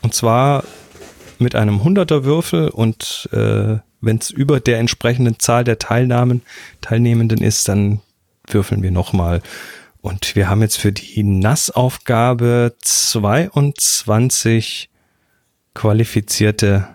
Und 0.02 0.14
zwar 0.14 0.64
mit 1.38 1.54
einem 1.54 1.80
100er 1.80 2.24
Würfel 2.24 2.68
und 2.68 3.28
äh, 3.32 3.78
wenn 4.00 4.18
es 4.18 4.30
über 4.30 4.58
der 4.60 4.78
entsprechenden 4.78 5.38
Zahl 5.38 5.64
der 5.64 5.78
Teilnahmen, 5.78 6.42
Teilnehmenden 6.80 7.42
ist, 7.42 7.68
dann 7.68 8.00
würfeln 8.46 8.82
wir 8.82 8.90
nochmal. 8.90 9.42
Und 10.02 10.36
wir 10.36 10.50
haben 10.50 10.60
jetzt 10.60 10.76
für 10.76 10.92
die 10.92 11.22
Nassaufgabe 11.22 12.74
22 12.82 14.90
qualifizierte 15.72 16.88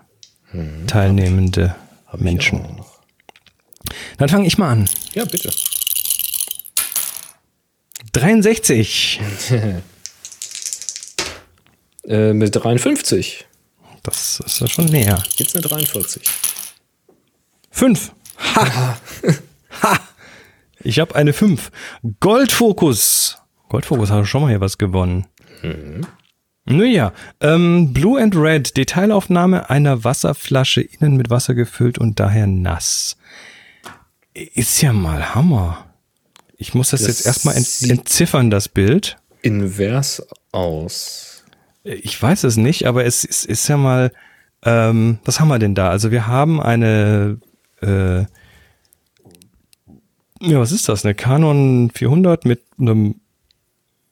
teilnehmende 0.86 1.74
Menschen. 2.16 2.80
Dann 4.18 4.28
fange 4.28 4.46
ich 4.46 4.58
mal 4.58 4.70
an. 4.70 4.88
ja, 5.14 5.24
bitte. 5.24 5.50
63. 8.12 9.20
Äh, 12.06 12.32
mit 12.32 12.54
53. 12.56 13.46
Das 14.02 14.40
ist 14.44 14.60
ja 14.60 14.66
schon 14.68 14.86
näher. 14.86 15.22
Jetzt 15.36 15.54
eine 15.54 15.62
43. 15.62 16.22
5. 17.70 18.12
Ha. 18.56 18.96
ha. 19.82 19.98
Ich 20.82 20.98
habe 20.98 21.14
eine 21.14 21.32
5. 21.32 21.70
Goldfokus. 22.20 23.38
Goldfokus 23.68 24.10
hat 24.10 24.26
schon 24.26 24.42
mal 24.42 24.48
hier 24.48 24.60
was 24.60 24.78
gewonnen. 24.78 25.26
Naja, 26.64 27.12
ähm, 27.40 27.92
Blue 27.92 28.20
and 28.20 28.34
Red, 28.36 28.76
Detailaufnahme 28.76 29.70
einer 29.70 30.04
Wasserflasche, 30.04 30.80
innen 30.80 31.16
mit 31.16 31.30
Wasser 31.30 31.54
gefüllt 31.54 31.98
und 31.98 32.20
daher 32.20 32.46
nass. 32.46 33.16
Ist 34.32 34.80
ja 34.80 34.92
mal 34.92 35.34
Hammer. 35.34 35.86
Ich 36.56 36.74
muss 36.74 36.90
das, 36.90 37.00
Das 37.00 37.08
jetzt 37.08 37.26
erstmal 37.26 37.56
ent 37.56 37.82
entziffern, 37.82 38.50
das 38.50 38.68
Bild. 38.68 39.16
Invers 39.42 40.22
aus. 40.52 41.29
Ich 41.84 42.20
weiß 42.20 42.44
es 42.44 42.56
nicht, 42.56 42.86
aber 42.86 43.04
es 43.04 43.24
ist, 43.24 43.46
ist 43.46 43.66
ja 43.68 43.76
mal, 43.76 44.12
ähm, 44.64 45.18
was 45.24 45.40
haben 45.40 45.48
wir 45.48 45.58
denn 45.58 45.74
da? 45.74 45.90
Also 45.90 46.10
wir 46.10 46.26
haben 46.26 46.60
eine, 46.60 47.38
äh, 47.82 48.20
ja, 50.42 50.58
was 50.58 50.72
ist 50.72 50.88
das? 50.88 51.04
Eine 51.04 51.14
Canon 51.14 51.90
400 51.94 52.44
mit 52.44 52.62
einem, 52.78 53.16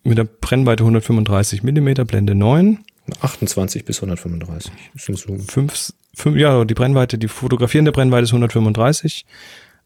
mit 0.04 0.18
der 0.18 0.24
Brennweite 0.24 0.82
135 0.84 1.62
Millimeter, 1.62 2.04
Blende 2.04 2.34
9, 2.34 2.78
28 3.20 3.84
bis 3.84 3.98
135. 3.98 4.70
Ist. 4.94 5.04
5, 5.50 5.92
5 6.14 6.36
ja, 6.36 6.64
die 6.64 6.74
Brennweite, 6.74 7.18
die 7.18 7.28
fotografierende 7.28 7.92
Brennweite 7.92 8.24
ist 8.24 8.30
135, 8.30 9.24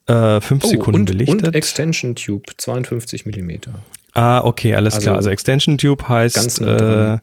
äh, 0.07 0.41
5 0.41 0.65
Sekunden 0.65 0.97
Oh, 0.97 1.01
und, 1.01 1.05
belichtet. 1.07 1.47
und 1.49 1.55
Extension 1.55 2.15
Tube, 2.17 2.47
52 2.57 3.27
Millimeter. 3.27 3.75
Ah, 4.15 4.41
okay, 4.45 4.75
alles 4.75 4.95
Also 4.95 5.05
klar. 5.05 5.17
Also 5.17 5.31
Extension 5.31 5.79
Tube 5.79 6.09
heißt, 6.09 6.61
äh. 6.63 7.19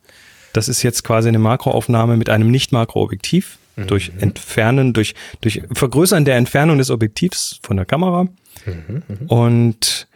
Das 0.53 0.69
ist 0.69 0.83
jetzt 0.83 1.03
quasi 1.03 1.29
eine 1.29 1.39
Makroaufnahme 1.39 2.17
mit 2.17 2.29
einem 2.29 2.51
Nicht-Makroobjektiv. 2.51 3.57
Mhm. 3.75 3.87
Durch 3.87 4.11
Entfernen, 4.19 4.93
durch, 4.93 5.15
durch 5.41 5.61
Vergrößern 5.73 6.25
der 6.25 6.35
Entfernung 6.35 6.77
des 6.77 6.89
Objektivs 6.89 7.59
von 7.63 7.77
der 7.77 7.85
Kamera. 7.85 8.27
Mhm, 8.65 9.03
Und 9.27 10.07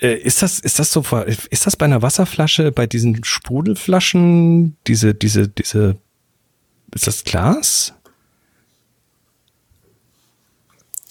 äh, 0.00 0.14
ist 0.14 0.42
das, 0.42 0.60
ist 0.60 0.78
das 0.78 0.92
so, 0.92 1.04
ist 1.50 1.66
das 1.66 1.76
bei 1.76 1.86
einer 1.86 2.02
Wasserflasche, 2.02 2.72
bei 2.72 2.86
diesen 2.86 3.24
Sprudelflaschen, 3.24 4.76
diese, 4.86 5.14
diese, 5.14 5.48
diese 5.48 5.96
ist 6.94 7.06
das 7.06 7.24
Glas? 7.24 7.94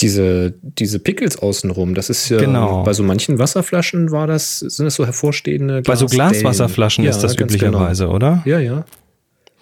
Diese, 0.01 0.53
diese 0.61 0.99
Pickels 0.99 1.38
außenrum, 1.38 1.93
das 1.95 2.09
ist 2.09 2.30
ja 2.30 2.38
Genau. 2.39 2.84
bei 2.84 2.93
so 2.93 3.03
manchen 3.03 3.38
Wasserflaschen 3.39 4.11
war 4.11 4.27
das, 4.27 4.59
sind 4.59 4.85
das 4.85 4.95
so 4.95 5.05
hervorstehende 5.05 5.81
Bei 5.81 5.95
so. 5.95 6.05
Glaswasserflaschen 6.05 7.03
Ja, 7.03 7.09
ist 7.09 7.19
das 7.19 7.35
ganz 7.35 7.53
üblicherweise, 7.53 8.07
oder? 8.07 8.41
Genau. 8.45 8.57
Ja, 8.57 8.59
ja. 8.59 8.85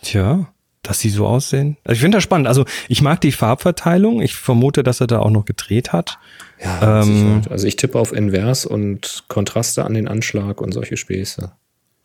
Tja, 0.01 0.47
dass 0.83 0.99
die 0.99 1.09
so 1.09 1.25
aussehen. 1.25 1.77
Also 1.83 1.93
ich 1.95 2.01
finde 2.01 2.17
das 2.17 2.23
spannend. 2.23 2.47
Also 2.47 2.65
ich 2.87 3.01
mag 3.01 3.19
die 3.21 3.31
Farbverteilung. 3.31 4.21
Ich 4.21 4.35
vermute, 4.35 4.83
dass 4.83 5.01
er 5.01 5.07
da 5.07 5.19
auch 5.19 5.31
noch 5.31 5.45
gedreht 5.45 5.91
hat. 5.91 6.19
Ja, 6.63 7.01
Ähm, 7.01 7.03
Sicherheit. 7.03 7.51
also 7.51 7.67
ich 7.67 7.75
tippe 7.75 7.99
auf 7.99 8.13
Invers 8.13 8.65
und 8.65 9.23
Kontraste 9.27 9.85
an 9.85 9.95
den 9.95 10.07
Anschlag 10.07 10.61
und 10.61 10.71
solche 10.71 10.97
Späße. 10.97 11.51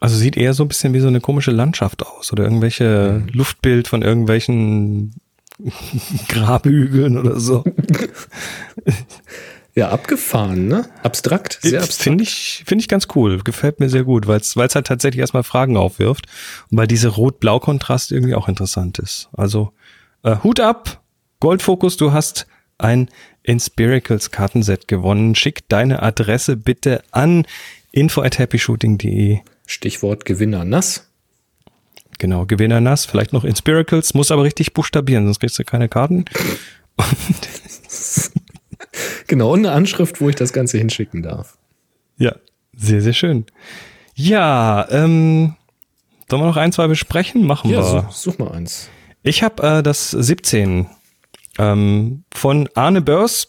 Also 0.01 0.17
sieht 0.17 0.37
eher 0.37 0.53
so 0.55 0.65
ein 0.65 0.69
bisschen 0.69 0.95
wie 0.95 1.01
so 1.01 1.07
eine 1.07 1.21
komische 1.21 1.53
Landschaft 1.53 2.05
aus 2.05 2.33
oder 2.33 2.43
irgendwelche 2.45 3.23
Luftbild 3.33 3.87
von 3.87 4.03
irgendwelchen 4.03 5.15
Grabhügeln 6.29 7.19
oder 7.19 7.41
so. 7.41 7.65
Ja, 9.75 9.89
abgefahren, 9.89 10.69
ne? 10.69 10.85
Abstrakt, 11.03 11.59
sehr 11.63 11.81
abstrakt. 11.81 12.03
Finde 12.03 12.25
ich, 12.25 12.63
finde 12.67 12.83
ich 12.83 12.89
ganz 12.89 13.09
cool. 13.15 13.43
Gefällt 13.43 13.81
mir 13.81 13.89
sehr 13.89 14.05
gut, 14.05 14.27
weil 14.27 14.39
es 14.39 14.55
weil 14.55 14.67
es 14.67 14.75
halt 14.75 14.87
tatsächlich 14.87 15.21
erstmal 15.21 15.45
Fragen 15.45 15.79
aufwirft 15.79 16.27
und 16.71 16.77
weil 16.77 16.87
diese 16.87 17.09
Rot-Blau-Kontrast 17.09 18.13
irgendwie 18.13 18.35
auch 18.35 18.49
interessant 18.49 18.99
ist. 18.99 19.31
Also 19.33 19.73
äh, 20.25 20.37
Hut 20.43 20.61
ab, 20.61 21.01
Goldfokus, 21.41 21.97
du 21.97 22.13
hast 22.13 22.47
ein 22.77 23.09
Inspiracles 23.45 24.31
Kartenset 24.31 24.89
gewonnen. 24.89 25.35
Schick 25.35 25.67
deine 25.71 26.03
Adresse 26.03 26.57
bitte 26.57 27.03
an 27.11 27.47
info 27.93 28.21
at 28.21 28.39
happyshooting.de. 28.39 29.39
Stichwort 29.67 30.27
Gewinner 30.27 30.67
nass. 30.67 31.12
Genau, 32.19 32.47
Gewinner 32.47 32.81
nass, 32.81 33.05
vielleicht 33.05 33.33
noch 33.33 33.45
Inspiracles, 33.45 34.15
muss 34.15 34.31
aber 34.31 34.45
richtig 34.45 34.75
buchstabieren, 34.75 35.25
sonst 35.25 35.41
kriegst 35.41 35.59
du 35.59 35.65
keine 35.65 35.89
Karten. 35.89 36.25
Genau, 39.27 39.53
und 39.53 39.61
eine 39.61 39.73
Anschrift, 39.75 40.21
wo 40.21 40.29
ich 40.29 40.37
das 40.37 40.53
Ganze 40.53 40.77
hinschicken 40.79 41.23
darf. 41.23 41.57
Ja, 42.19 42.35
sehr, 42.77 43.01
sehr 43.01 43.15
schön. 43.15 43.47
Ja, 44.15 44.87
ähm, 44.91 45.55
sollen 46.29 46.43
wir 46.43 46.47
noch 46.47 46.57
ein, 46.59 46.73
zwei 46.73 46.87
besprechen? 46.89 47.47
Machen 47.47 47.71
Ja, 47.71 47.79
wir. 47.79 48.03
such, 48.03 48.13
such 48.13 48.39
mal 48.39 48.53
eins. 48.53 48.91
Ich 49.23 49.43
habe 49.43 49.63
äh, 49.79 49.83
das 49.83 50.11
17 50.11 50.87
ähm, 51.59 52.25
von 52.35 52.69
Arne 52.75 53.01
Börs, 53.01 53.49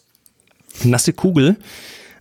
Nasse 0.82 1.12
Kugel. 1.12 1.56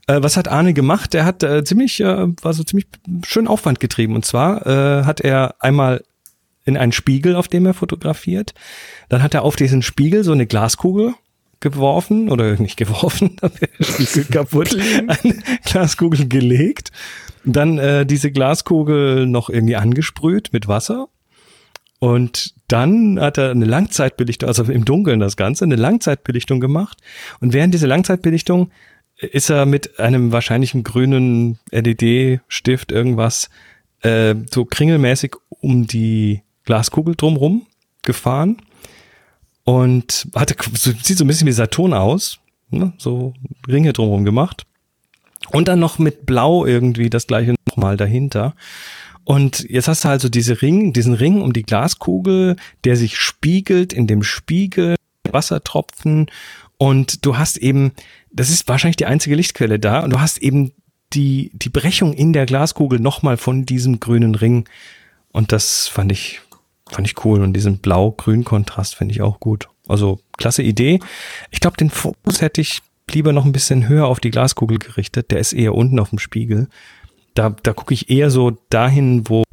Äh, 0.07 0.22
was 0.22 0.36
hat 0.36 0.49
Arne 0.49 0.74
gemacht? 0.74 1.15
Er 1.15 1.24
hat 1.24 1.44
äh, 1.44 1.64
ziemlich, 1.64 2.02
äh, 2.02 2.28
war 2.41 2.53
so 2.53 2.64
ziemlich 2.64 2.88
schön 3.26 3.48
Aufwand 3.48 3.80
getrieben. 3.80 4.15
Und 4.15 4.26
zwar 4.26 4.65
äh, 4.68 5.06
hat 5.06 5.22
er 5.22 5.56
einmal 5.60 6.03
in 6.65 6.77
einen 6.77 6.91
Spiegel, 6.91 7.35
auf 7.35 7.48
dem 7.48 7.65
er 7.65 7.73
fotografiert. 7.73 8.53
Dann 9.10 9.22
hat 9.22 9.34
er 9.34 9.44
auf 9.44 9.56
diesen 9.56 9.81
Spiegel 9.81 10.23
so 10.23 10.31
eine 10.31 10.48
Glaskugel 10.48 11.14
geworfen 11.60 12.30
oder 12.30 12.60
nicht 12.60 12.77
geworfen, 12.77 13.38
Spiegel 13.80 14.26
kaputt, 14.31 14.76
eine 15.07 15.35
Glaskugel 15.65 16.27
gelegt. 16.27 16.91
Dann 17.45 17.77
äh, 17.77 18.06
diese 18.06 18.31
Glaskugel 18.31 19.26
noch 19.27 19.49
irgendwie 19.49 19.76
angesprüht 19.76 20.49
mit 20.52 20.68
Wasser 20.68 21.07
und 22.03 22.53
dann 22.68 23.18
hat 23.18 23.38
er 23.38 23.52
eine 23.52 23.64
Langzeitbelichtung, 23.64 24.49
also 24.49 24.64
im 24.64 24.84
Dunkeln 24.84 25.22
das 25.22 25.38
Ganze, 25.38 25.64
eine 25.64 25.77
Langzeitbelichtung 25.77 26.60
gemacht. 26.60 26.98
Und 27.40 27.53
während 27.53 27.73
dieser 27.73 27.88
Langzeitbelichtung 27.88 28.72
ist 29.15 29.49
er 29.49 29.65
mit 29.65 30.02
einem 30.02 30.34
wahrscheinlichen 30.34 30.84
grünen 30.84 31.60
LED-Stift 31.72 32.91
irgendwas 32.91 33.49
äh, 34.02 34.35
so 34.52 34.65
kringelmäßig 34.65 35.35
um 35.49 35.88
die 35.88 36.41
Glaskugel 36.65 37.15
drumrum 37.15 37.65
gefahren 38.02 38.57
und 39.64 40.27
hatte 40.35 40.56
sieht 40.73 41.18
so 41.18 41.23
ein 41.23 41.27
bisschen 41.27 41.48
wie 41.48 41.53
Saturn 41.53 41.94
aus, 41.94 42.40
ne? 42.69 42.94
so 42.98 43.34
Ringe 43.68 43.94
drumrum 43.94 44.26
gemacht. 44.26 44.65
Und 45.52 45.68
dann 45.68 45.80
noch 45.80 45.99
mit 45.99 46.26
Blau 46.26 46.65
irgendwie 46.65 47.10
das 47.10 47.27
gleiche 47.27 47.56
nochmal 47.68 47.98
dahinter. 47.98 48.56
Und 49.26 49.65
jetzt 49.69 49.88
hast 49.88 50.03
du 50.03 50.10
also 50.10 50.30
diese 50.30 50.61
Ring, 50.61 50.94
diesen 50.94 51.14
Ring 51.14 51.41
um 51.41 51.53
die 51.53 51.64
Glaskugel, 51.64 52.56
der 52.84 52.98
sich 52.98 53.18
spiegelt 53.18 53.94
in 53.94 54.07
dem 54.07 54.23
Spiegel, 54.23 54.95
Wassertropfen 55.31 56.27
und 56.77 57.26
du 57.26 57.38
hast 57.38 57.57
eben, 57.57 57.94
das 58.31 58.49
ist 58.49 58.68
wahrscheinlich 58.68 58.98
die 58.98 59.06
einzige 59.06 59.35
Lichtquelle 59.35 59.80
da 59.80 60.02
und 60.02 60.11
du 60.11 60.19
hast 60.19 60.40
eben 60.40 60.73
die, 61.14 61.52
die 61.53 61.69
Brechung 61.69 62.14
in 62.14 62.34
der 62.34 62.45
Glaskugel 62.45 62.99
nochmal 62.99 63.38
von 63.38 63.65
diesem 63.65 63.99
grünen 63.99 64.35
Ring 64.35 64.65
und 65.31 65.52
das 65.52 65.88
fand 65.88 66.11
ich, 66.11 66.41
fand 66.90 67.08
ich 67.08 67.26
cool 67.26 67.42
und 67.42 67.54
diesen 67.54 67.80
blau-grün-Kontrast 67.80 68.96
finde 68.96 69.14
ich 69.14 69.22
auch 69.22 69.40
gut. 69.40 69.68
Also 69.88 70.20
klasse 70.38 70.64
Idee. 70.64 71.00
Ich 71.52 71.60
glaube, 71.60 71.78
den 71.78 71.90
Fokus 71.90 72.42
hätte 72.42 72.62
ich 72.62 72.82
lieber 73.10 73.34
noch 73.34 73.46
ein 73.46 73.52
bisschen 73.52 73.88
höher 73.88 74.08
auf 74.08 74.20
die 74.20 74.32
Glaskugel 74.32 74.80
gerichtet. 74.80 75.32
Der 75.32 75.40
ist 75.40 75.54
eher 75.54 75.76
unten 75.76 76.00
auf 76.00 76.10
dem 76.10 76.20
Spiegel 76.20 76.68
da, 77.34 77.56
da 77.64 77.74
gucke 77.74 77.94
ich 77.94 78.10
eher 78.10 78.30
so 78.30 78.58
dahin, 78.70 79.28
wo, 79.28 79.44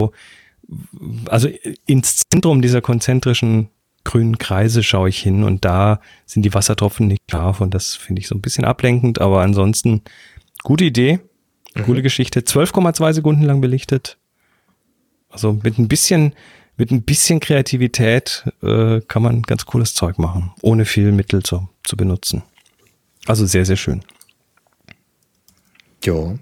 also 1.27 1.49
ins 1.87 2.23
Zentrum 2.31 2.63
dieser 2.63 2.81
konzentrischen 2.81 3.69
grünen 4.05 4.39
Kreise 4.39 4.83
schaue 4.83 5.09
ich 5.09 5.19
hin 5.19 5.45
und 5.45 5.65
da 5.65 6.01
sind 6.27 6.43
die 6.43 6.55
Wassertropfen 6.55 7.07
nicht 7.07 7.23
scharf 7.31 7.61
und 7.61 7.75
das 7.75 7.97
finde 7.97 8.21
ich 8.21 8.29
so 8.29 8.35
ein 8.35 8.41
bisschen 8.41 8.65
ablenkend, 8.65 9.21
aber 9.21 9.43
ansonsten 9.43 10.03
gute 10.63 10.85
Idee, 10.85 11.21
coole 11.85 12.03
Geschichte. 12.03 12.41
12,2 12.41 13.13
Sekunden 13.15 13.43
lang 13.43 13.61
belichtet. 13.61 14.19
Also 15.29 15.53
mit 15.63 15.79
ein 15.79 15.89
bisschen, 15.89 16.35
mit 16.81 16.91
ein 16.91 17.03
bisschen 17.03 17.41
Kreativität 17.41 18.45
äh, 18.63 19.03
kann 19.03 19.23
man 19.23 19.43
ganz 19.43 19.67
cooles 19.67 19.93
Zeug 19.93 20.19
machen, 20.19 20.53
ohne 20.63 20.87
viel 20.87 21.13
Mittel 21.13 21.43
zu, 21.43 21.69
zu 21.85 21.95
benutzen. 21.95 22.43
Also 23.27 23.45
sehr, 23.45 23.67
sehr 23.67 23.77
schön. 23.77 24.03
Ja. 26.03 26.37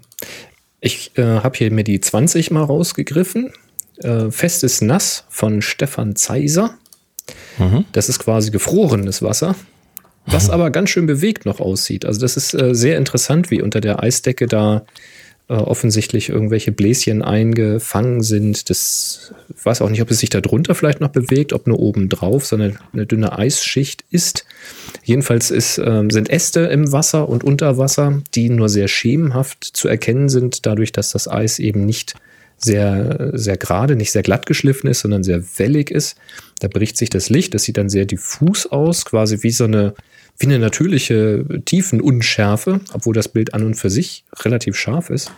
Ich 0.81 1.19
äh, 1.19 1.41
habe 1.41 1.59
hier 1.59 1.73
mir 1.73 1.83
die 1.83 2.01
20 2.01 2.53
mal 2.53 2.63
rausgegriffen. 2.63 3.53
Äh, 3.97 4.31
Festes 4.31 4.81
Nass 4.81 5.25
von 5.29 5.61
Stefan 5.61 6.15
Zeiser. 6.15 6.79
Das 7.93 8.09
ist 8.09 8.21
quasi 8.21 8.53
gefrorenes 8.53 9.21
Wasser, 9.21 9.57
was 10.25 10.49
aber 10.49 10.71
ganz 10.71 10.91
schön 10.91 11.07
bewegt 11.07 11.47
noch 11.47 11.59
aussieht. 11.59 12.05
Also 12.07 12.21
das 12.21 12.37
ist 12.37 12.55
äh, 12.55 12.75
sehr 12.77 12.97
interessant, 12.97 13.51
wie 13.51 13.61
unter 13.61 13.81
der 13.81 14.03
Eisdecke 14.03 14.47
da 14.47 14.87
äh, 15.49 15.55
offensichtlich 15.55 16.29
irgendwelche 16.29 16.73
Bläschen 16.73 17.23
eingefangen 17.23 18.23
sind. 18.23 18.69
Das 18.69 19.33
weiß 19.63 19.81
auch 19.81 19.89
nicht, 19.89 20.03
ob 20.03 20.11
es 20.11 20.19
sich 20.19 20.31
da 20.31 20.41
drunter 20.41 20.75
vielleicht 20.75 21.01
noch 21.01 21.09
bewegt, 21.09 21.53
ob 21.53 21.67
nur 21.67 21.79
oben 21.79 22.09
drauf 22.09 22.45
so 22.45 22.57
eine, 22.57 22.77
dünne 23.07 23.39
Eisschicht 23.39 24.05
ist. 24.11 24.45
Jedenfalls 25.05 25.51
ist, 25.51 25.79
ähm, 25.79 26.11
sind 26.11 26.29
Äste 26.29 26.61
im 26.61 26.93
Wasser 26.93 27.29
und 27.29 27.45
unter 27.45 27.79
Wasser, 27.79 28.23
die 28.35 28.51
nur 28.51 28.69
sehr 28.69 28.89
schemenhaft 28.89 29.65
zu 29.65 29.89
erkennen 29.89 30.29
sind, 30.29 30.67
dadurch, 30.67 30.93
dass 30.93 31.13
das 31.13 31.29
Eis 31.29 31.59
eben 31.59 31.87
nicht 31.87 32.15
sehr, 32.59 33.31
sehr 33.33 33.57
gerade, 33.57 33.97
nicht 33.97 34.13
sehr 34.13 34.23
glatt 34.23 34.45
geschliffen 34.45 34.91
ist, 34.91 35.01
sondern 35.01 35.23
sehr 35.23 35.43
wellig 35.57 35.91
ist. 35.91 36.19
Da 36.61 36.69
bricht 36.69 36.97
sich 36.97 37.09
das 37.09 37.31
Licht, 37.31 37.55
das 37.55 37.63
sieht 37.63 37.77
dann 37.77 37.89
sehr 37.89 38.05
diffus 38.05 38.67
aus, 38.67 39.05
quasi 39.05 39.43
wie 39.43 39.51
so 39.51 39.65
eine, 39.65 39.95
wie 40.39 40.47
eine 40.47 40.59
natürliche 40.59 41.45
Tiefenunschärfe, 41.65 42.81
obwohl 42.93 43.15
das 43.15 43.29
Bild 43.29 43.55
an 43.55 43.65
und 43.65 43.75
für 43.75 43.91
sich 43.91 44.25
relativ 44.45 44.77
scharf 44.77 45.11
ist. 45.11 45.33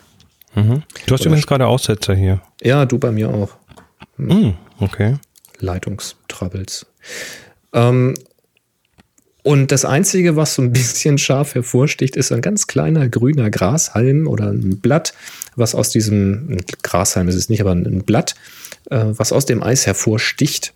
Du 0.55 1.15
hast 1.15 1.25
übrigens 1.25 1.47
gerade 1.47 1.67
Aussetzer 1.67 2.15
hier. 2.15 2.43
Ja, 2.63 2.85
du 2.85 2.99
bei 2.99 3.13
mir 3.13 3.31
auch. 3.31 3.57
Hm, 4.17 4.55
okay. 4.79 5.17
Leitungstroubles. 5.59 6.87
Ähm, 7.73 8.15
und 9.43 9.73
das 9.73 9.85
Einzige, 9.85 10.37
was 10.37 10.55
so 10.55 10.63
ein 10.63 10.73
bisschen 10.73 11.17
scharf 11.17 11.55
hervorsticht, 11.55 12.17
ist 12.17 12.31
ein 12.33 12.43
ganz 12.43 12.67
kleiner 12.67 13.09
grüner 13.09 13.49
Grashalm 13.51 14.27
oder 14.27 14.51
ein 14.51 14.81
Blatt, 14.81 15.15
was 15.57 15.75
aus 15.75 15.91
diesem, 15.91 16.59
Grashalm 16.83 17.29
ist 17.29 17.37
es 17.37 17.49
nicht, 17.49 17.61
aber 17.61 17.73
ein 17.73 18.03
Blatt, 18.05 18.35
äh, 18.91 19.05
was 19.07 19.33
aus 19.33 19.47
dem 19.47 19.63
Eis 19.63 19.87
hervorsticht. 19.87 20.75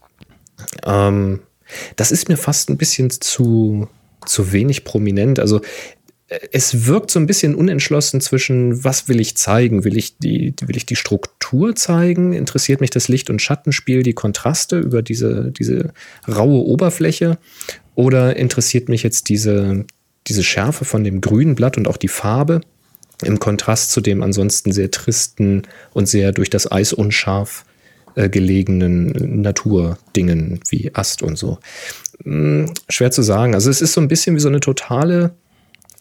Ähm, 0.84 1.40
das 1.96 2.12
ist 2.12 2.28
mir 2.28 2.36
fast 2.36 2.70
ein 2.70 2.78
bisschen 2.78 3.10
zu, 3.10 3.88
zu 4.26 4.52
wenig 4.52 4.84
prominent. 4.84 5.38
Also 5.38 5.60
äh, 6.28 6.38
es 6.52 6.86
wirkt 6.86 7.10
so 7.10 7.18
ein 7.18 7.26
bisschen 7.26 7.54
unentschlossen 7.54 8.20
zwischen, 8.20 8.84
was 8.84 9.08
will 9.08 9.20
ich 9.20 9.36
zeigen? 9.36 9.84
Will 9.84 9.96
ich 9.96 10.18
die, 10.18 10.54
will 10.64 10.76
ich 10.76 10.86
die 10.86 10.96
Struktur 10.96 11.74
zeigen? 11.74 12.32
Interessiert 12.32 12.80
mich 12.80 12.90
das 12.90 13.08
Licht- 13.08 13.30
und 13.30 13.42
Schattenspiel, 13.42 14.02
die 14.02 14.14
Kontraste 14.14 14.78
über 14.78 15.02
diese, 15.02 15.52
diese 15.52 15.92
raue 16.28 16.64
Oberfläche? 16.64 17.38
Oder 17.94 18.36
interessiert 18.36 18.88
mich 18.88 19.02
jetzt 19.02 19.28
diese, 19.28 19.84
diese 20.26 20.42
Schärfe 20.42 20.84
von 20.84 21.04
dem 21.04 21.20
grünen 21.20 21.54
Blatt 21.54 21.76
und 21.76 21.86
auch 21.86 21.96
die 21.96 22.08
Farbe 22.08 22.60
im 23.22 23.38
Kontrast 23.38 23.92
zu 23.92 24.00
dem 24.00 24.22
ansonsten 24.22 24.72
sehr 24.72 24.90
tristen 24.90 25.62
und 25.92 26.08
sehr 26.08 26.32
durch 26.32 26.50
das 26.50 26.70
Eis 26.70 26.92
unscharf 26.92 27.64
äh, 28.16 28.28
gelegenen 28.28 29.42
Naturdingen 29.42 30.60
wie 30.68 30.94
Ast 30.94 31.22
und 31.22 31.36
so? 31.36 31.58
Hm, 32.24 32.72
schwer 32.88 33.10
zu 33.10 33.22
sagen. 33.22 33.54
Also 33.54 33.70
es 33.70 33.80
ist 33.80 33.92
so 33.92 34.00
ein 34.00 34.08
bisschen 34.08 34.34
wie 34.36 34.40
so 34.40 34.48
eine 34.48 34.60
totale 34.60 35.34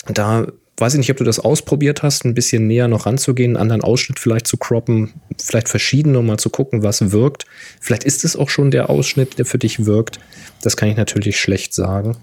da 0.08 0.48
weiß 0.78 0.96
ich 0.96 0.98
nicht, 0.98 1.12
ob 1.12 1.18
du 1.18 1.24
das 1.24 1.40
ausprobiert 1.40 2.04
hast, 2.04 2.26
ein 2.26 2.34
bisschen 2.34 2.68
näher 2.68 2.88
noch 2.88 3.06
ranzugehen, 3.06 3.56
einen 3.56 3.62
anderen 3.62 3.84
Ausschnitt 3.84 4.20
vielleicht 4.20 4.48
zu 4.48 4.58
croppen, 4.58 5.14
vielleicht 5.40 5.70
verschiedene, 5.70 6.20
um 6.20 6.26
mal 6.26 6.38
zu 6.38 6.50
gucken, 6.50 6.84
was 6.84 7.12
wirkt. 7.12 7.46
Vielleicht 7.80 8.04
ist 8.04 8.26
es 8.26 8.36
auch 8.36 8.50
schon 8.50 8.72
der 8.72 8.90
Ausschnitt, 8.90 9.38
der 9.38 9.46
für 9.46 9.60
dich 9.60 9.86
wirkt. 9.86 10.20
Das 10.62 10.76
kann 10.76 10.90
ich 10.90 10.98
natürlich 10.98 11.40
schlecht 11.40 11.74
sagen. 11.74 12.18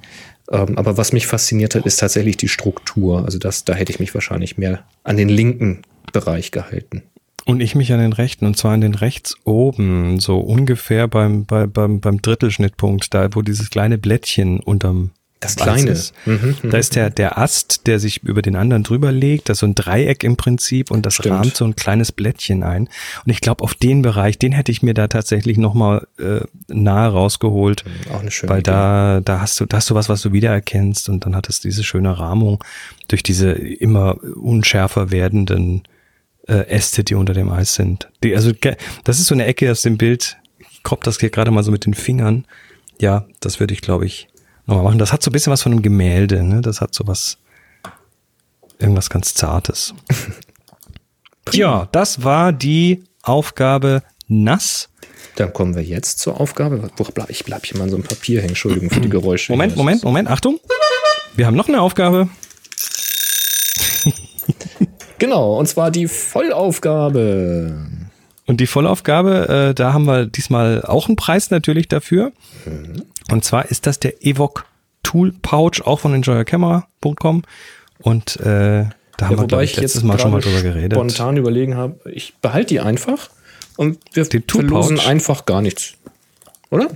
Ähm, 0.51 0.77
aber 0.77 0.97
was 0.97 1.13
mich 1.13 1.27
fasziniert 1.29 1.75
hat, 1.77 1.87
ist 1.87 2.01
tatsächlich 2.01 2.37
die 2.37 2.49
Struktur. 2.49 3.25
Also 3.25 3.39
das, 3.39 3.65
da 3.65 3.75
hätte 3.75 3.93
ich 3.93 4.01
mich 4.01 4.15
wahrscheinlich 4.15 4.59
mehr 4.59 4.85
an 5.05 5.17
den 5.17 5.29
linken 5.29 5.83
Bereich 6.13 6.51
gehalten. 6.51 7.05
Und 7.47 7.61
ich 7.61 7.75
mich 7.75 7.93
an 7.93 8.01
den 8.01 8.13
rechten, 8.13 8.47
und 8.47 8.57
zwar 8.57 8.73
an 8.73 8.81
den 8.81 8.95
rechts 8.95 9.37
oben, 9.45 10.21
so 10.21 10.39
ungefähr 10.39 11.09
beim, 11.09 11.47
bei, 11.47 11.67
beim, 11.67 12.01
beim 12.01 12.21
Drittelschnittpunkt, 12.23 13.13
da 13.15 13.29
wo 13.35 13.43
dieses 13.43 13.71
kleine 13.71 13.99
Blättchen 13.99 14.61
unterm 14.61 15.11
Das 15.41 15.57
kleine. 15.57 15.91
Ist. 15.91 16.13
Mhm, 16.27 16.57
Da 16.71 16.77
ist 16.77 16.97
der, 16.97 17.09
der 17.09 17.39
Ast, 17.39 17.87
der 17.87 17.99
sich 17.99 18.23
über 18.25 18.43
den 18.43 18.57
anderen 18.57 18.83
drüber 18.83 19.11
legt, 19.11 19.49
das 19.49 19.57
ist 19.57 19.61
so 19.61 19.67
ein 19.67 19.75
Dreieck 19.75 20.23
im 20.23 20.37
Prinzip 20.37 20.91
und 20.91 21.07
das 21.07 21.15
Stimmt. 21.15 21.35
rahmt 21.35 21.57
so 21.57 21.65
ein 21.65 21.75
kleines 21.77 22.13
Blättchen 22.13 22.63
ein. 22.63 22.89
Und 23.25 23.31
ich 23.33 23.41
glaube, 23.41 23.65
auf 23.65 23.73
den 23.75 24.03
Bereich, 24.03 24.39
den 24.39 24.53
hätte 24.53 24.71
ich 24.71 24.83
mir 24.83 24.93
da 24.93 25.09
tatsächlich 25.09 25.57
nochmal 25.57 26.07
äh, 26.19 26.41
nahe 26.69 27.11
rausgeholt. 27.11 27.85
Auch 28.13 28.21
eine 28.21 28.31
schöne 28.31 28.51
Weil 28.51 28.61
Idee. 28.61 28.71
da, 28.71 29.21
da 29.25 29.41
hast 29.41 29.59
du, 29.59 29.65
da 29.65 29.79
hast 29.79 29.89
du 29.89 29.95
was, 29.95 30.11
was 30.11 30.21
du 30.21 30.33
wiedererkennst 30.33 31.09
und 31.09 31.25
dann 31.25 31.35
hat 31.35 31.49
es 31.49 31.61
diese 31.61 31.85
schöne 31.85 32.19
Rahmung 32.19 32.63
durch 33.09 33.23
diese 33.23 33.51
immer 33.53 34.17
unschärfer 34.37 35.11
werdenden 35.11 35.85
äh, 36.51 36.67
Äste, 36.69 37.05
die 37.05 37.15
unter 37.15 37.33
dem 37.33 37.51
Eis 37.51 37.75
sind. 37.75 38.09
Die, 38.25 38.35
also 38.35 38.51
das 39.05 39.21
ist 39.21 39.27
so 39.27 39.35
eine 39.35 39.47
Ecke 39.47 39.71
aus 39.71 39.83
dem 39.83 39.97
Bild. 39.97 40.37
Ich 40.59 40.83
kropp 40.83 41.05
das 41.05 41.21
hier 41.21 41.31
gerade 41.31 41.51
mal 41.51 41.63
so 41.63 41.71
mit 41.71 41.87
den 41.87 41.95
Fingern. 41.95 42.45
Ja, 43.01 43.27
das 43.39 43.61
würde 43.61 43.73
ich, 43.73 43.81
glaube 43.81 44.05
ich, 44.05 44.29
nochmal 44.67 44.85
machen. 44.85 44.99
Das 44.99 45.13
hat 45.13 45.23
so 45.23 45.31
ein 45.31 45.33
bisschen 45.33 45.53
was 45.53 45.63
von 45.63 45.73
einem 45.73 45.83
Gemälde, 45.83 46.43
ne? 46.43 46.61
Das 46.61 46.81
hat 46.81 46.93
so 46.93 47.07
was, 47.07 47.39
irgendwas 48.79 49.09
ganz 49.09 49.35
Zartes. 49.35 49.95
ja, 51.53 51.89
das 51.93 52.25
war 52.25 52.53
die 52.53 53.05
Aufgabe 53.23 54.03
nass. 54.27 54.89
Dann 55.37 55.53
kommen 55.53 55.77
wir 55.77 55.85
jetzt 55.85 56.19
zur 56.19 56.41
Aufgabe. 56.41 56.91
Ich 57.29 57.45
bleib 57.45 57.65
hier 57.65 57.79
mal 57.79 57.85
an 57.85 57.91
so 57.91 57.97
einem 57.97 58.05
Papier 58.05 58.41
hängen. 58.41 58.51
Entschuldigung 58.51 58.91
für 58.91 59.01
die 59.01 59.09
Geräusche. 59.11 59.53
Moment, 59.53 59.77
Moment, 59.77 60.03
Moment, 60.03 60.29
Achtung. 60.29 60.59
Wir 61.37 61.47
haben 61.47 61.57
noch 61.57 61.69
eine 61.69 61.81
Aufgabe. 61.81 62.29
Genau, 65.21 65.59
und 65.59 65.67
zwar 65.67 65.91
die 65.93 66.09
Vollaufgabe. 66.09 67.77
Und 68.47 68.61
die 68.61 68.67
Vollaufgabe, 68.67 69.69
äh, 69.71 69.75
da 69.75 69.93
haben 69.93 70.07
wir 70.07 70.27
diesmal 70.27 70.83
auch 70.83 71.07
einen 71.07 71.15
Preis 71.17 71.51
natürlich 71.51 71.87
dafür. 71.87 72.33
Und 73.31 73.45
zwar 73.45 73.67
ist 73.71 73.87
das 73.87 74.01
der 74.01 74.25
Evoc 74.27 74.65
Tool 75.05 75.33
Pouch, 75.43 75.83
auch 75.85 76.01
von 76.01 76.15
enjoyercamera.com. 76.15 77.43
Und 78.01 78.37
äh, 78.41 78.43
da 78.43 78.47
haben 78.49 78.91
Ja, 79.21 79.31
wir, 79.31 79.39
wobei 79.39 79.47
glaube 79.47 79.65
ich 79.65 79.77
letztes 79.77 80.03
jetzt 80.03 80.05
Mal 80.05 80.19
schon 80.19 80.33
mal 80.33 80.41
drüber 80.41 80.63
geredet. 80.63 80.95
spontan 80.95 81.37
überlegen 81.37 81.77
habe, 81.77 82.01
ich 82.11 82.35
behalte 82.41 82.69
die 82.69 82.81
einfach 82.81 83.29
und 83.77 83.99
wir 84.15 84.25
Den 84.25 84.47
Tool 84.47 84.63
verlosen 84.63 84.97
Pouch? 84.97 85.07
einfach 85.07 85.47
gar 85.47 85.63
nichts. 85.63 85.95
Oder? 86.71 86.89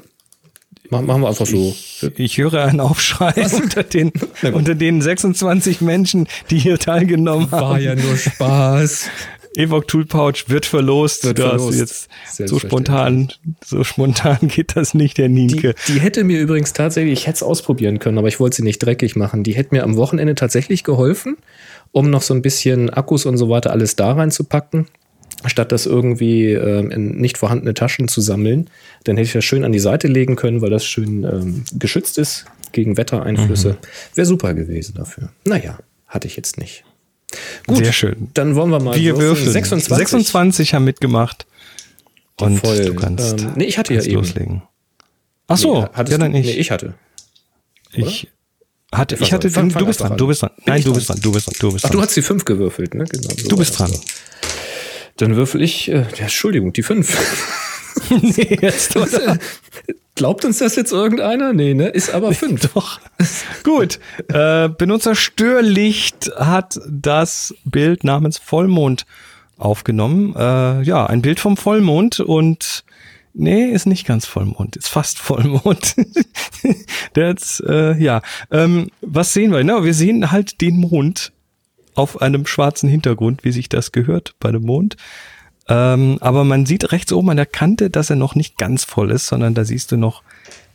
Machen, 0.90 1.06
machen 1.06 1.22
wir 1.22 1.28
einfach 1.28 1.46
so. 1.46 1.74
Ich 2.16 2.38
höre 2.38 2.64
einen 2.64 2.80
Aufschrei 2.80 3.32
unter 3.54 3.82
den, 3.82 4.12
unter 4.52 4.74
den 4.74 5.00
26 5.00 5.80
Menschen, 5.80 6.26
die 6.50 6.58
hier 6.58 6.78
teilgenommen 6.78 7.50
haben. 7.50 8.02
nur 8.02 8.16
Spaß. 8.16 9.08
Evoc 9.56 9.86
Tool 9.86 10.04
Pouch 10.04 10.48
wird 10.48 10.66
verlost. 10.66 11.24
Wird 11.24 11.38
verlost. 11.38 11.78
jetzt 11.78 12.08
so 12.48 12.58
spontan, 12.58 13.32
so 13.64 13.84
spontan 13.84 14.38
geht 14.48 14.76
das 14.76 14.94
nicht, 14.94 15.16
der 15.18 15.28
Die, 15.28 15.34
Nienke. 15.34 15.74
die 15.88 16.00
hätte 16.00 16.24
mir 16.24 16.40
übrigens 16.40 16.72
tatsächlich, 16.72 17.20
ich 17.20 17.26
hätte 17.26 17.36
es 17.36 17.42
ausprobieren 17.42 17.98
können, 18.00 18.18
aber 18.18 18.28
ich 18.28 18.40
wollte 18.40 18.56
sie 18.56 18.62
nicht 18.62 18.80
dreckig 18.80 19.14
machen. 19.16 19.44
Die 19.44 19.54
hätte 19.54 19.74
mir 19.74 19.84
am 19.84 19.96
Wochenende 19.96 20.34
tatsächlich 20.34 20.82
geholfen, 20.82 21.36
um 21.92 22.10
noch 22.10 22.22
so 22.22 22.34
ein 22.34 22.42
bisschen 22.42 22.90
Akkus 22.90 23.26
und 23.26 23.36
so 23.36 23.48
weiter 23.48 23.70
alles 23.70 23.94
da 23.94 24.12
reinzupacken, 24.12 24.88
statt 25.50 25.72
das 25.72 25.86
irgendwie 25.86 26.52
ähm, 26.52 26.90
in 26.90 27.16
nicht 27.16 27.38
vorhandene 27.38 27.74
Taschen 27.74 28.08
zu 28.08 28.20
sammeln. 28.20 28.70
Dann 29.04 29.16
hätte 29.16 29.26
ich 29.26 29.32
das 29.32 29.44
schön 29.44 29.64
an 29.64 29.72
die 29.72 29.78
Seite 29.78 30.08
legen 30.08 30.36
können, 30.36 30.60
weil 30.60 30.70
das 30.70 30.84
schön 30.84 31.24
ähm, 31.24 31.64
geschützt 31.78 32.18
ist 32.18 32.46
gegen 32.72 32.96
Wettereinflüsse. 32.96 33.76
Wäre 34.14 34.26
super 34.26 34.54
gewesen 34.54 34.94
dafür. 34.96 35.30
Naja, 35.44 35.78
hatte 36.08 36.26
ich 36.26 36.36
jetzt 36.36 36.58
nicht. 36.58 36.84
Gut, 37.66 37.78
Sehr 37.78 37.92
schön. 37.92 38.28
Dann 38.34 38.54
wollen 38.54 38.70
wir 38.70 38.80
mal 38.80 38.96
Wir 38.98 39.16
würfeln. 39.18 39.50
26. 39.50 39.96
26 39.96 40.74
haben 40.74 40.84
mitgemacht. 40.84 41.46
Und 42.40 42.58
Voll. 42.58 42.84
du 42.84 42.94
kannst, 42.94 43.40
Ähm, 43.40 43.52
nee, 43.56 43.64
ich 43.64 43.78
hatte 43.78 43.94
ja 43.94 44.02
eben. 44.02 44.14
loslegen. 44.14 44.62
Ach 45.46 45.56
so, 45.56 45.82
Nee, 45.82 45.86
hattest 45.92 46.12
ja, 46.12 46.18
dann 46.18 46.32
du? 46.32 46.38
ich. 46.38 46.46
Nee, 46.46 46.52
ich 46.52 46.70
hatte. 46.70 46.94
ich 47.92 48.28
hatte, 48.92 49.16
Fang 49.16 49.26
ich 49.26 49.32
hatte, 49.32 49.46
an. 49.48 49.52
Fang- 49.52 49.68
du 49.68 49.74
fang 49.74 49.86
bist 49.86 50.00
dran, 50.00 50.12
an. 50.12 50.18
du 50.18 50.26
bist 50.26 50.42
dran. 50.42 50.50
Bin 50.56 50.64
Nein, 50.66 50.78
ich 50.78 50.84
du 50.84 50.90
dran? 50.90 50.98
bist 50.98 51.08
dran, 51.10 51.20
du 51.20 51.32
bist 51.32 51.46
dran, 51.46 51.54
du 51.60 51.72
bist 51.72 51.84
Ach, 51.84 51.90
dran. 51.90 51.98
du 51.98 52.02
hast 52.06 52.16
die 52.16 52.22
5 52.22 52.44
gewürfelt, 52.44 52.94
ne? 52.94 53.04
Genau, 53.04 53.28
so 53.36 53.48
Du 53.48 53.56
bist 53.56 53.78
dran. 53.78 53.90
das. 53.90 54.00
Dann 55.16 55.36
würfel 55.36 55.62
ich, 55.62 55.88
äh, 55.88 56.06
ja, 56.16 56.24
Entschuldigung, 56.24 56.72
die 56.72 56.82
5. 56.82 57.60
nee, 58.10 58.58
jetzt 58.60 58.96
oder? 58.96 59.38
Glaubt 60.16 60.44
uns 60.44 60.58
das 60.58 60.76
jetzt 60.76 60.92
irgendeiner? 60.92 61.52
Nee, 61.52 61.74
ne? 61.74 61.88
Ist 61.88 62.10
aber 62.10 62.32
5. 62.32 62.72
Doch. 62.72 63.00
Gut. 63.64 63.98
Äh, 64.28 64.68
Benutzer 64.68 65.14
Störlicht 65.14 66.30
hat 66.36 66.80
das 66.88 67.54
Bild 67.64 68.04
namens 68.04 68.38
Vollmond 68.38 69.06
aufgenommen. 69.58 70.34
Äh, 70.36 70.82
ja, 70.82 71.06
ein 71.06 71.22
Bild 71.22 71.40
vom 71.40 71.56
Vollmond 71.56 72.20
und 72.20 72.84
nee, 73.32 73.66
ist 73.66 73.86
nicht 73.86 74.06
ganz 74.06 74.26
Vollmond, 74.26 74.76
ist 74.76 74.88
fast 74.88 75.18
Vollmond. 75.18 75.96
Ist, 77.14 77.62
äh, 77.66 77.96
ja. 77.96 78.22
Ähm, 78.50 78.90
was 79.00 79.32
sehen 79.32 79.52
wir? 79.52 79.62
Na, 79.62 79.84
wir 79.84 79.94
sehen 79.94 80.32
halt 80.32 80.60
den 80.60 80.78
Mond 80.78 81.32
auf 81.94 82.22
einem 82.22 82.46
schwarzen 82.46 82.88
Hintergrund, 82.88 83.44
wie 83.44 83.52
sich 83.52 83.68
das 83.68 83.92
gehört 83.92 84.34
bei 84.40 84.52
dem 84.52 84.62
Mond. 84.62 84.96
Ähm, 85.68 86.18
aber 86.20 86.44
man 86.44 86.66
sieht 86.66 86.92
rechts 86.92 87.12
oben 87.12 87.30
an 87.30 87.36
der 87.36 87.46
Kante, 87.46 87.88
dass 87.88 88.10
er 88.10 88.16
noch 88.16 88.34
nicht 88.34 88.58
ganz 88.58 88.84
voll 88.84 89.10
ist, 89.10 89.26
sondern 89.26 89.54
da 89.54 89.64
siehst 89.64 89.92
du 89.92 89.96
noch 89.96 90.22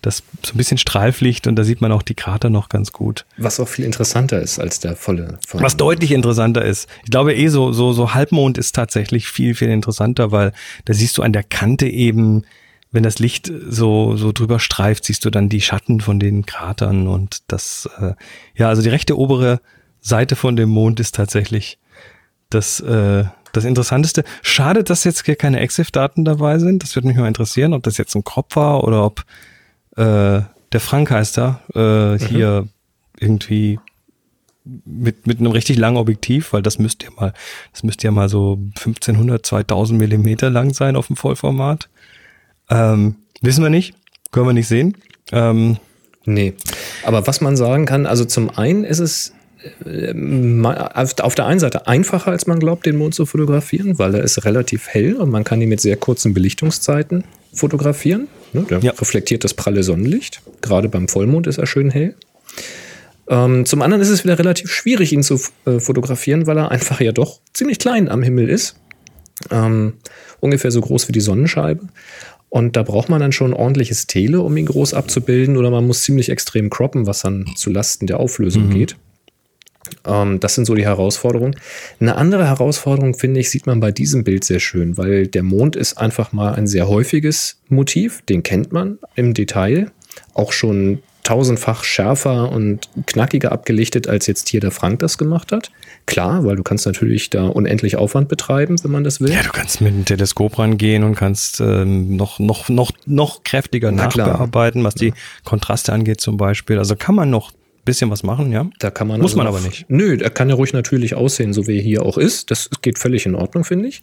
das 0.02 0.24
so 0.46 0.54
ein 0.54 0.58
bisschen 0.58 0.78
Strahlflicht 0.78 1.46
und 1.48 1.56
da 1.58 1.64
sieht 1.64 1.82
man 1.82 1.92
auch 1.92 2.02
die 2.02 2.16
Krater 2.16 2.50
noch 2.50 2.70
ganz 2.70 2.94
gut. 2.94 3.26
Was 3.38 3.60
auch 3.60 3.68
viel 3.68 3.86
interessanter 3.86 4.42
ist 4.42 4.60
als 4.60 4.80
der 4.80 4.96
volle. 4.96 5.40
volle 5.46 5.64
Was 5.64 5.78
deutlich 5.78 6.12
interessanter 6.12 6.64
ist. 6.64 6.88
Ich 7.04 7.12
glaube 7.12 7.36
eh 7.36 7.50
so, 7.50 7.74
so, 7.74 7.92
so 7.92 8.14
Halbmond 8.14 8.58
ist 8.58 8.74
tatsächlich 8.74 9.28
viel, 9.28 9.56
viel 9.56 9.70
interessanter, 9.70 10.32
weil 10.32 10.54
da 10.86 10.94
siehst 10.94 11.18
du 11.18 11.22
an 11.22 11.34
der 11.34 11.44
Kante 11.44 11.88
eben, 11.88 12.44
wenn 12.92 13.04
das 13.04 13.20
Licht 13.20 13.52
so, 13.68 14.16
so 14.16 14.32
drüber 14.32 14.60
streift, 14.60 15.04
siehst 15.04 15.26
du 15.26 15.30
dann 15.30 15.50
die 15.50 15.62
Schatten 15.62 16.00
von 16.00 16.20
den 16.20 16.46
Kratern 16.46 17.08
und 17.08 17.40
das, 17.48 17.90
äh, 18.00 18.14
ja, 18.56 18.70
also 18.70 18.82
die 18.82 18.90
rechte 18.90 19.18
obere 19.18 19.60
Seite 20.02 20.36
von 20.36 20.56
dem 20.56 20.70
Mond 20.70 21.00
ist 21.00 21.16
tatsächlich 21.16 21.78
das, 22.50 22.80
äh, 22.80 23.26
das 23.54 23.66
Interessanteste. 23.66 24.24
Schade, 24.42 24.84
dass 24.84 25.04
jetzt 25.04 25.26
hier 25.26 25.36
keine 25.36 25.60
EXIF-Daten 25.60 26.26
dabei 26.26 26.60
sind. 26.60 26.84
Das 26.84 26.96
würde 26.96 27.08
mich 27.08 27.18
mal 27.18 27.28
interessieren, 27.28 27.74
ob 27.74 27.84
das 27.84 27.98
jetzt 27.98 28.16
ein 28.16 28.24
Crop 28.24 28.56
war 28.56 28.84
oder 28.84 29.06
ob 29.06 29.22
äh, 29.96 30.42
der 30.72 30.80
Frank 30.80 31.12
heißt 31.12 31.38
da, 31.38 31.62
äh, 31.74 32.20
hier 32.20 32.68
irgendwie 33.20 33.80
mit, 34.86 35.26
mit 35.26 35.40
einem 35.40 35.52
richtig 35.52 35.78
langen 35.78 35.98
Objektiv, 35.98 36.54
weil 36.54 36.62
das 36.62 36.78
müsste 36.78 37.08
ja 37.08 37.12
mal, 37.16 37.34
das 37.72 37.84
müsste 37.84 38.08
ja 38.08 38.12
mal 38.12 38.30
so 38.30 38.60
1500, 38.78 39.46
2000 39.46 40.00
Millimeter 40.00 40.50
lang 40.50 40.74
sein 40.74 40.96
auf 40.96 41.08
dem 41.08 41.16
Vollformat. 41.16 41.90
Ähm, 42.70 43.16
wissen 43.42 43.64
wir 43.64 43.72
nicht, 43.72 43.96
können 44.32 44.46
wir 44.48 44.54
nicht 44.54 44.68
sehen. 44.68 44.96
Ähm, 45.32 45.78
Nee. 46.26 46.54
Aber 47.04 47.26
was 47.28 47.42
man 47.42 47.58
sagen 47.58 47.86
kann, 47.86 48.06
also 48.06 48.24
zum 48.26 48.50
einen 48.52 48.84
ist 48.84 49.00
es 49.00 49.34
auf 50.94 51.20
auf 51.20 51.36
der 51.36 51.46
einen 51.46 51.60
Seite 51.60 51.88
einfacher, 51.88 52.32
als 52.32 52.48
man 52.48 52.60
glaubt, 52.60 52.86
den 52.86 52.96
Mond 52.98 53.14
zu 53.16 53.26
fotografieren, 53.26 54.00
weil 54.00 54.16
er 54.16 54.24
ist 54.24 54.46
relativ 54.46 54.88
hell 54.88 55.16
und 55.16 55.30
man 55.30 55.44
kann 55.44 55.62
ihn 55.62 55.70
mit 55.70 55.82
sehr 55.82 55.98
kurzen 55.98 56.34
Belichtungszeiten 56.34 57.24
fotografieren. 57.54 58.28
Ne, 58.54 58.64
Der 58.70 58.80
Ja. 58.80 58.92
reflektiert 58.92 59.44
das 59.44 59.54
pralle 59.54 59.84
Sonnenlicht. 59.84 60.42
Gerade 60.62 60.90
beim 60.90 61.08
Vollmond 61.08 61.46
ist 61.48 61.58
er 61.58 61.68
schön 61.68 61.90
hell. 61.92 62.16
Ähm, 63.28 63.66
zum 63.66 63.82
anderen 63.82 64.02
ist 64.02 64.10
es 64.10 64.24
wieder 64.24 64.40
relativ 64.40 64.72
schwierig, 64.72 65.14
ihn 65.14 65.24
zu 65.24 65.40
äh, 65.66 65.80
fotografieren, 65.80 66.48
weil 66.48 66.58
er 66.58 66.72
einfach 66.72 67.00
ja 67.02 67.12
doch 67.12 67.40
ziemlich 67.54 67.80
klein 67.80 68.10
am 68.10 68.24
Himmel 68.24 68.50
ist. 68.50 68.76
Ähm, 69.52 69.94
ungefähr 70.40 70.72
so 70.72 70.82
groß 70.82 71.08
wie 71.08 71.12
die 71.12 71.20
Sonnenscheibe. 71.22 71.88
Und 72.50 72.76
da 72.76 72.82
braucht 72.82 73.10
man 73.10 73.20
dann 73.22 73.32
schon 73.32 73.54
ordentliches 73.54 74.08
Tele, 74.08 74.42
um 74.42 74.58
ihn 74.58 74.66
groß 74.66 74.96
abzubilden, 74.96 75.56
oder 75.58 75.70
man 75.70 75.86
muss 75.86 76.02
ziemlich 76.02 76.30
extrem 76.30 76.72
croppen, 76.72 77.06
was 77.06 77.22
dann 77.22 77.46
zu 77.56 77.70
Lasten 77.70 78.08
der 78.08 78.20
Auflösung 78.20 78.70
geht. 78.72 78.96
Ähm, 80.06 80.40
das 80.40 80.56
sind 80.56 80.66
so 80.66 80.76
die 80.76 80.86
Herausforderungen. 80.86 81.56
Eine 82.00 82.16
andere 82.16 82.48
Herausforderung, 82.48 83.14
finde 83.16 83.40
ich, 83.40 83.50
sieht 83.50 83.68
man 83.68 83.80
bei 83.80 83.92
diesem 83.92 84.24
Bild 84.24 84.44
sehr 84.44 84.60
schön, 84.60 84.98
weil 84.98 85.28
der 85.28 85.44
Mond 85.44 85.76
ist 85.76 85.98
einfach 85.98 86.32
mal 86.32 86.54
ein 86.54 86.68
sehr 86.68 86.88
häufiges 86.88 87.60
Motiv, 87.68 88.22
den 88.24 88.44
kennt 88.44 88.72
man 88.72 89.00
im 89.16 89.34
Detail, 89.34 89.92
auch 90.34 90.52
schon 90.52 91.00
tausendfach 91.30 91.84
schärfer 91.84 92.52
und 92.52 92.90
knackiger 93.06 93.52
abgelichtet, 93.52 94.08
als 94.08 94.26
jetzt 94.26 94.50
hier 94.50 94.62
der 94.62 94.72
Frank 94.72 94.98
das 94.98 95.20
gemacht 95.20 95.52
hat. 95.52 95.70
Klar, 96.08 96.44
weil 96.44 96.56
du 96.56 96.64
kannst 96.64 96.88
natürlich 96.88 97.30
da 97.30 97.46
unendlich 97.46 97.98
Aufwand 97.98 98.30
betreiben, 98.30 98.78
wenn 98.82 98.90
man 98.90 99.04
das 99.04 99.22
will. 99.22 99.32
ja, 99.32 99.44
du 99.44 99.52
kannst 99.52 99.80
mit 99.80 99.94
dem 99.94 100.06
Teleskop 100.06 100.58
rangehen 100.58 101.04
und 101.04 101.14
kannst 101.14 101.62
ähm, 101.62 102.16
noch, 102.16 102.40
noch, 102.40 102.68
noch, 102.70 102.92
noch 103.06 103.44
kräftiger 103.44 103.92
Na 103.92 104.08
klar. 104.08 104.30
nachbearbeiten, 104.30 104.84
was 104.84 104.96
die 104.96 105.14
Kontraste 105.44 105.94
angeht 105.94 106.20
zum 106.20 106.38
Beispiel. 106.38 106.80
Also 106.80 106.96
kann 106.96 107.14
man 107.14 107.30
noch 107.30 107.52
bisschen 107.90 108.10
was 108.10 108.24
machen, 108.24 108.52
ja. 108.52 108.68
Da 108.80 108.90
kann 108.92 109.08
man 109.08 109.20
Muss 109.20 109.32
also 109.32 109.38
man 109.38 109.48
noch- 109.48 109.58
aber 109.58 109.66
nicht. 109.68 109.86
Nö, 109.90 110.18
er 110.22 110.30
kann 110.30 110.50
ja 110.50 110.56
ruhig 110.56 110.74
natürlich 110.74 111.16
aussehen, 111.16 111.54
so 111.54 111.68
wie 111.68 111.78
er 111.78 111.84
hier 111.84 112.04
auch 112.04 112.18
ist. 112.18 112.52
Das 112.52 112.70
geht 112.82 112.98
völlig 113.00 113.26
in 113.26 113.36
Ordnung, 113.36 113.64
finde 113.64 113.88
ich. 113.90 114.02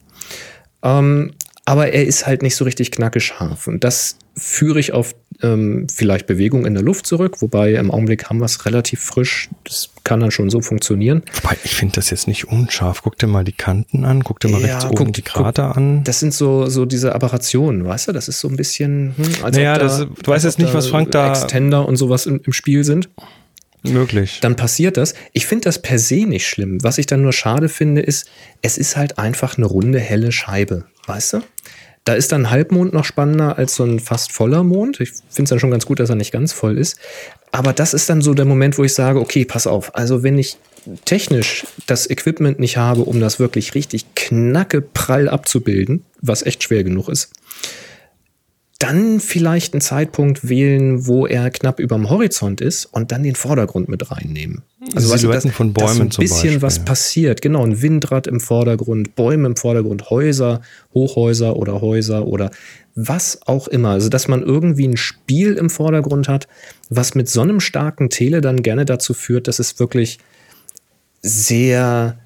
Ähm, 0.82 1.32
aber 1.68 1.92
er 1.92 2.04
ist 2.06 2.26
halt 2.28 2.42
nicht 2.42 2.54
so 2.54 2.64
richtig 2.64 2.92
knackig 2.92 3.24
scharf. 3.24 3.66
Und 3.66 3.82
das 3.82 4.18
führe 4.36 4.78
ich 4.78 4.92
auf 4.92 5.16
ähm, 5.42 5.86
vielleicht 5.92 6.26
Bewegung 6.28 6.64
in 6.64 6.74
der 6.74 6.82
Luft 6.84 7.06
zurück. 7.06 7.42
Wobei 7.42 7.74
im 7.74 7.90
Augenblick 7.90 8.30
haben 8.30 8.38
wir 8.38 8.44
es 8.44 8.64
relativ 8.66 9.00
frisch. 9.00 9.50
Das 9.64 9.90
kann 10.04 10.20
dann 10.20 10.30
schon 10.30 10.48
so 10.48 10.60
funktionieren. 10.60 11.22
Wobei, 11.42 11.56
ich 11.64 11.74
finde 11.74 11.96
das 11.96 12.10
jetzt 12.10 12.28
nicht 12.28 12.44
unscharf. 12.46 13.02
Guck 13.02 13.18
dir 13.18 13.26
mal 13.26 13.42
die 13.42 13.52
Kanten 13.52 14.04
an, 14.04 14.22
guck 14.22 14.38
dir 14.40 14.48
mal 14.48 14.60
Ja, 14.60 14.66
rechts 14.78 14.86
guck- 14.88 15.00
oben 15.00 15.12
die 15.12 15.22
guck- 15.22 15.32
Krater 15.42 15.76
an. 15.76 16.04
Das 16.04 16.20
sind 16.20 16.32
so, 16.32 16.66
so 16.68 16.86
diese 16.86 17.14
Aberrationen, 17.16 17.84
weißt 17.84 18.08
du? 18.08 18.12
Das 18.12 18.28
ist 18.28 18.38
so 18.40 18.48
ein 18.48 18.56
bisschen. 18.56 19.14
Hm, 19.16 19.44
als 19.44 19.56
Naja, 19.56 19.74
ob 19.74 19.80
das- 19.80 19.98
du 19.98 20.30
weißt 20.30 20.44
jetzt 20.44 20.58
nicht, 20.60 20.72
was 20.72 20.86
Frank 20.86 21.10
da- 21.10 21.30
Extender 21.30 21.86
und 21.86 21.96
sowas 21.96 22.26
im, 22.26 22.40
im 22.46 22.52
Spiel 22.52 22.84
sind. 22.84 23.08
Möglich. 23.92 24.38
dann 24.40 24.56
passiert 24.56 24.96
das. 24.96 25.14
Ich 25.32 25.46
finde 25.46 25.64
das 25.64 25.80
per 25.80 25.98
se 25.98 26.26
nicht 26.26 26.46
schlimm. 26.46 26.82
Was 26.82 26.98
ich 26.98 27.06
dann 27.06 27.22
nur 27.22 27.32
schade 27.32 27.68
finde, 27.68 28.00
ist, 28.00 28.28
es 28.62 28.78
ist 28.78 28.96
halt 28.96 29.18
einfach 29.18 29.56
eine 29.56 29.66
runde, 29.66 29.98
helle 29.98 30.32
Scheibe. 30.32 30.84
Weißt 31.06 31.34
du? 31.34 31.42
Da 32.04 32.14
ist 32.14 32.30
dann 32.30 32.50
Halbmond 32.50 32.92
noch 32.92 33.04
spannender 33.04 33.58
als 33.58 33.74
so 33.74 33.82
ein 33.82 33.98
fast 33.98 34.30
voller 34.30 34.62
Mond. 34.62 35.00
Ich 35.00 35.10
finde 35.10 35.42
es 35.42 35.50
dann 35.50 35.58
schon 35.58 35.72
ganz 35.72 35.86
gut, 35.86 35.98
dass 35.98 36.08
er 36.08 36.14
nicht 36.14 36.30
ganz 36.30 36.52
voll 36.52 36.78
ist. 36.78 36.98
Aber 37.50 37.72
das 37.72 37.94
ist 37.94 38.08
dann 38.08 38.22
so 38.22 38.32
der 38.32 38.44
Moment, 38.44 38.78
wo 38.78 38.84
ich 38.84 38.94
sage, 38.94 39.18
okay, 39.18 39.44
pass 39.44 39.66
auf. 39.66 39.94
Also 39.96 40.22
wenn 40.22 40.38
ich 40.38 40.56
technisch 41.04 41.66
das 41.86 42.08
Equipment 42.08 42.60
nicht 42.60 42.76
habe, 42.76 43.00
um 43.02 43.18
das 43.18 43.40
wirklich 43.40 43.74
richtig 43.74 44.06
knacke 44.14 44.82
prall 44.82 45.28
abzubilden, 45.28 46.04
was 46.22 46.46
echt 46.46 46.62
schwer 46.62 46.84
genug 46.84 47.08
ist, 47.08 47.32
dann 48.78 49.20
vielleicht 49.20 49.73
einen 49.73 49.81
Zeitpunkt 49.81 50.48
wählen, 50.48 51.07
wo 51.07 51.27
er 51.27 51.51
knapp 51.51 51.81
überm 51.81 52.11
Horizont 52.11 52.61
ist 52.61 52.85
und 52.85 53.11
dann 53.11 53.23
den 53.23 53.35
Vordergrund 53.35 53.89
mit 53.89 54.11
reinnehmen. 54.11 54.62
Also 54.94 55.09
weißt 55.09 55.24
du, 55.24 55.28
Silhouetten 55.28 55.51
von 55.51 55.73
dass 55.73 55.82
so 55.82 55.94
Bäumen 55.94 56.09
ein 56.09 56.11
zum 56.11 56.23
bisschen 56.23 56.43
Beispiel. 56.43 56.62
was 56.62 56.85
passiert. 56.85 57.40
Genau, 57.40 57.65
ein 57.65 57.81
Windrad 57.81 58.27
im 58.27 58.39
Vordergrund, 58.39 59.15
Bäume 59.15 59.47
im 59.47 59.57
Vordergrund, 59.57 60.11
Häuser, 60.11 60.61
Hochhäuser 60.93 61.57
oder 61.57 61.81
Häuser 61.81 62.27
oder 62.27 62.51
was 62.94 63.40
auch 63.47 63.66
immer. 63.69 63.90
Also 63.90 64.11
dass 64.11 64.28
man 64.28 64.43
irgendwie 64.43 64.89
ein 64.89 64.98
Spiel 64.98 65.55
im 65.55 65.70
Vordergrund 65.70 66.28
hat, 66.28 66.47
was 66.90 67.15
mit 67.15 67.31
so 67.31 67.40
einem 67.40 67.61
starken 67.61 68.11
Tele 68.11 68.43
dann 68.43 68.62
gerne 68.62 68.85
dazu 68.85 69.15
führt, 69.15 69.48
dass 69.48 69.59
es 69.59 69.78
wirklich 69.78 70.19
sehr, 71.23 72.19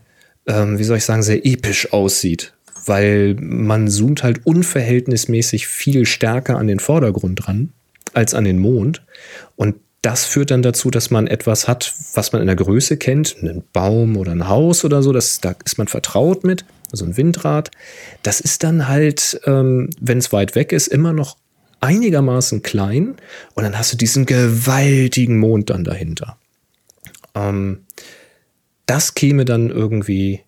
ähm, 0.46 0.78
wie 0.78 0.84
soll 0.84 0.96
ich 0.96 1.04
sagen, 1.04 1.22
sehr 1.22 1.46
episch 1.46 1.92
aussieht. 1.92 2.54
Weil 2.86 3.36
man 3.40 3.88
zoomt 3.88 4.22
halt 4.22 4.46
unverhältnismäßig 4.46 5.66
viel 5.66 6.06
stärker 6.06 6.58
an 6.58 6.66
den 6.66 6.80
Vordergrund 6.80 7.46
dran 7.46 7.72
als 8.12 8.34
an 8.34 8.44
den 8.44 8.58
Mond. 8.58 9.02
Und 9.56 9.76
das 10.02 10.24
führt 10.24 10.50
dann 10.50 10.62
dazu, 10.62 10.90
dass 10.90 11.10
man 11.10 11.26
etwas 11.26 11.68
hat, 11.68 11.94
was 12.14 12.32
man 12.32 12.40
in 12.40 12.46
der 12.46 12.56
Größe 12.56 12.96
kennt, 12.96 13.36
einen 13.40 13.62
Baum 13.72 14.16
oder 14.16 14.32
ein 14.32 14.48
Haus 14.48 14.84
oder 14.84 15.02
so, 15.02 15.12
das, 15.12 15.40
da 15.40 15.54
ist 15.64 15.76
man 15.76 15.88
vertraut 15.88 16.42
mit, 16.42 16.64
also 16.90 17.04
ein 17.04 17.16
Windrad. 17.16 17.70
Das 18.22 18.40
ist 18.40 18.64
dann 18.64 18.88
halt, 18.88 19.40
ähm, 19.44 19.90
wenn 20.00 20.18
es 20.18 20.32
weit 20.32 20.54
weg 20.54 20.72
ist, 20.72 20.88
immer 20.88 21.12
noch 21.12 21.36
einigermaßen 21.80 22.62
klein 22.62 23.16
und 23.54 23.64
dann 23.64 23.78
hast 23.78 23.92
du 23.92 23.96
diesen 23.96 24.26
gewaltigen 24.26 25.38
Mond 25.38 25.70
dann 25.70 25.84
dahinter. 25.84 26.38
Ähm, 27.34 27.84
das 28.86 29.14
käme 29.14 29.44
dann 29.44 29.70
irgendwie, 29.70 30.40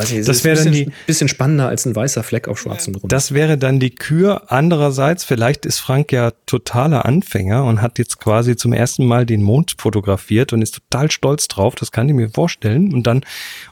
weiß 0.00 0.10
ich, 0.12 0.18
es 0.18 0.26
Das 0.26 0.44
wäre 0.44 0.58
ein 0.58 0.64
dann 0.64 0.72
die- 0.72 0.90
bisschen 1.06 1.28
spannender 1.28 1.68
als 1.68 1.86
ein 1.86 1.94
weißer 1.94 2.22
Fleck 2.22 2.48
auf 2.48 2.58
schwarzem 2.60 2.94
Grund. 2.94 3.12
Das 3.12 3.32
wäre 3.32 3.56
dann 3.58 3.80
die 3.80 3.90
Kür. 3.90 4.50
Andererseits, 4.50 5.24
vielleicht 5.24 5.66
ist 5.66 5.78
Frank 5.78 6.12
ja 6.12 6.32
totaler 6.46 7.04
Anfänger 7.06 7.64
und 7.64 7.82
hat 7.82 7.98
jetzt 7.98 8.18
quasi 8.20 8.56
zum 8.56 8.72
ersten 8.72 9.06
Mal 9.06 9.26
den 9.26 9.42
Mond 9.42 9.76
fotografiert 9.78 10.52
und 10.52 10.62
ist 10.62 10.74
total 10.90 11.10
stolz 11.10 11.48
drauf. 11.48 11.74
Das 11.74 11.92
kann 11.92 12.08
ich 12.08 12.14
mir 12.14 12.30
vorstellen. 12.30 12.92
Und 12.92 13.06
dann, 13.06 13.24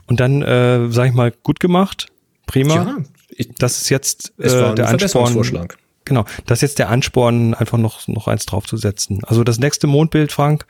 und 0.07 0.19
dann, 0.19 0.41
äh, 0.41 0.91
sag 0.91 1.07
ich 1.07 1.13
mal, 1.13 1.31
gut 1.43 1.59
gemacht. 1.59 2.07
Prima. 2.45 2.73
ja, 2.75 2.97
ich, 3.29 3.49
Das 3.57 3.81
ist 3.81 3.89
jetzt 3.89 4.33
äh, 4.39 4.43
es 4.47 4.53
war 4.53 4.69
ein 4.71 4.75
der 4.75 4.89
Ansporn. 4.89 5.67
Genau, 6.05 6.25
das 6.47 6.57
ist 6.59 6.61
jetzt 6.61 6.79
der 6.79 6.89
Ansporn, 6.89 7.53
einfach 7.53 7.77
noch, 7.77 8.07
noch 8.07 8.27
eins 8.27 8.45
draufzusetzen. 8.47 9.19
Also 9.25 9.43
das 9.43 9.59
nächste 9.59 9.85
Mondbild, 9.85 10.31
Frank, 10.31 10.65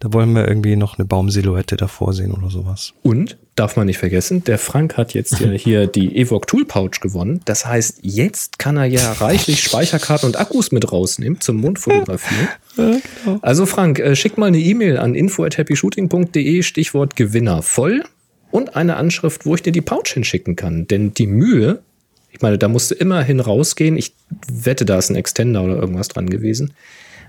da 0.00 0.10
wollen 0.14 0.32
wir 0.32 0.48
irgendwie 0.48 0.76
noch 0.76 0.98
eine 0.98 1.04
Baumsilhouette 1.04 1.76
davor 1.76 2.14
sehen 2.14 2.32
oder 2.32 2.50
sowas. 2.50 2.94
Und, 3.02 3.36
darf 3.54 3.76
man 3.76 3.86
nicht 3.86 3.98
vergessen, 3.98 4.42
der 4.42 4.58
Frank 4.58 4.96
hat 4.96 5.12
jetzt 5.12 5.36
hier, 5.36 5.52
hier 5.52 5.86
die 5.86 6.16
Evoque 6.16 6.46
Tool 6.46 6.64
Pouch 6.64 7.00
gewonnen. 7.02 7.42
Das 7.44 7.66
heißt, 7.66 7.98
jetzt 8.00 8.58
kann 8.58 8.78
er 8.78 8.86
ja 8.86 9.12
reichlich 9.12 9.62
Speicherkarten 9.62 10.26
und 10.26 10.40
Akkus 10.40 10.72
mit 10.72 10.90
rausnehmen 10.90 11.40
zum 11.40 11.56
Mondfotografieren. 11.56 12.48
Also 13.42 13.66
Frank, 13.66 13.98
äh, 13.98 14.16
schick 14.16 14.38
mal 14.38 14.46
eine 14.46 14.58
E-Mail 14.58 14.96
an 14.96 15.14
info@happyshooting.de, 15.14 16.62
Stichwort 16.62 17.14
Gewinner 17.14 17.60
voll 17.60 18.04
und 18.50 18.74
eine 18.74 18.96
Anschrift, 18.96 19.44
wo 19.44 19.54
ich 19.54 19.60
dir 19.60 19.72
die 19.72 19.82
Pouch 19.82 20.06
hinschicken 20.06 20.56
kann. 20.56 20.86
Denn 20.86 21.12
die 21.12 21.26
Mühe, 21.26 21.80
ich 22.30 22.40
meine, 22.40 22.56
da 22.56 22.68
musst 22.68 22.90
du 22.90 22.94
immerhin 22.94 23.40
rausgehen. 23.40 23.98
Ich 23.98 24.14
wette, 24.50 24.86
da 24.86 24.96
ist 24.96 25.10
ein 25.10 25.16
Extender 25.16 25.62
oder 25.62 25.76
irgendwas 25.76 26.08
dran 26.08 26.30
gewesen. 26.30 26.72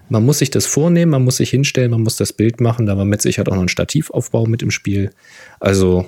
Man 0.09 0.25
muss 0.25 0.39
sich 0.39 0.49
das 0.49 0.65
vornehmen, 0.65 1.11
man 1.11 1.23
muss 1.23 1.37
sich 1.37 1.49
hinstellen, 1.49 1.91
man 1.91 2.03
muss 2.03 2.17
das 2.17 2.33
Bild 2.33 2.59
machen. 2.59 2.85
Da 2.85 2.97
war 2.97 3.05
mit 3.05 3.21
Sicherheit 3.21 3.49
auch 3.49 3.55
noch 3.55 3.61
ein 3.61 3.69
Stativaufbau 3.69 4.45
mit 4.45 4.61
im 4.61 4.71
Spiel. 4.71 5.11
Also 5.59 6.05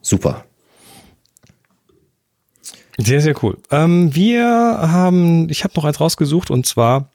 super. 0.00 0.44
Sehr, 2.98 3.20
sehr 3.20 3.34
cool. 3.42 3.58
Ähm, 3.70 4.14
wir 4.14 4.44
haben, 4.46 5.48
ich 5.48 5.64
habe 5.64 5.74
noch 5.76 5.84
eins 5.84 6.00
rausgesucht 6.00 6.50
und 6.50 6.66
zwar 6.66 7.10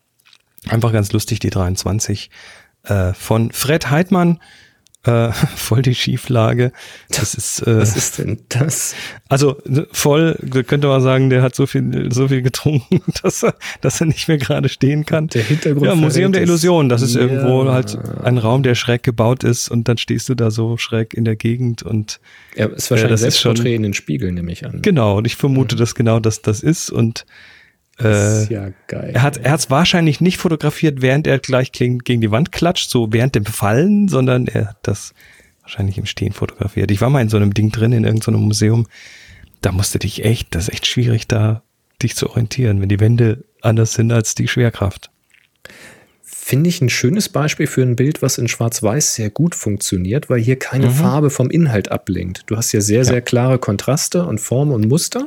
einfach 0.67 0.91
ganz 0.91 1.11
lustig 1.11 1.39
die 1.39 1.49
23 1.49 2.29
äh, 2.83 3.13
von 3.13 3.51
Fred 3.51 3.89
Heidmann. 3.89 4.39
Äh, 5.07 5.31
voll 5.55 5.81
die 5.81 5.95
Schieflage. 5.95 6.71
Das 7.09 7.33
ist, 7.33 7.61
äh, 7.65 7.77
Was 7.79 7.95
ist 7.95 8.17
denn 8.19 8.39
das? 8.49 8.93
also 9.29 9.57
ne, 9.65 9.87
voll, 9.91 10.37
könnte 10.67 10.87
man 10.87 11.01
sagen, 11.01 11.29
der 11.29 11.41
hat 11.41 11.55
so 11.55 11.65
viel, 11.65 12.11
so 12.11 12.27
viel 12.27 12.41
getrunken, 12.41 13.01
dass 13.23 13.43
er, 13.43 13.55
dass 13.81 14.01
er 14.01 14.07
nicht 14.07 14.27
mehr 14.27 14.37
gerade 14.37 14.69
stehen 14.69 15.05
kann. 15.05 15.27
Der 15.27 15.43
Hintergrund 15.43 15.85
Ja, 15.87 15.95
Museum 15.95 16.31
der. 16.33 16.41
Illusion. 16.41 16.89
Das 16.89 17.01
ist 17.01 17.15
Ja. 17.15 17.21
irgendwo 17.21 17.71
halt 17.71 17.97
ein 18.23 18.37
Raum, 18.37 18.63
der 18.63 18.75
schräg 18.75 19.03
gebaut 19.03 19.43
ist 19.43 19.69
und 19.69 19.87
dann 19.87 19.97
stehst 19.97 20.27
du 20.29 20.35
da 20.35 20.51
so 20.51 20.77
schräg 20.77 21.13
in 21.13 21.23
der 21.25 21.35
Gegend 21.35 21.83
und 21.83 22.19
Ja, 22.55 22.65
ist 22.67 22.91
wahrscheinlich 22.91 23.21
das 23.21 23.21
ist 23.21 23.39
schon- 23.39 23.51
Selbstporträt 23.55 23.75
in 23.75 23.83
den 23.83 23.93
Spiegel, 23.93 24.31
nehme 24.31 24.51
ich 24.51 24.65
an. 24.65 24.81
genau. 24.81 25.17
Und 25.17 25.25
ich 25.25 25.35
vermute, 25.37 25.75
dass 25.75 25.95
genau 25.95 26.19
das 26.19 26.41
das 26.41 26.61
ist 26.61 26.89
und 26.89 27.25
äh, 27.99 28.43
ist 28.43 28.49
ja 28.49 28.71
geil. 28.87 29.11
er 29.13 29.21
hat 29.23 29.43
hat's 29.43 29.69
wahrscheinlich 29.69 30.21
nicht 30.21 30.37
fotografiert, 30.37 31.01
während 31.01 31.27
er 31.27 31.39
gleich 31.39 31.71
gegen, 31.71 31.99
die 31.99 32.31
Wand 32.31 32.51
klatscht, 32.51 32.89
so 32.89 33.11
während 33.11 33.35
dem 33.35 33.45
Fallen, 33.45 34.07
sondern 34.07 34.47
er 34.47 34.69
hat 34.69 34.77
das 34.83 35.13
wahrscheinlich 35.61 35.97
im 35.97 36.05
Stehen 36.05 36.33
fotografiert. 36.33 36.91
Ich 36.91 37.01
war 37.01 37.09
mal 37.09 37.21
in 37.21 37.29
so 37.29 37.37
einem 37.37 37.53
Ding 37.53 37.71
drin, 37.71 37.91
in 37.91 38.03
irgendeinem 38.03 38.41
Museum. 38.41 38.87
Da 39.61 39.71
musste 39.71 39.99
dich 39.99 40.23
echt, 40.23 40.53
das 40.55 40.67
ist 40.67 40.73
echt 40.73 40.85
schwierig, 40.87 41.27
da 41.27 41.63
dich 42.01 42.15
zu 42.15 42.29
orientieren, 42.29 42.79
wenn 42.81 42.89
die 42.89 42.99
Wände 42.99 43.43
anders 43.61 43.93
sind 43.93 44.11
als 44.11 44.35
die 44.35 44.47
Schwerkraft. 44.47 45.09
Finde 46.23 46.69
ich 46.69 46.79
ein 46.81 46.89
schönes 46.89 47.27
Beispiel 47.27 47.67
für 47.67 47.81
ein 47.81 47.97
Bild, 47.97 48.21
was 48.21 48.37
in 48.37 48.47
Schwarz-Weiß 48.47 49.15
sehr 49.15 49.29
gut 49.29 49.55
funktioniert, 49.55 50.29
weil 50.29 50.39
hier 50.39 50.55
Mhm. 50.55 50.59
keine 50.59 50.91
Farbe 50.91 51.29
vom 51.29 51.49
Inhalt 51.49 51.91
ablenkt. 51.91 52.43
Du 52.47 52.55
hast 52.55 52.71
ja 52.71 52.79
sehr, 52.79 53.03
sehr 53.03 53.21
klare 53.21 53.59
Kontraste 53.59 54.25
und 54.25 54.39
Form 54.39 54.71
und 54.71 54.87
Muster 54.87 55.25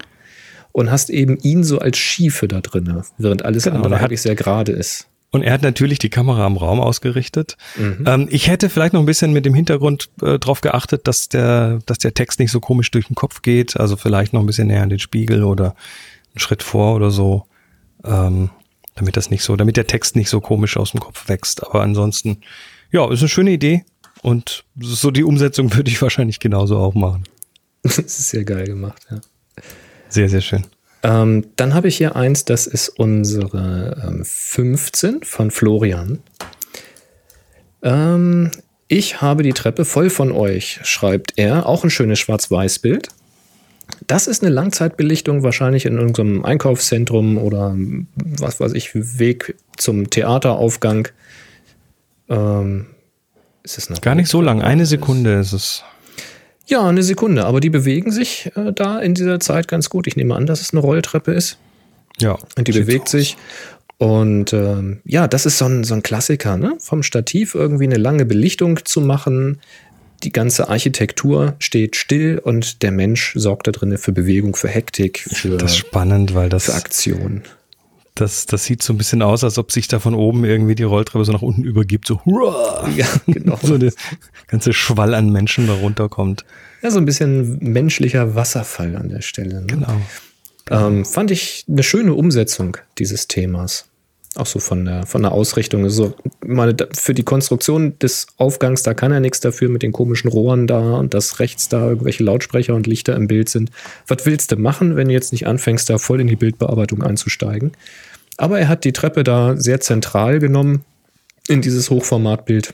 und 0.72 0.90
hast 0.90 1.10
eben 1.10 1.38
ihn 1.38 1.64
so 1.64 1.78
als 1.78 1.98
Schiefe 1.98 2.48
da 2.48 2.60
drin, 2.60 3.02
während 3.18 3.44
alles 3.44 3.64
Genau, 3.64 3.76
andere 3.76 3.94
er 3.94 4.02
eigentlich 4.02 4.22
sehr 4.22 4.34
gerade 4.34 4.72
ist. 4.72 5.06
Und 5.32 5.42
er 5.42 5.52
hat 5.52 5.62
natürlich 5.62 6.00
die 6.00 6.10
Kamera 6.10 6.44
am 6.44 6.56
Raum 6.56 6.80
ausgerichtet. 6.80 7.56
Ähm, 7.78 8.26
ich 8.30 8.48
hätte 8.48 8.68
vielleicht 8.68 8.94
noch 8.94 9.00
ein 9.00 9.06
bisschen 9.06 9.32
mit 9.32 9.46
dem 9.46 9.54
Hintergrund 9.54 10.10
äh, 10.22 10.40
drauf 10.40 10.60
geachtet, 10.60 11.06
dass 11.06 11.28
der, 11.28 11.78
dass 11.86 11.98
der 11.98 12.14
Text 12.14 12.40
nicht 12.40 12.50
so 12.50 12.58
komisch 12.58 12.90
durch 12.90 13.06
den 13.06 13.14
Kopf 13.14 13.42
geht. 13.42 13.78
Also 13.78 13.96
vielleicht 13.96 14.32
noch 14.32 14.40
ein 14.40 14.46
bisschen 14.46 14.66
näher 14.66 14.82
an 14.82 14.88
den 14.88 14.98
Spiegel 14.98 15.44
oder 15.44 15.76
einen 16.32 16.40
Schritt 16.40 16.64
vor 16.64 16.96
oder 16.96 17.12
so. 17.12 17.44
Ähm, 18.04 18.50
damit 18.96 19.16
das 19.16 19.30
nicht 19.30 19.44
so, 19.44 19.56
damit 19.56 19.76
der 19.76 19.86
Text 19.86 20.16
nicht 20.16 20.28
so 20.28 20.40
komisch 20.40 20.76
aus 20.76 20.90
dem 20.90 21.00
Kopf 21.00 21.28
wächst. 21.28 21.64
Aber 21.64 21.82
ansonsten, 21.82 22.40
ja, 22.90 23.10
ist 23.10 23.20
eine 23.20 23.28
schöne 23.28 23.52
Idee. 23.52 23.84
Und 24.22 24.64
so 24.78 25.10
die 25.10 25.24
Umsetzung 25.24 25.74
würde 25.74 25.90
ich 25.90 26.02
wahrscheinlich 26.02 26.40
genauso 26.40 26.78
auch 26.78 26.94
machen. 26.94 27.24
Das 27.82 27.96
ist 27.96 28.28
sehr 28.28 28.44
geil 28.44 28.66
gemacht, 28.66 29.06
ja. 29.10 29.20
Sehr, 30.10 30.28
sehr 30.28 30.40
schön. 30.40 30.64
Ähm, 31.02 31.46
dann 31.56 31.72
habe 31.72 31.88
ich 31.88 31.96
hier 31.96 32.14
eins, 32.14 32.44
das 32.44 32.66
ist 32.66 32.90
unsere 32.90 34.02
ähm, 34.06 34.22
15 34.24 35.22
von 35.22 35.50
Florian. 35.50 36.18
Ähm, 37.82 38.50
ich 38.88 39.22
habe 39.22 39.42
die 39.42 39.52
Treppe 39.52 39.84
voll 39.84 40.10
von 40.10 40.32
euch, 40.32 40.80
schreibt 40.82 41.34
er. 41.36 41.66
Auch 41.66 41.84
ein 41.84 41.90
schönes 41.90 42.18
Schwarz-Weiß-Bild. 42.18 43.08
Das 44.06 44.26
ist 44.26 44.42
eine 44.42 44.52
Langzeitbelichtung, 44.52 45.42
wahrscheinlich 45.42 45.86
in 45.86 45.96
irgendeinem 45.96 46.44
Einkaufszentrum 46.44 47.38
oder 47.38 47.70
ähm, 47.70 48.08
was 48.14 48.60
weiß 48.60 48.72
ich, 48.74 48.90
Weg 48.94 49.56
zum 49.76 50.10
Theateraufgang. 50.10 51.08
Ähm, 52.28 52.86
ist 53.62 53.78
es 53.78 53.88
eine 53.88 54.00
Gar 54.00 54.14
nicht 54.14 54.28
so 54.28 54.40
lang. 54.40 54.62
Eine 54.62 54.86
Sekunde 54.86 55.40
ist 55.40 55.52
es. 55.52 55.82
Ja, 56.70 56.86
eine 56.86 57.02
Sekunde, 57.02 57.46
aber 57.46 57.58
die 57.58 57.68
bewegen 57.68 58.12
sich 58.12 58.52
äh, 58.54 58.72
da 58.72 59.00
in 59.00 59.14
dieser 59.14 59.40
Zeit 59.40 59.66
ganz 59.66 59.90
gut. 59.90 60.06
Ich 60.06 60.14
nehme 60.14 60.36
an, 60.36 60.46
dass 60.46 60.60
es 60.60 60.72
eine 60.72 60.80
Rolltreppe 60.80 61.32
ist. 61.32 61.58
Ja. 62.20 62.38
Und 62.56 62.68
die 62.68 62.72
bewegt 62.72 63.06
aus. 63.06 63.10
sich. 63.10 63.36
Und 63.98 64.52
ähm, 64.52 65.00
ja, 65.04 65.26
das 65.26 65.46
ist 65.46 65.58
so 65.58 65.64
ein, 65.64 65.82
so 65.82 65.94
ein 65.94 66.04
Klassiker, 66.04 66.56
ne? 66.56 66.76
Vom 66.78 67.02
Stativ 67.02 67.56
irgendwie 67.56 67.84
eine 67.84 67.96
lange 67.96 68.24
Belichtung 68.24 68.84
zu 68.84 69.00
machen. 69.00 69.60
Die 70.22 70.30
ganze 70.30 70.68
Architektur 70.68 71.56
steht 71.58 71.96
still 71.96 72.38
und 72.38 72.82
der 72.82 72.92
Mensch 72.92 73.32
sorgt 73.34 73.66
da 73.66 73.72
drin 73.72 73.98
für 73.98 74.12
Bewegung, 74.12 74.54
für 74.54 74.68
Hektik, 74.68 75.18
für, 75.18 75.56
Das 75.56 75.76
spannend, 75.76 76.34
weil 76.34 76.48
das, 76.48 76.66
für 76.66 76.74
Aktion. 76.74 77.42
Das, 78.14 78.46
das 78.46 78.64
sieht 78.64 78.82
so 78.82 78.92
ein 78.92 78.98
bisschen 78.98 79.22
aus, 79.22 79.44
als 79.44 79.58
ob 79.58 79.72
sich 79.72 79.88
da 79.88 79.98
von 79.98 80.14
oben 80.14 80.44
irgendwie 80.44 80.74
die 80.74 80.82
Rolltreppe 80.82 81.24
so 81.24 81.32
nach 81.32 81.42
unten 81.42 81.64
übergibt. 81.64 82.06
So, 82.06 82.24
hurra! 82.24 82.88
Ja, 82.96 83.06
genau. 83.26 83.58
so 83.62 83.78
der 83.78 83.92
ganze 84.46 84.72
Schwall 84.72 85.14
an 85.14 85.30
Menschen 85.30 85.66
da 85.66 85.74
runterkommt. 85.74 86.44
Ja, 86.82 86.90
so 86.90 86.98
ein 86.98 87.04
bisschen 87.04 87.58
menschlicher 87.60 88.34
Wasserfall 88.34 88.96
an 88.96 89.08
der 89.10 89.20
Stelle. 89.20 89.60
Ne? 89.60 89.66
Genau. 89.66 90.00
Ähm, 90.70 91.04
fand 91.04 91.30
ich 91.30 91.64
eine 91.68 91.82
schöne 91.82 92.14
Umsetzung 92.14 92.76
dieses 92.98 93.28
Themas. 93.28 93.89
Auch 94.36 94.46
so 94.46 94.60
von 94.60 94.84
der, 94.84 95.06
von 95.06 95.22
der 95.22 95.32
Ausrichtung. 95.32 95.82
Also, 95.82 96.14
meine, 96.46 96.76
für 96.96 97.14
die 97.14 97.24
Konstruktion 97.24 97.98
des 97.98 98.28
Aufgangs, 98.36 98.84
da 98.84 98.94
kann 98.94 99.10
er 99.10 99.18
nichts 99.18 99.40
dafür 99.40 99.68
mit 99.68 99.82
den 99.82 99.90
komischen 99.90 100.30
Rohren 100.30 100.68
da 100.68 100.94
und 100.98 101.14
dass 101.14 101.40
rechts 101.40 101.68
da 101.68 101.88
irgendwelche 101.88 102.22
Lautsprecher 102.22 102.74
und 102.76 102.86
Lichter 102.86 103.16
im 103.16 103.26
Bild 103.26 103.48
sind. 103.48 103.70
Was 104.06 104.26
willst 104.26 104.52
du 104.52 104.56
machen, 104.56 104.94
wenn 104.94 105.08
du 105.08 105.14
jetzt 105.14 105.32
nicht 105.32 105.48
anfängst, 105.48 105.90
da 105.90 105.98
voll 105.98 106.20
in 106.20 106.28
die 106.28 106.36
Bildbearbeitung 106.36 107.02
einzusteigen? 107.02 107.72
Aber 108.36 108.60
er 108.60 108.68
hat 108.68 108.84
die 108.84 108.92
Treppe 108.92 109.24
da 109.24 109.56
sehr 109.56 109.80
zentral 109.80 110.38
genommen 110.38 110.84
in 111.48 111.60
dieses 111.60 111.90
Hochformatbild, 111.90 112.72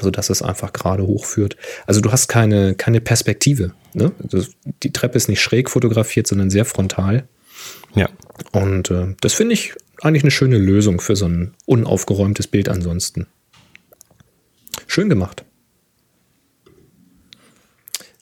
sodass 0.00 0.30
es 0.30 0.40
einfach 0.40 0.72
gerade 0.72 1.06
hochführt. 1.06 1.56
Also 1.86 2.00
du 2.00 2.10
hast 2.10 2.28
keine, 2.28 2.74
keine 2.74 3.02
Perspektive. 3.02 3.72
Ne? 3.92 4.12
Das, 4.18 4.48
die 4.82 4.92
Treppe 4.92 5.18
ist 5.18 5.28
nicht 5.28 5.42
schräg 5.42 5.68
fotografiert, 5.68 6.26
sondern 6.26 6.48
sehr 6.48 6.64
frontal. 6.64 7.28
Ja. 7.94 8.08
Und 8.52 8.90
äh, 8.90 9.14
das 9.20 9.34
finde 9.34 9.52
ich 9.52 9.74
eigentlich 10.02 10.22
eine 10.24 10.30
schöne 10.30 10.58
Lösung 10.58 11.00
für 11.00 11.16
so 11.16 11.26
ein 11.26 11.54
unaufgeräumtes 11.66 12.46
Bild 12.46 12.68
ansonsten. 12.68 13.26
Schön 14.86 15.08
gemacht. 15.08 15.44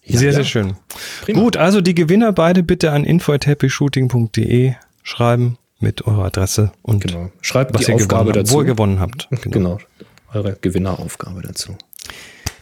Ja, 0.05 0.19
sehr, 0.19 0.31
ja. 0.31 0.35
sehr 0.37 0.45
schön. 0.45 0.77
Prima. 1.23 1.41
Gut, 1.41 1.57
also 1.57 1.81
die 1.81 1.95
Gewinner 1.95 2.33
beide 2.33 2.63
bitte 2.63 2.93
an 2.93 3.05
info.happyshooting.de 3.05 4.75
schreiben 5.03 5.59
mit 5.81 6.07
eurer 6.07 6.27
Adresse 6.27 6.73
und 6.83 7.01
Genau. 7.05 7.31
Schreibt 7.41 7.75
was 7.75 7.85
die 7.85 7.91
ihr 7.91 7.97
Aufgabe 7.97 8.31
gewonnen 8.31 8.45
dazu. 8.45 8.55
wo 8.55 8.61
ihr 8.61 8.67
gewonnen 8.67 9.01
habt. 9.01 9.29
Genau. 9.43 9.79
Eure 10.33 10.57
Gewinneraufgabe 10.61 11.43
dazu. 11.43 11.77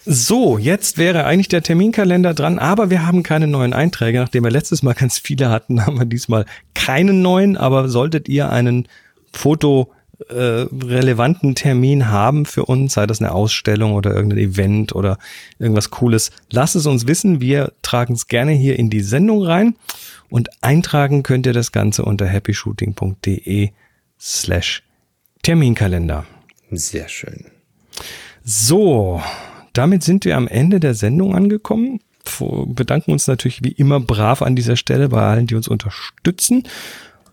So, 0.07 0.59
jetzt 0.59 0.99
wäre 0.99 1.25
eigentlich 1.25 1.49
der 1.49 1.63
Terminkalender 1.63 2.35
dran, 2.35 2.59
aber 2.59 2.91
wir 2.91 3.07
haben 3.07 3.23
keine 3.23 3.47
neuen 3.47 3.73
Einträge. 3.73 4.19
Nachdem 4.19 4.45
wir 4.45 4.51
letztes 4.51 4.83
Mal 4.83 4.93
ganz 4.99 5.19
viele 5.19 5.49
hatten, 5.51 5.85
haben 5.85 5.99
wir 5.99 6.05
diesmal 6.07 6.45
keinen 6.75 7.23
neuen, 7.23 7.57
aber 7.57 7.89
solltet 7.89 8.29
ihr 8.29 8.51
einen 8.51 8.89
Foto 9.35 9.93
äh, 10.29 10.67
relevanten 10.85 11.55
Termin 11.55 12.09
haben 12.09 12.47
für 12.47 12.65
uns, 12.65 12.95
sei 12.95 13.07
das 13.07 13.21
eine 13.21 13.33
Ausstellung 13.33 13.95
oder 13.95 14.15
irgendein 14.15 14.39
Event 14.39 14.95
oder 14.95 15.19
irgendwas 15.59 15.91
Cooles, 15.91 16.31
lasst 16.51 16.77
es 16.77 16.87
uns 16.87 17.07
wissen. 17.07 17.41
Wir 17.41 17.73
tragen 17.83 18.15
es 18.15 18.29
gerne 18.29 18.53
hier 18.53 18.79
in 18.79 18.91
die 18.91 19.01
Sendung 19.01 19.43
rein 19.43 19.75
und 20.31 20.51
eintragen 20.63 21.23
könnt 21.23 21.47
ihr 21.47 21.53
das 21.53 21.73
Ganze 21.73 22.05
unter 22.05 22.27
happyshooting.de 22.27 23.71
slash 24.19 24.83
Terminkalender. 25.43 26.25
Sehr 26.71 27.09
schön. 27.09 27.47
So, 28.45 29.21
damit 29.73 30.05
sind 30.05 30.25
wir 30.25 30.37
am 30.37 30.49
Ende 30.49 30.81
der 30.81 30.95
Sendung 30.95 31.35
angekommen. 31.35 32.01
Bedanken 32.67 33.13
uns 33.13 33.27
natürlich 33.27 33.63
wie 33.63 33.73
immer 33.73 34.01
brav 34.01 34.43
an 34.43 34.57
dieser 34.57 34.77
Stelle 34.77 35.09
bei 35.09 35.23
allen, 35.23 35.47
die 35.47 35.57
uns 35.57 35.69
unterstützen 35.69 36.63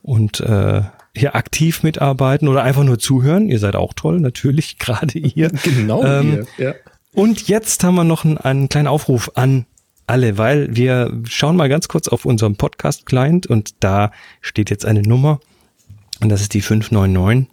und 0.01 0.41
äh, 0.41 0.81
hier 1.15 1.35
aktiv 1.35 1.83
mitarbeiten 1.83 2.47
oder 2.47 2.63
einfach 2.63 2.83
nur 2.83 2.99
zuhören. 2.99 3.49
Ihr 3.49 3.59
seid 3.59 3.75
auch 3.75 3.93
toll, 3.93 4.19
natürlich, 4.19 4.77
gerade 4.79 5.17
ihr. 5.17 5.51
Genau 5.63 6.03
Ähm, 6.03 6.45
hier. 6.57 6.65
Ja. 6.65 6.73
Und 7.13 7.47
jetzt 7.47 7.83
haben 7.83 7.95
wir 7.95 8.03
noch 8.03 8.23
einen, 8.23 8.37
einen 8.37 8.69
kleinen 8.69 8.87
Aufruf 8.87 9.31
an 9.35 9.65
alle, 10.07 10.37
weil 10.37 10.75
wir 10.75 11.21
schauen 11.25 11.55
mal 11.55 11.69
ganz 11.69 11.87
kurz 11.87 12.07
auf 12.07 12.25
unserem 12.25 12.55
Podcast-Client 12.55 13.47
und 13.47 13.75
da 13.81 14.11
steht 14.41 14.69
jetzt 14.69 14.85
eine 14.85 15.01
Nummer 15.01 15.39
und 16.21 16.29
das 16.29 16.41
ist 16.41 16.53
die 16.53 16.61
599 16.61 17.47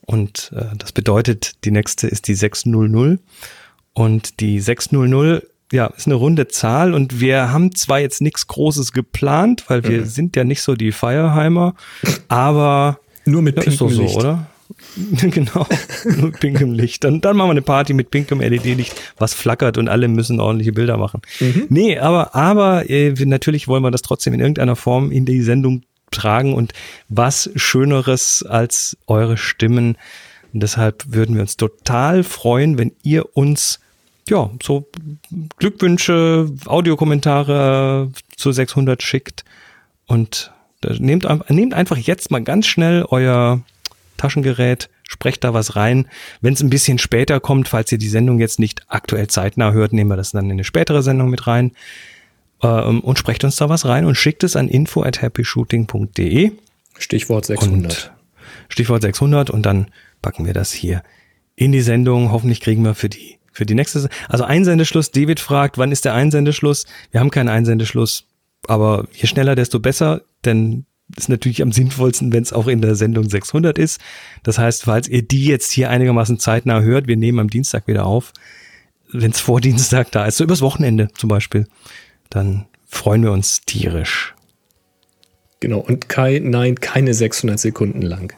und 0.00 0.52
äh, 0.54 0.76
das 0.76 0.92
bedeutet, 0.92 1.64
die 1.64 1.70
nächste 1.70 2.08
ist 2.08 2.28
die 2.28 2.34
600 2.34 3.20
und 3.92 4.40
die 4.40 4.60
600 4.60 5.44
ja, 5.72 5.86
ist 5.86 6.06
eine 6.06 6.14
runde 6.16 6.48
Zahl 6.48 6.92
und 6.92 7.20
wir 7.20 7.50
haben 7.50 7.74
zwar 7.74 7.98
jetzt 7.98 8.20
nichts 8.20 8.46
Großes 8.46 8.92
geplant, 8.92 9.64
weil 9.68 9.84
wir 9.84 10.04
sind 10.04 10.36
ja 10.36 10.44
nicht 10.44 10.60
so 10.60 10.74
die 10.74 10.92
Feierheimer, 10.92 11.74
aber 12.28 13.00
Nur 13.24 13.40
mit 13.40 13.56
ja, 13.56 13.62
ist 13.62 13.80
doch 13.80 13.88
pinkem 13.88 13.96
so, 13.96 14.02
Licht. 14.02 14.16
oder? 14.18 14.46
genau, 15.30 15.66
nur 16.04 16.26
mit 16.26 16.40
pinkem 16.40 16.72
Licht. 16.72 17.04
Dann, 17.04 17.22
dann 17.22 17.36
machen 17.36 17.48
wir 17.48 17.52
eine 17.52 17.62
Party 17.62 17.94
mit 17.94 18.10
pinkem 18.10 18.40
LED-Licht, 18.40 18.94
was 19.16 19.32
flackert 19.32 19.78
und 19.78 19.88
alle 19.88 20.08
müssen 20.08 20.40
ordentliche 20.40 20.72
Bilder 20.72 20.98
machen. 20.98 21.22
Nee, 21.70 21.98
aber, 21.98 22.34
aber 22.34 22.88
äh, 22.90 23.12
natürlich 23.24 23.66
wollen 23.66 23.82
wir 23.82 23.90
das 23.90 24.02
trotzdem 24.02 24.34
in 24.34 24.40
irgendeiner 24.40 24.76
Form 24.76 25.10
in 25.10 25.24
die 25.24 25.42
Sendung 25.42 25.82
tragen 26.10 26.52
und 26.52 26.74
was 27.08 27.50
Schöneres 27.56 28.44
als 28.46 28.98
eure 29.06 29.38
Stimmen. 29.38 29.96
Und 30.52 30.62
deshalb 30.62 31.04
würden 31.06 31.34
wir 31.34 31.42
uns 31.42 31.56
total 31.56 32.24
freuen, 32.24 32.76
wenn 32.76 32.92
ihr 33.02 33.34
uns 33.34 33.80
ja, 34.28 34.50
so 34.62 34.88
Glückwünsche, 35.58 36.50
Audiokommentare 36.66 38.10
zu 38.36 38.52
600 38.52 39.02
schickt 39.02 39.44
und 40.06 40.52
äh, 40.84 40.94
nehmt, 40.98 41.26
nehmt 41.50 41.74
einfach 41.74 41.96
jetzt 41.96 42.30
mal 42.30 42.42
ganz 42.42 42.66
schnell 42.66 43.04
euer 43.08 43.62
Taschengerät, 44.16 44.88
sprecht 45.02 45.42
da 45.44 45.54
was 45.54 45.74
rein. 45.74 46.06
Wenn 46.40 46.54
es 46.54 46.62
ein 46.62 46.70
bisschen 46.70 46.98
später 46.98 47.40
kommt, 47.40 47.68
falls 47.68 47.90
ihr 47.90 47.98
die 47.98 48.08
Sendung 48.08 48.38
jetzt 48.38 48.60
nicht 48.60 48.82
aktuell 48.88 49.26
zeitnah 49.26 49.72
hört, 49.72 49.92
nehmen 49.92 50.10
wir 50.10 50.16
das 50.16 50.30
dann 50.30 50.46
in 50.46 50.52
eine 50.52 50.64
spätere 50.64 51.02
Sendung 51.02 51.28
mit 51.28 51.46
rein 51.46 51.72
ähm, 52.62 53.00
und 53.00 53.18
sprecht 53.18 53.42
uns 53.44 53.56
da 53.56 53.68
was 53.68 53.86
rein 53.86 54.06
und 54.06 54.14
schickt 54.14 54.44
es 54.44 54.54
an 54.56 54.68
info 54.68 55.02
at 55.02 55.20
happyshooting.de 55.20 56.52
Stichwort 56.98 57.46
600. 57.46 57.74
und 57.74 58.12
Stichwort 58.68 59.02
600 59.02 59.50
und 59.50 59.66
dann 59.66 59.88
packen 60.20 60.46
wir 60.46 60.54
das 60.54 60.72
hier 60.72 61.02
in 61.56 61.72
die 61.72 61.80
Sendung. 61.80 62.30
Hoffentlich 62.30 62.60
kriegen 62.60 62.84
wir 62.84 62.94
für 62.94 63.08
die 63.08 63.38
für 63.52 63.66
die 63.66 63.74
nächste, 63.74 64.08
also 64.28 64.44
Einsendeschluss. 64.44 65.10
David 65.10 65.40
fragt, 65.40 65.78
wann 65.78 65.92
ist 65.92 66.04
der 66.04 66.14
Einsendeschluss? 66.14 66.86
Wir 67.10 67.20
haben 67.20 67.30
keinen 67.30 67.48
Einsendeschluss, 67.48 68.24
aber 68.66 69.06
je 69.12 69.26
schneller, 69.26 69.54
desto 69.54 69.78
besser, 69.78 70.22
denn 70.44 70.86
ist 71.16 71.28
natürlich 71.28 71.62
am 71.62 71.72
sinnvollsten, 71.72 72.32
wenn 72.32 72.42
es 72.42 72.52
auch 72.52 72.66
in 72.66 72.80
der 72.80 72.94
Sendung 72.94 73.28
600 73.28 73.78
ist. 73.78 74.00
Das 74.42 74.58
heißt, 74.58 74.84
falls 74.84 75.08
ihr 75.08 75.22
die 75.22 75.46
jetzt 75.46 75.70
hier 75.72 75.90
einigermaßen 75.90 76.38
zeitnah 76.38 76.80
hört, 76.80 77.06
wir 77.06 77.16
nehmen 77.16 77.38
am 77.38 77.50
Dienstag 77.50 77.86
wieder 77.86 78.06
auf, 78.06 78.32
wenn 79.10 79.30
es 79.30 79.40
vor 79.40 79.60
Dienstag 79.60 80.10
da 80.10 80.24
ist, 80.24 80.38
so 80.38 80.44
übers 80.44 80.62
Wochenende 80.62 81.08
zum 81.16 81.28
Beispiel, 81.28 81.66
dann 82.30 82.66
freuen 82.86 83.22
wir 83.22 83.32
uns 83.32 83.60
tierisch. 83.66 84.34
Genau. 85.60 85.78
Und 85.78 86.08
Kai, 86.08 86.40
nein, 86.42 86.76
keine 86.76 87.14
600 87.14 87.60
Sekunden 87.60 88.02
lang. 88.02 88.32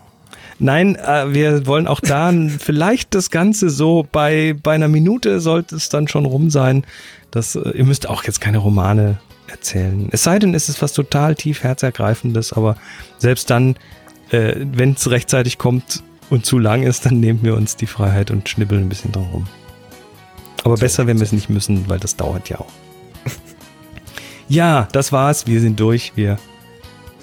Nein, 0.58 0.96
äh, 0.96 1.32
wir 1.32 1.66
wollen 1.66 1.86
auch 1.86 2.00
da 2.00 2.32
vielleicht 2.58 3.14
das 3.14 3.30
Ganze 3.30 3.70
so 3.70 4.06
bei, 4.10 4.54
bei 4.62 4.74
einer 4.74 4.88
Minute 4.88 5.40
sollte 5.40 5.76
es 5.76 5.88
dann 5.88 6.08
schon 6.08 6.24
rum 6.24 6.50
sein. 6.50 6.84
Das, 7.30 7.56
äh, 7.56 7.70
ihr 7.70 7.84
müsst 7.84 8.08
auch 8.08 8.24
jetzt 8.24 8.40
keine 8.40 8.58
Romane 8.58 9.18
erzählen. 9.48 10.08
Es 10.10 10.22
sei 10.22 10.38
denn, 10.38 10.54
es 10.54 10.68
ist 10.68 10.82
was 10.82 10.92
total 10.92 11.34
tief 11.34 11.62
herzergreifendes, 11.62 12.52
aber 12.52 12.76
selbst 13.18 13.50
dann, 13.50 13.76
äh, 14.30 14.54
wenn 14.56 14.92
es 14.92 15.10
rechtzeitig 15.10 15.58
kommt 15.58 16.02
und 16.30 16.46
zu 16.46 16.58
lang 16.58 16.82
ist, 16.82 17.06
dann 17.06 17.20
nehmen 17.20 17.40
wir 17.42 17.54
uns 17.54 17.76
die 17.76 17.86
Freiheit 17.86 18.30
und 18.30 18.48
schnibbeln 18.48 18.82
ein 18.82 18.88
bisschen 18.88 19.12
drum 19.12 19.28
rum. 19.32 19.46
Aber 20.64 20.76
besser, 20.76 21.06
wenn 21.06 21.18
wir 21.18 21.24
es 21.24 21.32
nicht 21.32 21.50
müssen, 21.50 21.88
weil 21.88 21.98
das 21.98 22.16
dauert 22.16 22.48
ja 22.48 22.58
auch. 22.58 22.72
ja, 24.48 24.88
das 24.92 25.12
war's. 25.12 25.46
Wir 25.46 25.60
sind 25.60 25.78
durch. 25.78 26.12
Wir 26.14 26.38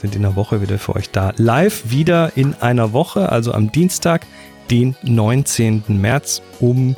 sind 0.02 0.15
in 0.15 0.23
der 0.23 0.36
Woche 0.36 0.61
wieder 0.61 0.80
für 0.80 0.95
euch 0.95 1.10
da. 1.11 1.32
Live 1.38 1.84
wieder 1.91 2.32
in 2.36 2.56
einer 2.60 2.91
Woche, 2.91 3.32
also 3.32 3.53
am 3.53 3.72
Dienstag, 3.72 4.26
den 4.69 4.95
19. 5.03 5.84
März 5.88 6.41
um 6.60 6.95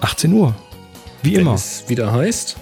18 0.00 0.32
Uhr. 0.32 0.54
Wie 1.22 1.34
Wenn 1.34 1.40
immer. 1.42 1.54
es 1.54 1.84
wieder 1.88 2.12
heißt, 2.12 2.56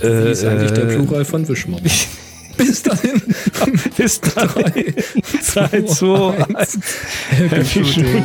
Äh, 0.00 0.06
wie 0.08 0.28
ist 0.30 0.44
eigentlich 0.44 0.72
der 0.72 0.84
äh, 0.90 0.96
Plural 0.96 1.24
von 1.24 1.48
Wischmopp? 1.48 1.80
Bis 2.56 2.82
dahin. 2.82 3.22
Bis 3.96 4.20
dahin. 4.20 4.94
3, 5.54 5.82
2, 5.82 6.44
1. 6.54 6.78
Happy 7.30 7.84
Shooting. 7.84 8.24